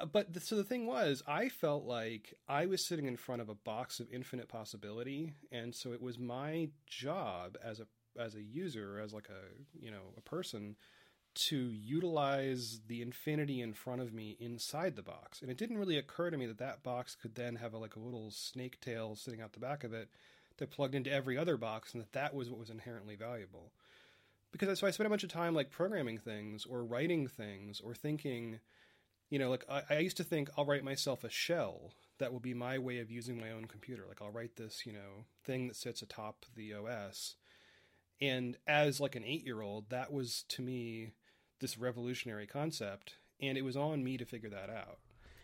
uh, 0.00 0.06
but 0.06 0.32
the, 0.32 0.40
so 0.40 0.56
the 0.56 0.64
thing 0.64 0.86
was, 0.86 1.22
I 1.26 1.48
felt 1.48 1.84
like 1.84 2.34
I 2.48 2.66
was 2.66 2.84
sitting 2.84 3.06
in 3.06 3.16
front 3.16 3.42
of 3.42 3.48
a 3.48 3.54
box 3.54 4.00
of 4.00 4.12
infinite 4.12 4.48
possibility, 4.48 5.34
and 5.52 5.74
so 5.74 5.92
it 5.92 6.02
was 6.02 6.18
my 6.18 6.68
job 6.86 7.56
as 7.62 7.80
a 7.80 7.86
as 8.18 8.34
a 8.34 8.42
user, 8.42 9.00
as 9.00 9.12
like 9.12 9.28
a 9.28 9.84
you 9.84 9.90
know 9.90 10.12
a 10.16 10.20
person, 10.20 10.76
to 11.34 11.56
utilize 11.56 12.80
the 12.88 13.02
infinity 13.02 13.60
in 13.60 13.72
front 13.72 14.00
of 14.00 14.12
me 14.12 14.36
inside 14.40 14.96
the 14.96 15.02
box. 15.02 15.40
And 15.42 15.50
it 15.50 15.58
didn't 15.58 15.78
really 15.78 15.98
occur 15.98 16.30
to 16.30 16.36
me 16.36 16.46
that 16.46 16.58
that 16.58 16.82
box 16.82 17.16
could 17.20 17.34
then 17.36 17.56
have 17.56 17.72
a, 17.72 17.78
like 17.78 17.96
a 17.96 18.00
little 18.00 18.30
snake 18.30 18.80
tail 18.80 19.14
sitting 19.14 19.40
out 19.40 19.52
the 19.52 19.60
back 19.60 19.84
of 19.84 19.92
it 19.92 20.08
that 20.58 20.70
plugged 20.70 20.94
into 20.94 21.12
every 21.12 21.38
other 21.38 21.56
box, 21.56 21.92
and 21.92 22.02
that 22.02 22.12
that 22.12 22.34
was 22.34 22.50
what 22.50 22.58
was 22.58 22.70
inherently 22.70 23.14
valuable. 23.14 23.72
Because 24.54 24.78
so 24.78 24.86
I 24.86 24.92
spent 24.92 25.08
a 25.08 25.10
bunch 25.10 25.24
of 25.24 25.30
time 25.30 25.52
like 25.52 25.70
programming 25.70 26.16
things 26.18 26.64
or 26.64 26.84
writing 26.84 27.26
things 27.26 27.80
or 27.80 27.92
thinking, 27.92 28.60
you 29.28 29.38
know, 29.40 29.50
like 29.50 29.64
I, 29.68 29.82
I 29.90 29.98
used 29.98 30.16
to 30.18 30.24
think 30.24 30.48
I'll 30.56 30.64
write 30.64 30.84
myself 30.84 31.24
a 31.24 31.28
shell 31.28 31.90
that 32.18 32.32
will 32.32 32.38
be 32.38 32.54
my 32.54 32.78
way 32.78 33.00
of 33.00 33.10
using 33.10 33.36
my 33.40 33.50
own 33.50 33.64
computer. 33.64 34.04
Like 34.08 34.22
I'll 34.22 34.30
write 34.30 34.54
this, 34.54 34.86
you 34.86 34.92
know, 34.92 35.24
thing 35.42 35.66
that 35.66 35.74
sits 35.74 36.02
atop 36.02 36.46
the 36.54 36.72
OS. 36.72 37.34
And 38.20 38.56
as 38.64 39.00
like 39.00 39.16
an 39.16 39.24
eight 39.24 39.44
year 39.44 39.60
old, 39.60 39.90
that 39.90 40.12
was 40.12 40.44
to 40.50 40.62
me 40.62 41.14
this 41.60 41.76
revolutionary 41.76 42.46
concept, 42.46 43.14
and 43.40 43.58
it 43.58 43.62
was 43.62 43.76
on 43.76 44.04
me 44.04 44.16
to 44.18 44.24
figure 44.24 44.50
that 44.50 44.70
out. 44.70 44.98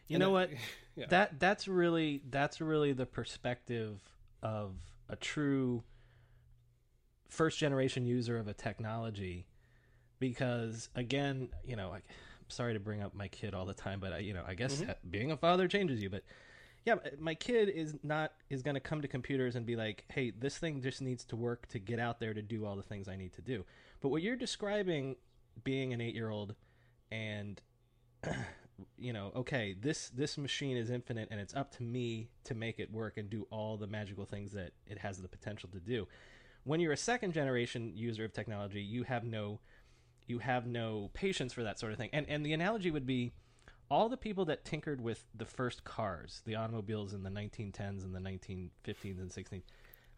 you 0.07 0.15
And 0.15 0.21
know 0.21 0.31
what 0.31 0.51
yeah. 0.95 1.07
that 1.09 1.41
that's 1.41 1.67
really 1.67 2.23
that's 2.31 2.61
really 2.61 2.93
the 2.93 3.07
perspective 3.07 4.01
of 4.41 4.77
a 5.09 5.17
true 5.17 5.83
first 7.31 7.59
generation 7.59 8.07
user 8.07 8.37
of 8.39 8.49
a 8.49 8.55
technology 8.55 9.47
because 10.19 10.89
again, 10.95 11.49
you 11.65 11.77
know, 11.77 11.91
I, 11.91 11.97
I'm 11.97 12.51
sorry 12.51 12.75
to 12.75 12.81
bring 12.81 13.03
up 13.03 13.15
my 13.15 13.29
kid 13.29 13.55
all 13.55 13.65
the 13.65 13.75
time, 13.75 14.01
but 14.01 14.13
I, 14.13 14.19
you 14.19 14.35
know, 14.35 14.45
I 14.47 14.55
guess 14.55 14.81
mm-hmm. 14.81 14.93
being 15.11 15.33
a 15.33 15.37
father 15.37 15.67
changes 15.67 16.03
you. 16.03 16.11
But 16.11 16.23
yeah, 16.85 16.97
my 17.19 17.35
kid 17.35 17.69
is 17.69 17.95
not 18.03 18.33
is 18.49 18.63
going 18.63 18.75
to 18.75 18.81
come 18.81 19.03
to 19.03 19.09
computers 19.09 19.57
and 19.57 19.67
be 19.67 19.77
like, 19.77 20.05
"Hey, 20.09 20.31
this 20.31 20.57
thing 20.59 20.81
just 20.81 21.03
needs 21.03 21.25
to 21.27 21.37
work 21.37 21.67
to 21.69 21.79
get 21.79 21.99
out 21.99 22.21
there 22.21 22.33
to 22.33 22.43
do 22.43 22.65
all 22.65 22.77
the 22.77 22.83
things 22.83 23.09
I 23.09 23.17
need 23.17 23.33
to 23.35 23.43
do." 23.43 23.65
But 24.01 24.09
what 24.09 24.23
you're 24.23 24.37
describing, 24.37 25.17
being 25.63 25.93
an 25.93 26.01
eight 26.01 26.15
year 26.15 26.31
old, 26.31 26.55
and 27.11 27.61
you 28.99 29.13
know, 29.13 29.33
okay, 29.37 29.77
this 29.79 30.09
this 30.11 30.39
machine 30.39 30.77
is 30.77 30.89
infinite, 30.89 31.29
and 31.31 31.39
it's 31.39 31.55
up 31.55 31.71
to 31.77 31.83
me 31.83 32.29
to 32.45 32.55
make 32.55 32.79
it 32.79 32.91
work 32.91 33.19
and 33.19 33.29
do 33.29 33.47
all 33.51 33.77
the 33.77 33.87
magical 33.87 34.25
things 34.25 34.53
that 34.53 34.73
it 34.87 34.99
has 34.99 35.21
the 35.21 35.29
potential 35.29 35.69
to 35.71 35.81
do. 35.81 36.09
When 36.65 36.81
you're 36.81 36.93
a 36.93 36.97
second 36.97 37.33
generation 37.33 37.93
user 37.95 38.25
of 38.25 38.33
technology, 38.33 38.83
you 38.83 39.03
have 39.05 39.25
no 39.25 39.61
you 40.27 40.39
have 40.39 40.67
no 40.67 41.11
patience 41.13 41.53
for 41.53 41.65
that 41.65 41.79
sort 41.79 41.93
of 41.93 41.99
thing. 41.99 42.11
And 42.13 42.27
and 42.29 42.45
the 42.45 42.53
analogy 42.53 42.91
would 42.91 43.07
be 43.07 43.33
all 43.91 44.09
the 44.09 44.17
people 44.17 44.45
that 44.45 44.65
tinkered 44.65 45.01
with 45.01 45.25
the 45.35 45.45
first 45.45 45.83
cars, 45.83 46.43
the 46.47 46.55
automobiles 46.55 47.13
in 47.13 47.25
the 47.25 47.31
1910s 47.31 48.05
and 48.05 48.15
the 48.15 48.21
1915s 48.21 49.19
and 49.19 49.31
16s. 49.31 49.63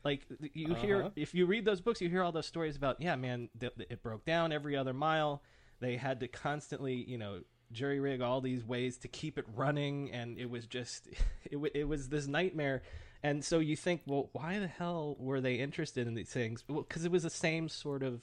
Like 0.04 0.26
you 0.52 0.74
hear, 0.74 0.98
Uh-huh. 1.02 1.10
if 1.16 1.32
you 1.32 1.46
read 1.46 1.64
those 1.64 1.80
books, 1.80 2.00
you 2.00 2.10
hear 2.10 2.22
all 2.22 2.32
those 2.32 2.44
stories 2.46 2.76
about, 2.76 3.00
yeah, 3.00 3.14
man, 3.16 3.48
th- 3.58 3.74
th- 3.76 3.88
it 3.88 4.02
broke 4.02 4.24
down 4.26 4.52
every 4.52 4.76
other 4.76 4.92
mile. 4.92 5.42
They 5.80 5.96
had 5.96 6.20
to 6.20 6.28
constantly, 6.28 6.94
you 7.08 7.16
know, 7.16 7.40
jury 7.70 7.98
rig 8.00 8.20
all 8.20 8.40
these 8.42 8.62
ways 8.64 8.98
to 8.98 9.08
keep 9.08 9.38
it 9.38 9.46
running, 9.54 10.10
and 10.10 10.38
it 10.38 10.50
was 10.50 10.66
just, 10.66 11.06
it, 11.44 11.52
w- 11.52 11.70
it 11.74 11.84
was 11.88 12.08
this 12.10 12.26
nightmare. 12.26 12.82
And 13.22 13.44
so 13.44 13.58
you 13.60 13.76
think, 13.76 14.02
well, 14.06 14.30
why 14.32 14.58
the 14.58 14.66
hell 14.66 15.16
were 15.18 15.40
they 15.40 15.54
interested 15.54 16.06
in 16.08 16.14
these 16.14 16.28
things? 16.30 16.64
Well, 16.68 16.82
because 16.82 17.04
it 17.04 17.10
was 17.12 17.22
the 17.22 17.30
same 17.30 17.68
sort 17.68 18.02
of 18.02 18.22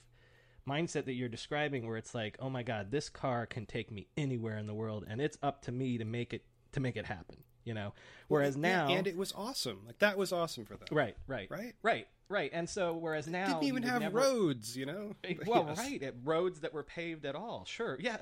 mindset 0.67 1.05
that 1.05 1.13
you're 1.13 1.29
describing 1.29 1.87
where 1.87 1.97
it's 1.97 2.13
like 2.13 2.37
oh 2.39 2.49
my 2.49 2.61
god 2.61 2.91
this 2.91 3.09
car 3.09 3.47
can 3.47 3.65
take 3.65 3.89
me 3.89 4.05
anywhere 4.17 4.55
in 4.59 4.67
the 4.67 4.73
world 4.73 5.03
and 5.09 5.19
it's 5.19 5.35
up 5.41 5.63
to 5.63 5.71
me 5.71 5.97
to 5.97 6.05
make 6.05 6.31
it 6.31 6.43
to 6.73 6.79
make 6.79 6.95
it 6.95 7.05
happen 7.05 7.37
you 7.63 7.73
know 7.73 7.91
whereas 8.27 8.55
now 8.55 8.87
and 8.87 9.07
it 9.07 9.17
was 9.17 9.33
awesome. 9.35 9.79
Like 9.87 9.97
that 9.99 10.15
was 10.15 10.31
awesome 10.31 10.65
for 10.65 10.75
them. 10.75 10.87
right 10.91 11.15
right 11.25 11.49
Right? 11.49 11.73
right 11.81 12.07
right 12.27 12.51
and 12.53 12.69
so 12.69 12.93
whereas 12.93 13.25
now 13.25 13.47
Didn't 13.47 13.63
even 13.63 13.83
have 13.83 14.01
never- 14.01 14.19
roads, 14.19 14.77
you 14.77 14.85
know. 14.85 15.15
well 15.47 15.65
Yes. 15.69 15.77
right 15.79 16.03
it, 16.03 16.15
roads 16.23 16.59
that 16.59 16.71
were 16.73 16.83
paved 16.83 17.25
at 17.25 17.35
all 17.35 17.63
sure 17.65 17.97
yeah 17.99 18.17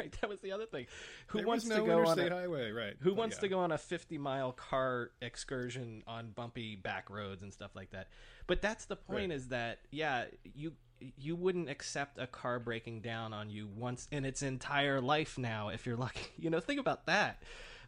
right 0.00 0.16
that 0.20 0.28
was 0.30 0.40
the 0.40 0.52
other 0.52 0.66
thing 0.66 0.86
who 1.28 1.38
There 1.38 1.46
wants 1.46 1.66
no 1.66 1.80
to 1.80 1.86
go 1.86 2.06
on 2.06 2.18
a, 2.18 2.30
highway, 2.30 2.70
right? 2.70 2.94
who 3.00 3.10
But 3.10 3.18
wants 3.18 3.36
yeah. 3.36 3.40
to 3.42 3.48
go 3.48 3.58
on 3.60 3.72
a 3.72 3.78
50 3.78 4.18
mile 4.18 4.52
car 4.52 5.10
excursion 5.22 6.02
on 6.06 6.30
bumpy 6.30 6.76
back 6.76 7.08
roads 7.10 7.42
and 7.42 7.52
stuff 7.52 7.70
like 7.74 7.90
that 7.92 8.08
but 8.46 8.60
that's 8.62 8.86
the 8.86 8.96
point 8.96 9.30
Right. 9.30 9.36
is 9.36 9.48
that 9.48 9.78
yeah 9.90 10.24
you 10.54 10.72
you 11.16 11.34
wouldn't 11.34 11.70
accept 11.70 12.18
a 12.18 12.26
car 12.26 12.58
breaking 12.58 13.00
down 13.00 13.32
on 13.32 13.48
you 13.48 13.66
once 13.74 14.06
in 14.12 14.24
its 14.24 14.42
entire 14.42 15.00
life 15.00 15.38
now 15.38 15.68
if 15.70 15.86
you're 15.86 15.96
lucky 15.96 16.26
you 16.38 16.50
know 16.50 16.60
think 16.60 16.78
about 16.80 17.06
that 17.06 17.42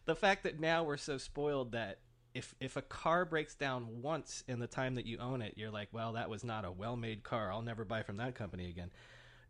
the 0.05 0.15
fact 0.15 0.43
that 0.43 0.59
now 0.59 0.83
we're 0.83 0.97
so 0.97 1.17
spoiled 1.17 1.73
that 1.73 1.99
if 2.33 2.55
if 2.59 2.75
a 2.75 2.81
car 2.81 3.25
breaks 3.25 3.53
down 3.53 4.01
once 4.01 4.43
in 4.47 4.57
the 4.59 4.65
time 4.65 4.95
that 4.95 5.05
you 5.05 5.19
own 5.19 5.41
it 5.43 5.53
you're 5.55 5.69
like 5.69 5.89
well 5.91 6.13
that 6.13 6.29
was 6.29 6.43
not 6.43 6.65
a 6.65 6.71
well-made 6.71 7.23
car 7.23 7.51
i'll 7.51 7.61
never 7.61 7.85
buy 7.85 8.01
from 8.01 8.17
that 8.17 8.33
company 8.33 8.67
again 8.69 8.89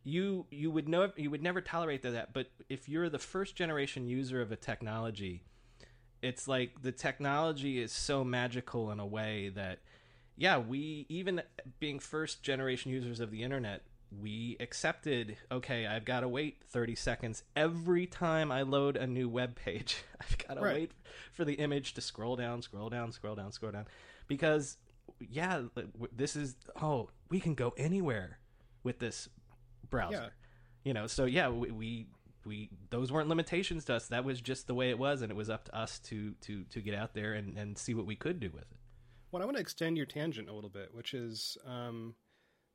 you 0.04 0.46
you 0.52 0.70
would 0.70 0.88
know 0.90 1.12
you 1.16 1.30
would 1.30 1.42
never 1.42 1.62
tolerate 1.62 2.02
that 2.04 2.34
but 2.34 2.48
if 2.70 2.90
you're 2.90 3.10
the 3.10 3.20
first 3.20 3.56
generation 3.56 4.06
user 4.08 4.42
of 4.42 4.52
a 4.52 4.56
technology 4.56 5.44
it's 6.22 6.48
like 6.48 6.82
the 6.82 6.92
technology 6.92 7.82
is 7.82 7.92
so 7.92 8.24
magical 8.24 8.92
in 8.92 9.00
a 9.00 9.06
way 9.06 9.50
that 9.50 9.80
yeah 10.36 10.58
we 10.58 11.06
even 11.10 11.42
being 11.80 12.00
first 12.00 12.44
generation 12.44 12.92
users 12.92 13.20
of 13.20 13.32
the 13.32 13.44
internet 13.44 13.82
we 14.22 14.58
accepted 14.60 15.38
okay 15.52 15.88
i've 15.88 16.06
got 16.06 16.20
to 16.20 16.28
wait 16.28 16.62
30 16.70 16.96
seconds 16.96 17.44
every 17.56 18.06
time 18.06 18.52
i 18.52 18.62
load 18.62 18.96
a 18.98 19.08
new 19.08 19.28
web 19.30 19.56
page 19.56 20.04
i've 20.22 20.38
got 20.38 20.56
to 20.56 20.62
Right. 20.62 20.74
wait 20.76 20.92
for 21.32 21.46
the 21.46 21.54
image 21.54 21.94
to 21.96 22.02
scroll 22.02 22.36
down 22.36 22.62
scroll 22.62 22.90
down 22.90 23.12
scroll 23.12 23.36
down 23.36 23.52
scroll 23.52 23.72
down 23.72 23.86
because 24.28 24.78
yeah 25.20 25.62
this 26.16 26.36
is 26.36 26.56
oh 26.82 27.10
we 27.30 27.40
can 27.40 27.56
go 27.56 27.74
anywhere 27.78 28.38
with 28.84 29.00
this 29.00 29.30
browser 29.94 30.16
Yeah. 30.18 30.30
you 30.84 30.94
know 30.94 31.08
so 31.08 31.26
yeah 31.26 31.48
we, 31.50 31.72
we 31.72 32.08
we 32.46 32.70
those 32.90 33.12
weren't 33.12 33.30
limitations 33.30 33.86
to 33.86 33.96
us 33.96 34.08
that 34.08 34.24
was 34.26 34.42
just 34.42 34.68
the 34.68 34.74
way 34.74 34.90
it 34.90 35.00
was 35.00 35.22
and 35.22 35.32
it 35.32 35.36
was 35.36 35.50
up 35.50 35.64
to 35.66 35.76
us 35.78 36.00
to 36.00 36.34
to 36.42 36.64
to 36.66 36.82
get 36.82 36.94
out 36.96 37.14
there 37.14 37.34
and 37.34 37.58
and 37.58 37.78
see 37.78 37.94
what 37.94 38.06
we 38.06 38.16
could 38.16 38.40
do 38.40 38.50
with 38.54 38.64
it 38.64 38.78
Well, 39.32 39.42
I 39.42 39.46
want 39.46 39.58
to 39.58 39.62
extend 39.62 39.96
your 39.98 40.06
tangent 40.06 40.50
a 40.50 40.54
little 40.54 40.70
bit, 40.70 40.90
which 40.94 41.14
is, 41.16 41.58
um, 41.66 42.14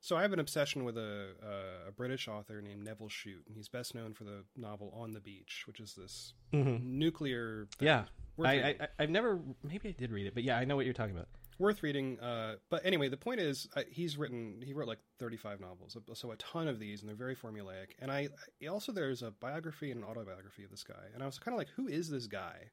so 0.01 0.17
I 0.17 0.23
have 0.23 0.33
an 0.33 0.41
obsession 0.41 0.83
with 0.85 0.97
a, 0.97 1.35
a, 1.43 1.89
a 1.91 1.93
British 1.93 2.27
author 2.29 2.61
named 2.63 2.83
Nevil 2.85 3.09
Shute, 3.09 3.45
and 3.47 3.55
he's 3.57 3.69
best 3.69 3.95
known 3.95 4.13
for 4.15 4.25
the 4.25 4.43
novel 4.57 4.93
On 5.03 5.13
the 5.13 5.21
Beach, 5.21 5.63
which 5.69 5.79
is 5.79 5.95
this 5.95 6.35
nuclear. 6.53 7.69
Thing. 7.79 7.87
yeah. 7.87 8.05
I 8.43 8.53
I- 8.53 8.89
i've 9.01 9.11
never 9.11 9.41
maybe 9.65 9.89
i 9.89 9.93
did 9.93 10.13
read 10.13 10.27
it 10.29 10.35
but 10.35 10.45
yeah 10.45 10.57
i 10.57 10.65
know 10.65 10.77
what 10.77 10.85
you're 10.85 10.95
talking 10.95 11.17
about 11.17 11.29
worth 11.59 11.83
reading. 11.83 12.19
Uh, 12.21 12.57
but 12.71 12.85
anyway, 12.85 13.09
the 13.09 13.17
point 13.17 13.41
is, 13.41 13.69
uh, 13.77 13.83
he's 13.91 14.17
written, 14.17 14.63
he 14.65 14.73
wrote 14.73 14.89
like 14.89 15.01
35 15.19 15.61
novels, 15.61 15.97
so 16.15 16.31
a 16.31 16.37
ton 16.37 16.69
of 16.69 16.79
these, 16.79 17.01
and 17.01 17.09
they're 17.09 17.17
very 17.17 17.37
formulaic. 17.37 17.93
And 17.99 18.11
I 18.11 18.29
I- 18.63 18.67
also 18.67 18.93
there's 18.93 19.23
a 19.23 19.31
biography 19.31 19.91
and 19.91 20.03
an 20.03 20.09
autobiography 20.09 20.65
of 20.65 20.71
this 20.71 20.85
guy, 20.85 21.07
and 21.15 21.23
I 21.23 21.27
was 21.27 21.39
kind 21.39 21.55
of 21.55 21.59
like, 21.59 21.71
who 21.77 21.89
is 21.89 22.09
this 22.11 22.27
guy? 22.27 22.71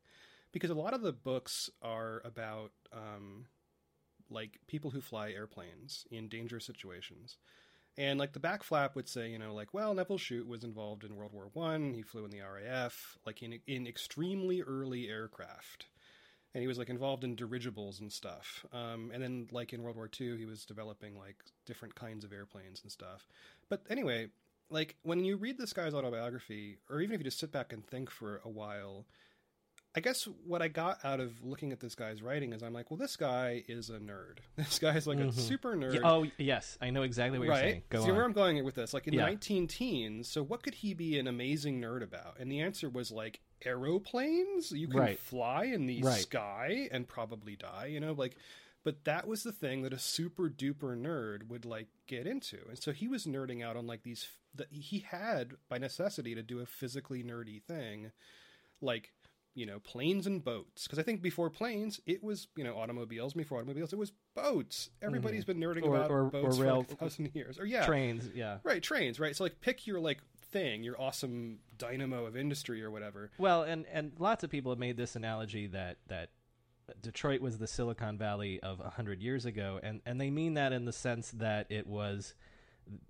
Because 0.52 0.70
a 0.70 0.76
lot 0.76 0.94
of 0.94 1.02
the 1.02 1.12
books 1.14 1.70
are 1.82 2.22
about 2.24 2.72
um, 2.94 3.46
like 4.30 4.60
people 4.68 4.92
who 4.92 5.02
fly 5.02 5.32
airplanes 5.32 6.06
in 6.12 6.30
dangerous 6.30 6.66
situations. 6.66 7.38
And 7.98 8.20
like 8.20 8.34
the 8.34 8.40
back 8.42 8.64
flap 8.64 8.96
would 8.96 9.08
say, 9.08 9.30
you 9.30 9.40
know, 9.40 9.54
like, 9.54 9.74
well, 9.74 9.94
Nevil 9.94 10.18
Shute 10.18 10.48
was 10.48 10.66
involved 10.66 11.06
in 11.06 11.16
World 11.16 11.32
War 11.32 11.50
One. 11.54 11.94
He 11.94 12.02
flew 12.02 12.26
in 12.26 12.32
the 12.32 12.42
RAF, 12.42 13.18
like 13.26 13.42
in 13.42 13.60
in 13.68 13.88
extremely 13.88 14.62
early 14.62 15.08
aircraft 15.08 15.86
and 16.56 16.62
he 16.62 16.68
was 16.68 16.78
like 16.78 16.90
involved 16.90 17.26
in 17.26 17.36
dirigibles 17.36 18.00
and 18.00 18.12
stuff. 18.12 18.66
Um, 18.72 19.12
and 19.14 19.22
then 19.22 19.48
like 19.52 19.74
in 19.74 19.84
World 19.84 19.98
War 19.98 20.10
II, 20.20 20.38
he 20.38 20.46
was 20.46 20.66
developing 20.66 21.18
like 21.20 21.36
different 21.66 21.96
kinds 21.96 22.24
of 22.24 22.32
airplanes 22.32 22.82
and 22.82 22.90
stuff. 22.90 23.28
But 23.68 23.82
anyway, 23.90 24.30
like 24.70 24.96
when 25.04 25.26
you 25.26 25.36
read 25.36 25.58
this 25.58 25.74
guy's 25.74 25.94
autobiography, 25.94 26.78
or 26.90 27.02
even 27.02 27.14
if 27.14 27.20
you 27.20 27.26
just 27.26 27.40
sit 27.40 27.52
back 27.52 27.74
and 27.74 27.86
think 27.86 28.10
for 28.10 28.40
a 28.46 28.50
while, 28.50 29.06
I 29.98 30.00
guess 30.00 30.30
what 30.46 30.62
I 30.62 30.70
got 30.70 31.04
out 31.04 31.20
of 31.20 31.44
looking 31.44 31.74
at 31.74 31.82
this 31.82 31.94
guy's 31.94 32.22
writing 32.22 32.54
is 32.54 32.64
I'm 32.64 32.74
like, 32.74 32.90
well, 32.90 32.98
this 32.98 33.18
guy 33.18 33.66
is 33.68 33.90
a 33.90 34.00
nerd. 34.00 34.38
This 34.56 34.80
guy's 34.80 35.06
like 35.08 35.20
a 35.20 35.34
super 35.34 35.76
nerd. 35.76 36.00
Oh 36.06 36.26
yes 36.38 36.78
i 36.80 36.90
know 36.90 37.02
exactly 37.04 37.38
what 37.38 37.46
you're 37.46 37.56
saying 37.56 37.84
go 37.90 38.02
See 38.02 38.12
on 38.12 38.16
where 38.16 38.24
I'm 38.26 38.32
going 38.32 38.64
with 38.64 38.76
this? 38.76 38.94
Like 38.94 39.08
in 39.08 39.14
Yeah. 39.14 39.24
the 39.26 39.32
19 39.32 39.68
teens, 39.68 40.30
so 40.30 40.42
what 40.42 40.64
could 40.64 40.76
he 40.76 40.94
be 40.94 41.20
an 41.20 41.28
amazing 41.28 41.82
nerd 41.82 42.02
about? 42.02 42.40
And 42.40 42.50
the 42.50 42.62
answer 42.62 42.90
was 42.90 43.12
like 43.12 43.42
aeroplanes. 43.66 44.72
You 44.72 44.88
can 44.88 45.00
Right. 45.00 45.20
fly 45.20 45.66
in 45.66 45.86
the 45.86 46.02
Right. 46.02 46.22
sky 46.22 46.90
and 46.92 47.08
probably 47.08 47.56
die. 47.56 47.88
You 47.88 48.00
know, 48.00 48.14
like. 48.14 48.36
But 48.84 49.04
that 49.06 49.26
was 49.28 49.42
the 49.42 49.52
thing 49.52 49.82
that 49.82 49.94
a 49.94 49.98
super 49.98 50.48
duper 50.48 50.96
nerd 50.96 51.48
would 51.48 51.66
like 51.66 51.88
get 52.06 52.28
into, 52.28 52.60
and 52.70 52.78
so 52.78 52.92
he 52.92 53.08
was 53.08 53.26
nerding 53.26 53.64
out 53.64 53.76
on 53.76 53.88
like 53.88 54.04
these. 54.04 54.28
The, 54.54 54.68
he 54.70 55.00
had 55.00 55.54
by 55.70 55.80
necessity 55.80 56.36
to 56.36 56.44
do 56.44 56.60
a 56.60 56.68
physically 56.68 57.24
nerdy 57.24 57.64
thing, 57.64 58.12
like 58.82 59.12
you 59.56 59.66
know 59.66 59.80
planes 59.80 60.28
and 60.28 60.44
boats. 60.44 60.84
Because 60.84 61.00
I 61.00 61.02
think 61.02 61.24
before 61.24 61.50
planes, 61.50 62.00
it 62.06 62.24
was 62.24 62.48
you 62.56 62.64
know 62.64 62.78
automobiles. 62.78 63.34
Before 63.34 63.58
automobiles, 63.58 63.92
it 63.92 63.98
was 63.98 64.12
boats. 64.36 64.92
Everybody's 65.02 65.46
been 65.46 65.58
nerding 65.58 65.78
Mm-hmm. 65.82 65.88
Or- 65.92 65.96
about 65.98 66.12
or- 66.12 66.22
or 66.26 66.30
boats 66.30 66.58
rail- 66.60 66.84
for 66.84 66.90
like 66.90 66.92
a 66.92 66.96
thousand 66.98 67.32
years. 67.34 67.58
Or 67.58 67.66
yeah, 67.66 67.88
trains 67.88 68.30
yeah 68.36 68.60
Right, 68.64 68.84
trains, 68.84 69.20
right? 69.20 69.36
So 69.36 69.46
like 69.46 69.62
pick 69.62 69.88
your 69.88 70.00
like 70.00 70.20
thing, 70.56 70.84
your 70.84 71.00
awesome 71.00 71.60
dynamo 71.78 72.26
of 72.26 72.38
industry 72.38 72.82
or 72.82 72.90
whatever. 72.90 73.30
Well, 73.38 73.64
and 73.64 73.86
and 73.92 74.14
lots 74.20 74.44
of 74.46 74.50
people 74.50 74.72
have 74.72 74.80
made 74.80 74.96
this 74.96 75.18
analogy 75.18 75.68
that 75.68 75.98
that 76.08 76.30
Detroit 77.02 77.42
was 77.42 77.58
the 77.58 77.68
Silicon 77.68 78.18
Valley 78.18 78.62
of 78.62 78.80
a 78.80 78.90
hundred 78.90 79.22
years 79.22 79.46
ago, 79.46 79.82
and 79.84 80.02
and 80.06 80.20
they 80.20 80.30
mean 80.30 80.54
that 80.54 80.72
in 80.72 80.86
the 80.86 80.94
sense 80.94 81.32
that 81.32 81.68
it 81.70 81.86
was, 81.86 82.36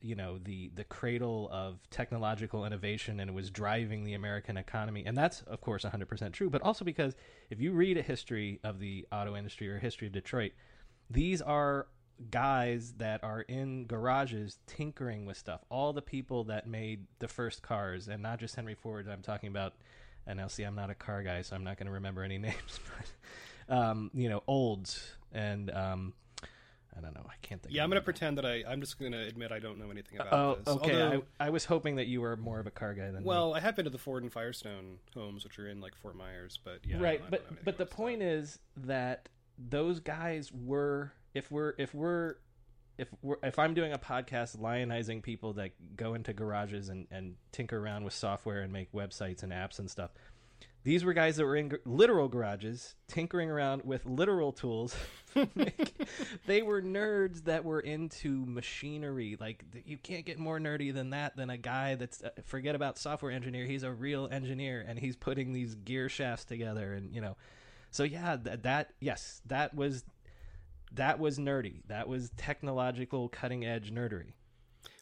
you 0.01 0.15
know, 0.15 0.39
the 0.39 0.71
the 0.73 0.85
cradle 0.85 1.47
of 1.51 1.87
technological 1.91 2.65
innovation, 2.65 3.19
and 3.19 3.29
it 3.29 3.33
was 3.33 3.51
driving 3.51 4.05
the 4.05 4.15
American 4.15 4.57
economy, 4.57 5.05
and 5.05 5.15
that's 5.15 5.41
of 5.43 5.61
course 5.61 5.83
hundred 5.83 6.07
percent 6.07 6.33
true. 6.33 6.49
But 6.49 6.63
also 6.63 6.83
because 6.83 7.15
if 7.51 7.61
you 7.61 7.73
read 7.73 7.97
a 7.97 8.01
history 8.01 8.59
of 8.63 8.79
the 8.79 9.05
auto 9.11 9.35
industry 9.35 9.69
or 9.69 9.77
history 9.77 10.07
of 10.07 10.13
Detroit, 10.13 10.53
these 11.11 11.43
are 11.43 11.87
guys 12.31 12.93
that 12.97 13.23
are 13.23 13.41
in 13.41 13.85
garages 13.85 14.57
tinkering 14.67 15.25
with 15.25 15.37
stuff. 15.37 15.61
All 15.69 15.93
the 15.93 16.01
people 16.01 16.45
that 16.45 16.67
made 16.67 17.05
the 17.19 17.27
first 17.27 17.61
cars, 17.61 18.07
and 18.07 18.21
not 18.23 18.39
just 18.39 18.55
Henry 18.55 18.75
Ford. 18.75 19.07
I'm 19.11 19.21
talking 19.21 19.49
about. 19.49 19.73
And 20.27 20.37
now, 20.39 20.47
see, 20.47 20.63
I'm 20.63 20.73
not 20.75 20.89
a 20.89 20.95
car 20.95 21.21
guy, 21.21 21.43
so 21.43 21.55
I'm 21.55 21.63
not 21.63 21.77
going 21.77 21.85
to 21.85 21.91
remember 21.93 22.23
any 22.23 22.37
names. 22.39 22.79
But 23.67 23.75
um, 23.77 24.09
you 24.13 24.27
know, 24.29 24.41
Olds 24.47 25.07
and 25.31 25.69
um, 25.71 26.13
I 26.97 27.01
don't 27.01 27.13
know. 27.13 27.25
I 27.27 27.33
can't 27.41 27.61
think. 27.61 27.75
Yeah, 27.75 27.83
I'm 27.83 27.89
gonna 27.89 28.01
pretend 28.01 28.37
that 28.37 28.45
I. 28.45 28.63
I'm 28.67 28.79
just 28.79 28.97
gonna 28.99 29.21
admit 29.23 29.51
I 29.51 29.59
don't 29.59 29.77
know 29.77 29.91
anything 29.91 30.17
about 30.19 30.33
Oh, 30.33 30.55
this. 30.55 30.67
okay. 30.77 31.01
Although, 31.03 31.23
I, 31.39 31.47
I 31.47 31.49
was 31.49 31.65
hoping 31.65 31.97
that 31.97 32.07
you 32.07 32.21
were 32.21 32.37
more 32.37 32.59
of 32.59 32.67
a 32.67 32.71
car 32.71 32.93
guy 32.93 33.05
than 33.11 33.15
me. 33.17 33.21
well, 33.23 33.53
I 33.53 33.59
have 33.59 33.75
been 33.75 33.83
to 33.85 33.91
the 33.91 33.97
Ford 33.97 34.23
and 34.23 34.31
Firestone 34.31 34.99
homes, 35.13 35.43
which 35.43 35.59
are 35.59 35.67
in 35.67 35.81
like 35.81 35.93
Fort 35.95 36.15
Myers, 36.15 36.57
but 36.63 36.79
yeah, 36.87 36.97
right 36.99 37.21
but 37.29 37.45
but 37.65 37.77
the 37.77 37.85
point 37.85 38.21
is 38.23 38.59
that 38.77 39.27
those 39.59 39.99
guys 39.99 40.51
were 40.53 41.11
if 41.35 41.51
we're 41.51 41.73
if 41.77 41.93
we're 41.93 42.35
if 42.97 43.09
we're, 43.21 43.35
if 43.43 43.59
I'm 43.59 43.73
doing 43.73 43.91
a 43.91 43.99
podcast 43.99 44.57
lionizing 44.57 45.21
people 45.21 45.53
that 45.53 45.71
go 45.97 46.13
into 46.13 46.33
garages 46.33 46.89
and, 46.89 47.07
and 47.11 47.35
tinker 47.51 47.77
around 47.77 48.05
with 48.05 48.13
software 48.13 48.61
and 48.61 48.71
make 48.71 48.91
websites 48.93 49.43
and 49.43 49.51
apps 49.51 49.79
and 49.79 49.91
stuff, 49.91 50.11
these 50.83 51.03
were 51.03 51.11
guys 51.13 51.35
that 51.35 51.45
were 51.45 51.57
in 51.57 51.77
literal 51.83 52.29
garages 52.29 52.95
tinkering 53.09 53.49
around 53.51 53.83
with 53.83 54.05
literal 54.05 54.53
tools. 54.53 54.95
they 56.45 56.61
were 56.61 56.81
nerds 56.81 57.43
that 57.45 57.65
were 57.65 57.81
into 57.81 58.45
machinery. 58.45 59.35
Like 59.37 59.65
you 59.85 59.97
can't 59.97 60.25
get 60.25 60.39
more 60.39 60.57
nerdy 60.57 60.93
than 60.93 61.09
that 61.09 61.35
than 61.35 61.49
a 61.49 61.57
guy 61.57 61.95
that's 61.95 62.23
uh, 62.23 62.29
forget 62.45 62.75
about 62.75 62.97
software 62.97 63.31
engineer. 63.31 63.65
He's 63.65 63.83
a 63.83 63.91
real 63.91 64.29
engineer 64.31 64.85
and 64.87 64.97
he's 64.97 65.17
putting 65.17 65.51
these 65.51 65.75
gear 65.75 66.07
shafts 66.07 66.45
together 66.45 66.93
and 66.93 67.13
you 67.13 67.19
know. 67.19 67.35
So 67.91 68.03
yeah, 68.03 68.37
that, 68.43 68.63
that 68.63 68.93
yes, 68.99 69.41
that 69.47 69.73
was 69.73 70.03
that 70.95 71.19
was 71.19 71.37
nerdy. 71.37 71.81
That 71.87 72.07
was 72.07 72.31
technological 72.37 73.29
cutting 73.29 73.65
edge 73.65 73.93
nerdery. 73.93 74.33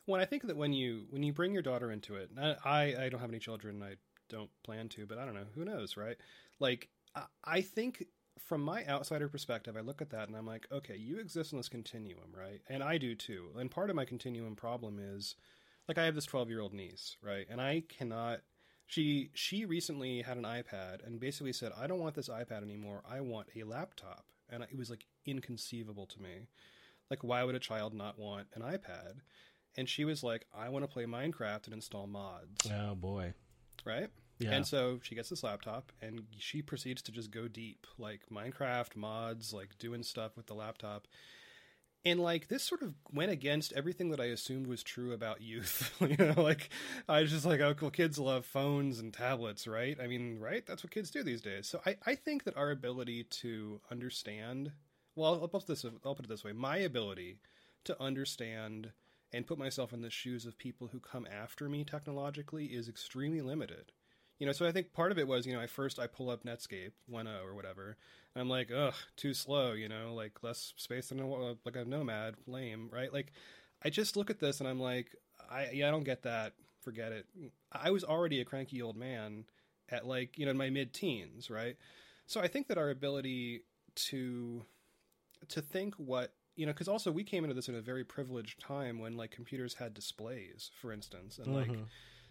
Well, 0.06 0.22
I 0.22 0.26
think 0.26 0.48
that 0.48 0.58
when 0.58 0.74
you 0.74 1.06
when 1.10 1.24
you 1.24 1.34
bring 1.34 1.54
your 1.54 1.62
daughter 1.62 1.92
into 1.92 2.16
it, 2.16 2.30
I 2.38 2.96
I, 3.00 3.10
don't 3.10 3.22
have 3.22 3.30
any 3.30 3.40
children. 3.40 3.82
I 3.82 3.96
don't 4.30 4.50
plan 4.64 4.90
to, 4.90 5.06
but 5.06 5.18
I 5.18 5.26
don't 5.26 5.36
know. 5.36 5.46
Who 5.56 5.64
knows, 5.66 5.96
right? 5.96 6.18
Like 6.60 6.90
I, 7.16 7.24
I 7.44 7.62
think 7.62 8.06
from 8.40 8.62
my 8.62 8.86
outsider 8.86 9.30
perspective, 9.30 9.78
I 9.78 9.82
look 9.82 10.02
at 10.02 10.10
that 10.10 10.28
and 10.28 10.36
I'm 10.36 10.46
like, 10.46 10.68
okay, 10.72 10.98
you 10.98 11.20
exist 11.20 11.54
in 11.54 11.58
this 11.58 11.70
continuum, 11.70 12.34
right? 12.38 12.62
And 12.68 12.84
I 12.84 12.98
do 12.98 13.16
too. 13.16 13.50
And 13.58 13.72
part 13.72 13.90
of 13.90 13.96
my 13.96 14.06
continuum 14.06 14.56
problem 14.56 15.00
is, 15.00 15.36
like, 15.88 15.98
I 15.98 16.06
have 16.06 16.16
this 16.16 16.26
12 16.26 16.50
year 16.50 16.62
old 16.62 16.74
niece, 16.74 17.18
right? 17.22 17.46
And 17.50 17.62
I 17.62 17.84
cannot. 17.88 18.40
She 18.86 19.30
she 19.34 19.66
recently 19.66 20.22
had 20.22 20.38
an 20.38 20.44
iPad 20.44 21.06
and 21.06 21.20
basically 21.20 21.54
said, 21.54 21.72
I 21.78 21.88
don't 21.88 22.00
want 22.00 22.16
this 22.16 22.30
iPad 22.30 22.64
anymore. 22.64 23.02
I 23.10 23.22
want 23.22 23.48
a 23.56 23.64
laptop. 23.64 24.26
And 24.54 24.64
it 24.64 24.78
was 24.78 24.90
like 24.90 25.06
inconceivable 25.26 26.06
to 26.08 26.22
me. 26.22 26.48
Like, 27.10 27.24
why 27.24 27.44
would 27.44 27.56
a 27.56 27.60
child 27.60 27.94
not 27.94 28.20
want 28.20 28.48
an 28.54 28.62
iPad? 28.62 29.22
And 29.76 29.90
she 29.90 30.06
was 30.06 30.24
like, 30.24 30.46
I 30.56 30.70
want 30.70 30.84
to 30.84 30.88
play 30.88 31.06
Minecraft 31.06 31.66
and 31.66 31.74
install 31.74 32.08
mods. 32.08 32.70
Oh 32.72 32.96
boy. 32.96 33.34
Right? 33.86 34.10
Yeah. 34.40 34.52
And 34.52 34.66
so 34.66 35.00
she 35.02 35.16
gets 35.16 35.30
this 35.30 35.44
laptop 35.44 35.92
and 36.02 36.24
she 36.38 36.62
proceeds 36.62 37.02
to 37.04 37.12
just 37.12 37.32
go 37.32 37.48
deep, 37.48 37.88
like 37.98 38.22
Minecraft 38.32 38.96
mods, 38.96 39.54
like 39.54 39.78
doing 39.80 40.04
stuff 40.04 40.36
with 40.36 40.48
the 40.48 40.54
laptop. 40.54 41.08
And 42.06 42.20
like 42.20 42.50
this 42.50 42.64
sort 42.64 42.82
of 42.82 42.96
went 43.14 43.32
against 43.32 43.72
everything 43.74 44.10
that 44.10 44.20
I 44.20 44.26
assumed 44.26 44.68
was 44.68 44.84
true 44.84 45.14
about 45.14 45.42
youth. 45.42 45.96
you 46.02 46.18
know, 46.18 46.34
like 46.42 46.70
I 47.08 47.22
was 47.22 47.32
just 47.32 47.46
like, 47.46 47.62
oh, 47.62 47.74
cool, 47.74 47.92
kids 47.92 48.20
love 48.20 48.46
phones 48.46 49.00
and 49.00 49.14
tablets, 49.14 49.68
right? 49.68 49.98
I 50.02 50.08
mean, 50.08 50.38
right? 50.40 50.66
That's 50.66 50.84
what 50.84 50.92
kids 50.92 51.12
do 51.12 51.24
these 51.24 51.42
days. 51.42 51.68
So 51.68 51.80
I, 51.86 51.96
I 52.06 52.16
think 52.16 52.44
that 52.44 52.58
our 52.58 52.72
ability 52.72 53.24
to 53.24 53.80
understand, 53.90 54.74
well, 55.16 55.40
I'll 55.42 55.48
put 55.48 55.66
this, 55.66 55.86
I'll 56.06 56.16
put 56.16 56.26
it 56.26 56.30
this 56.30 56.44
way: 56.44 56.52
my 56.52 56.78
ability 56.78 57.40
to 57.86 58.02
understand 58.02 58.92
and 59.32 59.48
put 59.48 59.58
myself 59.58 59.94
in 59.94 60.02
the 60.02 60.10
shoes 60.10 60.46
of 60.46 60.58
people 60.58 60.88
who 60.88 61.00
come 61.00 61.26
after 61.32 61.68
me 61.68 61.84
technologically 61.84 62.66
is 62.66 62.88
extremely 62.88 63.42
limited. 63.42 63.92
You 64.40 64.46
know, 64.48 64.52
so 64.54 64.68
I 64.68 64.72
think 64.72 64.94
part 64.94 65.12
of 65.12 65.18
it 65.18 65.28
was, 65.28 65.46
you 65.46 65.54
know, 65.54 65.62
I 65.62 65.68
first 65.68 66.00
I 66.00 66.08
pull 66.08 66.30
up 66.30 66.44
Netscape 66.44 66.92
1.0 67.10 67.44
or 67.44 67.56
whatever. 67.56 67.98
And 68.36 68.42
I'm 68.42 68.50
like, 68.50 68.72
ugh, 68.76 68.96
too 69.16 69.34
slow. 69.34 69.74
You 69.74 69.90
know, 69.90 70.14
like 70.14 70.44
less 70.44 70.74
space 70.78 71.10
than 71.10 71.20
a, 71.20 71.32
uh, 71.32 71.56
like 71.66 71.76
a 71.76 71.86
nomad, 71.86 72.36
lame, 72.48 72.90
right? 72.92 73.12
Like, 73.12 73.32
I 73.84 73.90
just 73.90 74.16
look 74.16 74.30
at 74.30 74.40
this 74.40 74.60
and 74.60 74.68
I'm 74.68 74.80
like, 74.80 75.16
I 75.50 75.70
yeah, 75.74 75.88
I 75.88 75.92
don't 75.92 76.04
get 76.04 76.24
that. 76.24 76.54
Forget 76.82 77.12
it. 77.12 77.26
I 77.72 77.92
was 77.92 78.04
already 78.04 78.42
a 78.42 78.46
cranky 78.46 78.82
old 78.82 78.98
man 78.98 79.46
at 79.90 80.06
like 80.06 80.38
you 80.38 80.46
know 80.46 80.52
in 80.52 80.58
my 80.58 80.70
mid 80.70 80.94
teens, 80.94 81.50
right? 81.50 81.78
So 82.26 82.42
I 82.42 82.48
think 82.48 82.68
that 82.68 82.78
our 82.78 82.90
ability 82.90 83.64
to 83.96 84.64
to 85.50 85.62
think 85.62 85.96
what 85.96 86.34
you 86.56 86.66
know 86.66 86.72
because 86.72 86.88
also 86.88 87.12
we 87.12 87.24
came 87.24 87.44
into 87.44 87.54
this 87.54 87.70
in 87.70 87.76
a 87.76 87.82
very 87.82 88.04
privileged 88.04 88.60
time 88.60 89.00
when 89.00 89.18
like 89.18 89.32
computers 89.32 89.76
had 89.76 89.94
displays 89.94 90.72
for 90.82 90.92
instance 90.92 91.38
and 91.38 91.54
like 91.54 91.68
mm-hmm. 91.68 91.84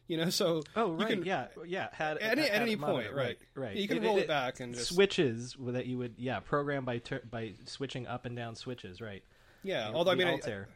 You 0.08 0.16
know 0.16 0.30
so 0.30 0.62
Oh 0.76 0.92
you 0.92 0.98
right, 0.98 1.08
can- 1.08 1.24
yeah, 1.24 1.46
yeah. 1.66 1.88
Had 1.92 2.18
at 2.18 2.38
any, 2.38 2.48
at 2.50 2.62
any 2.62 2.76
monitor, 2.76 3.08
point 3.10 3.16
right 3.16 3.38
right. 3.54 3.76
you 3.76 3.86
can 3.88 3.98
It- 3.98 4.02
roll 4.04 4.18
it- 4.18 4.22
it, 4.22 4.28
back 4.28 4.60
and 4.60 4.74
just 4.74 4.88
switches 4.94 5.56
that 5.60 5.86
you 5.86 5.98
would 5.98 6.14
yeah 6.18 6.40
program 6.40 6.84
by 6.84 6.98
tur- 6.98 7.22
by 7.30 7.52
switching 7.66 8.06
up 8.06 8.24
and 8.26 8.36
down 8.36 8.54
switches 8.56 9.00
right. 9.00 9.22
yeah 9.62 9.90
although 9.94 10.10
i 10.10 10.14
mean 10.14 10.28
I, 10.28 10.32
Altair. 10.32 10.68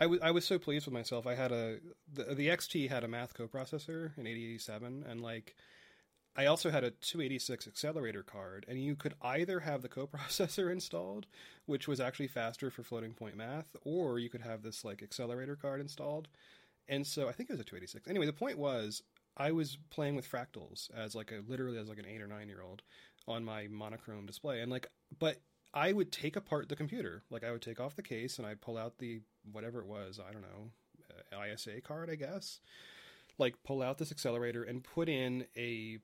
I 0.00 0.06
was 0.06 0.20
I 0.20 0.30
was 0.32 0.44
so 0.44 0.58
pleased 0.58 0.86
with 0.86 0.94
myself. 0.94 1.26
I 1.28 1.34
had 1.36 1.52
a 1.52 1.78
the, 2.12 2.34
the 2.34 2.48
XT 2.48 2.88
had 2.90 3.04
a 3.04 3.08
math 3.08 3.34
coprocessor 3.34 4.10
in 4.18 4.26
8087 4.26 5.04
and 5.08 5.20
like 5.20 5.54
I 6.34 6.46
also 6.46 6.70
had 6.70 6.82
a 6.82 6.90
286 6.90 7.68
accelerator 7.68 8.22
card 8.22 8.64
and 8.66 8.82
you 8.82 8.96
could 8.96 9.14
either 9.22 9.60
have 9.60 9.82
the 9.82 9.88
coprocessor 9.98 10.72
installed, 10.72 11.26
which 11.66 11.86
was 11.86 12.00
actually 12.00 12.28
faster 12.28 12.70
for 12.70 12.82
floating 12.82 13.12
point 13.12 13.36
math, 13.36 13.76
or 13.84 14.18
you 14.18 14.28
could 14.30 14.40
have 14.40 14.62
this 14.62 14.82
like 14.84 15.02
accelerator 15.02 15.54
card 15.56 15.80
installed. 15.80 16.26
And 16.88 17.06
so 17.06 17.28
I 17.28 17.32
think 17.32 17.48
it 17.48 17.52
was 17.52 17.60
a 17.60 17.64
286. 17.64 18.08
Anyway, 18.08 18.26
the 18.26 18.32
point 18.32 18.58
was 18.58 19.02
I 19.36 19.52
was 19.52 19.78
playing 19.90 20.16
with 20.16 20.30
fractals 20.30 20.90
as 20.94 21.14
like 21.14 21.32
a 21.32 21.42
literally 21.46 21.78
as 21.78 21.88
like 21.88 21.98
an 21.98 22.06
8 22.06 22.20
or 22.20 22.26
9 22.26 22.48
year 22.48 22.62
old 22.62 22.82
on 23.28 23.44
my 23.44 23.68
monochrome 23.68 24.26
display 24.26 24.60
and 24.60 24.70
like 24.70 24.88
but 25.18 25.40
I 25.74 25.92
would 25.92 26.12
take 26.12 26.36
apart 26.36 26.68
the 26.68 26.76
computer. 26.76 27.22
Like 27.30 27.44
I 27.44 27.50
would 27.50 27.62
take 27.62 27.80
off 27.80 27.96
the 27.96 28.02
case 28.02 28.38
and 28.38 28.46
I'd 28.46 28.60
pull 28.60 28.76
out 28.76 28.98
the 28.98 29.20
whatever 29.50 29.80
it 29.80 29.86
was, 29.86 30.20
I 30.20 30.32
don't 30.32 30.42
know, 30.42 30.70
uh, 31.32 31.44
ISA 31.44 31.80
card, 31.80 32.10
I 32.10 32.16
guess. 32.16 32.60
Like 33.38 33.62
pull 33.64 33.82
out 33.82 33.98
this 33.98 34.12
accelerator 34.12 34.62
and 34.62 34.84
put 34.84 35.08
in 35.08 35.46
a 35.56 35.98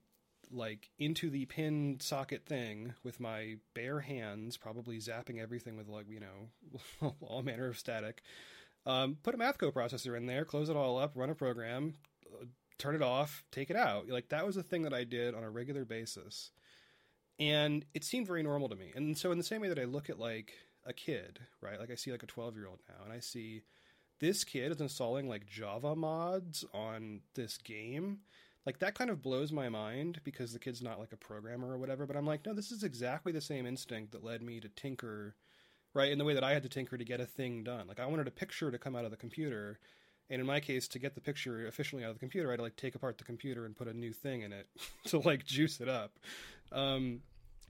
like 0.51 0.89
into 0.97 1.29
the 1.29 1.45
pin 1.45 1.97
socket 1.99 2.45
thing 2.45 2.95
with 3.03 3.19
my 3.19 3.57
bare 3.75 3.99
hands, 3.99 4.57
probably 4.57 4.97
zapping 4.97 5.39
everything 5.39 5.77
with 5.77 5.87
like, 5.87 6.09
you 6.09 6.19
know, 6.19 7.13
all 7.21 7.43
manner 7.43 7.67
of 7.67 7.77
static. 7.77 8.23
Um, 8.85 9.17
put 9.21 9.35
a 9.35 9.37
math 9.37 9.57
coprocessor 9.57 10.17
in 10.17 10.25
there, 10.25 10.45
close 10.45 10.69
it 10.69 10.75
all 10.75 10.97
up, 10.97 11.11
run 11.15 11.29
a 11.29 11.35
program, 11.35 11.95
uh, 12.33 12.45
turn 12.77 12.95
it 12.95 13.01
off, 13.01 13.43
take 13.51 13.69
it 13.69 13.75
out. 13.75 14.07
Like 14.07 14.29
that 14.29 14.45
was 14.45 14.57
a 14.57 14.63
thing 14.63 14.83
that 14.83 14.93
I 14.93 15.03
did 15.03 15.35
on 15.35 15.43
a 15.43 15.49
regular 15.49 15.85
basis 15.85 16.51
and 17.39 17.85
it 17.93 18.03
seemed 18.03 18.27
very 18.27 18.43
normal 18.43 18.69
to 18.69 18.75
me. 18.75 18.91
And 18.95 19.17
so, 19.17 19.31
in 19.31 19.37
the 19.37 19.43
same 19.43 19.61
way 19.61 19.69
that 19.69 19.79
I 19.79 19.85
look 19.85 20.09
at 20.09 20.19
like 20.19 20.53
a 20.85 20.93
kid, 20.93 21.39
right? 21.61 21.79
Like 21.79 21.91
I 21.91 21.95
see 21.95 22.11
like 22.11 22.23
a 22.23 22.27
twelve 22.27 22.55
year 22.55 22.67
old 22.67 22.79
now, 22.87 23.03
and 23.03 23.13
I 23.13 23.19
see 23.19 23.63
this 24.19 24.43
kid 24.43 24.71
is 24.71 24.81
installing 24.81 25.29
like 25.29 25.47
Java 25.47 25.95
mods 25.95 26.65
on 26.73 27.21
this 27.35 27.57
game. 27.57 28.19
Like 28.65 28.79
that 28.79 28.95
kind 28.95 29.09
of 29.09 29.21
blows 29.21 29.51
my 29.51 29.69
mind 29.69 30.19
because 30.23 30.51
the 30.51 30.59
kid's 30.59 30.81
not 30.81 30.99
like 30.99 31.13
a 31.13 31.17
programmer 31.17 31.71
or 31.71 31.77
whatever. 31.77 32.05
But 32.05 32.17
I'm 32.17 32.27
like, 32.27 32.45
no, 32.45 32.53
this 32.53 32.71
is 32.71 32.83
exactly 32.83 33.31
the 33.31 33.41
same 33.41 33.65
instinct 33.65 34.11
that 34.11 34.23
led 34.23 34.41
me 34.41 34.59
to 34.59 34.67
tinker, 34.67 35.35
right? 35.93 36.11
In 36.11 36.17
the 36.17 36.25
way 36.25 36.33
that 36.33 36.43
I 36.43 36.53
had 36.53 36.63
to 36.63 36.69
tinker 36.69 36.97
to 36.97 37.05
get 37.05 37.19
a 37.19 37.25
thing 37.25 37.63
done. 37.63 37.87
Like 37.87 37.99
I 37.99 38.05
wanted 38.05 38.27
a 38.27 38.31
picture 38.31 38.71
to 38.71 38.77
come 38.77 38.95
out 38.95 39.05
of 39.05 39.11
the 39.11 39.17
computer. 39.17 39.79
And 40.29 40.39
in 40.39 40.45
my 40.45 40.59
case, 40.59 40.87
to 40.89 40.99
get 40.99 41.15
the 41.15 41.21
picture 41.21 41.65
efficiently 41.65 42.05
out 42.05 42.11
of 42.11 42.15
the 42.15 42.19
computer, 42.19 42.49
I 42.49 42.51
had 42.51 42.57
to 42.57 42.63
like 42.63 42.75
take 42.75 42.95
apart 42.95 43.17
the 43.17 43.23
computer 43.23 43.65
and 43.65 43.75
put 43.75 43.87
a 43.87 43.93
new 43.93 44.13
thing 44.13 44.41
in 44.43 44.53
it 44.53 44.67
to 45.05 45.19
like 45.19 45.45
juice 45.45 45.81
it 45.81 45.89
up. 45.89 46.19
Um, 46.71 47.21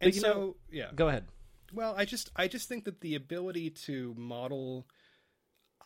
and 0.01 0.13
you 0.13 0.21
so, 0.21 0.33
know- 0.33 0.55
yeah. 0.71 0.87
Go 0.95 1.07
ahead. 1.07 1.25
Well, 1.73 1.93
I 1.95 2.05
just 2.05 2.31
I 2.35 2.47
just 2.47 2.67
think 2.67 2.85
that 2.85 3.01
the 3.01 3.15
ability 3.15 3.69
to 3.85 4.15
model 4.17 4.87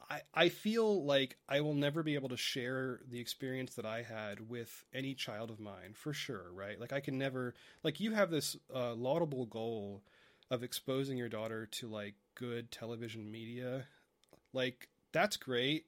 I 0.10 0.22
I 0.34 0.50
feel 0.50 1.04
like 1.06 1.38
I 1.48 1.62
will 1.62 1.74
never 1.74 2.04
be 2.04 2.16
able 2.16 2.30
to 2.30 2.38
share 2.38 3.02
the 3.10 3.20
experience 3.20 3.76
that 3.76 3.86
I 3.86 4.04
had 4.04 4.50
with 4.50 4.86
any 4.94 5.14
child 5.14 5.50
of 5.50 5.60
mine 5.60 5.94
for 5.94 6.14
sure, 6.14 6.52
right? 6.54 6.80
Like 6.80 6.94
I 6.94 7.00
can 7.00 7.18
never 7.18 7.54
like 7.84 8.00
you 8.00 8.12
have 8.12 8.30
this 8.30 8.56
uh, 8.74 8.94
laudable 8.94 9.46
goal 9.46 10.04
of 10.50 10.64
exposing 10.64 11.18
your 11.18 11.30
daughter 11.30 11.66
to 11.66 11.88
like 11.88 12.16
good 12.36 12.72
television 12.72 13.32
media. 13.32 13.86
Like 14.54 14.90
that's 15.12 15.38
great. 15.38 15.86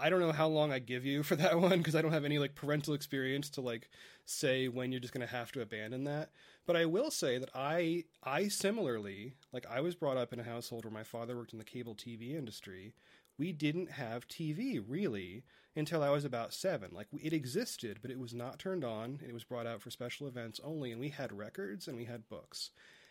I 0.00 0.10
don't 0.10 0.20
know 0.20 0.32
how 0.32 0.46
long 0.46 0.72
I 0.72 0.78
give 0.78 1.04
you 1.04 1.22
for 1.22 1.36
that 1.36 1.58
one 1.60 1.78
because 1.78 1.96
I 1.96 2.02
don't 2.02 2.12
have 2.12 2.24
any 2.24 2.38
like 2.38 2.54
parental 2.54 2.94
experience 2.94 3.50
to 3.50 3.60
like 3.60 3.90
say 4.24 4.68
when 4.68 4.92
you're 4.92 5.00
just 5.00 5.14
going 5.14 5.26
to 5.26 5.32
have 5.32 5.52
to 5.52 5.60
abandon 5.60 6.04
that. 6.04 6.30
But 6.66 6.76
I 6.76 6.84
will 6.84 7.10
say 7.10 7.38
that 7.38 7.50
I 7.54 8.04
I 8.22 8.48
similarly 8.48 9.34
like 9.52 9.66
I 9.68 9.80
was 9.80 9.94
brought 9.94 10.16
up 10.16 10.32
in 10.32 10.40
a 10.40 10.44
household 10.44 10.84
where 10.84 10.92
my 10.92 11.02
father 11.02 11.36
worked 11.36 11.52
in 11.52 11.58
the 11.58 11.64
cable 11.64 11.94
TV 11.94 12.36
industry. 12.36 12.94
We 13.38 13.52
didn't 13.52 13.92
have 13.92 14.28
TV 14.28 14.82
really 14.86 15.44
until 15.76 16.02
I 16.02 16.10
was 16.10 16.24
about 16.24 16.52
7. 16.52 16.90
Like 16.92 17.06
it 17.22 17.32
existed, 17.32 17.98
but 18.02 18.10
it 18.10 18.18
was 18.18 18.34
not 18.34 18.58
turned 18.58 18.84
on. 18.84 19.20
It 19.26 19.32
was 19.32 19.44
brought 19.44 19.66
out 19.66 19.80
for 19.80 19.90
special 19.90 20.26
events 20.26 20.60
only 20.62 20.92
and 20.92 21.00
we 21.00 21.08
had 21.10 21.32
records 21.32 21.88
and 21.88 21.96
we 21.96 22.04
had 22.04 22.28
books. 22.28 22.70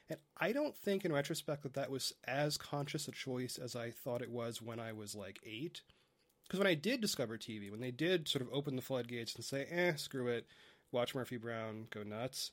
And 0.10 0.20
I 0.38 0.52
don't 0.54 0.76
think 0.76 1.04
in 1.04 1.12
retrospect 1.12 1.64
that 1.64 1.74
that 1.74 1.92
was 1.92 2.14
as 2.26 2.58
conscious 2.58 3.08
a 3.08 3.12
choice 3.12 3.58
as 3.58 3.76
I 3.76 3.92
thought 3.92 4.22
it 4.22 4.32
was 4.32 4.62
when 4.62 4.80
I 4.80 4.94
was 4.94 5.16
like 5.16 5.40
8 5.46 5.82
because 6.48 6.60
when 6.60 6.68
I 6.68 6.76
did 6.76 7.02
discover 7.02 7.38
TV, 7.38 7.70
when 7.70 7.82
they 7.82 7.92
did 7.92 8.28
sort 8.28 8.42
of 8.42 8.54
open 8.54 8.78
the 8.78 8.82
floodgates 8.82 9.36
and 9.36 9.44
say, 9.44 9.66
"Eh, 9.66 9.96
screw 9.96 10.28
it, 10.28 10.48
watch 10.92 11.14
Murphy 11.14 11.38
Brown, 11.38 11.88
go 11.90 12.04
nuts," 12.04 12.52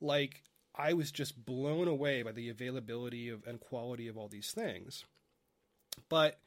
like 0.00 0.42
I 0.74 0.92
was 0.94 1.12
just 1.12 1.44
blown 1.44 1.86
away 1.86 2.22
by 2.22 2.32
the 2.32 2.48
availability 2.48 3.28
of 3.28 3.46
and 3.46 3.60
quality 3.60 4.08
of 4.08 4.16
all 4.16 4.28
these 4.28 4.50
things. 4.52 5.04
But 6.08 6.40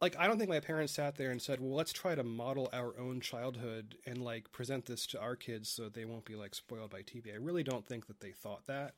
like 0.00 0.16
I 0.16 0.26
don't 0.26 0.38
think 0.38 0.50
my 0.50 0.60
parents 0.60 0.92
sat 0.92 1.16
there 1.16 1.30
and 1.30 1.40
said, 1.40 1.60
"Well, 1.60 1.74
let's 1.74 1.92
try 1.92 2.14
to 2.14 2.22
model 2.22 2.68
our 2.72 2.98
own 2.98 3.20
childhood 3.20 3.96
and 4.04 4.22
like 4.22 4.52
present 4.52 4.86
this 4.86 5.06
to 5.08 5.20
our 5.20 5.36
kids 5.36 5.70
so 5.70 5.88
they 5.88 6.04
won't 6.04 6.26
be 6.26 6.36
like 6.36 6.54
spoiled 6.54 6.90
by 6.90 7.02
TV." 7.02 7.32
I 7.32 7.36
really 7.36 7.62
don't 7.62 7.86
think 7.86 8.06
that 8.08 8.20
they 8.20 8.32
thought 8.32 8.66
that. 8.66 8.96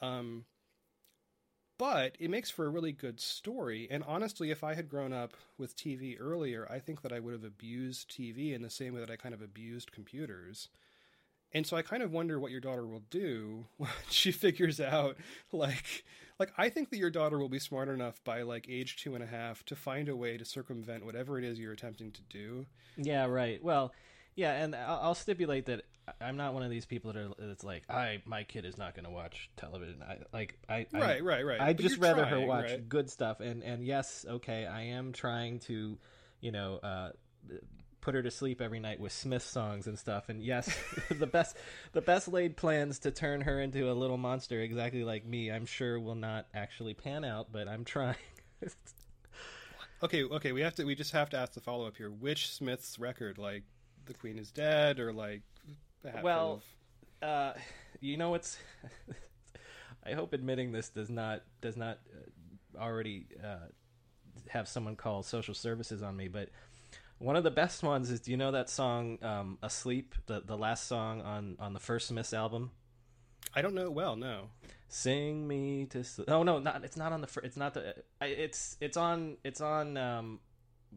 Um 0.00 0.44
but 1.80 2.14
it 2.20 2.28
makes 2.28 2.50
for 2.50 2.66
a 2.66 2.68
really 2.68 2.92
good 2.92 3.18
story. 3.18 3.88
And 3.90 4.04
honestly, 4.06 4.50
if 4.50 4.62
I 4.62 4.74
had 4.74 4.86
grown 4.86 5.14
up 5.14 5.32
with 5.56 5.78
TV 5.78 6.14
earlier, 6.20 6.68
I 6.70 6.78
think 6.78 7.00
that 7.00 7.10
I 7.10 7.20
would 7.20 7.32
have 7.32 7.42
abused 7.42 8.10
TV 8.10 8.52
in 8.52 8.60
the 8.60 8.68
same 8.68 8.92
way 8.92 9.00
that 9.00 9.10
I 9.10 9.16
kind 9.16 9.34
of 9.34 9.40
abused 9.40 9.90
computers. 9.90 10.68
And 11.54 11.66
so 11.66 11.78
I 11.78 11.82
kind 11.82 12.02
of 12.02 12.12
wonder 12.12 12.38
what 12.38 12.50
your 12.50 12.60
daughter 12.60 12.86
will 12.86 13.04
do 13.08 13.64
when 13.78 13.88
she 14.10 14.30
figures 14.30 14.78
out, 14.78 15.16
like, 15.52 16.04
like 16.38 16.52
I 16.58 16.68
think 16.68 16.90
that 16.90 16.98
your 16.98 17.08
daughter 17.08 17.38
will 17.38 17.48
be 17.48 17.58
smart 17.58 17.88
enough 17.88 18.22
by 18.24 18.42
like 18.42 18.66
age 18.68 18.96
two 18.96 19.14
and 19.14 19.24
a 19.24 19.26
half 19.26 19.64
to 19.64 19.74
find 19.74 20.10
a 20.10 20.16
way 20.16 20.36
to 20.36 20.44
circumvent 20.44 21.06
whatever 21.06 21.38
it 21.38 21.44
is 21.44 21.58
you're 21.58 21.72
attempting 21.72 22.12
to 22.12 22.22
do. 22.28 22.66
Yeah, 22.98 23.24
right. 23.24 23.64
Well, 23.64 23.94
yeah, 24.34 24.52
and 24.52 24.74
I'll, 24.74 25.14
stipulate 25.14 25.66
that 25.66 25.84
I'm 26.20 26.36
not 26.36 26.54
one 26.54 26.62
of 26.62 26.70
these 26.70 26.86
people 26.86 27.12
that 27.12 27.18
are 27.18 27.28
that's 27.38 27.64
like, 27.64 27.84
I 27.90 28.22
my 28.24 28.44
kid 28.44 28.64
is 28.64 28.76
not 28.76 28.94
going 28.94 29.04
to 29.04 29.10
watch 29.10 29.50
television. 29.56 30.02
I 30.02 30.18
like 30.32 30.58
I 30.68 30.86
right, 30.92 31.18
I, 31.18 31.20
right, 31.20 31.44
right. 31.46 31.60
I'd 31.60 31.76
But 31.76 31.82
just 31.82 31.98
rather 31.98 32.24
her 32.24 32.40
watch 32.40 32.70
right? 32.70 32.88
good 32.88 33.10
stuff. 33.10 33.40
And 33.40 33.62
and 33.62 33.84
yes, 33.84 34.24
okay, 34.28 34.66
I 34.66 34.82
am 34.82 35.12
trying 35.12 35.60
to, 35.60 35.98
you 36.40 36.52
know, 36.52 36.80
uh, 36.82 37.10
put 38.00 38.14
her 38.14 38.22
to 38.22 38.30
sleep 38.30 38.60
every 38.60 38.80
night 38.80 38.98
with 38.98 39.12
Smith 39.12 39.42
songs 39.42 39.86
and 39.86 39.98
stuff. 39.98 40.28
And 40.28 40.42
yes, 40.42 40.74
the 41.10 41.26
best 41.26 41.56
the 41.92 42.00
best 42.00 42.28
laid 42.28 42.56
plans 42.56 43.00
to 43.00 43.10
turn 43.10 43.42
her 43.42 43.60
into 43.60 43.90
a 43.90 43.94
little 43.94 44.18
monster 44.18 44.60
exactly 44.60 45.04
like 45.04 45.24
me, 45.24 45.50
I'm 45.50 45.66
sure 45.66 45.98
will 46.00 46.14
not 46.14 46.46
actually 46.54 46.94
pan 46.94 47.24
out, 47.24 47.52
but 47.52 47.68
I'm 47.68 47.84
trying. 47.84 48.16
Okay, 50.02 50.24
okay, 50.24 50.52
we 50.52 50.62
have 50.62 50.74
to. 50.76 50.84
We 50.84 50.94
just 50.94 51.12
have 51.12 51.28
to 51.30 51.36
ask 51.36 51.52
the 51.52 51.60
follow 51.60 51.86
up 51.86 51.96
here. 51.96 52.08
Which 52.08 52.50
Smith's 52.54 52.98
record, 52.98 53.36
like 53.36 53.64
"The 54.06 54.14
Queen 54.14 54.38
is 54.38 54.50
Dead" 54.50 54.98
or 54.98 55.12
like 55.12 55.42
Well, 56.22 56.62
uh, 57.22 57.52
you 58.00 58.16
know 58.16 58.30
what's 58.30 58.58
I 60.06 60.12
hope 60.14 60.32
admitting 60.32 60.72
this 60.72 60.88
does 60.88 61.10
not 61.10 61.42
does 61.60 61.76
not 61.76 61.98
uh, 62.14 62.80
already 62.80 63.26
uh, 63.42 63.68
have 64.48 64.68
someone 64.68 64.96
call 64.96 65.22
social 65.22 65.54
services 65.54 66.02
on 66.02 66.16
me, 66.16 66.28
but 66.28 66.48
one 67.18 67.36
of 67.36 67.44
the 67.44 67.50
best 67.50 67.82
ones 67.82 68.10
is 68.10 68.20
do 68.20 68.30
you 68.30 68.36
know 68.36 68.50
that 68.52 68.70
song 68.70 69.18
um, 69.22 69.58
"Asleep"? 69.62 70.14
The 70.26 70.40
the 70.40 70.56
last 70.56 70.86
song 70.86 71.20
on 71.20 71.56
on 71.60 71.74
the 71.74 71.80
first 71.80 72.08
Smiths 72.08 72.32
album. 72.32 72.70
I 73.54 73.62
don't 73.62 73.74
know 73.74 73.82
it 73.82 73.92
well. 73.92 74.16
No. 74.16 74.48
Sing 74.88 75.46
me 75.46 75.86
to 75.90 76.02
sleep. 76.02 76.30
Oh 76.30 76.42
no, 76.42 76.58
not 76.58 76.84
it's 76.84 76.96
not 76.96 77.12
on 77.12 77.20
the 77.20 77.26
fir- 77.26 77.42
it's 77.42 77.56
not 77.56 77.74
the 77.74 77.94
it's 78.20 78.76
it's 78.80 78.96
on 78.96 79.36
it's 79.44 79.60
on 79.60 79.96
um, 79.96 80.40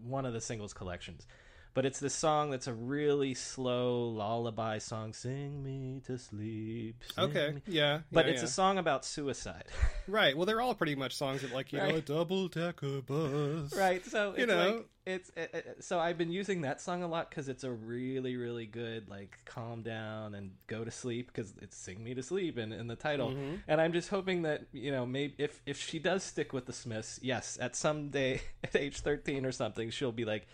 one 0.04 0.26
of 0.26 0.34
the 0.34 0.42
singles 0.42 0.74
collections. 0.74 1.28
But 1.76 1.88
it's 1.88 2.00
this 2.00 2.14
song 2.14 2.52
that's 2.52 2.68
a 2.68 2.74
really 2.74 3.34
slow 3.34 4.08
lullaby 4.10 4.78
song. 4.78 5.12
Sing 5.14 5.64
me 5.64 6.02
to 6.06 6.20
sleep. 6.20 7.04
Okay. 7.18 7.54
me- 7.54 7.62
Yeah. 7.66 8.02
But 8.12 8.26
yeah, 8.26 8.32
it's 8.34 8.42
yeah. 8.42 8.48
a 8.48 8.52
song 8.52 8.78
about 8.78 9.06
suicide. 9.06 9.66
Right. 10.06 10.36
Well, 10.36 10.46
they're 10.46 10.60
all 10.60 10.76
pretty 10.76 10.96
much 10.96 11.16
songs 11.16 11.44
that, 11.44 11.54
like, 11.54 11.72
you 11.72 11.80
know, 11.80 11.96
a 11.96 12.02
double 12.02 12.50
decker 12.50 13.00
bus. 13.02 13.74
right. 13.74 14.06
So 14.06 14.36
You 14.38 14.46
know. 14.46 14.58
like 14.76 14.86
it's 15.06 15.30
it, 15.38 15.50
it- 15.54 15.78
so 15.84 15.98
I've 16.00 16.18
been 16.18 16.32
using 16.32 16.62
that 16.62 16.80
song 16.82 17.04
a 17.04 17.08
lot 17.08 17.32
cuz 17.32 17.48
it's 17.50 17.64
a 17.64 17.72
really 17.72 18.36
really 18.36 18.66
good 18.66 19.10
like 19.10 19.38
calm 19.46 19.82
down 19.82 20.36
and 20.36 20.52
go 20.68 20.84
to 20.84 20.92
sleep 20.92 21.32
cuz 21.34 21.54
it's 21.62 21.76
sing 21.78 22.04
me 22.04 22.14
to 22.14 22.22
sleep 22.22 22.58
in, 22.58 22.72
in 22.74 22.88
the 22.88 22.96
title. 22.98 23.32
Mm-hmm. 23.32 23.56
And 23.68 23.80
I'm 23.82 23.94
just 23.94 24.10
hoping 24.10 24.42
that, 24.44 24.66
you 24.74 24.92
know, 24.92 25.06
maybe 25.06 25.36
if 25.38 25.62
if 25.66 25.80
she 25.82 26.00
does 26.00 26.22
stick 26.24 26.52
with 26.54 26.66
the 26.66 26.74
Smiths, 26.74 27.20
yes, 27.24 27.58
at 27.62 27.76
some 27.76 28.10
day 28.10 28.42
at 28.64 28.76
age 28.76 29.00
13 29.00 29.46
or 29.46 29.52
something, 29.54 29.90
she'll 29.90 30.12
be 30.12 30.26
like, 30.26 30.46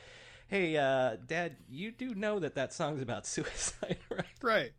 "Hey, 0.49 0.75
uh 0.77 1.15
dad, 1.27 1.55
you 1.69 1.91
do 1.91 2.13
know 2.13 2.39
that 2.39 2.55
that 2.55 2.73
song's 2.73 3.01
about 3.01 3.25
suicide, 3.35 3.97
right?" 4.09 4.25
Right. 4.41 4.71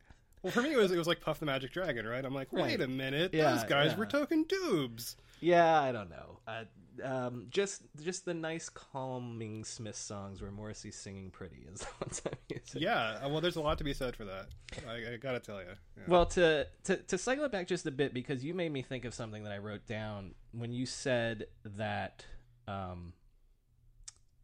Well, 0.42 0.52
for 0.52 0.62
me, 0.62 0.72
it 0.72 0.76
was 0.78 0.90
it 0.92 0.98
was 0.98 1.06
like 1.06 1.20
Puff 1.20 1.38
the 1.40 1.47
Magic 1.47 1.72
Dragon, 1.72 2.06
right? 2.06 2.24
I'm 2.24 2.34
like, 2.34 2.52
wait 2.52 2.62
Right. 2.62 2.80
a 2.80 2.88
minute, 2.88 3.34
Yeah, 3.34 3.51
those 3.52 3.64
guys 3.64 3.92
yeah. 3.92 3.98
were 3.98 4.06
token 4.06 4.44
dubes. 4.47 5.16
Yeah, 5.40 5.80
I 5.80 5.92
don't 5.92 6.09
know. 6.10 6.38
Uh, 6.47 6.64
um, 7.05 7.47
just 7.51 7.82
just 8.02 8.24
the 8.24 8.32
nice 8.34 8.68
calming 8.70 9.64
Smith 9.64 9.97
songs 9.97 10.40
where 10.42 10.51
Morrissey's 10.51 10.97
singing 10.97 11.30
pretty 11.30 11.66
is 11.72 11.86
I'm 12.02 12.32
using. 12.48 12.82
Yeah. 12.82 13.18
uh, 13.22 13.28
Well, 13.28 13.40
there's 13.42 13.56
a 13.56 13.60
lot 13.60 13.78
to 13.78 13.84
be 13.84 13.92
said 13.94 14.16
for 14.16 14.24
that. 14.24 14.47
I, 14.88 15.14
I 15.14 15.16
gotta 15.18 15.40
tell 15.40 15.60
you. 15.60 15.66
Yeah. 15.97 16.02
Well, 16.09 16.26
to, 16.26 16.66
to 16.84 16.97
to 16.97 17.18
cycle 17.18 17.44
it 17.44 17.52
back 17.52 17.66
just 17.68 17.86
a 17.86 17.90
bit 17.90 18.12
because 18.14 18.42
you 18.44 18.55
made 18.55 18.72
me 18.72 18.80
think 18.82 19.05
of 19.05 19.12
something 19.14 19.44
that 19.44 19.52
I 19.52 19.59
wrote 19.59 19.86
down 19.86 20.34
when 20.52 20.72
you 20.72 20.84
said 20.86 21.47
that, 21.64 22.24
um, 22.66 23.12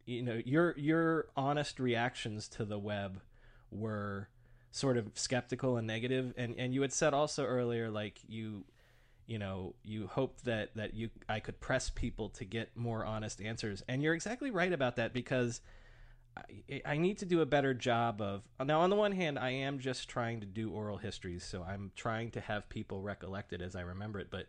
you 0.07 0.23
know, 0.23 0.41
your 0.45 0.73
your 0.77 1.27
honest 1.35 1.79
reactions 1.79 2.47
to 2.47 2.65
the 2.65 2.79
web 2.79 3.19
were 3.69 4.29
sort 4.71 4.97
of 4.97 5.11
skeptical 5.13 5.77
and 5.77 5.85
negative, 5.85 6.33
and 6.37 6.55
and 6.57 6.73
you 6.73 6.81
had 6.81 6.93
said 6.93 7.13
also 7.13 7.45
earlier 7.45 7.91
like 7.91 8.19
you 8.27 8.63
you 9.27 9.37
know 9.37 9.75
you 9.83 10.07
hoped 10.07 10.45
that 10.45 10.73
that 10.75 10.93
you 10.93 11.09
i 11.27 11.41
could 11.41 11.59
press 11.59 11.89
people 11.89 12.29
to 12.29 12.45
get 12.45 12.75
more 12.75 13.05
honest 13.05 13.41
answers. 13.41 13.83
And 13.87 14.01
you're 14.01 14.13
exactly 14.15 14.49
right 14.49 14.71
about 14.71 14.95
that 14.95 15.13
because 15.13 15.59
I, 16.37 16.81
I 16.85 16.97
need 16.97 17.17
to 17.17 17.25
do 17.25 17.41
a 17.41 17.45
better 17.45 17.73
job 17.73 18.21
of 18.21 18.43
now 18.65 18.79
on 18.79 18.89
the 18.89 18.95
one 18.95 19.11
hand 19.11 19.37
i 19.37 19.49
am 19.49 19.79
just 19.79 20.07
trying 20.07 20.39
to 20.39 20.45
do 20.45 20.69
oral 20.69 20.97
histories 20.97 21.43
so 21.43 21.63
i'm 21.63 21.91
trying 21.95 22.31
to 22.31 22.39
have 22.39 22.69
people 22.69 23.01
recollect 23.01 23.51
it 23.51 23.61
as 23.61 23.75
i 23.75 23.81
remember 23.81 24.19
it. 24.19 24.27
But 24.31 24.47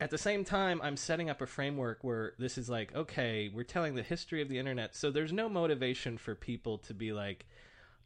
at 0.00 0.10
the 0.10 0.18
same 0.18 0.44
time 0.44 0.80
i'm 0.82 0.96
setting 0.96 1.28
up 1.30 1.40
a 1.40 1.46
framework 1.46 2.02
where 2.02 2.32
this 2.38 2.56
is 2.58 2.68
like 2.68 2.94
okay 2.94 3.50
we're 3.54 3.62
telling 3.62 3.94
the 3.94 4.02
history 4.02 4.40
of 4.42 4.48
the 4.48 4.58
internet. 4.58 4.94
So 4.94 5.10
there's 5.10 5.32
no 5.32 5.48
motivation 5.48 6.18
for 6.18 6.34
people 6.34 6.78
to 6.78 6.94
be 6.94 7.12
like 7.12 7.46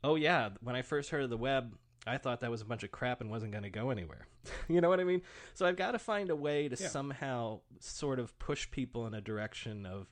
oh 0.02 0.16
yeah 0.16 0.50
when 0.62 0.76
i 0.76 0.82
first 0.82 1.10
heard 1.10 1.22
of 1.24 1.30
the 1.30 1.36
web 1.36 1.74
i 2.06 2.18
thought 2.18 2.40
that 2.40 2.50
was 2.50 2.60
a 2.60 2.64
bunch 2.64 2.82
of 2.84 2.90
crap 2.92 3.20
and 3.20 3.30
wasn't 3.30 3.52
going 3.52 3.64
to 3.64 3.70
go 3.70 3.90
anywhere. 3.90 4.26
You 4.68 4.80
know 4.80 4.88
what 4.90 5.00
i 5.00 5.04
mean? 5.04 5.22
So 5.54 5.64
i've 5.66 5.76
got 5.76 5.92
to 5.92 5.98
find 5.98 6.30
a 6.30 6.36
way 6.36 6.68
to 6.68 6.76
Yeah. 6.82 6.88
somehow 6.88 7.60
sort 7.80 8.18
of 8.18 8.38
push 8.38 8.70
people 8.70 9.06
in 9.06 9.14
a 9.14 9.20
direction 9.20 9.86
of 9.86 10.08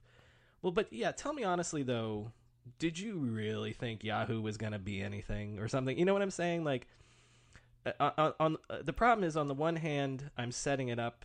well 0.63 0.73
but 0.73 0.93
yeah 0.93 1.13
tell 1.13 1.33
me 1.33 1.45
honestly 1.45 1.83
though 1.83 2.33
did 2.79 2.99
you 2.99 3.17
really 3.19 3.73
think 3.73 4.05
yahoo 4.05 4.41
was 4.41 4.57
going 4.57 4.73
to 4.73 4.79
be 4.79 5.03
anything 5.03 5.59
or 5.59 5.67
something? 5.69 5.99
You 5.99 6.05
know 6.05 6.13
what 6.13 6.23
i'm 6.23 6.31
saying? 6.31 6.65
Like 6.65 6.87
uh, 7.85 8.11
on, 8.17 8.33
on 8.39 8.57
uh, 8.71 8.79
the 8.85 8.93
problem 8.93 9.25
is 9.27 9.37
on 9.37 9.49
the 9.49 9.55
one 9.55 9.75
hand 9.77 10.31
i'm 10.39 10.53
setting 10.53 10.89
it 10.89 10.99
up 11.01 11.25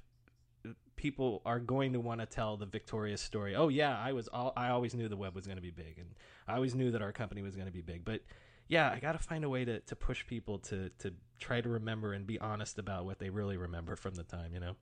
people 0.98 1.42
are 1.46 1.60
going 1.60 1.94
to 1.94 2.00
want 2.00 2.20
to 2.20 2.26
tell 2.26 2.58
the 2.58 2.66
victorious 2.66 3.22
story. 3.22 3.56
Oh 3.56 3.70
yeah 3.70 3.98
i 3.98 4.12
was 4.12 4.28
all, 4.28 4.52
i 4.58 4.70
always 4.70 4.94
knew 4.94 5.08
the 5.08 5.16
web 5.16 5.34
was 5.34 5.46
going 5.46 5.58
to 5.58 5.62
be 5.62 5.72
big 5.72 5.98
and 5.98 6.10
i 6.48 6.56
always 6.56 6.76
knew 6.76 6.92
that 6.92 7.02
our 7.02 7.14
company 7.14 7.42
was 7.42 7.56
going 7.56 7.68
to 7.68 7.74
be 7.74 7.82
big. 7.82 8.04
But 8.04 8.22
yeah 8.68 8.92
i 8.92 9.00
got 9.00 9.14
to 9.14 9.20
find 9.20 9.46
a 9.46 9.50
way 9.50 9.64
to, 9.64 9.80
to 9.80 9.96
push 9.96 10.28
people 10.28 10.60
to 10.60 10.90
to 11.00 11.14
try 11.40 11.62
to 11.62 11.70
remember 11.70 12.14
and 12.14 12.28
be 12.28 12.40
honest 12.40 12.80
about 12.80 13.06
what 13.06 13.20
they 13.20 13.30
really 13.30 13.56
remember 13.56 13.96
from 13.96 14.16
the 14.16 14.24
time 14.24 14.54
you 14.54 14.60
know? 14.60 14.76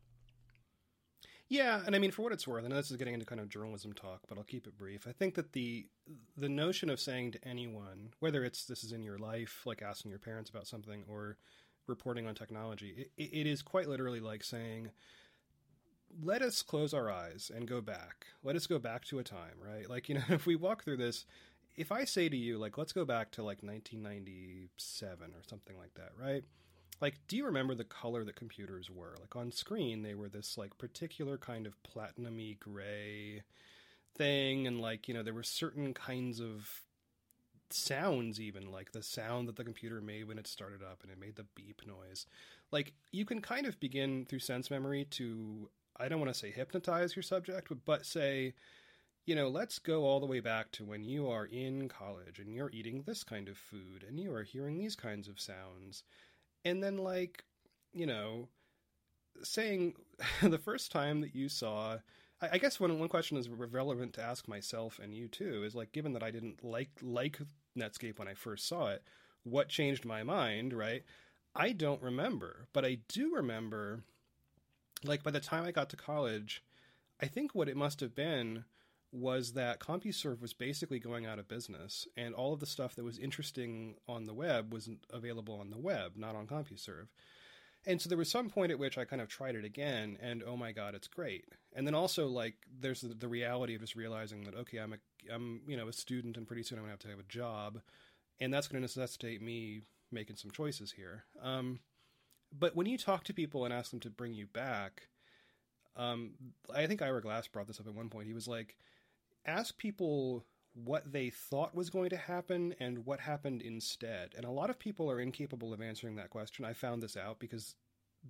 Yeah, 1.47 1.81
and 1.85 1.95
I 1.95 1.99
mean, 1.99 2.09
for 2.09 2.23
what 2.23 2.31
it's 2.31 2.47
worth, 2.47 2.65
I 2.65 2.67
know 2.67 2.75
this 2.75 2.89
is 2.89 2.97
getting 2.97 3.13
into 3.13 3.25
kind 3.25 3.39
of 3.39 3.49
journalism 3.49 3.93
talk, 3.93 4.21
but 4.27 4.37
I'll 4.37 4.43
keep 4.43 4.65
it 4.65 4.77
brief. 4.77 5.05
I 5.07 5.11
think 5.11 5.35
that 5.35 5.53
the 5.53 5.85
the 6.35 6.49
notion 6.49 6.89
of 6.89 6.99
saying 6.99 7.33
to 7.33 7.47
anyone, 7.47 8.09
whether 8.19 8.43
it's 8.43 8.65
this 8.65 8.83
is 8.83 8.91
in 8.91 9.03
your 9.03 9.19
life, 9.19 9.61
like 9.63 9.83
asking 9.83 10.09
your 10.09 10.19
parents 10.19 10.49
about 10.49 10.65
something, 10.65 11.03
or 11.07 11.37
reporting 11.87 12.25
on 12.25 12.33
technology, 12.33 13.09
it, 13.15 13.23
it 13.23 13.45
is 13.45 13.61
quite 13.61 13.87
literally 13.87 14.19
like 14.19 14.43
saying, 14.43 14.89
"Let 16.21 16.41
us 16.41 16.61
close 16.61 16.93
our 16.93 17.11
eyes 17.11 17.51
and 17.53 17.67
go 17.67 17.81
back. 17.81 18.27
Let 18.43 18.55
us 18.55 18.67
go 18.67 18.79
back 18.79 19.05
to 19.05 19.19
a 19.19 19.23
time, 19.23 19.55
right? 19.61 19.89
Like 19.89 20.09
you 20.09 20.15
know, 20.15 20.23
if 20.29 20.45
we 20.45 20.55
walk 20.55 20.83
through 20.83 20.97
this." 20.97 21.25
If 21.77 21.91
I 21.91 22.05
say 22.05 22.29
to 22.29 22.37
you, 22.37 22.57
like, 22.57 22.77
let's 22.77 22.93
go 22.93 23.03
back 23.03 23.31
to 23.31 23.43
like 23.43 23.61
1997 23.61 25.31
or 25.31 25.43
something 25.43 25.77
like 25.77 25.93
that, 25.95 26.11
right? 26.17 26.45
like 27.01 27.15
do 27.27 27.35
you 27.35 27.45
remember 27.45 27.75
the 27.75 27.83
color 27.83 28.23
that 28.23 28.35
computers 28.35 28.89
were 28.89 29.15
like 29.19 29.35
on 29.35 29.51
screen 29.51 30.01
they 30.01 30.15
were 30.15 30.29
this 30.29 30.57
like 30.57 30.77
particular 30.77 31.37
kind 31.37 31.65
of 31.67 31.75
platinumy 31.83 32.59
gray 32.59 33.41
thing 34.15 34.67
and 34.67 34.79
like 34.81 35.07
you 35.07 35.13
know 35.13 35.23
there 35.23 35.33
were 35.33 35.43
certain 35.43 35.93
kinds 35.93 36.39
of 36.39 36.81
sounds 37.69 38.39
even 38.39 38.71
like 38.71 38.91
the 38.91 39.03
sound 39.03 39.47
that 39.47 39.55
the 39.55 39.63
computer 39.63 39.99
made 39.99 40.27
when 40.27 40.37
it 40.37 40.47
started 40.47 40.81
up 40.81 40.99
and 41.01 41.11
it 41.11 41.19
made 41.19 41.35
the 41.35 41.45
beep 41.55 41.81
noise 41.85 42.25
like 42.71 42.93
you 43.11 43.25
can 43.25 43.41
kind 43.41 43.65
of 43.65 43.79
begin 43.79 44.25
through 44.25 44.39
sense 44.39 44.69
memory 44.69 45.05
to 45.05 45.69
i 45.97 46.07
don't 46.07 46.19
want 46.19 46.31
to 46.31 46.39
say 46.39 46.51
hypnotize 46.51 47.15
your 47.15 47.23
subject 47.23 47.71
but, 47.85 48.05
say 48.05 48.53
you 49.25 49.33
know, 49.33 49.49
let's 49.49 49.79
go 49.79 50.03
all 50.03 50.19
the 50.19 50.25
way 50.27 50.39
back 50.39 50.71
to 50.73 50.85
when 50.85 51.03
you 51.03 51.27
are 51.29 51.45
in 51.45 51.89
college 51.89 52.37
and 52.37 52.53
you're 52.53 52.69
eating 52.71 53.01
this 53.01 53.23
kind 53.23 53.49
of 53.49 53.57
food 53.57 54.05
and 54.07 54.19
you 54.19 54.31
are 54.31 54.43
hearing 54.43 54.77
these 54.77 54.95
kinds 54.95 55.27
of 55.27 55.39
sounds. 55.39 56.03
And 56.63 56.83
then 56.83 56.97
like 56.97 57.43
you 57.95 58.05
know 58.05 58.49
saying 59.41 59.93
the 60.43 60.59
first 60.59 60.91
time 60.91 61.21
that 61.21 61.33
you 61.33 61.49
saw 61.49 61.97
I, 62.41 62.49
I 62.53 62.57
guess 62.59 62.79
one 62.79 62.99
one 62.99 63.09
question 63.09 63.37
is 63.37 63.49
relevant 63.49 64.13
to 64.13 64.23
ask 64.23 64.47
myself 64.47 64.99
and 65.01 65.13
you 65.13 65.27
too 65.27 65.63
is 65.63 65.73
like 65.73 65.91
given 65.91 66.13
that 66.13 66.23
I 66.23 66.31
didn't 66.31 66.63
like 66.63 66.91
like 67.01 67.39
Netscape 67.77 68.19
when 68.19 68.27
I 68.27 68.33
first 68.35 68.67
saw 68.67 68.89
it 68.89 69.03
what 69.43 69.69
changed 69.69 70.05
my 70.05 70.23
mind 70.23 70.73
right? 70.73 71.03
I 71.55 71.71
don't 71.71 72.01
remember 72.01 72.67
but 72.73 72.85
I 72.85 72.99
do 73.07 73.33
remember 73.33 74.03
like 75.07 75.23
by 75.23 75.31
the 75.31 75.39
time 75.39 75.63
I 75.63 75.71
got 75.71 75.89
to 75.91 75.97
college 75.97 76.63
I 77.21 77.27
think 77.27 77.55
what 77.55 77.69
it 77.69 77.77
must 77.77 77.99
have 78.01 78.15
been 78.15 78.65
was 79.11 79.53
that 79.53 79.79
CompuServe 79.79 80.41
was 80.41 80.53
basically 80.53 80.99
going 80.99 81.25
out 81.25 81.39
of 81.39 81.47
business, 81.47 82.07
and 82.17 82.35
all 82.35 82.53
of 82.53 82.59
the 82.59 82.65
stuff 82.65 82.95
that 82.95 83.05
was 83.05 83.17
interesting 83.17 83.95
on 84.07 84.25
the 84.25 84.33
web 84.33 84.73
wasn't 84.73 85.05
available 85.09 85.57
on 85.59 85.69
the 85.69 85.77
web, 85.77 86.13
not 86.17 86.35
on 86.35 86.47
CompuServe. 86.47 87.07
And 87.87 88.01
so 88.01 88.09
there 88.09 88.17
was 88.17 88.29
some 88.29 88.49
point 88.49 88.71
at 88.71 88.79
which 88.79 88.97
I 88.97 89.05
kind 89.05 89.21
of 89.21 89.29
tried 89.29 89.55
it 89.55 89.63
again, 89.63 90.17
and 90.21 90.43
oh 90.43 90.57
my 90.57 90.71
god, 90.71 90.95
it's 90.95 91.07
great. 91.07 91.45
And 91.73 91.87
then 91.87 91.95
also 91.95 92.27
like 92.27 92.55
there's 92.79 93.01
the, 93.01 93.13
the 93.13 93.27
reality 93.27 93.75
of 93.75 93.81
just 93.81 93.95
realizing 93.95 94.43
that 94.43 94.55
okay, 94.55 94.79
I'm 94.79 94.93
a 94.93 94.97
I'm 95.33 95.61
you 95.67 95.77
know 95.77 95.87
a 95.87 95.93
student, 95.93 96.35
and 96.35 96.47
pretty 96.47 96.63
soon 96.63 96.79
I'm 96.79 96.83
gonna 96.83 96.93
have 96.93 96.99
to 96.99 97.09
have 97.09 97.19
a 97.19 97.23
job, 97.23 97.79
and 98.39 98.53
that's 98.53 98.67
to 98.67 98.79
necessitate 98.79 99.41
me 99.41 99.81
making 100.11 100.35
some 100.35 100.51
choices 100.51 100.91
here. 100.91 101.25
Um, 101.41 101.79
but 102.57 102.75
when 102.75 102.87
you 102.87 102.97
talk 102.97 103.23
to 103.25 103.33
people 103.33 103.65
and 103.65 103.73
ask 103.73 103.91
them 103.91 103.99
to 104.01 104.09
bring 104.09 104.33
you 104.33 104.47
back, 104.47 105.09
um, 105.95 106.31
I 106.73 106.87
think 106.87 107.01
Ira 107.01 107.21
Glass 107.21 107.47
brought 107.47 107.67
this 107.67 107.79
up 107.79 107.87
at 107.87 107.95
one 107.95 108.09
point. 108.09 108.27
He 108.27 108.33
was 108.33 108.47
like, 108.47 108.75
ask 109.45 109.77
people 109.77 110.45
what 110.73 111.11
they 111.11 111.29
thought 111.29 111.73
was 111.73 111.89
going 111.89 112.09
to 112.09 112.17
happen 112.17 112.75
and 112.79 113.05
what 113.05 113.21
happened 113.21 113.61
instead. 113.61 114.33
And 114.35 114.45
a 114.45 114.51
lot 114.51 114.69
of 114.69 114.77
people 114.77 115.09
are 115.09 115.19
incapable 115.21 115.73
of 115.73 115.81
answering 115.81 116.17
that 116.17 116.29
question. 116.29 116.65
I 116.65 116.73
found 116.73 117.01
this 117.01 117.15
out 117.15 117.39
because 117.39 117.75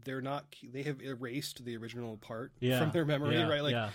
they're 0.03 0.21
not 0.21 0.55
they 0.63 0.83
have 0.83 1.01
erased 1.01 1.63
the 1.63 1.77
original 1.77 2.17
part 2.17 2.51
Yeah, 2.59 2.79
from 2.79 2.91
their 2.91 3.05
memory, 3.05 3.35
yeah, 3.35 3.47
right? 3.47 3.63
Like 3.63 3.71
yeah. 3.71 3.89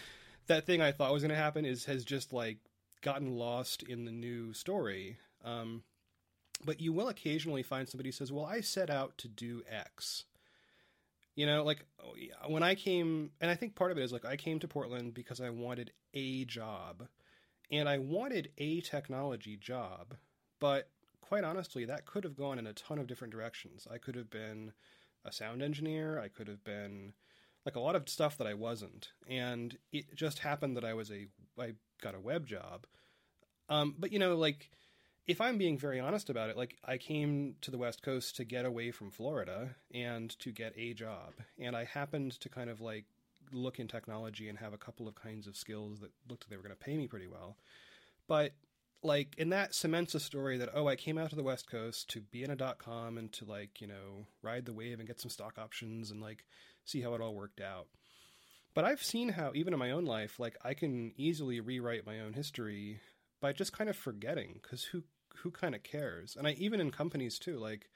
that 0.47 0.67
thing 0.67 0.81
I 0.81 0.93
thought 0.93 1.13
was 1.13 1.23
going 1.23 1.31
to 1.31 1.37
happen 1.37 1.65
is 1.65 1.85
has 1.85 2.05
just 2.05 2.33
like 2.33 2.59
gotten 3.03 3.37
lost 3.37 3.83
in 3.83 4.05
the 4.05 4.13
new 4.13 4.53
story. 4.53 5.19
Um, 5.45 5.83
but 6.65 6.81
you 6.81 6.93
will 6.93 7.09
occasionally 7.09 7.63
find 7.63 7.89
somebody 7.89 8.09
who 8.09 8.13
says, 8.13 8.33
"Well, 8.33 8.45
I 8.45 8.61
set 8.61 8.91
out 8.91 9.19
to 9.19 9.29
do 9.29 9.63
X." 9.69 10.25
You 11.37 11.47
know, 11.47 11.65
like 11.65 11.87
when 12.49 12.63
I 12.63 12.75
came, 12.75 13.31
and 13.41 13.51
I 13.51 13.55
think 13.55 13.75
part 13.75 13.93
of 13.93 13.99
it 13.99 14.03
is 14.03 14.13
like 14.13 14.25
I 14.25 14.37
came 14.37 14.59
to 14.61 14.69
Portland 14.69 15.15
because 15.15 15.41
I 15.41 15.51
wanted 15.51 15.93
a 16.13 16.45
job, 16.45 17.09
and 17.71 17.89
I 17.89 17.99
wanted 17.99 18.53
a 18.59 18.81
technology 18.81 19.57
job. 19.57 20.17
But 20.59 20.91
quite 21.21 21.45
honestly, 21.45 21.85
that 21.85 22.07
could 22.07 22.25
have 22.25 22.37
gone 22.37 22.59
in 22.59 22.67
a 22.67 22.73
ton 22.73 22.99
of 22.99 23.07
different 23.07 23.33
directions. 23.33 23.87
I 23.91 23.99
could 23.99 24.17
have 24.17 24.31
been 24.31 24.73
a 25.25 25.33
sound 25.33 25.63
engineer. 25.63 26.19
I 26.19 26.29
could 26.29 26.49
have 26.49 26.65
been 26.65 27.15
like 27.65 27.77
a 27.77 27.81
lot 27.81 27.95
of 27.95 28.09
stuff 28.09 28.37
that 28.39 28.47
I 28.47 28.55
wasn't, 28.55 29.13
and 29.29 29.79
it 29.93 30.15
just 30.15 30.41
happened 30.41 30.77
that 30.77 30.85
I 30.85 30.95
was 30.95 31.11
a 31.11 31.29
I 31.59 31.75
got 32.03 32.15
a 32.15 32.21
web 32.21 32.47
job. 32.47 32.87
Um, 33.69 33.95
but 33.99 34.13
you 34.13 34.19
know, 34.19 34.37
like 34.37 34.71
if 35.31 35.41
I'm 35.41 35.59
being 35.59 35.79
very 35.79 36.01
honest 36.01 36.29
about 36.29 36.51
it, 36.51 36.57
like 36.57 36.77
I 36.85 36.99
came 36.99 37.55
to 37.61 37.71
the 37.71 37.79
West 37.79 38.03
Coast 38.03 38.35
to 38.37 38.45
get 38.45 38.65
away 38.65 38.91
from 38.91 39.13
Florida 39.13 39.77
and 39.95 40.29
to 40.41 40.51
get 40.51 40.73
a 40.77 40.93
job, 40.93 41.35
and 41.57 41.77
I 41.77 41.85
happened 41.85 42.33
to 42.41 42.49
kind 42.49 42.69
of 42.69 42.81
like 42.81 43.05
look 43.53 43.79
in 43.79 43.87
technology 43.87 44.49
and 44.49 44.59
have 44.59 44.73
a 44.73 44.79
couple 44.79 45.07
of 45.07 45.15
kinds 45.15 45.47
of 45.47 45.57
skills 45.57 46.01
that 46.01 46.11
looked 46.29 46.45
like 46.45 46.51
they 46.51 46.57
were 46.57 46.63
going 46.63 46.77
to 46.77 46.85
pay 46.85 46.97
me 46.97 47.07
pretty 47.07 47.29
well. 47.29 47.57
But 48.27 48.53
like, 49.05 49.37
and 49.39 49.53
that 49.53 49.73
cements 49.73 50.17
a 50.17 50.21
story 50.21 50.59
that 50.59 50.71
oh, 50.75 50.89
I 50.89 50.97
came 50.97 51.17
out 51.17 51.31
to 51.31 51.37
the 51.37 51.45
West 51.45 51.71
Coast 51.71 52.11
to 52.11 52.21
be 52.21 52.43
in 52.43 52.51
a 52.51 52.57
dot 52.57 52.79
com 52.79 53.17
and 53.17 53.33
to 53.35 53.45
like 53.45 53.81
you 53.81 53.87
know 53.87 54.27
ride 54.43 54.67
the 54.67 54.75
wave 54.75 54.99
and 54.99 55.07
get 55.07 55.21
some 55.21 55.31
stock 55.31 55.59
options 55.59 56.11
and 56.11 56.21
like 56.21 56.45
see 56.85 57.03
how 57.03 57.15
it 57.15 57.21
all 57.21 57.37
worked 57.37 57.61
out. 57.61 57.87
But 58.75 58.85
I've 58.85 59.03
seen 59.03 59.29
how 59.29 59.53
even 59.55 59.73
in 59.73 59.79
my 59.79 59.93
own 59.93 60.07
life, 60.07 60.41
like 60.41 60.57
I 60.65 60.75
can 60.75 61.13
easily 61.17 61.61
rewrite 61.61 62.05
my 62.05 62.19
own 62.19 62.33
history 62.33 62.99
by 63.41 63.53
just 63.53 63.73
kind 63.73 63.89
of 63.89 63.97
forgetting 63.97 64.59
because 64.61 64.85
who 64.85 65.05
who 65.43 65.51
kind 65.51 65.75
of 65.75 65.83
cares? 65.83 66.37
And 66.37 66.47
I 66.47 66.53
even 66.53 66.81
in 66.81 66.91
companies 66.91 67.39
too, 67.39 67.59
like 67.59 67.89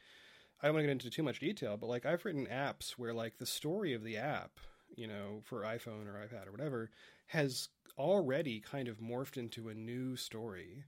I 0.62 0.66
don't 0.66 0.74
want 0.74 0.84
to 0.84 0.86
get 0.86 0.92
into 0.92 1.10
too 1.10 1.22
much 1.22 1.40
detail, 1.40 1.76
but 1.76 1.88
like 1.88 2.06
I've 2.06 2.24
written 2.24 2.46
apps 2.46 2.92
where 2.92 3.12
like 3.12 3.38
the 3.38 3.46
story 3.46 3.92
of 3.92 4.02
the 4.02 4.16
app, 4.16 4.60
you 4.96 5.06
know, 5.06 5.42
for 5.44 5.62
iPhone 5.62 6.06
or 6.06 6.14
iPad 6.14 6.46
or 6.46 6.52
whatever, 6.52 6.90
has 7.26 7.68
already 7.98 8.60
kind 8.60 8.88
of 8.88 8.98
morphed 8.98 9.36
into 9.36 9.68
a 9.68 9.74
new 9.74 10.16
story 10.16 10.84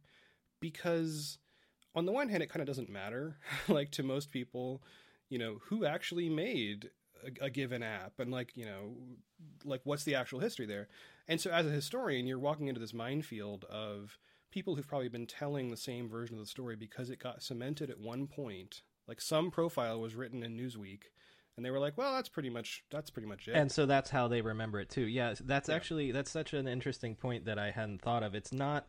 because 0.61 1.39
on 1.95 2.05
the 2.05 2.13
one 2.13 2.29
hand 2.29 2.43
it 2.43 2.51
kind 2.51 2.61
of 2.61 2.67
doesn't 2.67 2.89
matter 2.89 3.37
like 3.69 3.91
to 3.93 4.03
most 4.03 4.31
people, 4.31 4.83
you 5.29 5.39
know, 5.39 5.59
who 5.65 5.85
actually 5.85 6.29
made 6.29 6.91
a, 7.41 7.51
given 7.51 7.83
app 7.83 8.19
and 8.19 8.31
like, 8.31 8.57
you 8.57 8.65
know, 8.65 8.95
like 9.65 9.81
what's 9.85 10.05
the 10.05 10.15
actual 10.15 10.41
history 10.41 10.67
there. 10.67 10.89
And 11.29 11.41
so 11.41 11.51
as 11.51 11.67
a 11.67 11.71
historian, 11.71 12.27
you're 12.27 12.39
walking 12.39 12.69
into 12.69 12.81
this 12.81 12.95
minefield 12.95 13.65
of 13.65 14.19
people 14.51 14.75
who've 14.75 14.87
probably 14.89 15.09
been 15.09 15.27
telling 15.27 15.71
the 15.71 15.77
same 15.77 16.09
version 16.09 16.37
of 16.37 16.41
the 16.41 16.49
story 16.51 16.77
because 16.77 17.11
it 17.11 17.19
got 17.19 17.43
cemented 17.43 17.91
at 17.91 17.99
one 18.01 18.27
point. 18.27 18.83
Like 19.09 19.21
some 19.21 19.51
profile 19.51 20.01
was 20.01 20.15
written 20.15 20.43
in 20.43 20.57
Newsweek, 20.57 21.03
and 21.57 21.65
they 21.65 21.71
were 21.71 21.79
like, 21.79 21.97
"Well, 21.97 22.15
that's 22.15 22.29
pretty 22.29 22.51
much 22.51 22.85
that's 22.91 23.11
pretty 23.11 23.29
much 23.29 23.47
it." 23.49 23.55
And 23.55 23.71
so 23.71 23.87
that's 23.87 24.11
how 24.11 24.29
they 24.29 24.41
remember 24.41 24.81
it 24.81 24.91
too. 24.91 25.07
Yeah, 25.07 25.35
that's 25.41 25.69
Yeah. 25.69 25.75
actually 25.77 26.13
that's 26.13 26.31
such 26.31 26.55
an 26.55 26.67
interesting 26.67 27.15
point 27.15 27.45
that 27.45 27.59
I 27.59 27.71
hadn't 27.71 28.03
thought 28.03 28.23
of. 28.23 28.35
It's 28.35 28.53
not 28.53 28.89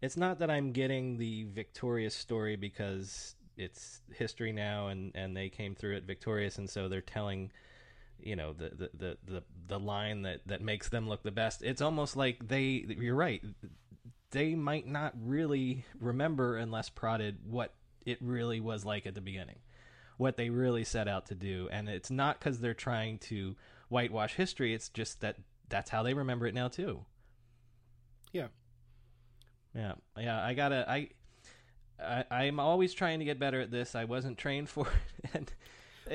it's 0.00 0.16
not 0.16 0.38
that 0.38 0.50
I'm 0.50 0.72
getting 0.72 1.18
the 1.18 1.44
victorious 1.44 2.14
story 2.14 2.56
because 2.56 3.34
it's 3.56 4.00
history 4.12 4.52
now 4.52 4.88
and 4.88 5.12
and 5.14 5.36
they 5.36 5.50
came 5.50 5.74
through 5.74 5.96
it 5.96 6.04
victorious 6.04 6.56
and 6.56 6.70
so 6.70 6.88
they're 6.88 7.02
telling 7.02 7.52
you 8.18 8.34
know 8.36 8.54
the 8.54 8.70
the 8.70 8.90
the 8.94 9.18
the, 9.26 9.42
the 9.68 9.78
line 9.78 10.22
that 10.22 10.40
that 10.46 10.62
makes 10.62 10.88
them 10.88 11.08
look 11.08 11.22
the 11.22 11.30
best. 11.30 11.62
It's 11.62 11.82
almost 11.82 12.16
like 12.16 12.48
they 12.48 12.86
you're 12.88 13.14
right. 13.14 13.42
They 14.30 14.54
might 14.54 14.86
not 14.86 15.14
really 15.20 15.84
remember 15.98 16.56
unless 16.56 16.88
prodded 16.88 17.38
what 17.44 17.74
it 18.06 18.18
really 18.20 18.60
was 18.60 18.84
like 18.84 19.06
at 19.06 19.14
the 19.14 19.20
beginning 19.20 19.58
what 20.20 20.36
they 20.36 20.50
really 20.50 20.84
set 20.84 21.08
out 21.08 21.24
to 21.26 21.34
do. 21.34 21.66
And 21.72 21.88
it's 21.88 22.10
not 22.10 22.38
because 22.38 22.60
they're 22.60 22.74
trying 22.74 23.18
to 23.20 23.56
whitewash 23.88 24.34
history 24.34 24.74
it's 24.74 24.88
just 24.90 25.20
that 25.22 25.36
that's 25.68 25.90
how 25.90 26.02
they 26.02 26.14
remember 26.14 26.46
it 26.46 26.54
now 26.54 26.68
too. 26.68 27.00
Yeah, 28.32 28.48
yeah. 29.74 29.94
Yeah 30.16 30.44
i 30.44 30.54
gotta 30.54 30.88
i, 30.88 31.08
I 32.00 32.24
i'm 32.30 32.60
always 32.60 32.94
trying 32.94 33.18
to 33.20 33.24
get 33.24 33.38
better 33.38 33.60
at 33.60 33.70
this. 33.70 33.94
I 33.94 34.04
wasn't 34.04 34.36
trained 34.36 34.68
for 34.68 34.86
it. 35.24 35.30
And 35.34 35.52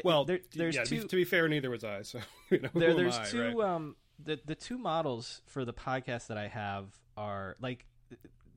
well, 0.03 0.23
there, 0.23 0.39
there's 0.53 0.75
yeah, 0.75 0.83
to 0.83 0.89
be- 0.89 1.01
two 1.01 1.07
to 1.07 1.15
be 1.15 1.25
fair, 1.25 1.49
neither 1.49 1.69
was 1.69 1.83
I. 1.83 2.03
So 2.03 2.19
you 2.51 2.59
know, 2.59 2.69
there, 2.75 2.93
there's 2.93 3.17
I, 3.17 3.25
two 3.25 3.59
right? 3.59 3.69
um 3.69 3.95
the 4.23 4.39
the 4.45 4.55
two 4.55 4.77
models 4.77 5.41
for 5.47 5.65
the 5.65 5.73
podcast 5.73 6.27
that 6.27 6.37
I 6.37 6.47
have 6.47 6.85
are 7.17 7.55
like 7.59 7.85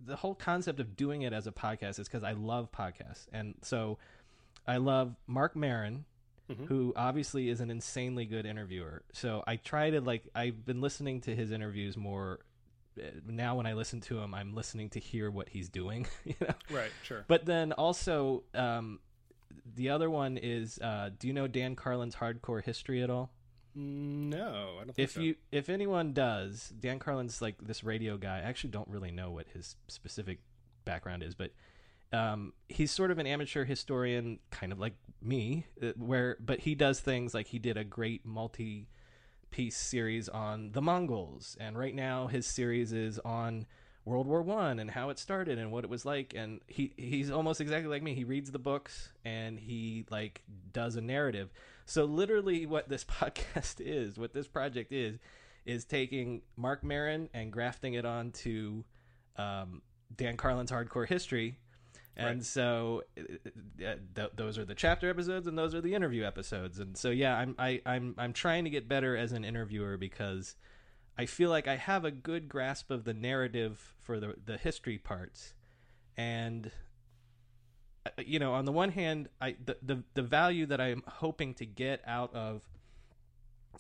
the 0.05 0.17
whole 0.17 0.35
concept 0.35 0.81
of 0.81 0.97
doing 0.97 1.23
it 1.23 1.33
as 1.33 1.47
a 1.47 1.53
podcast 1.53 1.99
is 1.99 2.09
because 2.09 2.23
I 2.25 2.33
love 2.33 2.71
podcasts 2.73 3.27
and 3.33 3.55
so 3.63 3.99
I 4.67 4.77
love 4.79 5.15
Marc 5.27 5.55
Maron 5.57 6.05
Mhm. 6.51 6.67
who 6.67 6.95
obviously 6.97 7.51
is 7.51 7.61
an 7.61 7.71
insanely 7.71 8.25
good 8.25 8.47
interviewer 8.47 9.03
so 9.13 9.45
I 9.47 9.57
try 9.57 9.91
to 9.91 10.01
like 10.01 10.23
I've 10.35 10.65
been 10.65 10.81
listening 10.81 11.21
to 11.23 11.37
his 11.37 11.51
interviews 11.53 11.95
more 11.97 12.39
uh, 12.99 13.03
now 13.27 13.57
when 13.57 13.67
I 13.67 13.75
listen 13.75 14.01
to 14.03 14.19
him 14.19 14.33
I'm 14.33 14.55
listening 14.55 14.89
to 14.91 14.99
hear 15.01 15.31
what 15.31 15.51
he's 15.51 15.69
doing 15.69 16.07
you 16.25 16.35
know 16.41 16.55
right, 16.71 16.91
sure. 17.03 17.25
but 17.29 17.45
then 17.45 17.73
also 17.73 18.45
um 18.55 18.99
the 19.75 19.91
other 19.91 20.09
one 20.09 20.39
is 20.39 20.79
uh 20.79 21.11
do 21.19 21.27
you 21.27 21.35
know 21.35 21.47
Dan 21.49 21.77
Carlin's 21.77 22.15
hardcore 22.15 22.63
history 22.65 23.03
at 23.03 23.11
all 23.11 23.31
No, 23.81 24.75
I 24.81 24.85
don't 24.85 24.95
think 24.95 24.99
if 24.99 25.13
so. 25.13 25.21
you 25.21 25.37
if 25.53 25.69
anyone 25.69 26.13
does 26.13 26.73
dan 26.81 26.99
carlin's 26.99 27.41
like 27.41 27.57
this 27.61 27.85
radio 27.85 28.17
guy 28.17 28.39
i 28.39 28.41
actually 28.41 28.71
don't 28.71 28.89
really 28.89 29.13
know 29.13 29.31
what 29.31 29.47
his 29.55 29.77
specific 29.87 30.41
background 30.85 31.23
is 31.23 31.35
but 31.35 31.53
um, 32.11 32.55
he's 32.69 32.91
sort 32.91 33.11
of 33.11 33.19
an 33.19 33.27
amateur 33.27 33.65
historian 33.65 34.39
kind 34.51 34.73
of 34.73 34.81
like 34.81 34.95
me 35.23 35.67
uh, 35.83 35.93
where 35.97 36.39
but 36.41 36.61
he 36.61 36.75
does 36.75 36.99
things 37.01 37.35
like 37.35 37.47
he 37.49 37.59
did 37.59 37.77
a 37.77 37.85
great 37.85 38.25
multi 38.25 38.89
piece 39.51 39.77
series 39.77 40.29
on 40.29 40.73
the 40.73 40.83
mongols 40.83 41.57
and 41.61 41.79
right 41.79 41.95
now 41.95 42.27
his 42.27 42.47
series 42.47 42.93
is 42.93 43.19
on 43.21 43.67
world 44.05 44.27
war 44.27 44.43
one 44.43 44.79
and 44.79 44.91
how 44.91 45.11
it 45.11 45.19
started 45.19 45.59
and 45.59 45.71
what 45.71 45.85
it 45.85 45.91
was 45.91 46.05
like 46.05 46.33
and 46.35 46.61
he 46.67 46.93
he's 46.97 47.31
almost 47.31 47.61
exactly 47.61 47.89
like 47.89 48.03
me 48.03 48.15
he 48.15 48.25
reads 48.25 48.51
the 48.51 48.59
books 48.59 49.13
and 49.25 49.59
he 49.59 50.05
like 50.11 50.43
does 50.73 50.97
a 50.97 51.01
narrative 51.01 51.53
so 51.89 52.05
literally 52.05 52.67
what 52.67 52.89
this 52.89 53.05
podcast 53.21 53.77
is 53.81 54.19
what 54.19 54.33
this 54.35 54.47
project 54.47 54.93
is 54.93 55.19
is 55.65 55.85
taking 55.85 56.43
Marc 56.57 56.85
Maron 56.85 57.29
and 57.35 57.53
grafting 57.53 57.95
it 57.95 58.05
onto 58.05 58.85
um, 59.37 59.83
dan 60.17 60.37
carlin's 60.37 60.71
hardcore 60.71 61.07
history. 61.07 61.59
And 62.17 62.39
Right. 62.39 62.45
so 62.45 63.03
uh, 63.19 63.95
th- 64.15 64.31
those 64.35 64.59
are 64.59 64.65
the 64.65 64.75
chapter 64.75 65.09
episodes 65.09 65.47
and 65.47 65.57
those 65.57 65.75
are 65.75 65.81
the 65.81 65.95
interview 65.95 66.25
episodes. 66.25 66.79
And 66.79 66.97
so 66.97 67.11
yeah 67.11 67.37
i'm 67.37 67.55
I, 67.59 67.81
i'm 67.87 68.15
i'm 68.19 68.33
trying 68.33 68.65
to 68.65 68.71
get 68.71 68.89
better 68.89 69.17
as 69.17 69.33
an 69.33 69.45
interviewer 69.45 69.97
because 69.97 70.57
i 71.17 71.27
feel 71.27 71.51
like 71.51 71.69
i 71.69 71.77
have 71.77 72.05
a 72.05 72.11
good 72.11 72.49
grasp 72.49 72.91
of 72.91 73.05
the 73.05 73.15
narrative 73.15 73.95
for 74.01 74.19
the 74.21 74.35
the 74.45 74.57
history 74.57 74.99
parts. 74.99 75.55
And 76.17 76.71
you 78.19 78.39
know 78.39 78.53
on 78.55 78.65
the 78.65 78.73
one 78.73 78.91
hand 78.91 79.29
i 79.41 79.55
the, 79.65 79.77
the 79.83 80.03
the 80.15 80.23
value 80.23 80.67
that 80.67 80.81
i'm 80.81 81.03
hoping 81.07 81.55
to 81.55 81.67
get 81.67 82.01
out 82.07 82.35
of 82.35 82.63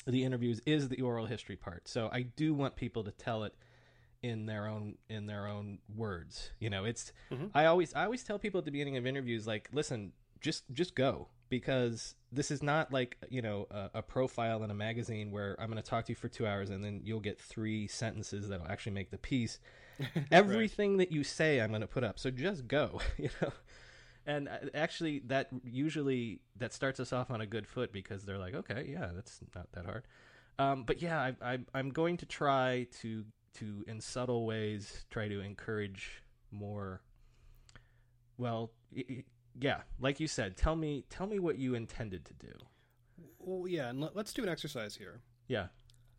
the 0.06 0.24
interviews 0.24 0.60
is 0.64 0.88
the 0.88 1.00
oral 1.02 1.26
history 1.26 1.56
part. 1.56 1.88
So 1.88 2.08
i 2.12 2.22
do 2.22 2.54
want 2.54 2.76
people 2.76 3.04
to 3.04 3.10
tell 3.10 3.44
it 3.44 3.54
in 4.22 4.46
their 4.46 4.66
own 4.66 4.96
in 5.08 5.26
their 5.26 5.46
own 5.46 5.78
words 5.94 6.50
you 6.60 6.70
know? 6.70 6.84
It's 6.84 7.12
Mhm. 7.30 7.50
i 7.54 7.66
always 7.66 7.94
i 7.94 8.04
always 8.04 8.22
tell 8.24 8.38
people 8.38 8.58
at 8.58 8.64
the 8.64 8.70
beginning 8.70 8.96
of 8.96 9.06
interviews 9.06 9.46
like 9.46 9.68
listen 9.72 10.12
just 10.40 10.64
just 10.72 10.94
go 10.94 11.28
because 11.48 12.14
this 12.30 12.50
is 12.50 12.62
not 12.62 12.92
like 12.92 13.16
you 13.30 13.40
know 13.42 13.66
a, 13.70 13.90
a 13.94 14.02
profile 14.02 14.62
in 14.64 14.70
a 14.70 14.74
magazine 14.74 15.30
where 15.30 15.56
i'm 15.60 15.70
going 15.70 15.82
to 15.82 15.88
talk 15.88 16.04
to 16.06 16.12
you 16.12 16.16
for 16.16 16.28
two 16.28 16.46
hours 16.46 16.68
and 16.70 16.82
then 16.84 17.00
you'll 17.04 17.20
get 17.20 17.40
three 17.40 17.86
sentences 17.86 18.48
that'll 18.48 18.66
actually 18.68 18.92
make 18.92 19.10
the 19.10 19.18
piece. 19.18 19.58
Everything 20.30 20.96
that 20.98 21.10
you 21.12 21.24
say 21.24 21.60
i'm 21.60 21.70
going 21.70 21.80
to 21.80 21.86
put 21.86 22.04
up. 22.04 22.18
So 22.18 22.30
just 22.30 22.66
go 22.68 23.00
you 23.18 23.30
know 23.42 23.52
and 24.28 24.48
uh, 24.48 24.58
actually, 24.74 25.22
that 25.26 25.48
usually 25.64 26.40
that 26.56 26.72
starts 26.72 27.00
us 27.00 27.12
off 27.12 27.30
on 27.30 27.40
a 27.40 27.46
good 27.46 27.66
foot 27.66 27.92
because 27.92 28.24
they're 28.24 28.38
like, 28.38 28.54
okay, 28.54 28.86
yeah, 28.88 29.08
that's 29.14 29.40
not 29.56 29.72
that 29.72 29.86
hard. 29.86 30.04
Um, 30.58 30.84
but 30.84 31.00
yeah, 31.00 31.18
I, 31.18 31.54
I, 31.54 31.58
I'm 31.72 31.88
going 31.90 32.18
to 32.18 32.26
try 32.26 32.86
to 33.00 33.24
to 33.54 33.84
in 33.88 34.00
subtle 34.00 34.46
ways 34.46 35.06
try 35.10 35.28
to 35.28 35.40
encourage 35.40 36.22
more. 36.50 37.00
Well, 38.36 38.70
yeah, 39.58 39.80
like 39.98 40.20
you 40.20 40.28
said, 40.28 40.56
tell 40.56 40.76
me 40.76 41.04
tell 41.08 41.26
me 41.26 41.38
what 41.38 41.58
you 41.58 41.74
intended 41.74 42.26
to 42.26 42.34
do. 42.34 42.52
Well, 43.38 43.66
yeah, 43.66 43.88
and 43.88 44.00
let, 44.00 44.14
let's 44.14 44.32
do 44.32 44.42
an 44.42 44.48
exercise 44.48 44.94
here. 44.94 45.22
Yeah. 45.48 45.68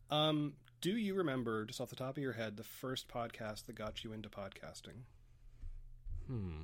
Um, 0.10 0.54
do 0.82 0.98
you 0.98 1.14
remember, 1.14 1.66
just 1.66 1.80
off 1.80 1.90
the 1.90 1.96
top 1.96 2.18
of 2.18 2.24
your 2.24 2.34
head, 2.34 2.58
the 2.58 2.64
first 2.64 3.08
podcast 3.08 3.68
that 3.68 3.76
got 3.76 4.04
you 4.04 4.14
into 4.14 4.30
podcasting? 4.30 5.04
Hmm. 6.26 6.64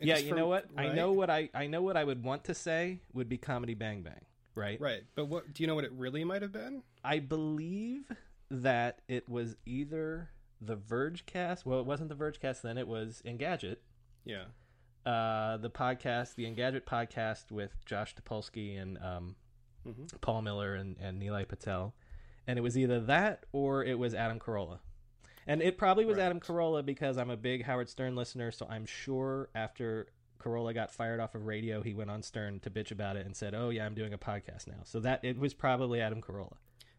Yeah, 0.00 0.18
you 0.18 0.30
for- 0.30 0.36
know 0.36 0.46
what? 0.48 0.66
I 0.76 0.88
know 0.88 1.12
what 1.12 1.30
I 1.30 1.48
I 1.54 1.66
know 1.66 1.82
what 1.82 1.96
I 1.96 2.04
would 2.04 2.22
want 2.24 2.44
to 2.44 2.54
say 2.54 3.00
would 3.12 3.28
be 3.28 3.38
comedy 3.38 3.74
Bang 3.74 4.02
Bang, 4.02 4.24
right? 4.54 4.80
Right, 4.80 5.02
but 5.14 5.26
what 5.26 5.52
do 5.54 5.62
you 5.62 5.66
know 5.66 5.74
what 5.74 5.84
it 5.84 5.92
really 5.92 6.24
might 6.24 6.42
have 6.42 6.52
been? 6.52 6.82
I 7.04 7.18
believe 7.18 8.10
that 8.50 9.00
it 9.08 9.28
was 9.28 9.56
either 9.66 10.30
the 10.60 10.76
Verge 10.76 11.26
cast. 11.26 11.64
Well, 11.66 11.80
it 11.80 11.86
wasn't 11.86 12.08
the 12.08 12.14
Verge 12.14 12.40
cast 12.40 12.62
then. 12.62 12.78
It 12.78 12.88
was 12.88 13.22
Engadget. 13.24 13.76
Yeah. 14.24 14.44
Uh, 15.06 15.56
the 15.56 15.70
podcast, 15.70 16.34
the 16.34 16.44
Engadget 16.44 16.82
podcast 16.82 17.50
with 17.50 17.84
Josh 17.86 18.14
Topolsky 18.14 18.80
and 18.80 18.98
um, 18.98 19.36
Mhm. 19.86 20.20
Paul 20.20 20.42
Miller 20.42 20.74
and, 20.74 20.96
and 21.00 21.22
Nilay 21.22 21.46
Patel. 21.48 21.94
And 22.46 22.58
it 22.58 22.62
was 22.62 22.76
either 22.76 23.00
that 23.00 23.46
or 23.52 23.84
it 23.84 23.98
was 23.98 24.14
Adam 24.14 24.38
Carolla. 24.38 24.80
And 25.48 25.62
it 25.62 25.78
probably 25.78 26.04
was 26.04 26.18
Right. 26.18 26.24
Adam 26.26 26.38
Carolla 26.40 26.84
because 26.84 27.16
I'm 27.16 27.30
a 27.30 27.36
big 27.36 27.64
Howard 27.64 27.88
Stern 27.88 28.14
listener. 28.14 28.52
So 28.52 28.66
I'm 28.68 28.86
sure 28.86 29.48
after 29.54 30.06
Carolla 30.38 30.72
got 30.74 30.92
fired 30.92 31.18
off 31.18 31.34
of 31.34 31.46
radio, 31.46 31.82
he 31.82 31.94
went 31.94 32.10
on 32.10 32.22
Stern 32.22 32.60
to 32.60 32.70
bitch 32.70 32.92
about 32.92 33.16
it 33.16 33.26
and 33.26 33.34
said, 33.34 33.54
"Oh 33.54 33.70
yeah, 33.70 33.84
I'm 33.86 33.94
doing 33.94 34.12
a 34.12 34.18
podcast 34.18 34.68
now." 34.68 34.82
So 34.84 35.00
that 35.00 35.24
it 35.24 35.38
was 35.38 35.54
probably 35.54 36.00
Adam 36.00 36.20
Carolla. 36.22 36.56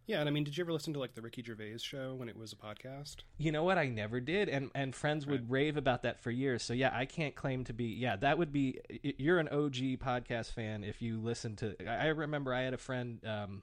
Yeah, 0.07 0.19
and 0.21 0.27
I 0.27 0.31
mean, 0.31 0.43
did 0.43 0.57
you 0.57 0.63
ever 0.63 0.73
listen 0.73 0.91
to 0.93 0.99
like 0.99 1.13
the 1.13 1.21
Ricky 1.21 1.43
Gervais 1.43 1.77
show 1.77 2.15
when 2.15 2.29
it 2.29 2.35
was 2.35 2.51
a 2.51 2.55
podcast? 2.55 3.17
You 3.37 3.51
know 3.51 3.63
what? 3.63 3.77
I 3.77 3.87
never 3.89 4.19
did, 4.19 4.49
and 4.49 4.71
and 4.73 4.95
friends 4.95 5.27
would 5.27 5.51
rave 5.51 5.77
about 5.77 6.01
that 6.01 6.19
for 6.19 6.31
years. 6.31 6.63
So 6.63 6.73
yeah, 6.73 6.89
I 6.91 7.05
can't 7.05 7.35
claim 7.35 7.63
to 7.65 7.73
be. 7.73 7.85
Yeah, 7.85 8.15
that 8.15 8.39
would 8.39 8.51
be. 8.51 8.79
You're 9.03 9.37
an 9.37 9.49
OG 9.49 9.99
podcast 9.99 10.51
fan 10.53 10.83
if 10.83 10.99
you 11.03 11.19
listen 11.21 11.55
to. 11.57 11.75
I 11.87 12.05
I 12.05 12.07
remember 12.07 12.53
I 12.53 12.61
had 12.63 12.73
a 12.73 12.77
friend. 12.79 13.23
Um, 13.23 13.61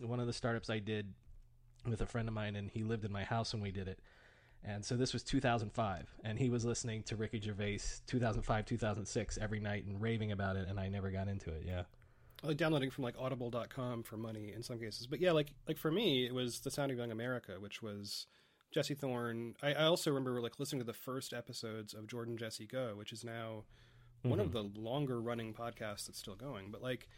one 0.00 0.18
of 0.18 0.26
the 0.26 0.32
startups 0.32 0.70
I 0.70 0.78
did 0.78 1.12
with 1.86 2.00
a 2.00 2.06
friend 2.06 2.26
of 2.26 2.32
mine, 2.32 2.56
and 2.56 2.70
he 2.70 2.84
lived 2.84 3.04
in 3.04 3.12
my 3.12 3.24
house 3.24 3.52
when 3.52 3.62
we 3.62 3.70
did 3.70 3.86
it. 3.86 4.00
And 4.64 4.84
so 4.84 4.96
this 4.96 5.12
was 5.12 5.24
2005, 5.24 6.06
and 6.24 6.38
he 6.38 6.48
was 6.48 6.64
listening 6.64 7.02
to 7.04 7.16
Ricky 7.16 7.40
Gervais 7.40 7.80
2005, 8.06 8.64
2006 8.64 9.38
every 9.38 9.58
night 9.58 9.84
and 9.86 10.00
raving 10.00 10.30
about 10.30 10.56
it, 10.56 10.68
and 10.68 10.78
I 10.78 10.88
never 10.88 11.10
got 11.10 11.26
into 11.26 11.50
it. 11.50 11.64
Yeah. 11.66 11.82
like 12.44 12.56
downloading 12.56 12.90
from 12.90 13.04
like 13.04 13.16
audible.com 13.18 14.04
for 14.04 14.16
money 14.16 14.52
in 14.52 14.62
some 14.62 14.78
cases 14.78 15.06
but 15.06 15.20
yeah 15.20 15.30
like 15.32 15.52
like 15.68 15.78
for 15.78 15.90
me 15.92 16.26
it 16.26 16.34
was 16.34 16.60
the 16.60 16.70
sound 16.70 16.90
of 16.90 16.98
young 16.98 17.12
america 17.12 17.52
which 17.60 17.82
was 17.82 18.26
Jesse 18.72 18.94
Thorn 18.94 19.54
I, 19.62 19.74
I 19.74 19.84
also 19.84 20.10
remember 20.10 20.40
like 20.40 20.58
listening 20.58 20.80
to 20.80 20.86
the 20.86 20.92
first 20.92 21.32
episodes 21.32 21.94
of 21.94 22.06
jordan 22.08 22.36
jesse 22.36 22.66
go 22.66 22.94
which 22.96 23.12
is 23.12 23.22
now 23.24 23.64
one 24.22 24.40
of 24.40 24.48
mm-hmm. 24.48 24.74
the 24.74 24.80
longer 24.80 25.20
running 25.20 25.52
podcasts 25.54 26.06
that's 26.06 26.18
still 26.18 26.34
going 26.34 26.70
but 26.70 26.82
like 26.82 27.08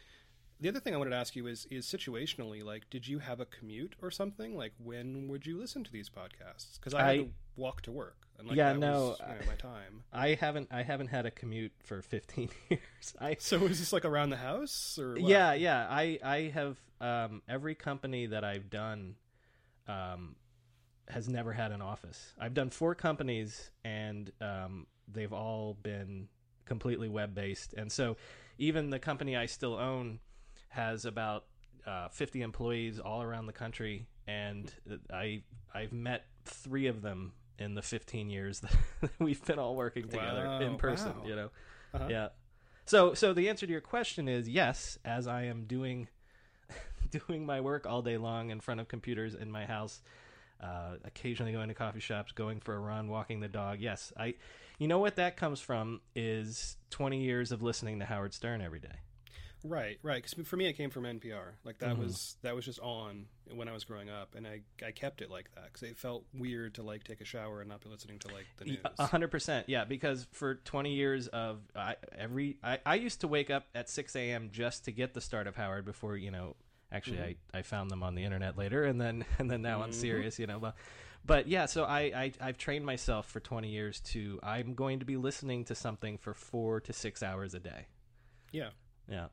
the 0.59 0.69
other 0.69 0.79
thing 0.79 0.93
i 0.93 0.97
wanted 0.97 1.09
to 1.11 1.15
ask 1.15 1.35
you 1.35 1.47
is 1.47 1.65
is 1.69 1.85
situationally 1.85 2.63
like 2.63 2.89
did 2.89 3.07
you 3.07 3.19
have 3.19 3.39
a 3.39 3.45
commute 3.45 3.95
or 4.01 4.09
something 4.09 4.55
like 4.55 4.73
when 4.83 5.27
would 5.27 5.45
you 5.45 5.57
listen 5.57 5.83
to 5.83 5.91
these 5.91 6.09
podcasts 6.09 6.79
because 6.79 6.93
i 6.93 7.03
had 7.03 7.17
to 7.17 7.29
walk 7.57 7.81
to 7.81 7.91
work 7.91 8.27
and 8.37 8.47
like 8.47 8.57
Yeah, 8.57 8.73
that 8.73 8.79
no, 8.79 9.07
was, 9.09 9.19
you 9.19 9.35
know, 9.35 9.41
my 9.47 9.55
time 9.55 10.03
I 10.13 10.33
haven't 10.33 10.67
I 10.71 10.83
haven't 10.83 11.07
had 11.07 11.25
a 11.25 11.31
commute 11.31 11.71
for 11.83 12.01
15 12.01 12.49
years. 12.69 13.15
I 13.19 13.37
so 13.39 13.63
is 13.65 13.79
this 13.79 13.93
like 13.93 14.05
around 14.05 14.29
the 14.29 14.37
house 14.37 14.97
or 14.99 15.21
what? 15.21 15.21
Yeah, 15.21 15.53
yeah. 15.53 15.87
I 15.89 16.19
I 16.23 16.37
have 16.53 16.77
um, 16.99 17.41
every 17.47 17.75
company 17.75 18.25
that 18.27 18.43
I've 18.43 18.69
done 18.69 19.15
um, 19.87 20.35
has 21.07 21.29
never 21.29 21.53
had 21.53 21.71
an 21.71 21.81
office. 21.81 22.33
I've 22.39 22.53
done 22.53 22.69
four 22.69 22.95
companies, 22.95 23.69
and 23.83 24.31
um, 24.41 24.87
they've 25.07 25.31
all 25.33 25.77
been 25.81 26.27
completely 26.65 27.09
web 27.09 27.33
based. 27.35 27.73
And 27.73 27.91
so, 27.91 28.17
even 28.57 28.89
the 28.89 28.99
company 28.99 29.35
I 29.35 29.45
still 29.45 29.75
own 29.75 30.19
has 30.69 31.05
about 31.05 31.45
uh, 31.85 32.07
50 32.09 32.41
employees 32.41 32.99
all 32.99 33.21
around 33.21 33.45
the 33.45 33.53
country, 33.53 34.07
and 34.27 34.73
I 35.11 35.43
I've 35.73 35.93
met 35.93 36.25
three 36.45 36.87
of 36.87 37.01
them 37.01 37.33
in 37.59 37.75
the 37.75 37.81
15 37.81 38.29
years 38.29 38.59
that 39.01 39.11
we've 39.19 39.43
been 39.45 39.59
all 39.59 39.75
working 39.75 40.03
together 40.07 40.45
Wow, 40.45 40.59
in 40.61 40.77
person. 40.77 41.13
wow. 41.19 41.25
You 41.27 41.35
know, 41.35 41.49
Uh-huh. 41.93 42.07
yeah. 42.09 42.27
So 42.85 43.13
so 43.13 43.33
the 43.33 43.49
answer 43.49 43.65
to 43.65 43.71
your 43.71 43.81
question 43.81 44.27
is 44.27 44.47
yes, 44.49 44.97
as 45.05 45.27
I 45.27 45.43
am 45.43 45.65
doing 45.65 46.07
doing 47.11 47.45
my 47.45 47.61
work 47.61 47.85
all 47.85 48.01
day 48.01 48.17
long 48.17 48.49
in 48.49 48.59
front 48.59 48.79
of 48.79 48.87
computers 48.87 49.35
in 49.35 49.51
my 49.51 49.65
house, 49.65 50.01
uh, 50.61 50.95
occasionally 51.03 51.51
going 51.53 51.67
to 51.69 51.73
coffee 51.75 51.99
shops, 51.99 52.31
going 52.31 52.59
for 52.59 52.75
a 52.75 52.79
run, 52.79 53.07
walking 53.07 53.39
the 53.39 53.47
dog. 53.47 53.79
Yes, 53.79 54.11
I 54.17 54.35
you 54.79 54.87
know 54.87 54.99
what 54.99 55.15
that 55.15 55.37
comes 55.37 55.61
from 55.61 56.01
is 56.15 56.75
20 56.89 57.21
years 57.21 57.51
of 57.51 57.61
listening 57.61 57.99
to 57.99 58.05
Howard 58.05 58.33
Stern 58.33 58.59
every 58.61 58.79
day. 58.79 58.99
Right, 59.67 59.97
right. 60.03 60.21
Because 60.23 60.47
for 60.47 60.57
me, 60.57 60.67
it 60.67 60.73
came 60.73 60.91
from 60.91 61.05
NPR. 61.05 61.55
Like 61.63 61.79
that 61.79 61.95
Mhm. 61.95 61.99
was 61.99 62.37
that 62.43 62.55
was 62.55 62.65
just 62.65 62.79
on 62.81 63.25
when 63.51 63.67
I 63.67 63.73
was 63.73 63.83
growing 63.83 64.09
up, 64.09 64.35
and 64.35 64.45
I 64.47 64.61
I 64.85 64.91
kept 64.91 65.21
it 65.21 65.31
like 65.31 65.49
that 65.55 65.65
because 65.65 65.83
it 65.83 65.97
felt 65.97 66.23
weird 66.33 66.75
to 66.75 66.83
like 66.83 67.03
take 67.03 67.19
a 67.19 67.25
shower 67.25 67.61
and 67.61 67.69
not 67.69 67.81
be 67.81 67.89
listening 67.89 68.19
to 68.19 68.27
like 68.27 68.45
the 68.57 68.65
news. 68.65 68.77
A 68.99 69.07
hundred 69.07 69.29
percent, 69.31 69.67
yeah. 69.67 69.83
Because 69.83 70.27
for 70.31 70.55
twenty 70.55 70.93
years 70.93 71.27
of 71.29 71.61
I, 71.75 71.95
every, 72.15 72.57
I, 72.63 72.79
I 72.85 72.95
used 72.95 73.21
to 73.21 73.27
wake 73.27 73.49
up 73.49 73.65
at 73.73 73.89
six 73.89 74.15
a.m. 74.15 74.49
just 74.51 74.85
to 74.85 74.91
get 74.91 75.13
the 75.15 75.21
start 75.21 75.47
of 75.47 75.55
Howard 75.55 75.85
before 75.85 76.15
you 76.15 76.29
know. 76.31 76.55
Actually, 76.91 77.19
I, 77.21 77.35
I 77.53 77.61
found 77.63 77.89
them 77.89 78.03
on 78.03 78.13
the 78.13 78.23
internet 78.23 78.57
later, 78.57 78.83
and 78.83 79.01
then 79.01 79.25
and 79.39 79.49
then 79.49 79.63
now 79.63 79.81
on 79.81 79.91
Sirius, 79.93 80.37
you 80.37 80.45
know. 80.45 80.59
But, 80.59 80.75
but 81.25 81.47
yeah, 81.47 81.65
so 81.65 81.85
I, 81.85 81.99
I 82.01 82.31
I've 82.39 82.57
trained 82.59 82.85
myself 82.85 83.27
for 83.27 83.39
twenty 83.39 83.69
years 83.69 83.99
to 84.11 84.39
I'm 84.43 84.75
going 84.75 84.99
to 84.99 85.05
be 85.05 85.17
listening 85.17 85.65
to 85.65 85.75
something 85.75 86.19
for 86.19 86.35
four 86.35 86.79
to 86.81 86.93
six 86.93 87.23
hours 87.23 87.55
a 87.55 87.59
day. 87.59 87.87
Yeah. 88.51 88.69
Yeah, 89.09 89.27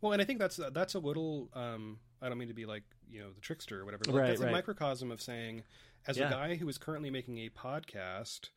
Well, 0.00 0.12
and 0.12 0.20
I 0.22 0.24
think 0.24 0.38
that's 0.38 0.60
that's 0.72 0.94
a 0.94 0.98
little. 0.98 1.48
Um, 1.54 1.98
I 2.22 2.28
don't 2.28 2.38
mean 2.38 2.48
to 2.48 2.54
be 2.54 2.66
like 2.66 2.82
you 3.08 3.20
know 3.20 3.30
the 3.32 3.40
trickster 3.40 3.80
or 3.80 3.84
whatever. 3.84 4.04
But 4.06 4.14
Right, 4.14 4.26
That's 4.28 4.40
a 4.40 4.50
microcosm 4.50 5.10
of 5.10 5.20
saying, 5.20 5.62
as 6.06 6.16
Yeah. 6.16 6.28
a 6.28 6.30
guy 6.30 6.54
who 6.56 6.68
is 6.68 6.78
currently 6.78 7.10
making 7.10 7.38
a 7.38 7.48
podcast. 7.50 8.50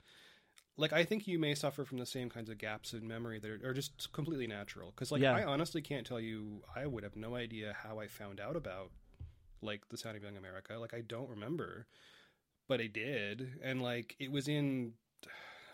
Like 0.75 0.91
I 0.91 1.03
think 1.03 1.27
you 1.27 1.37
may 1.37 1.53
suffer 1.53 1.85
from 1.85 1.99
the 1.99 2.05
same 2.05 2.29
kinds 2.29 2.49
of 2.49 2.57
gaps 2.57 2.93
in 2.93 3.07
memory 3.07 3.37
that 3.39 3.49
are, 3.49 3.69
are 3.69 3.73
just 3.73 4.11
completely 4.11 4.47
natural. 4.47 4.89
Because 4.91 5.11
like 5.11 5.21
Yeah. 5.21 5.35
I 5.35 5.43
honestly 5.43 5.81
can't 5.83 6.05
tell 6.05 6.19
you, 6.19 6.63
I 6.75 6.87
would 6.87 7.03
have 7.03 7.15
no 7.15 7.35
idea 7.35 7.75
how 7.83 7.99
I 7.99 8.07
found 8.07 8.39
out 8.39 8.55
about 8.55 8.89
like 9.61 9.87
the 9.89 9.97
Sound 9.97 10.17
of 10.17 10.23
Young 10.23 10.35
America. 10.35 10.77
Like 10.79 10.93
I 10.95 11.01
don't 11.01 11.29
remember, 11.29 11.85
but 12.67 12.81
I 12.81 12.87
did, 12.87 13.59
and 13.63 13.81
like 13.83 14.15
it 14.19 14.31
was 14.31 14.47
in 14.47 14.93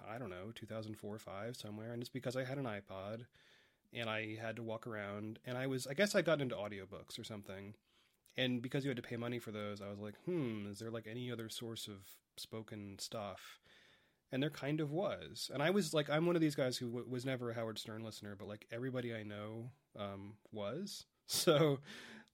I 0.07 0.17
don't 0.17 0.29
know 0.29 0.51
2004 0.53 1.15
or 1.15 1.17
five 1.19 1.55
somewhere, 1.55 1.93
and 1.93 2.01
it's 2.01 2.09
because 2.09 2.35
I 2.35 2.43
had 2.43 2.57
an 2.57 2.65
iPod 2.65 3.25
and 3.93 4.09
I 4.09 4.35
had 4.41 4.55
to 4.57 4.63
walk 4.63 4.87
around, 4.87 5.39
and 5.45 5.57
I 5.57 5.67
was 5.67 5.87
I 5.87 5.93
guess 5.93 6.15
I 6.15 6.21
got 6.21 6.41
into 6.41 6.55
audiobooks 6.55 7.19
or 7.19 7.23
something, 7.23 7.75
and 8.37 8.61
because 8.61 8.83
you 8.85 8.89
had 8.89 8.97
to 8.97 9.03
pay 9.03 9.17
money 9.17 9.39
for 9.39 9.51
those, 9.51 9.81
I 9.81 9.89
was 9.89 9.99
like, 9.99 10.15
hmm, 10.25 10.67
is 10.69 10.79
there 10.79 10.91
like 10.91 11.07
any 11.07 11.31
other 11.31 11.49
source 11.49 11.87
of 11.87 11.97
spoken 12.37 12.97
stuff? 12.99 13.59
And 14.31 14.43
there 14.43 14.51
kind 14.51 14.79
of 14.79 14.91
was, 14.91 15.49
and 15.51 15.63
I 15.63 15.71
was 15.71 15.91
like, 15.93 16.07
I'm 16.09 16.27
one 16.27 16.35
of 16.35 16.41
these 16.41 16.53
guys 16.55 16.77
who 16.77 16.85
w- 16.87 17.05
was 17.09 17.25
never 17.25 17.49
a 17.49 17.55
Howard 17.55 17.79
Stern 17.79 18.03
listener, 18.03 18.35
but 18.37 18.47
like 18.47 18.67
everybody 18.71 19.13
I 19.15 19.23
know 19.23 19.71
um, 19.97 20.35
was, 20.51 21.05
so 21.25 21.79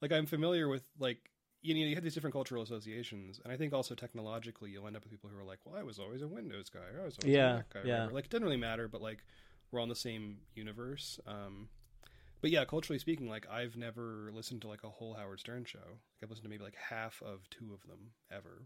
like 0.01 0.11
I'm 0.11 0.25
familiar 0.25 0.67
with 0.67 0.83
like 0.99 1.31
you 1.61 1.73
know 1.73 1.79
you 1.79 1.95
have 1.95 2.03
these 2.03 2.13
different 2.13 2.33
cultural 2.33 2.63
associations, 2.63 3.39
and 3.43 3.51
I 3.53 3.57
think 3.57 3.73
also 3.73 3.95
technologically 3.95 4.71
you'll 4.71 4.87
end 4.87 4.97
up 4.97 5.03
with 5.03 5.11
people 5.11 5.29
who 5.29 5.39
are 5.39 5.43
like, 5.45 5.59
well, 5.65 5.75
I 5.79 5.83
was 5.83 5.97
always 5.99 6.21
a 6.21 6.27
Windows 6.27 6.69
guy, 6.69 6.81
or 6.93 7.01
I 7.01 7.05
was 7.05 7.17
always 7.17 7.33
Yeah, 7.33 7.47
a 7.47 7.55
Mac 7.57 7.69
guy, 7.73 7.79
yeah. 7.83 7.85
whatever. 7.85 8.11
like 8.11 8.25
it 8.25 8.31
doesn't 8.31 8.43
really 8.43 8.57
matter, 8.57 8.87
but 8.89 9.01
like 9.01 9.23
we're 9.75 9.81
all 9.81 9.85
in 9.85 9.89
the 9.89 9.95
same 9.95 10.37
universe. 10.55 11.19
Um, 11.27 11.67
but 12.41 12.49
yeah, 12.49 12.63
culturally 12.65 12.99
speaking, 12.99 13.27
like 13.27 13.45
I've 13.51 13.75
never 13.75 14.31
listened 14.33 14.61
to 14.61 14.67
like 14.67 14.83
a 14.83 14.89
whole 14.89 15.13
Howard 15.13 15.39
Stern 15.39 15.65
show. 15.65 15.79
Like 15.79 16.23
I've 16.23 16.29
listened 16.29 16.45
to 16.45 16.49
maybe 16.49 16.63
like 16.63 16.77
half 16.89 17.21
of 17.21 17.49
two 17.49 17.73
of 17.73 17.81
them 17.87 18.11
ever. 18.31 18.65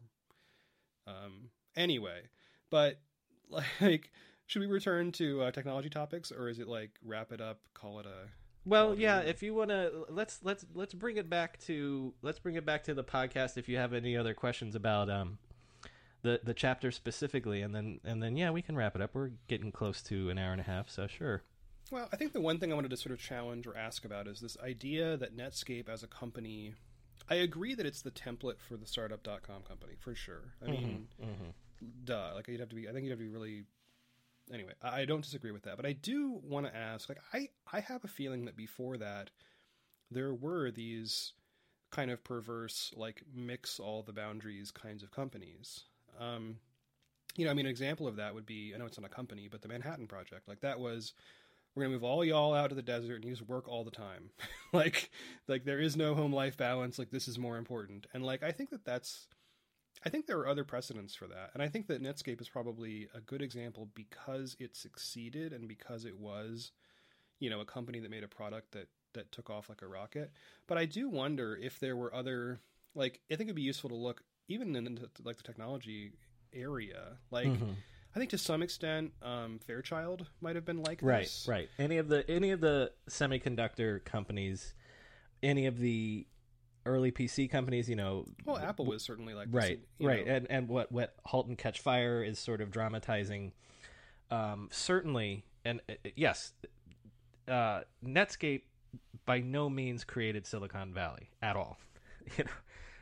Um, 1.08 1.50
anyway, 1.76 2.22
but 2.70 3.00
like 3.82 4.12
Should 4.50 4.62
we 4.62 4.66
return 4.66 5.12
to 5.12 5.44
uh, 5.44 5.52
technology 5.52 5.92
topics, 5.92 6.32
or 6.32 6.50
is 6.50 6.58
it 6.58 6.68
like 6.68 6.90
wrap 7.06 7.32
it 7.32 7.40
up, 7.40 7.60
call 7.76 8.00
it 8.00 8.08
a? 8.08 8.30
Well, 8.66 8.96
yeah. 8.96 9.20
If 9.20 9.44
you 9.44 9.54
want 9.54 9.70
to, 9.70 10.06
let's 10.10 10.40
let's 10.42 10.66
let's 10.74 10.92
bring 10.96 11.18
it 11.18 11.30
back 11.30 11.60
to 11.66 12.16
let's 12.24 12.40
bring 12.40 12.56
it 12.56 12.66
back 12.66 12.84
to 12.86 12.96
the 12.96 13.04
podcast. 13.04 13.58
If 13.60 13.70
you 13.70 13.78
have 13.78 13.94
any 13.94 14.18
other 14.18 14.34
questions 14.34 14.74
about 14.74 15.08
um 15.08 15.38
the 16.22 16.40
the 16.44 16.54
chapter 16.54 16.92
specifically, 16.92 17.62
and 17.62 17.74
then 17.74 18.00
and 18.04 18.22
then 18.22 18.36
yeah, 18.36 18.52
we 18.52 18.62
can 18.62 18.76
wrap 18.76 18.96
it 18.96 19.02
up. 19.02 19.12
We're 19.14 19.32
getting 19.48 19.72
close 19.72 20.02
to 20.04 20.30
an 20.30 20.38
hour 20.38 20.52
and 20.52 20.62
a 20.62 20.66
half, 20.66 20.90
so 20.90 21.08
sure. 21.08 21.44
Well, 21.92 22.08
I 22.12 22.18
think 22.18 22.34
the 22.34 22.42
one 22.42 22.60
thing 22.60 22.72
I 22.72 22.76
wanted 22.76 22.92
to 22.92 22.98
sort 22.98 23.14
of 23.14 23.20
challenge 23.20 23.66
or 23.66 23.76
ask 23.76 24.06
about 24.06 24.28
is 24.28 24.40
this 24.40 24.58
idea 24.64 25.18
that 25.18 25.36
Netscape 25.36 25.90
as 25.90 26.04
a 26.04 26.08
company. 26.08 26.74
I 27.30 27.36
agree 27.36 27.76
that 27.76 27.86
it's 27.86 28.02
the 28.02 28.12
template 28.12 28.60
for 28.60 28.76
the 28.76 28.86
startup.com 28.86 29.64
company 29.68 29.94
for 30.00 30.16
sure. 30.16 30.54
I 30.62 30.66
mm-hmm, 30.66 30.74
mean, 30.74 31.08
mm-hmm. 31.22 31.88
duh. 32.04 32.32
Like 32.36 32.48
you'd 32.48 32.60
have 32.60 32.70
to 32.70 32.76
be. 32.76 32.88
I 32.88 32.92
think 32.92 33.04
you'd 33.06 33.12
have 33.12 33.20
to 33.20 33.26
be 33.26 33.30
really. 33.30 33.64
Anyway, 34.52 34.74
I 34.82 35.02
I 35.02 35.06
don't 35.06 35.24
disagree 35.24 35.52
with 35.52 35.64
that, 35.64 35.78
but 35.78 35.86
I 35.86 35.94
do 35.94 36.40
want 36.44 36.66
to 36.66 36.76
ask. 36.76 37.10
Like, 37.10 37.20
I 37.34 37.50
I 37.72 37.80
have 37.82 38.04
a 38.04 38.08
feeling 38.08 38.46
that 38.46 38.56
before 38.56 38.98
that, 38.98 39.30
there 40.12 40.34
were 40.34 40.72
these 40.72 41.34
kind 41.92 42.12
of 42.12 42.24
perverse, 42.24 42.92
like 42.96 43.24
mix 43.34 43.80
all 43.80 44.04
the 44.04 44.14
boundaries 44.14 44.72
kinds 44.72 45.04
of 45.04 45.12
companies. 45.12 45.86
Um, 46.20 46.58
you 47.36 47.46
know, 47.46 47.52
I 47.52 47.54
mean, 47.54 47.66
an 47.66 47.70
example 47.72 48.08
of 48.08 48.18
that 48.18 48.34
would 48.34 48.46
be 48.46 48.74
I 48.74 48.78
know 48.78 48.86
it's 48.86 49.00
not 49.00 49.10
a 49.10 49.14
company, 49.14 49.48
but 49.50 49.62
the 49.62 49.68
Manhattan 49.68 50.08
Project. 50.08 50.48
Like 50.48 50.62
that 50.62 50.80
was 50.80 51.14
we're 51.74 51.84
gonna 51.84 51.94
move 51.94 52.04
all 52.04 52.26
y'all 52.26 52.54
out 52.54 52.70
to 52.70 52.76
the 52.76 52.82
desert 52.82 53.16
and 53.16 53.26
you 53.26 53.32
just 53.32 53.48
work 53.48 53.68
all 53.68 53.84
the 53.84 53.92
time. 53.92 54.32
like 54.74 55.12
like 55.48 55.66
there 55.66 55.80
is 55.80 55.96
no 55.96 56.16
home 56.16 56.34
life 56.34 56.58
balance. 56.58 57.00
Like 57.00 57.12
this 57.12 57.28
is 57.28 57.38
more 57.38 57.58
important. 57.58 58.08
And 58.14 58.26
like 58.26 58.44
I 58.44 58.52
think 58.52 58.70
that 58.72 58.86
that's 58.86 59.28
I 60.06 60.10
think 60.10 60.26
there 60.26 60.40
are 60.40 60.48
other 60.48 60.64
precedents 60.64 61.14
for 61.14 61.28
that. 61.28 61.52
And 61.54 61.62
I 61.62 61.68
think 61.68 61.88
that 61.88 62.02
Netscape 62.02 62.40
is 62.42 62.50
probably 62.50 63.10
a 63.14 63.20
good 63.20 63.42
example 63.42 63.90
because 63.96 64.56
it 64.60 64.76
succeeded 64.76 65.52
and 65.52 65.68
because 65.68 66.06
it 66.06 66.18
was, 66.18 66.72
you 67.40 67.50
know, 67.50 67.60
a 67.60 67.66
company 67.66 68.00
that 68.00 68.12
made 68.12 68.24
a 68.24 68.28
product 68.28 68.72
that 68.72 68.88
that 69.14 69.32
took 69.32 69.50
off 69.50 69.70
like 69.70 69.82
a 69.82 69.88
rocket. 69.88 70.32
But 70.68 70.78
I 70.78 70.86
do 70.86 71.10
wonder 71.10 71.56
if 71.56 71.80
there 71.80 71.96
were 71.96 72.14
other 72.14 72.60
like 72.96 73.20
I 73.32 73.36
think 73.36 73.48
it'd 73.48 73.56
be 73.56 73.62
useful 73.62 73.90
to 73.90 73.96
look 73.96 74.24
even 74.50 74.76
in 74.76 75.08
like 75.24 75.38
the 75.38 75.44
technology 75.44 76.12
area. 76.54 77.18
Like 77.32 77.48
Mm-hmm. 77.48 77.72
I 78.16 78.18
think 78.18 78.32
to 78.32 78.40
some 78.40 78.64
extent, 78.64 79.12
um, 79.22 79.60
Fairchild 79.60 80.26
might 80.42 80.56
have 80.56 80.66
been 80.66 80.82
like 80.82 81.00
Right, 81.04 81.26
this. 81.26 81.46
right. 81.48 81.70
Any 81.78 81.98
of 81.98 82.10
the 82.10 82.28
any 82.30 82.50
of 82.52 82.60
the 82.60 82.92
semiconductor 83.08 84.04
companies, 84.04 84.74
any 85.44 85.68
of 85.68 85.78
the 85.78 86.26
early 86.88 87.12
PC 87.12 87.50
companies, 87.52 87.88
you 87.88 87.96
know, 87.96 88.26
Well, 88.46 88.58
Apple 88.58 88.86
was 88.88 89.04
certainly 89.04 89.36
like 89.36 89.50
right, 89.52 89.80
you 90.00 90.08
right, 90.08 90.26
know. 90.26 90.34
and 90.34 90.48
and 90.50 90.68
what 90.68 90.92
what 90.92 91.14
*Halt 91.26 91.46
and 91.48 91.58
Catch 91.58 91.82
Fire* 91.82 92.24
is 92.24 92.40
sort 92.40 92.62
of 92.62 92.72
dramatizing. 92.72 93.52
Um, 94.32 94.70
certainly, 94.72 95.44
and 95.64 95.80
uh, 95.88 95.94
yes, 96.16 96.54
uh, 97.48 97.82
Netscape 98.04 98.62
by 99.26 99.40
no 99.42 99.70
means 99.70 100.04
created 100.04 100.48
Silicon 100.48 100.94
Valley 100.96 101.30
at 101.44 101.56
all. 101.56 101.78
you 102.38 102.44
know, 102.44 102.50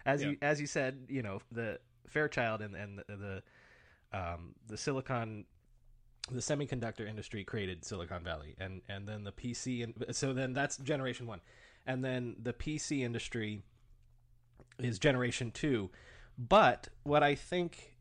as 0.08 0.24
you 0.24 0.38
as 0.42 0.60
you 0.62 0.68
said, 0.68 1.06
you 1.10 1.22
know, 1.22 1.40
the 1.52 1.80
Fairchild 2.08 2.62
and 2.62 2.76
and 2.76 3.00
the 3.00 3.16
the, 3.16 4.18
um, 4.18 4.56
the 4.68 4.78
Silicon 4.78 5.46
the 6.32 6.42
semiconductor 6.42 7.08
industry 7.08 7.44
created 7.44 7.86
Silicon 7.86 8.24
Valley, 8.24 8.56
and 8.60 8.82
and 8.90 9.08
then 9.08 9.24
the 9.24 9.32
PC, 9.32 9.84
and 9.84 10.16
so 10.16 10.34
then 10.34 10.54
that's 10.54 10.78
generation 10.78 11.28
one, 11.28 11.42
and 11.86 12.04
then 12.04 12.36
the 12.42 12.54
PC 12.54 13.02
industry 13.02 13.62
is 14.80 15.00
generation 15.00 15.52
two. 15.52 15.90
But 16.38 16.90
what 17.04 17.24
I 17.24 17.36
think, 17.36 17.96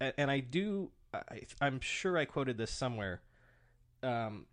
and 0.00 0.30
I 0.30 0.40
do, 0.40 0.90
I, 1.12 1.42
I'm 1.60 1.80
sure 1.80 2.16
I 2.16 2.24
quoted 2.24 2.56
this 2.56 2.70
somewhere. 2.70 3.20
Um, 4.02 4.46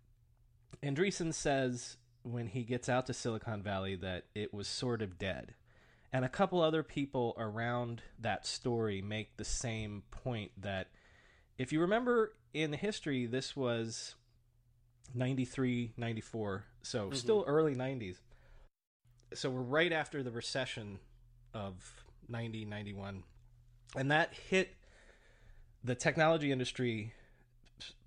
Andreessen 0.82 1.32
says 1.32 1.96
when 2.22 2.48
he 2.48 2.64
gets 2.64 2.88
out 2.88 3.06
to 3.06 3.14
Silicon 3.14 3.62
Valley 3.62 3.96
that 3.96 4.24
it 4.34 4.52
was 4.52 4.68
sort 4.68 5.02
of 5.02 5.18
dead. 5.18 5.54
And 6.12 6.24
a 6.24 6.28
couple 6.28 6.60
other 6.60 6.82
people 6.82 7.34
around 7.38 8.02
that 8.18 8.46
story 8.46 9.00
make 9.00 9.36
the 9.36 9.44
same 9.44 10.02
point 10.10 10.50
that 10.60 10.88
if 11.56 11.72
you 11.72 11.80
remember 11.80 12.32
in 12.52 12.72
history, 12.72 13.26
this 13.26 13.54
was 13.54 14.16
93, 15.14 15.92
94, 15.96 16.64
so 16.82 17.10
still 17.12 17.44
early 17.46 17.76
90s. 17.76 18.16
So 19.34 19.50
we're 19.50 19.60
right 19.60 19.92
after 19.92 20.22
the 20.24 20.32
recession 20.32 20.98
of 21.54 22.04
90, 22.28 22.64
91. 22.64 23.22
And 23.96 24.10
that 24.10 24.34
hit 24.34 24.74
the 25.84 25.94
technology 25.94 26.50
industry 26.50 27.12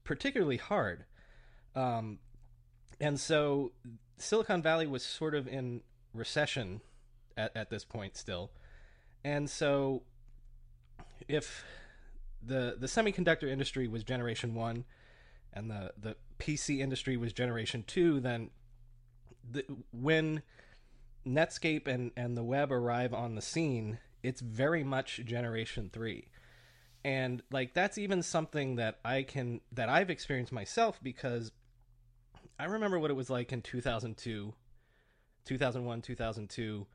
particularly 0.04 0.58
hard. 0.58 1.06
Um, 1.76 2.20
and 3.00 3.20
so 3.20 3.72
Silicon 4.18 4.62
Valley 4.62 4.88
was 4.88 5.04
sort 5.04 5.36
of 5.36 5.48
in 5.48 5.82
recession 6.14 6.82
at, 7.38 7.56
at 7.56 7.70
this 7.70 7.86
point 7.86 8.18
still. 8.18 8.52
And 9.24 9.50
so 9.50 10.04
if 11.28 11.64
the 12.46 12.76
the 12.80 12.88
semiconductor 12.88 13.48
industry 13.48 13.88
was 13.88 14.04
generation 14.04 14.54
1 14.54 14.86
and 15.54 15.70
the 15.70 15.94
the 15.98 16.16
PC 16.40 16.80
industry 16.80 17.16
was 17.16 17.32
generation 17.32 17.84
2 17.88 18.20
then 18.20 18.50
the, 19.50 19.66
when 19.92 20.42
Netscape 21.26 21.88
and 21.88 22.12
and 22.18 22.36
the 22.36 22.44
web 22.44 22.72
arrive 22.72 23.14
on 23.14 23.36
the 23.36 23.42
scene 23.42 24.00
it's 24.22 24.42
very 24.42 24.84
much 24.84 25.22
generation 25.24 25.90
3 25.94 26.28
and 27.06 27.42
like 27.52 27.74
that's 27.74 27.98
even 27.98 28.22
something 28.22 28.76
that 28.76 29.00
I 29.06 29.24
can 29.24 29.62
that 29.72 29.90
I've 29.90 30.10
experienced 30.10 30.52
myself 30.52 31.00
because 31.02 31.52
I 32.60 32.66
remember 32.66 33.00
what 33.00 33.12
it 33.12 33.16
was 33.16 33.30
like 33.30 33.52
in 33.52 33.62
2002 33.62 34.54
2001 35.46 36.02
2002 36.02 36.88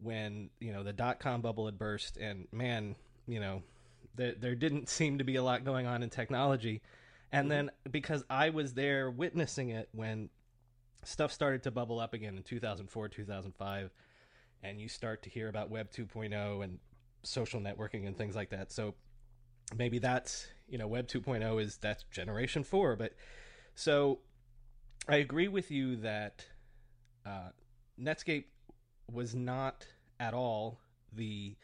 when 0.00 0.50
you 0.60 0.72
know 0.72 0.82
the 0.82 0.92
dot 0.92 1.20
com 1.20 1.40
bubble 1.40 1.66
had 1.66 1.78
burst 1.78 2.16
and 2.16 2.46
man 2.52 2.94
you 3.26 3.40
know 3.40 3.62
there, 4.16 4.34
there 4.38 4.54
didn't 4.54 4.88
seem 4.88 5.18
to 5.18 5.24
be 5.24 5.36
a 5.36 5.42
lot 5.42 5.64
going 5.64 5.86
on 5.86 6.02
in 6.02 6.10
technology. 6.10 6.82
And 7.30 7.50
then 7.50 7.70
because 7.90 8.24
i 8.30 8.50
was 8.50 8.72
there 8.72 9.10
witnessing 9.10 9.68
it 9.68 9.88
when 9.92 10.30
stuff 11.04 11.30
started 11.30 11.62
to 11.62 11.70
bubble 11.70 12.00
up 12.00 12.14
again 12.14 12.36
in 12.36 12.42
2004 12.42 13.08
2005 13.08 13.90
and 14.62 14.80
you 14.80 14.88
start 14.88 15.22
to 15.22 15.30
hear 15.30 15.48
about 15.48 15.70
web 15.70 15.90
2.0 15.90 16.64
and 16.64 16.78
social 17.22 17.60
networking 17.60 18.06
and 18.06 18.16
things 18.16 18.34
like 18.34 18.50
that. 18.50 18.72
So 18.72 18.94
maybe 19.76 19.98
that's 19.98 20.46
you 20.68 20.78
know 20.78 20.86
web 20.86 21.06
2.0 21.06 21.62
is 21.62 21.76
that's 21.78 22.04
generation 22.10 22.64
4 22.64 22.96
but 22.96 23.12
so 23.74 24.20
i 25.08 25.16
agree 25.16 25.48
with 25.48 25.70
you 25.70 25.96
that 25.96 26.46
uh, 27.26 27.50
netscape 28.00 28.44
was 29.10 29.34
not 29.34 29.86
at 30.20 30.34
all 30.34 30.80
the 31.12 31.56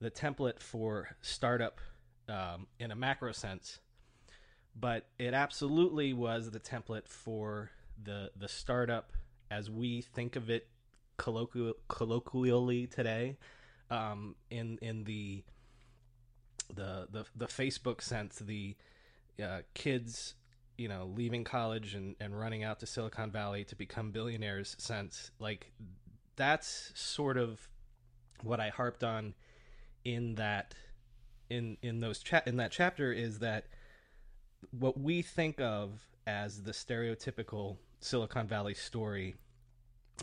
the 0.00 0.10
template 0.10 0.60
for 0.60 1.08
startup 1.20 1.80
um, 2.28 2.66
in 2.78 2.90
a 2.90 2.96
macro 2.96 3.32
sense, 3.32 3.80
but 4.74 5.06
it 5.18 5.34
absolutely 5.34 6.12
was 6.12 6.50
the 6.50 6.60
template 6.60 7.06
for 7.08 7.70
the 8.02 8.30
the 8.36 8.48
startup 8.48 9.12
as 9.50 9.68
we 9.70 10.00
think 10.00 10.36
of 10.36 10.48
it 10.48 10.68
colloquial, 11.16 11.74
colloquially 11.88 12.86
today, 12.86 13.36
um, 13.90 14.34
in 14.50 14.78
in 14.80 15.04
the 15.04 15.42
the 16.74 17.08
the 17.10 17.24
the 17.36 17.46
Facebook 17.46 18.00
sense, 18.00 18.36
the 18.36 18.76
uh, 19.42 19.60
kids 19.74 20.34
you 20.78 20.88
know 20.88 21.12
leaving 21.14 21.44
college 21.44 21.94
and, 21.94 22.16
and 22.20 22.38
running 22.38 22.64
out 22.64 22.80
to 22.80 22.86
Silicon 22.86 23.30
Valley 23.30 23.64
to 23.64 23.76
become 23.76 24.12
billionaires 24.12 24.76
sense, 24.78 25.30
like 25.38 25.72
that's 26.40 26.90
sort 26.94 27.36
of 27.36 27.68
what 28.42 28.60
I 28.60 28.70
harped 28.70 29.04
on 29.04 29.34
in 30.06 30.36
that 30.36 30.74
in 31.50 31.76
in 31.82 32.00
those 32.00 32.20
cha- 32.20 32.40
in 32.46 32.56
that 32.56 32.72
chapter 32.72 33.12
is 33.12 33.40
that 33.40 33.66
what 34.70 34.98
we 34.98 35.20
think 35.20 35.60
of 35.60 36.00
as 36.26 36.62
the 36.62 36.72
stereotypical 36.72 37.76
Silicon 38.00 38.46
Valley 38.46 38.72
story 38.72 39.34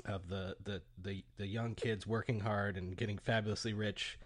of 0.06 0.27
the 0.27 0.56
the 0.64 0.81
the, 0.99 1.23
the 1.38 1.45
young 1.45 1.76
kids 1.76 2.07
working 2.07 2.39
hard 2.39 2.77
and 2.77 2.98
getting 2.98 3.19
fabulously 3.19 3.73
rich, 3.73 4.18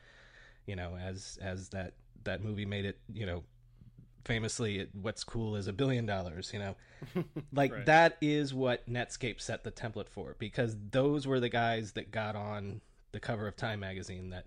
you 0.65 0.77
know, 0.77 0.95
as 0.95 1.37
as 1.41 1.67
that 1.69 1.95
that 2.23 2.41
movie 2.41 2.65
made 2.65 2.85
it, 2.85 2.99
you 3.13 3.25
know, 3.25 3.43
famously 4.25 4.87
what's 4.93 5.23
cool 5.23 5.55
is 5.55 5.67
a 5.67 5.73
billion 5.73 6.05
dollars, 6.05 6.51
you 6.53 6.59
know. 6.59 6.75
like 7.53 7.71
Right. 7.73 7.85
that 7.85 8.17
is 8.21 8.53
what 8.53 8.87
Netscape 8.89 9.41
set 9.41 9.63
the 9.63 9.71
template 9.71 10.09
for 10.09 10.35
because 10.39 10.75
those 10.91 11.25
were 11.25 11.39
the 11.39 11.49
guys 11.49 11.93
that 11.93 12.11
got 12.11 12.35
on 12.35 12.81
the 13.11 13.19
cover 13.19 13.47
of 13.47 13.55
Time 13.55 13.79
magazine 13.79 14.29
that 14.29 14.45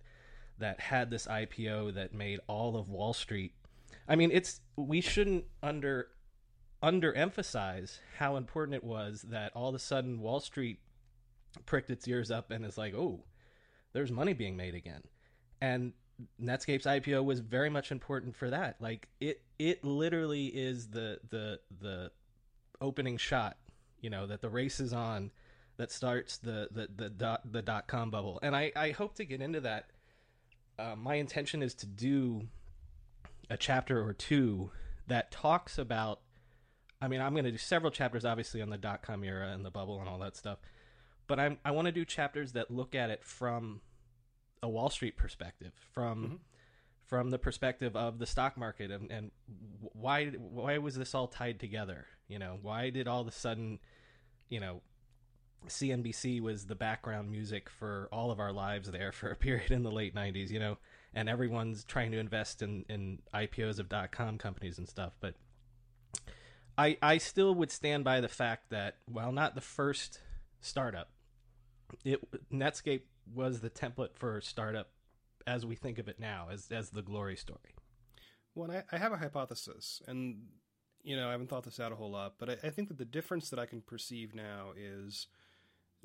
that 0.58 0.78
had 0.80 1.10
this 1.10 1.26
IPO 1.26 1.94
that 1.94 2.14
made 2.14 2.38
all 2.46 2.76
of 2.76 2.88
Wall 2.88 3.12
Street. 3.12 3.52
I 4.08 4.14
mean, 4.16 4.30
it's 4.32 4.60
we 4.76 5.00
shouldn't 5.00 5.44
under 5.62 6.08
underemphasize 6.82 7.98
how 8.18 8.36
important 8.36 8.74
it 8.74 8.84
was 8.84 9.22
that 9.22 9.52
all 9.54 9.68
of 9.70 9.74
a 9.74 9.78
sudden 9.78 10.20
Wall 10.20 10.40
Street 10.40 10.78
pricked 11.66 11.90
its 11.90 12.06
ears 12.06 12.30
up 12.30 12.50
and 12.50 12.64
is 12.64 12.78
like, 12.78 12.94
"Oh, 12.94 13.24
there's 13.92 14.12
money 14.12 14.32
being 14.32 14.56
made 14.56 14.74
again." 14.74 15.02
And 15.60 15.92
Netscape's 16.40 16.86
IPO 16.86 17.24
was 17.24 17.40
very 17.40 17.70
much 17.70 17.90
important 17.90 18.36
for 18.36 18.50
that. 18.50 18.80
Like 18.80 19.08
it 19.20 19.42
it 19.58 19.84
literally 19.84 20.46
is 20.46 20.88
the 20.88 21.18
the 21.30 21.60
the 21.80 22.10
opening 22.80 23.16
shot, 23.16 23.56
you 24.00 24.10
know, 24.10 24.26
that 24.26 24.40
the 24.40 24.48
race 24.48 24.80
is 24.80 24.92
on 24.92 25.30
that 25.76 25.90
starts 25.90 26.38
the 26.38 26.68
the 26.70 26.88
the 26.94 27.10
dot 27.10 27.40
the 27.50 27.62
dot 27.62 27.86
com 27.86 28.10
bubble. 28.10 28.38
And 28.42 28.54
I 28.54 28.72
I 28.76 28.90
hope 28.90 29.14
to 29.16 29.24
get 29.24 29.40
into 29.40 29.60
that. 29.62 29.90
Uh, 30.78 30.96
my 30.96 31.14
intention 31.14 31.62
is 31.62 31.74
to 31.74 31.86
do 31.86 32.48
a 33.48 33.56
chapter 33.56 34.02
or 34.02 34.12
two 34.12 34.70
that 35.06 35.30
talks 35.30 35.78
about 35.78 36.20
I 37.02 37.08
mean, 37.08 37.20
I'm 37.20 37.32
going 37.32 37.44
to 37.44 37.50
do 37.50 37.58
several 37.58 37.90
chapters 37.90 38.24
obviously 38.24 38.62
on 38.62 38.70
the 38.70 38.78
dot 38.78 39.02
com 39.02 39.24
era 39.24 39.48
and 39.48 39.64
the 39.64 39.70
bubble 39.70 40.00
and 40.00 40.08
all 40.08 40.18
that 40.20 40.36
stuff. 40.36 40.58
But 41.26 41.40
I'm 41.40 41.58
I 41.64 41.72
want 41.72 41.86
to 41.86 41.92
do 41.92 42.04
chapters 42.04 42.52
that 42.52 42.70
look 42.70 42.94
at 42.94 43.10
it 43.10 43.24
from 43.24 43.80
a 44.64 44.68
Wall 44.68 44.88
Street 44.88 45.16
perspective, 45.16 45.72
from 45.92 46.24
mm-hmm. 46.24 46.34
from 47.04 47.30
the 47.30 47.38
perspective 47.38 47.94
of 47.94 48.18
the 48.18 48.26
stock 48.26 48.56
market, 48.56 48.90
and, 48.90 49.10
and 49.10 49.30
why 49.92 50.26
why 50.30 50.78
was 50.78 50.96
this 50.96 51.14
all 51.14 51.28
tied 51.28 51.60
together? 51.60 52.06
You 52.26 52.38
know, 52.38 52.58
why 52.62 52.90
did 52.90 53.06
all 53.06 53.20
of 53.20 53.28
a 53.28 53.32
sudden, 53.32 53.78
you 54.48 54.58
know, 54.58 54.80
CNBC 55.68 56.40
was 56.40 56.66
the 56.66 56.74
background 56.74 57.30
music 57.30 57.68
for 57.68 58.08
all 58.10 58.30
of 58.30 58.40
our 58.40 58.52
lives 58.52 58.90
there 58.90 59.12
for 59.12 59.30
a 59.30 59.36
period 59.36 59.70
in 59.70 59.82
the 59.82 59.92
late 59.92 60.14
'90s. 60.14 60.50
You 60.50 60.58
know, 60.58 60.78
and 61.12 61.28
everyone's 61.28 61.84
trying 61.84 62.10
to 62.12 62.18
invest 62.18 62.62
in 62.62 62.86
in 62.88 63.20
IPOs 63.34 63.78
of 63.78 63.88
dot 63.88 64.10
com 64.10 64.38
companies 64.38 64.78
and 64.78 64.88
stuff, 64.88 65.12
but. 65.20 65.34
I, 66.76 66.98
I 67.00 67.18
still 67.18 67.54
would 67.54 67.70
stand 67.70 68.02
by 68.02 68.20
the 68.20 68.28
fact 68.28 68.70
that 68.70 68.96
while 69.06 69.30
not 69.30 69.54
the 69.54 69.60
first 69.60 70.18
startup, 70.60 71.08
it 72.04 72.20
Netscape 72.52 73.02
was 73.32 73.60
the 73.60 73.70
template 73.70 74.14
for 74.14 74.40
startup 74.40 74.90
as 75.46 75.66
we 75.66 75.74
think 75.74 75.98
of 75.98 76.08
it 76.08 76.18
now, 76.18 76.48
as 76.50 76.70
as 76.70 76.90
the 76.90 77.02
glory 77.02 77.36
story. 77.36 77.74
Well, 78.54 78.70
I, 78.70 78.82
I 78.92 78.98
have 78.98 79.12
a 79.12 79.16
hypothesis, 79.16 80.02
and 80.06 80.46
you 81.02 81.16
know 81.16 81.28
I 81.28 81.32
haven't 81.32 81.48
thought 81.48 81.64
this 81.64 81.80
out 81.80 81.92
a 81.92 81.96
whole 81.96 82.10
lot, 82.10 82.34
but 82.38 82.50
I, 82.50 82.56
I 82.64 82.70
think 82.70 82.88
that 82.88 82.98
the 82.98 83.04
difference 83.04 83.50
that 83.50 83.58
I 83.58 83.66
can 83.66 83.80
perceive 83.80 84.34
now 84.34 84.72
is 84.76 85.26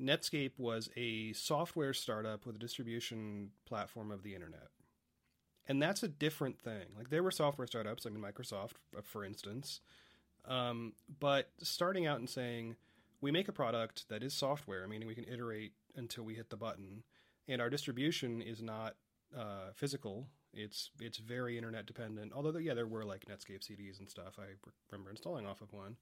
Netscape 0.00 0.52
was 0.58 0.88
a 0.96 1.32
software 1.34 1.92
startup 1.92 2.46
with 2.46 2.56
a 2.56 2.58
distribution 2.58 3.50
platform 3.66 4.10
of 4.10 4.22
the 4.22 4.34
internet. 4.34 4.68
And 5.68 5.80
that's 5.80 6.02
a 6.02 6.08
different 6.08 6.58
thing. 6.58 6.86
Like 6.96 7.10
there 7.10 7.22
were 7.22 7.30
software 7.30 7.66
startups, 7.66 8.06
I 8.06 8.10
mean 8.10 8.22
Microsoft, 8.22 8.72
uh, 8.96 9.02
for 9.04 9.24
instance, 9.24 9.80
um, 10.46 10.94
but 11.20 11.50
starting 11.62 12.06
out 12.06 12.18
and 12.18 12.28
saying 12.28 12.76
we 13.20 13.30
make 13.30 13.48
a 13.48 13.52
product 13.52 14.08
that 14.08 14.22
is 14.22 14.32
software, 14.32 14.88
meaning 14.88 15.06
we 15.06 15.14
can 15.14 15.26
iterate 15.30 15.72
until 15.94 16.24
we 16.24 16.34
hit 16.34 16.50
the 16.50 16.56
button, 16.56 17.02
and 17.50 17.60
our 17.60 17.68
distribution 17.68 18.40
is 18.40 18.62
not 18.62 18.94
uh, 19.36 19.72
physical. 19.74 20.26
It's 20.54 20.90
it's 21.00 21.18
very 21.18 21.56
internet 21.56 21.86
dependent. 21.86 22.32
Although 22.34 22.58
yeah, 22.58 22.74
there 22.74 22.86
were 22.86 23.04
like 23.04 23.26
Netscape 23.26 23.60
CDs 23.60 23.98
and 23.98 24.08
stuff. 24.08 24.38
I 24.38 24.54
remember 24.90 25.10
installing 25.10 25.46
off 25.46 25.60
of 25.60 25.72
one. 25.72 25.96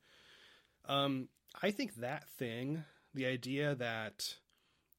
Um, 0.87 1.29
I 1.62 1.70
think 1.70 1.97
that 1.97 2.29
thing, 2.29 2.85
the 3.15 3.27
idea 3.27 3.75
that 3.75 4.37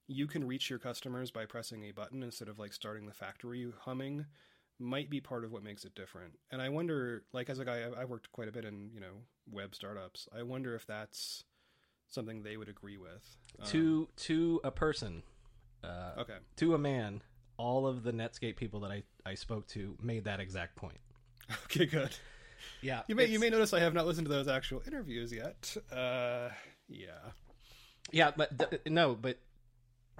you 0.08 0.28
can 0.28 0.46
reach 0.46 0.70
your 0.70 0.80
customers 0.80 1.32
by 1.32 1.46
pressing 1.46 1.84
a 1.84 1.92
button 1.92 2.24
instead 2.24 2.48
of 2.48 2.60
like 2.60 2.74
starting 2.74 3.06
the 3.06 3.14
factory 3.14 3.72
humming, 3.82 4.26
might 4.80 5.10
be 5.10 5.22
part 5.22 5.44
of 5.44 5.52
what 5.52 5.64
makes 5.64 5.86
it 5.86 5.96
different. 5.96 6.34
And 6.52 6.62
I 6.62 6.70
wonder, 6.70 7.24
like 7.32 7.50
as 7.50 7.60
a 7.60 7.66
guy, 7.66 7.84
I 7.98 8.06
worked 8.06 8.32
quite 8.32 8.48
a 8.48 8.52
bit 8.52 8.66
in 8.66 8.90
you 8.94 9.00
know 9.00 9.24
web 9.50 9.76
startups. 9.76 10.28
I 10.36 10.44
wonder 10.44 10.76
if 10.76 10.86
that's 10.86 11.44
something 12.10 12.42
they 12.42 12.58
would 12.58 12.70
agree 12.70 12.98
with. 12.98 13.38
To 13.68 14.02
um, 14.02 14.08
to 14.18 14.62
a 14.64 14.72
person, 14.72 15.24
uh, 15.84 16.22
okay, 16.22 16.38
to 16.58 16.76
a 16.76 16.78
man, 16.78 17.22
all 17.58 17.88
of 17.88 18.04
the 18.04 18.12
Netscape 18.12 18.56
people 18.56 18.80
that 18.82 18.92
I, 18.92 19.04
I 19.26 19.36
spoke 19.36 19.68
to 19.70 19.96
made 20.02 20.26
that 20.26 20.40
exact 20.40 20.76
point. 20.76 21.00
Okay, 21.66 21.88
good. 21.88 22.16
Yeah, 22.82 23.02
you 23.08 23.16
may 23.16 23.26
you 23.26 23.40
may 23.40 23.50
notice 23.50 23.74
I 23.74 23.80
have 23.80 23.94
not 23.94 24.06
listened 24.06 24.28
to 24.28 24.32
those 24.32 24.48
actual 24.48 24.84
interviews 24.86 25.34
yet. 25.34 25.76
Uh, 25.92 26.50
yeah, 26.88 27.32
yeah, 28.12 28.32
but 28.36 28.70
th- 28.70 28.82
no, 28.86 29.16
but 29.16 29.40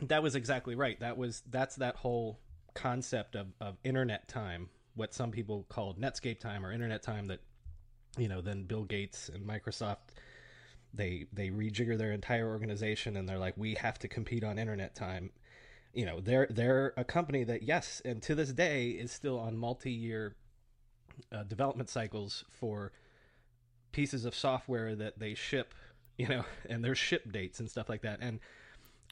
that 0.02 0.24
was 0.24 0.36
exactly 0.36 0.74
right. 0.74 1.00
That 1.00 1.18
was 1.18 1.44
that's 1.50 1.76
that 1.76 1.98
whole 1.98 2.40
concept 2.74 3.36
of 3.36 3.48
of 3.62 3.78
internet 3.84 4.28
time, 4.28 4.70
what 4.96 5.14
some 5.14 5.30
people 5.30 5.68
called 5.70 6.02
Netscape 6.02 6.40
time 6.40 6.66
or 6.66 6.72
internet 6.72 7.04
time. 7.04 7.26
That 7.26 7.42
you 8.18 8.28
know, 8.28 8.42
then 8.42 8.64
Bill 8.64 8.86
Gates 8.86 9.30
and 9.30 9.48
Microsoft 9.48 9.98
they 10.94 11.26
they 11.32 11.50
rejigger 11.50 11.98
their 11.98 12.12
entire 12.12 12.50
organization 12.50 13.16
and 13.16 13.28
they're 13.28 13.38
like 13.38 13.56
we 13.58 13.76
have 13.76 14.00
to 14.00 14.08
compete 14.08 14.44
on 14.44 14.58
internet 14.58 14.96
time 14.96 15.30
you 15.94 16.06
know 16.06 16.20
they're 16.20 16.48
they're 16.50 16.94
a 16.98 17.04
company 17.04 17.44
that 17.44 17.64
yes 17.64 18.02
and 18.06 18.22
to 18.22 18.36
this 18.36 18.52
day 18.52 18.90
is 18.90 19.12
still 19.12 19.40
on 19.40 19.58
multi-year 19.58 20.36
uh, 21.32 21.44
development 21.44 21.90
cycles 21.90 22.44
for 22.50 22.92
pieces 23.92 24.26
of 24.26 24.36
software 24.36 24.96
that 24.96 25.20
they 25.20 25.34
ship 25.34 25.74
you 26.18 26.28
know 26.28 26.44
and 26.70 26.84
there's 26.84 26.98
ship 26.98 27.32
dates 27.32 27.60
and 27.60 27.70
stuff 27.70 27.90
like 27.90 28.02
that 28.02 28.20
and 28.22 28.40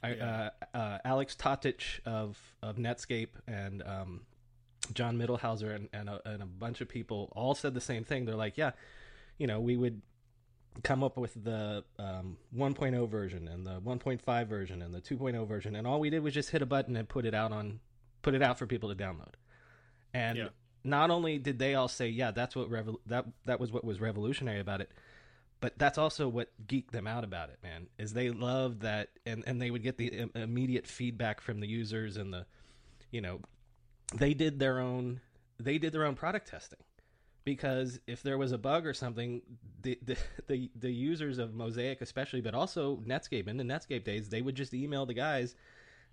I, 0.03 0.13
yeah. 0.13 0.49
uh, 0.73 0.77
uh, 0.77 0.97
Aleks 1.05 1.35
Totic 1.35 1.81
of 2.05 2.37
of 2.61 2.77
Netscape 2.77 3.29
and 3.47 3.81
um, 3.83 4.21
Jon 4.93 5.17
Mittelhauser 5.17 5.75
and 5.75 5.89
and 5.93 6.09
a, 6.09 6.21
and 6.25 6.43
a 6.43 6.45
bunch 6.45 6.81
of 6.81 6.87
people 6.89 7.33
all 7.35 7.55
said 7.55 7.73
the 7.73 7.81
same 7.81 8.03
thing. 8.03 8.25
They're 8.25 8.35
like, 8.35 8.57
yeah, 8.57 8.71
you 9.37 9.47
know, 9.47 9.59
we 9.59 9.75
would 9.75 10.01
come 10.83 11.03
up 11.03 11.17
with 11.17 11.33
the 11.43 11.83
um, 11.99 12.37
1.0 12.55 13.09
version 13.09 13.47
and 13.47 13.65
the 13.65 13.79
1.5 13.81 14.47
version 14.47 14.81
and 14.81 14.93
the 14.93 15.01
2.0 15.01 15.47
version, 15.47 15.75
and 15.75 15.87
all 15.87 15.99
we 15.99 16.09
did 16.09 16.23
was 16.23 16.33
just 16.33 16.49
hit 16.49 16.61
a 16.61 16.65
button 16.65 16.95
and 16.95 17.07
put 17.07 17.25
it 17.25 17.33
out 17.33 17.51
on 17.51 17.79
put 18.21 18.33
it 18.33 18.41
out 18.41 18.59
for 18.59 18.65
people 18.65 18.93
to 18.93 18.95
download. 18.95 19.33
And 20.13 20.37
yeah. 20.37 20.47
not 20.83 21.09
only 21.09 21.37
did 21.37 21.59
they 21.59 21.75
all 21.75 21.87
say, 21.87 22.09
"Yeah, 22.09 22.31
that's 22.31 22.55
what 22.55 22.69
revol- 22.69 22.99
that 23.05 23.25
that 23.45 23.59
was 23.59 23.71
what 23.71 23.83
was 23.83 23.99
revolutionary 23.99 24.59
about 24.59 24.81
it," 24.81 24.91
but 25.59 25.77
that's 25.77 25.97
also 25.97 26.27
what 26.27 26.49
geeked 26.67 26.91
them 26.91 27.07
out 27.07 27.23
about 27.23 27.49
it, 27.49 27.59
man. 27.63 27.87
Is 27.97 28.13
they 28.13 28.29
loved 28.29 28.81
that, 28.81 29.09
and 29.25 29.43
and 29.47 29.61
they 29.61 29.71
would 29.71 29.83
get 29.83 29.97
the 29.97 30.29
immediate 30.35 30.87
feedback 30.87 31.41
from 31.41 31.59
the 31.59 31.67
users 31.67 32.17
and 32.17 32.33
the, 32.33 32.45
you 33.11 33.21
know, 33.21 33.39
they 34.15 34.33
did 34.33 34.59
their 34.59 34.79
own 34.79 35.21
they 35.59 35.77
did 35.77 35.93
their 35.93 36.05
own 36.05 36.15
product 36.15 36.47
testing 36.47 36.79
because 37.47 37.97
if 38.07 38.21
there 38.23 38.37
was 38.37 38.51
a 38.51 38.57
bug 38.57 38.85
or 38.85 38.93
something, 38.93 39.41
the, 39.81 39.97
the 40.03 40.17
the 40.47 40.69
the, 40.75 40.91
users 40.91 41.37
of 41.37 41.53
Mosaic 41.53 42.01
especially, 42.01 42.41
but 42.41 42.53
also 42.53 42.97
Netscape 43.07 43.47
in 43.47 43.55
the 43.55 43.63
Netscape 43.63 44.03
days, 44.03 44.27
they 44.27 44.41
would 44.41 44.53
just 44.53 44.73
email 44.73 45.05
the 45.05 45.13
guys, 45.13 45.55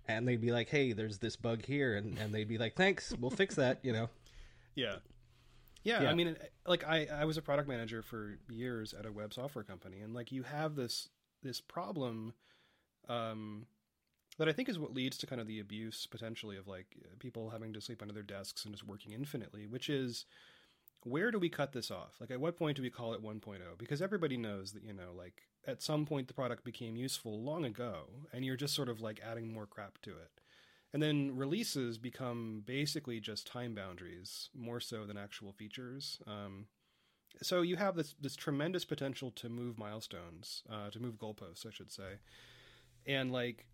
and 0.07 0.25
they'd 0.25 0.39
be 0.39 0.53
like, 0.53 0.69
"Hey, 0.69 0.93
there's 0.93 1.17
this 1.17 1.35
bug 1.35 1.65
here," 1.65 1.97
and 1.97 2.17
and 2.19 2.33
they'd 2.33 2.47
be 2.47 2.57
like, 2.57 2.77
"Thanks, 2.77 3.13
we'll 3.19 3.31
fix 3.31 3.55
that," 3.55 3.79
you 3.83 3.91
know. 3.91 4.09
Yeah. 4.75 4.95
Yeah, 5.83 6.03
yeah, 6.03 6.09
I 6.09 6.15
mean, 6.15 6.37
like 6.65 6.87
I, 6.87 7.05
I 7.13 7.25
was 7.25 7.35
a 7.35 7.41
product 7.41 7.67
manager 7.67 8.01
for 8.01 8.39
years 8.49 8.93
at 8.97 9.05
a 9.05 9.11
web 9.11 9.33
software 9.33 9.65
company, 9.65 9.99
and 9.99 10.13
like 10.13 10.31
you 10.31 10.43
have 10.43 10.77
this 10.77 11.09
this 11.43 11.59
problem, 11.59 12.33
um, 13.09 13.65
that 14.37 14.47
I 14.47 14.53
think 14.53 14.69
is 14.69 14.79
what 14.79 14.93
leads 14.93 15.17
to 15.17 15.27
kind 15.27 15.41
of 15.41 15.47
the 15.47 15.59
abuse 15.59 16.07
potentially 16.07 16.55
of 16.55 16.65
like 16.65 16.95
people 17.19 17.49
having 17.49 17.73
to 17.73 17.81
sleep 17.81 18.01
under 18.01 18.13
their 18.13 18.23
desks 18.23 18.63
and 18.63 18.73
just 18.73 18.87
working 18.87 19.11
infinitely, 19.11 19.67
which 19.67 19.89
is 19.89 20.25
where 21.05 21.29
do 21.29 21.37
we 21.37 21.49
cut 21.49 21.71
this 21.71 21.91
off? 21.91 22.15
Like, 22.19 22.31
at 22.31 22.39
what 22.39 22.57
point 22.57 22.77
do 22.77 22.81
we 22.81 22.89
call 22.89 23.13
it 23.13 23.23
1.0? 23.23 23.59
Because 23.77 24.01
everybody 24.01 24.37
knows 24.37 24.71
that, 24.71 24.83
you 24.83 24.91
know, 24.91 25.13
like, 25.15 25.43
at 25.67 25.83
some 25.83 26.05
point 26.05 26.27
the 26.27 26.33
product 26.33 26.63
became 26.63 26.95
useful 26.95 27.43
long 27.43 27.63
ago, 27.63 28.05
and 28.33 28.43
you're 28.43 28.55
just 28.55 28.73
sort 28.73 28.89
of 28.89 29.01
like 29.01 29.21
adding 29.23 29.53
more 29.53 29.67
crap 29.67 29.99
to 30.01 30.11
it. 30.11 30.31
And 30.93 31.03
then 31.03 31.35
releases 31.35 31.97
become 31.99 32.63
basically 32.65 33.19
just 33.19 33.45
time 33.45 33.75
boundaries, 33.75 34.49
more 34.55 34.79
so 34.79 35.05
than 35.05 35.17
actual 35.17 35.51
features. 35.51 36.19
Um, 36.25 36.67
so 37.41 37.61
you 37.61 37.75
have 37.75 37.95
this 37.95 38.15
this 38.19 38.35
tremendous 38.35 38.85
potential 38.85 39.29
to 39.31 39.49
move 39.49 39.77
milestones, 39.77 40.63
uh, 40.71 40.89
to 40.89 40.99
move 40.99 41.17
goalposts, 41.17 41.67
I 41.67 41.71
should 41.71 41.91
say. 41.91 42.19
And 43.05 43.31
like, 43.31 43.67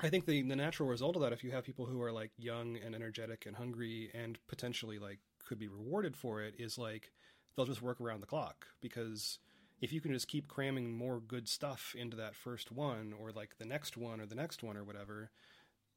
I 0.00 0.08
think 0.08 0.26
the 0.26 0.42
the 0.42 0.56
natural 0.56 0.88
result 0.88 1.14
of 1.14 1.22
that, 1.22 1.32
if 1.32 1.44
you 1.44 1.52
have 1.52 1.64
people 1.64 1.86
who 1.86 2.02
are 2.02 2.10
like 2.12 2.30
young 2.38 2.76
and 2.84 2.94
energetic 2.94 3.46
and 3.46 3.54
hungry 3.54 4.10
and 4.14 4.38
potentially 4.48 4.98
like 4.98 5.18
could 5.50 5.58
be 5.58 5.68
rewarded 5.68 6.16
for 6.16 6.40
it 6.40 6.54
is 6.58 6.78
like 6.78 7.10
they'll 7.56 7.66
just 7.66 7.82
work 7.82 8.00
around 8.00 8.20
the 8.20 8.26
clock. 8.26 8.66
Because 8.80 9.40
if 9.80 9.92
you 9.92 10.00
can 10.00 10.12
just 10.12 10.28
keep 10.28 10.46
cramming 10.46 10.96
more 10.96 11.18
good 11.18 11.48
stuff 11.48 11.92
into 11.98 12.16
that 12.16 12.36
first 12.36 12.70
one 12.70 13.12
or 13.20 13.32
like 13.32 13.58
the 13.58 13.64
next 13.64 13.96
one 13.96 14.20
or 14.20 14.26
the 14.26 14.36
next 14.36 14.62
one 14.62 14.76
or 14.76 14.84
whatever 14.84 15.30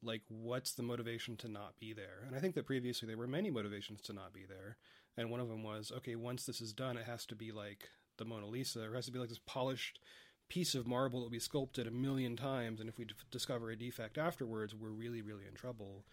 like 0.02 0.22
what's 0.28 0.74
the 0.74 0.82
motivation 0.82 1.36
to 1.36 1.48
not 1.48 1.78
be 1.78 1.92
there? 1.94 2.24
And 2.26 2.36
i 2.36 2.40
think 2.40 2.54
that 2.56 2.66
previously 2.66 3.06
there 3.06 3.16
were 3.16 3.26
many 3.26 3.50
motivations 3.50 4.00
to 4.02 4.12
not 4.12 4.34
be 4.34 4.44
there. 4.46 4.76
And 5.16 5.30
one 5.30 5.40
of 5.40 5.48
them 5.48 5.62
was 5.62 5.92
okay 5.98 6.16
once 6.16 6.44
this 6.44 6.60
is 6.60 6.72
done 6.72 6.96
it 6.96 7.06
has 7.06 7.24
to 7.26 7.36
be 7.36 7.52
like 7.52 7.88
the 8.18 8.24
mona 8.24 8.46
lisa. 8.46 8.84
It 8.84 8.94
has 8.94 9.06
to 9.06 9.12
be 9.12 9.20
like 9.20 9.28
this 9.28 9.40
polished 9.46 10.00
piece 10.48 10.74
of 10.74 10.86
marble 10.86 11.20
that 11.20 11.26
will 11.26 11.30
be 11.30 11.38
sculpted 11.38 11.86
a 11.86 11.92
million 11.92 12.36
times. 12.36 12.80
And 12.80 12.88
if 12.88 12.98
we 12.98 13.06
d- 13.06 13.14
discover 13.30 13.70
a 13.70 13.76
defect 13.76 14.18
afterwards 14.18 14.74
we're 14.74 14.90
really 14.90 15.22
really 15.22 15.46
in 15.48 15.54
trouble 15.54 16.04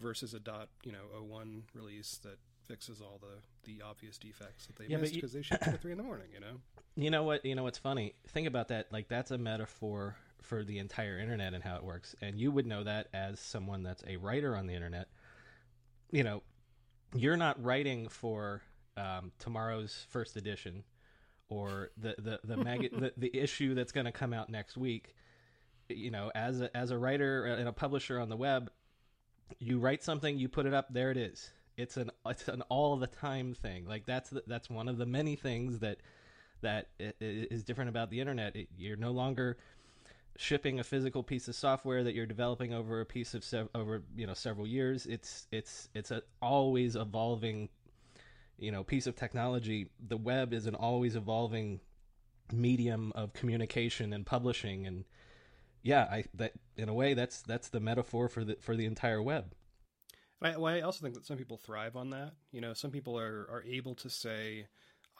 versus 0.00 0.34
a 0.34 0.40
dot 0.40 0.68
you 0.82 0.92
know 0.92 1.06
a 1.16 1.22
01 1.22 1.62
release 1.74 2.18
that 2.24 2.38
fixes 2.68 3.00
all 3.00 3.18
the 3.20 3.70
the 3.70 3.82
obvious 3.82 4.18
defects 4.18 4.66
that 4.66 4.76
they 4.76 4.86
yeah, 4.86 4.98
missed 4.98 5.14
because 5.14 5.32
they 5.32 5.42
shipped 5.42 5.66
at 5.66 5.80
three 5.80 5.92
in 5.92 5.98
the 5.98 6.04
morning. 6.04 6.28
You 6.32 6.40
know. 6.40 6.56
You 6.96 7.10
know 7.10 7.22
what? 7.22 7.44
You 7.44 7.54
know 7.54 7.62
what's 7.62 7.78
funny? 7.78 8.14
Think 8.30 8.48
about 8.48 8.68
that. 8.68 8.90
Like 8.90 9.08
that's 9.08 9.30
a 9.30 9.38
metaphor 9.38 10.16
for 10.42 10.64
the 10.64 10.78
entire 10.78 11.18
internet 11.20 11.54
and 11.54 11.62
how 11.62 11.76
it 11.76 11.84
works. 11.84 12.16
And 12.20 12.40
you 12.40 12.50
would 12.50 12.66
know 12.66 12.82
that 12.82 13.06
as 13.14 13.38
someone 13.38 13.84
that's 13.84 14.02
a 14.08 14.16
writer 14.16 14.56
on 14.56 14.66
the 14.66 14.74
internet. 14.74 15.06
you 16.10 16.24
know, 16.24 16.42
you're 17.14 17.36
not 17.36 17.62
writing 17.62 18.08
for 18.08 18.62
um, 18.96 19.30
tomorrow's 19.38 20.06
first 20.10 20.36
edition 20.36 20.82
or 21.48 21.90
the 21.96 22.16
the 22.18 22.40
the, 22.44 22.56
mag- 22.56 22.90
the, 23.00 23.12
the 23.16 23.36
issue 23.38 23.74
that's 23.74 23.92
going 23.92 24.06
to 24.06 24.12
come 24.12 24.32
out 24.32 24.50
next 24.50 24.76
week. 24.76 25.14
You 25.88 26.10
know, 26.10 26.32
as 26.34 26.60
a 26.60 26.76
as 26.76 26.90
a 26.90 26.98
writer 26.98 27.44
and 27.44 27.68
a 27.68 27.72
publisher 27.72 28.18
on 28.18 28.28
the 28.28 28.36
web, 28.36 28.70
you 29.60 29.78
write 29.78 30.02
something, 30.02 30.36
you 30.36 30.48
put 30.48 30.66
it 30.66 30.74
up, 30.74 30.92
there 30.92 31.10
it 31.10 31.16
is. 31.16 31.50
It's 31.78 31.96
an 31.96 32.10
it's 32.26 32.48
an 32.48 32.62
all 32.68 32.96
the 32.96 33.06
time 33.06 33.54
thing. 33.54 33.86
Like 33.86 34.04
that's 34.04 34.30
the, 34.30 34.42
that's 34.46 34.68
one 34.68 34.88
of 34.88 34.98
the 34.98 35.06
many 35.06 35.36
things 35.36 35.78
that 35.78 35.98
that 36.60 36.88
is 37.20 37.62
different 37.62 37.88
about 37.88 38.10
the 38.10 38.20
internet. 38.20 38.56
It, 38.56 38.68
you're 38.76 38.96
no 38.96 39.12
longer 39.12 39.56
shipping 40.36 40.78
a 40.78 40.84
physical 40.84 41.22
piece 41.22 41.48
of 41.48 41.54
software 41.54 42.04
that 42.04 42.14
you're 42.14 42.26
developing 42.26 42.74
over 42.74 43.00
a 43.00 43.06
piece 43.06 43.34
of 43.34 43.44
sev- 43.44 43.68
over 43.74 44.02
you 44.16 44.26
know 44.26 44.34
several 44.34 44.66
years. 44.66 45.06
It's 45.06 45.46
it's 45.52 45.88
it's 45.94 46.10
an 46.10 46.22
always 46.42 46.96
evolving 46.96 47.68
you 48.58 48.72
know 48.72 48.82
piece 48.82 49.06
of 49.06 49.14
technology. 49.16 49.88
The 50.04 50.16
web 50.16 50.52
is 50.52 50.66
an 50.66 50.74
always 50.74 51.16
evolving 51.16 51.80
medium 52.52 53.12
of 53.14 53.32
communication 53.34 54.12
and 54.12 54.26
publishing 54.26 54.86
and 54.86 55.04
yeah, 55.82 56.08
I 56.10 56.24
that 56.34 56.52
in 56.76 56.88
a 56.88 56.94
way 56.94 57.14
that's 57.14 57.42
that's 57.42 57.68
the 57.68 57.80
metaphor 57.80 58.28
for 58.28 58.44
the 58.44 58.56
for 58.60 58.76
the 58.76 58.84
entire 58.84 59.22
web. 59.22 59.54
I, 60.40 60.56
well, 60.56 60.72
I 60.72 60.80
also 60.80 61.02
think 61.02 61.14
that 61.14 61.26
some 61.26 61.36
people 61.36 61.56
thrive 61.56 61.96
on 61.96 62.10
that. 62.10 62.32
You 62.52 62.60
know, 62.60 62.72
some 62.72 62.90
people 62.90 63.18
are 63.18 63.46
are 63.50 63.64
able 63.66 63.94
to 63.96 64.08
say, 64.08 64.66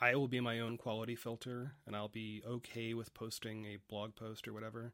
I 0.00 0.14
will 0.14 0.28
be 0.28 0.40
my 0.40 0.60
own 0.60 0.76
quality 0.76 1.16
filter, 1.16 1.72
and 1.86 1.96
I'll 1.96 2.08
be 2.08 2.42
okay 2.46 2.94
with 2.94 3.14
posting 3.14 3.64
a 3.66 3.78
blog 3.88 4.14
post 4.14 4.46
or 4.46 4.52
whatever. 4.52 4.92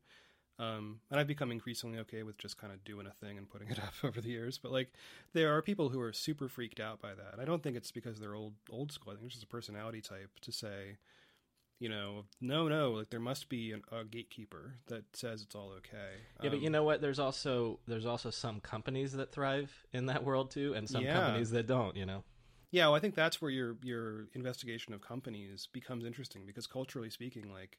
Um, 0.58 1.00
and 1.10 1.18
I've 1.18 1.26
become 1.26 1.50
increasingly 1.50 1.98
okay 2.00 2.22
with 2.22 2.38
just 2.38 2.56
kind 2.58 2.72
of 2.72 2.84
doing 2.84 3.06
a 3.08 3.10
thing 3.10 3.38
and 3.38 3.50
putting 3.50 3.68
it 3.70 3.78
up 3.82 3.94
over 4.04 4.20
the 4.20 4.28
years. 4.28 4.56
But 4.56 4.72
like, 4.72 4.92
there 5.32 5.54
are 5.54 5.60
people 5.62 5.88
who 5.88 6.00
are 6.00 6.12
super 6.12 6.48
freaked 6.48 6.80
out 6.80 7.02
by 7.02 7.14
that. 7.14 7.40
I 7.40 7.44
don't 7.44 7.62
think 7.62 7.76
it's 7.76 7.90
because 7.90 8.20
they're 8.20 8.34
old 8.36 8.54
old 8.70 8.92
school. 8.92 9.12
I 9.12 9.16
think 9.16 9.26
it's 9.26 9.34
just 9.34 9.44
a 9.44 9.48
personality 9.48 10.00
type 10.00 10.30
to 10.42 10.52
say, 10.52 10.96
you 11.78 11.88
know, 11.88 12.24
no, 12.40 12.68
no, 12.68 12.92
like 12.92 13.10
there 13.10 13.20
must 13.20 13.48
be 13.48 13.72
an, 13.72 13.82
a 13.92 14.04
gatekeeper 14.04 14.74
that 14.86 15.04
says 15.14 15.42
it's 15.42 15.54
all 15.54 15.72
okay. 15.78 16.14
Yeah, 16.40 16.46
um, 16.46 16.50
but 16.50 16.60
you 16.60 16.68
um, 16.68 16.72
know 16.72 16.84
what? 16.84 17.00
There's 17.00 17.18
also 17.18 17.80
there's 17.86 18.06
also 18.06 18.30
some 18.30 18.60
companies 18.60 19.12
that 19.12 19.32
thrive 19.32 19.72
in 19.92 20.06
that 20.06 20.24
world 20.24 20.50
too, 20.50 20.74
and 20.74 20.88
some 20.88 21.04
yeah. 21.04 21.14
companies 21.14 21.50
that 21.50 21.66
don't. 21.66 21.96
You 21.96 22.06
know. 22.06 22.24
Yeah, 22.70 22.86
well, 22.86 22.96
I 22.96 23.00
think 23.00 23.14
that's 23.14 23.42
where 23.42 23.50
your 23.50 23.76
your 23.82 24.28
investigation 24.34 24.94
of 24.94 25.00
companies 25.00 25.68
becomes 25.72 26.04
interesting 26.04 26.46
because 26.46 26.66
culturally 26.66 27.10
speaking, 27.10 27.52
like 27.52 27.78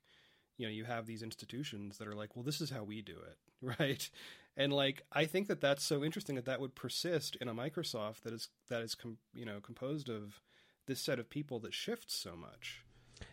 you 0.58 0.66
know, 0.66 0.72
you 0.72 0.86
have 0.86 1.06
these 1.06 1.24
institutions 1.24 1.98
that 1.98 2.08
are 2.08 2.16
like, 2.16 2.36
well, 2.36 2.44
this 2.44 2.62
is 2.62 2.70
how 2.70 2.84
we 2.84 3.02
do 3.02 3.14
it, 3.14 3.38
right? 3.80 4.10
And 4.56 4.72
like, 4.72 5.04
I 5.12 5.26
think 5.26 5.48
that 5.48 5.60
that's 5.60 5.84
so 5.84 6.04
interesting 6.04 6.36
that 6.36 6.46
that 6.46 6.62
would 6.62 6.76
persist 6.76 7.36
in 7.42 7.50
a 7.50 7.54
Microsoft 7.54 8.22
that 8.22 8.34
is 8.34 8.50
that 8.70 8.82
is 8.82 8.96
com- 8.96 9.18
you 9.34 9.46
know 9.46 9.60
composed 9.60 10.10
of 10.10 10.42
this 10.88 11.02
set 11.02 11.20
of 11.20 11.30
people 11.30 11.60
that 11.60 11.74
shifts 11.74 12.16
so 12.16 12.36
much 12.36 12.85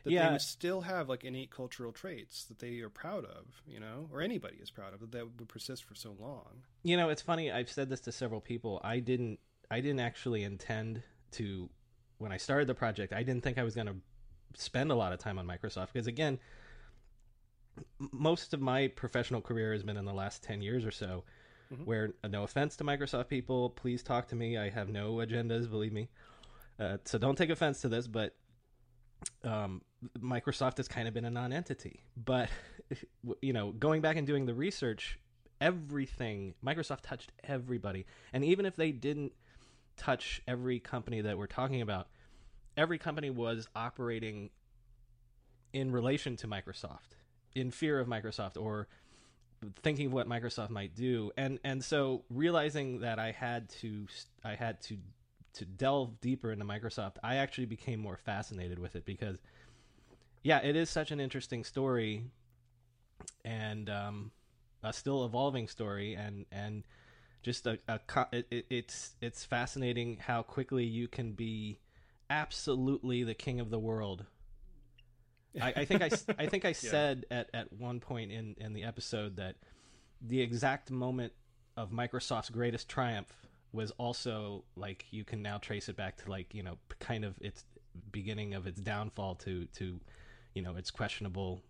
that 0.04 0.12
yeah. 0.12 0.30
they 0.30 0.38
still 0.38 0.80
have 0.82 1.08
like 1.08 1.24
innate 1.24 1.50
cultural 1.50 1.92
traits 1.92 2.44
that 2.44 2.58
they 2.58 2.80
are 2.80 2.88
proud 2.88 3.24
of, 3.24 3.46
you 3.66 3.80
know, 3.80 4.08
or 4.12 4.20
anybody 4.20 4.56
is 4.60 4.70
proud 4.70 4.94
of 4.94 5.10
that 5.10 5.38
would 5.38 5.48
persist 5.48 5.84
for 5.84 5.94
so 5.94 6.16
long. 6.18 6.62
You 6.82 6.96
know, 6.96 7.08
it's 7.08 7.22
funny. 7.22 7.50
I've 7.50 7.70
said 7.70 7.88
this 7.88 8.00
to 8.02 8.12
several 8.12 8.40
people. 8.40 8.80
I 8.82 9.00
didn't. 9.00 9.38
I 9.70 9.80
didn't 9.80 10.00
actually 10.00 10.44
intend 10.44 11.02
to 11.32 11.70
when 12.18 12.32
I 12.32 12.36
started 12.36 12.68
the 12.68 12.74
project. 12.74 13.12
I 13.12 13.22
didn't 13.22 13.42
think 13.42 13.58
I 13.58 13.62
was 13.62 13.74
going 13.74 13.86
to 13.86 13.96
spend 14.54 14.90
a 14.90 14.94
lot 14.94 15.12
of 15.12 15.18
time 15.18 15.38
on 15.38 15.46
Microsoft 15.46 15.88
because 15.92 16.06
again, 16.06 16.38
most 17.98 18.52
of 18.52 18.60
my 18.60 18.88
professional 18.88 19.40
career 19.40 19.72
has 19.72 19.82
been 19.82 19.96
in 19.96 20.04
the 20.04 20.12
last 20.12 20.42
ten 20.42 20.62
years 20.62 20.84
or 20.84 20.90
so. 20.90 21.24
Mm-hmm. 21.72 21.84
Where 21.84 22.14
uh, 22.22 22.28
no 22.28 22.42
offense 22.42 22.76
to 22.76 22.84
Microsoft 22.84 23.28
people, 23.28 23.70
please 23.70 24.02
talk 24.02 24.28
to 24.28 24.36
me. 24.36 24.58
I 24.58 24.68
have 24.68 24.90
no 24.90 25.14
agendas, 25.14 25.70
believe 25.70 25.92
me. 25.92 26.10
Uh, 26.78 26.98
so 27.06 27.16
don't 27.16 27.36
take 27.36 27.48
offense 27.48 27.80
to 27.80 27.88
this, 27.88 28.06
but 28.06 28.34
um, 29.44 29.82
Microsoft 30.18 30.76
has 30.78 30.88
kind 30.88 31.08
of 31.08 31.14
been 31.14 31.24
a 31.24 31.30
non-entity. 31.30 32.00
But 32.16 32.48
you 33.40 33.52
know, 33.52 33.72
going 33.72 34.00
back 34.00 34.16
and 34.16 34.26
doing 34.26 34.46
the 34.46 34.54
research, 34.54 35.18
everything 35.60 36.54
Microsoft 36.64 37.02
touched 37.02 37.32
everybody, 37.44 38.06
and 38.32 38.44
even 38.44 38.66
if 38.66 38.76
they 38.76 38.92
didn't 38.92 39.32
touch 39.96 40.42
every 40.48 40.80
company 40.80 41.20
that 41.20 41.38
we're 41.38 41.46
talking 41.46 41.82
about, 41.82 42.08
every 42.76 42.98
company 42.98 43.30
was 43.30 43.68
operating 43.76 44.50
in 45.72 45.92
relation 45.92 46.36
to 46.36 46.46
Microsoft, 46.46 47.16
in 47.54 47.70
fear 47.70 47.98
of 47.98 48.06
Microsoft, 48.08 48.60
or 48.60 48.88
thinking 49.82 50.06
of 50.06 50.12
what 50.12 50.28
Microsoft 50.28 50.70
might 50.70 50.94
do, 50.94 51.30
and 51.36 51.58
and 51.64 51.82
so 51.82 52.24
realizing 52.30 53.00
that 53.00 53.18
I 53.18 53.32
had 53.32 53.68
to 53.80 54.06
I 54.44 54.54
had 54.54 54.80
to 54.82 54.96
to 55.54 55.64
delve 55.64 56.20
deeper 56.20 56.52
into 56.52 56.64
Microsoft, 56.64 57.16
I 57.22 57.36
actually 57.36 57.66
became 57.66 58.00
more 58.00 58.16
fascinated 58.16 58.78
with 58.78 58.96
it 58.96 59.04
because, 59.04 59.38
yeah, 60.42 60.58
it 60.58 60.76
is 60.76 60.90
such 60.90 61.10
an 61.10 61.20
interesting 61.20 61.64
story, 61.64 62.24
and 63.44 63.88
um, 63.90 64.30
a 64.82 64.92
still 64.92 65.24
evolving 65.24 65.68
story, 65.68 66.14
and 66.14 66.46
and 66.50 66.84
just 67.42 67.66
a, 67.66 67.78
a 67.88 68.00
it, 68.32 68.66
it's 68.70 69.14
it's 69.20 69.44
fascinating 69.44 70.18
how 70.18 70.42
quickly 70.42 70.84
you 70.84 71.08
can 71.08 71.32
be 71.32 71.78
absolutely 72.30 73.24
the 73.24 73.34
king 73.34 73.60
of 73.60 73.70
the 73.70 73.78
world. 73.78 74.24
I, 75.60 75.72
I 75.76 75.84
think 75.84 76.02
I, 76.02 76.10
I 76.38 76.46
think 76.46 76.64
I 76.64 76.68
yeah. 76.70 76.72
said 76.72 77.26
at, 77.30 77.50
at 77.52 77.72
one 77.72 78.00
point 78.00 78.32
in, 78.32 78.54
in 78.58 78.72
the 78.72 78.84
episode 78.84 79.36
that 79.36 79.56
the 80.20 80.40
exact 80.40 80.90
moment 80.90 81.34
of 81.76 81.90
Microsoft's 81.90 82.48
greatest 82.48 82.88
triumph 82.88 83.41
was 83.72 83.90
also 83.92 84.64
like 84.76 85.06
you 85.10 85.24
can 85.24 85.42
now 85.42 85.58
trace 85.58 85.88
it 85.88 85.96
back 85.96 86.16
to 86.16 86.30
like 86.30 86.54
you 86.54 86.62
know 86.62 86.78
kind 87.00 87.24
of 87.24 87.34
its 87.40 87.64
beginning 88.10 88.54
of 88.54 88.66
its 88.66 88.80
downfall 88.80 89.34
to 89.34 89.66
to 89.66 90.00
you 90.54 90.62
know 90.62 90.76
its 90.76 90.90
questionable 90.90 91.62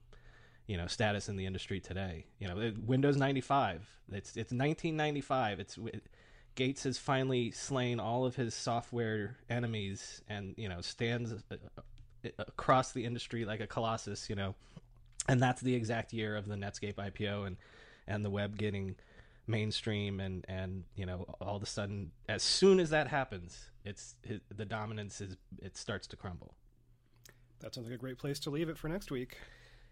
you 0.67 0.77
know 0.77 0.87
status 0.87 1.29
in 1.29 1.37
the 1.37 1.47
industry 1.47 1.81
today. 1.81 2.27
You 2.39 2.49
know 2.49 2.73
windows 2.85 3.17
95 3.17 3.89
it's 4.11 4.31
it's 4.31 4.53
1995 4.53 5.61
it's 5.61 5.79
it, 5.79 6.07
gates 6.55 6.85
has 6.85 6.99
finally 6.99 7.51
slain 7.51 7.99
all 7.99 8.27
of 8.27 8.37
his 8.37 8.55
software 8.55 9.37
enemies 9.49 10.23
and 10.29 10.55
you 10.57 10.69
know 10.69 10.81
stands 10.81 11.33
uh, 11.33 11.55
uh, 11.55 12.31
across 12.39 12.93
the 12.93 13.05
industry 13.05 13.45
like 13.45 13.61
a 13.61 13.67
colossus 13.67 14.29
you 14.29 14.37
know. 14.37 14.55
And 15.29 15.41
that's 15.41 15.61
the 15.61 15.75
exact 15.77 16.13
year 16.13 16.37
of 16.37 16.49
the 16.49 16.57
netscape 16.57 16.95
ipo 16.95 17.47
and 17.47 17.57
and 18.09 18.25
the 18.25 18.31
web 18.31 18.59
getting 18.59 18.97
mainstream 19.47 20.21
and 20.21 20.45
and 20.49 20.85
you 20.95 21.05
know 21.05 21.27
all 21.41 21.57
of 21.57 21.63
a 21.63 21.67
sudden 21.67 22.13
as 22.29 22.43
soon 22.43 22.79
as 22.79 22.91
that 22.91 23.09
happens 23.09 23.71
it's 23.85 24.15
it, 24.23 24.43
the 24.55 24.65
dominance 24.65 25.21
is 25.21 25.37
it 25.61 25.77
starts 25.77 26.07
to 26.09 26.17
crumble. 26.17 26.55
That 27.61 27.75
sounds 27.75 27.89
like 27.89 27.95
a 27.95 27.99
great 27.99 28.19
place 28.19 28.39
to 28.41 28.51
leave 28.51 28.69
it 28.69 28.79
for 28.79 28.89
next 28.89 29.11
week. 29.11 29.37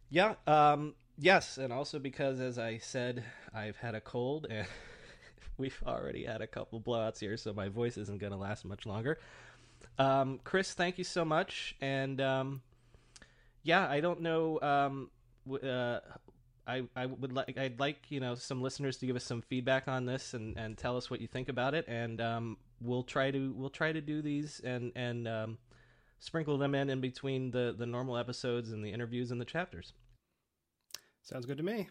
Yeah 0.09 0.35
um 0.47 0.95
yes 1.19 1.59
and 1.59 1.73
also 1.73 1.99
because 1.99 2.41
as 2.41 2.59
i 2.59 2.79
said 2.79 3.23
i've 3.55 3.77
had 3.77 3.95
a 3.95 4.01
cold 4.01 4.47
and 4.49 4.67
we've 5.59 5.81
already 5.87 6.25
had 6.25 6.41
a 6.41 6.47
couple 6.47 6.81
blowouts 6.81 7.21
here 7.21 7.37
so 7.37 7.53
my 7.53 7.69
voice 7.69 7.99
isn't 7.99 8.19
going 8.19 8.33
to 8.33 8.39
last 8.39 8.65
much 8.65 8.87
longer. 8.87 9.19
Um 9.99 10.41
chris 10.43 10.73
thank 10.73 10.99
you 10.99 11.05
so 11.05 11.25
much 11.25 11.77
and 11.81 12.21
um 12.21 12.63
yeah 13.63 13.89
i 13.89 14.01
don't 14.01 14.21
know 14.21 14.59
um 14.63 15.11
uh, 15.51 16.01
I, 16.71 16.83
I 16.95 17.07
would 17.07 17.33
like 17.33 17.59
I'd 17.59 17.81
like 17.81 18.11
you 18.11 18.21
know 18.21 18.35
some 18.35 18.63
listeners 18.63 18.99
to 18.99 19.07
give 19.07 19.17
us 19.17 19.25
some 19.25 19.43
feedback 19.43 19.89
on 19.89 20.07
this 20.07 20.35
and, 20.35 20.57
and 20.57 20.79
tell 20.79 20.97
us 20.97 21.11
what 21.11 21.21
you 21.21 21.27
think 21.27 21.49
about 21.49 21.75
it 21.75 21.87
and 21.89 22.21
um, 22.21 22.57
we'll 22.81 23.03
try 23.03 23.31
to 23.31 23.53
we'll 23.57 23.71
try 23.71 23.93
to 23.93 24.01
do 24.01 24.23
these 24.23 24.61
and 24.61 24.93
and 24.95 25.27
um, 25.27 25.59
sprinkle 26.21 26.59
them 26.59 26.75
in 26.75 26.89
in 26.89 27.01
between 27.01 27.51
the 27.51 27.75
the 27.77 27.87
normal 27.87 28.17
episodes 28.17 28.71
and 28.71 28.85
the 28.85 28.93
interviews 28.93 29.31
and 29.31 29.41
the 29.41 29.45
chapters. 29.45 29.93
Sounds 31.23 31.47
good 31.47 31.59
to 31.59 31.65
me. 31.65 31.89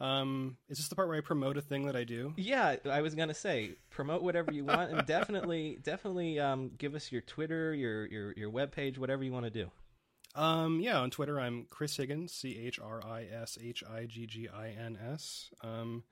Um, 0.00 0.56
is 0.70 0.78
this 0.78 0.88
the 0.88 0.96
part 0.96 1.08
where 1.08 1.18
I 1.18 1.20
promote 1.20 1.58
a 1.58 1.60
thing 1.60 1.84
that 1.86 1.94
I 1.94 2.04
do? 2.04 2.32
Yeah, 2.36 2.76
I 2.90 3.02
was 3.02 3.14
gonna 3.14 3.34
say 3.34 3.72
promote 3.90 4.22
whatever 4.22 4.50
you 4.50 4.64
want, 4.64 4.90
and 4.90 5.06
definitely, 5.06 5.78
definitely 5.82 6.40
um, 6.40 6.70
give 6.78 6.94
us 6.94 7.12
your 7.12 7.20
Twitter, 7.20 7.74
your 7.74 8.06
your 8.06 8.32
your 8.36 8.50
web 8.50 8.72
page, 8.72 8.98
whatever 8.98 9.22
you 9.22 9.32
want 9.32 9.44
to 9.44 9.50
do. 9.50 9.70
Um, 10.34 10.80
yeah, 10.80 10.98
on 10.98 11.10
Twitter, 11.10 11.40
I'm 11.40 11.66
Chris 11.70 11.96
Higgins, 11.96 12.32
C 12.32 12.56
H 12.58 12.78
R 12.78 13.02
I 13.04 13.24
S 13.24 13.58
H 13.60 13.82
I 13.88 14.06
G 14.06 14.26
G 14.26 14.48
I 14.48 14.68
N 14.68 14.96
S. 15.12 15.50
Um, 15.62 16.04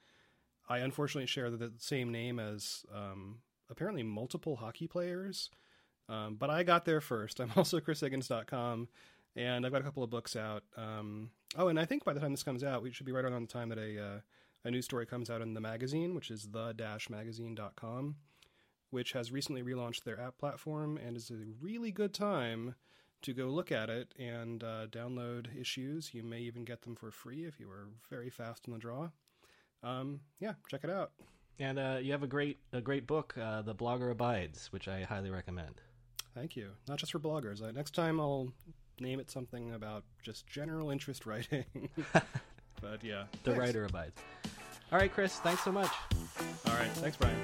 I 0.69 0.79
unfortunately 0.79 1.27
share 1.27 1.51
the 1.51 1.73
same 1.79 2.11
name 2.11 2.39
as 2.39 2.85
um, 2.95 3.39
apparently 3.71 4.03
multiple 4.03 4.57
hockey 4.57 4.87
players, 4.87 5.51
um, 6.09 6.35
but 6.35 6.51
I 6.51 6.63
got 6.63 6.85
there 6.85 7.01
first. 7.01 7.41
I'm 7.41 7.53
also 7.57 7.81
chrishiggins.com, 7.81 8.89
and 9.37 9.65
I've 9.65 9.73
got 9.73 9.81
a 9.81 9.85
couple 9.85 10.03
of 10.03 10.11
books 10.11 10.35
out. 10.35 10.65
Um, 10.77 11.31
oh, 11.57 11.69
and 11.69 11.79
I 11.79 11.85
think 11.85 12.05
by 12.05 12.13
the 12.13 12.21
time 12.21 12.33
this 12.33 12.43
comes 12.43 12.65
out, 12.65 12.83
we 12.83 12.91
should 12.91 13.07
be 13.07 13.13
right 13.13 13.25
around 13.25 13.43
the 13.43 13.53
time 13.53 13.69
that 13.69 13.79
a 13.79 14.03
uh, 14.03 14.21
a 14.65 14.71
news 14.71 14.85
story 14.85 15.07
comes 15.07 15.31
out 15.31 15.41
in 15.41 15.55
the 15.55 15.61
magazine, 15.61 16.15
which 16.15 16.31
is 16.31 16.49
the-magazine.com, 16.51 18.17
which 18.91 19.13
has 19.13 19.31
recently 19.31 19.63
relaunched 19.63 20.03
their 20.03 20.21
app 20.21 20.37
platform 20.37 20.99
and 20.99 21.17
is 21.17 21.31
a 21.31 21.37
really 21.61 21.93
good 21.93 22.13
time 22.13 22.75
to 23.23 23.33
go 23.33 23.47
look 23.47 23.73
at 23.73 23.91
it 23.91 24.13
and 24.19 24.63
uh, 24.63 24.87
download 24.87 25.47
issues. 25.61 26.13
You 26.15 26.23
may 26.23 26.41
even 26.41 26.65
get 26.65 26.83
them 26.83 26.95
for 26.97 27.11
free 27.11 27.45
if 27.45 27.59
you 27.61 27.69
are 27.71 27.89
very 28.11 28.31
fast 28.31 28.67
in 28.67 28.73
the 28.73 28.79
draw. 28.79 29.11
Um, 29.83 30.21
yeah, 30.41 30.55
check 30.69 30.85
it 30.85 30.91
out. 30.91 31.13
And 31.61 31.79
uh, 31.79 31.99
you 32.01 32.13
have 32.13 32.23
a 32.23 32.27
great 32.29 32.59
a 32.73 32.81
great 32.81 33.07
book, 33.07 33.35
uh, 33.41 33.63
The 33.63 33.75
Blogger 33.75 34.11
Abides, 34.13 34.69
which 34.73 34.87
I 34.89 35.03
highly 35.03 35.31
recommend. 35.31 35.81
Thank 36.35 36.57
you. 36.57 36.71
Not 36.87 36.99
just 36.99 37.11
for 37.13 37.19
bloggers. 37.19 37.61
Next 37.75 37.95
time 37.95 38.21
I'll 38.21 38.53
name 39.01 39.19
it 39.19 39.31
something 39.31 39.73
about 39.75 40.05
just 40.23 40.47
general 40.47 40.91
interest 40.91 41.27
writing. 41.27 41.65
but 42.13 43.03
yeah, 43.03 43.25
The 43.43 43.51
thanks. 43.51 43.59
Writer 43.59 43.85
Abides. 43.87 44.21
All 44.93 44.99
right, 44.99 45.13
Chris, 45.13 45.35
thanks 45.41 45.63
so 45.65 45.73
much. 45.73 45.91
All 46.67 46.75
right, 46.75 46.91
thanks, 46.93 47.17
Brian. 47.17 47.37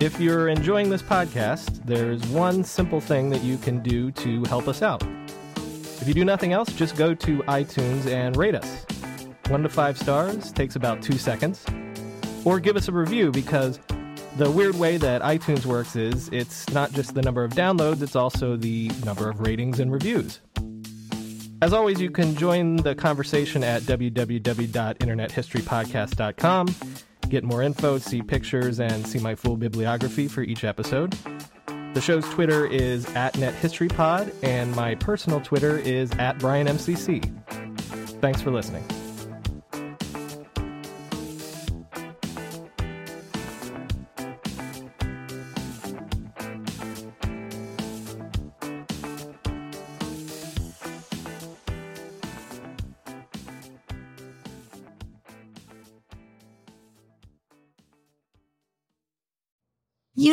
If 0.00 0.18
you're 0.18 0.48
enjoying 0.48 0.88
this 0.88 1.02
podcast, 1.02 1.84
there's 1.84 2.26
one 2.28 2.64
simple 2.64 3.02
thing 3.02 3.28
that 3.28 3.42
you 3.42 3.58
can 3.58 3.82
do 3.82 4.10
to 4.12 4.42
help 4.44 4.66
us 4.66 4.80
out. 4.80 5.02
If 6.00 6.08
you 6.08 6.14
do 6.14 6.24
nothing 6.24 6.54
else, 6.54 6.72
just 6.72 6.96
go 6.96 7.14
to 7.14 7.42
iTunes 7.42 8.06
and 8.06 8.34
rate 8.34 8.54
us. 8.54 8.86
One 9.48 9.62
to 9.62 9.68
five 9.68 9.98
stars 9.98 10.52
takes 10.52 10.74
about 10.74 11.02
two 11.02 11.18
seconds. 11.18 11.66
Or 12.46 12.58
give 12.58 12.76
us 12.76 12.88
a 12.88 12.92
review 12.92 13.30
because 13.30 13.78
the 14.38 14.50
weird 14.50 14.76
way 14.76 14.96
that 14.96 15.20
iTunes 15.20 15.66
works 15.66 15.96
is 15.96 16.30
it's 16.32 16.66
not 16.70 16.92
just 16.92 17.14
the 17.14 17.20
number 17.20 17.44
of 17.44 17.52
downloads, 17.52 18.00
it's 18.00 18.16
also 18.16 18.56
the 18.56 18.90
number 19.04 19.28
of 19.28 19.40
ratings 19.40 19.80
and 19.80 19.92
reviews. 19.92 20.40
As 21.60 21.74
always, 21.74 22.00
you 22.00 22.10
can 22.10 22.34
join 22.36 22.76
the 22.76 22.94
conversation 22.94 23.62
at 23.62 23.82
www.internethistorypodcast.com. 23.82 26.74
Get 27.30 27.44
more 27.44 27.62
info, 27.62 27.98
see 27.98 28.22
pictures, 28.22 28.80
and 28.80 29.06
see 29.06 29.20
my 29.20 29.36
full 29.36 29.56
bibliography 29.56 30.26
for 30.26 30.42
each 30.42 30.64
episode. 30.64 31.16
The 31.94 32.00
show's 32.00 32.28
Twitter 32.30 32.66
is 32.66 33.06
at 33.14 33.34
NetHistoryPod, 33.34 34.34
and 34.42 34.74
my 34.74 34.96
personal 34.96 35.40
Twitter 35.40 35.78
is 35.78 36.10
at 36.18 36.38
BrianMCC. 36.38 37.32
Thanks 38.20 38.42
for 38.42 38.50
listening. 38.50 38.84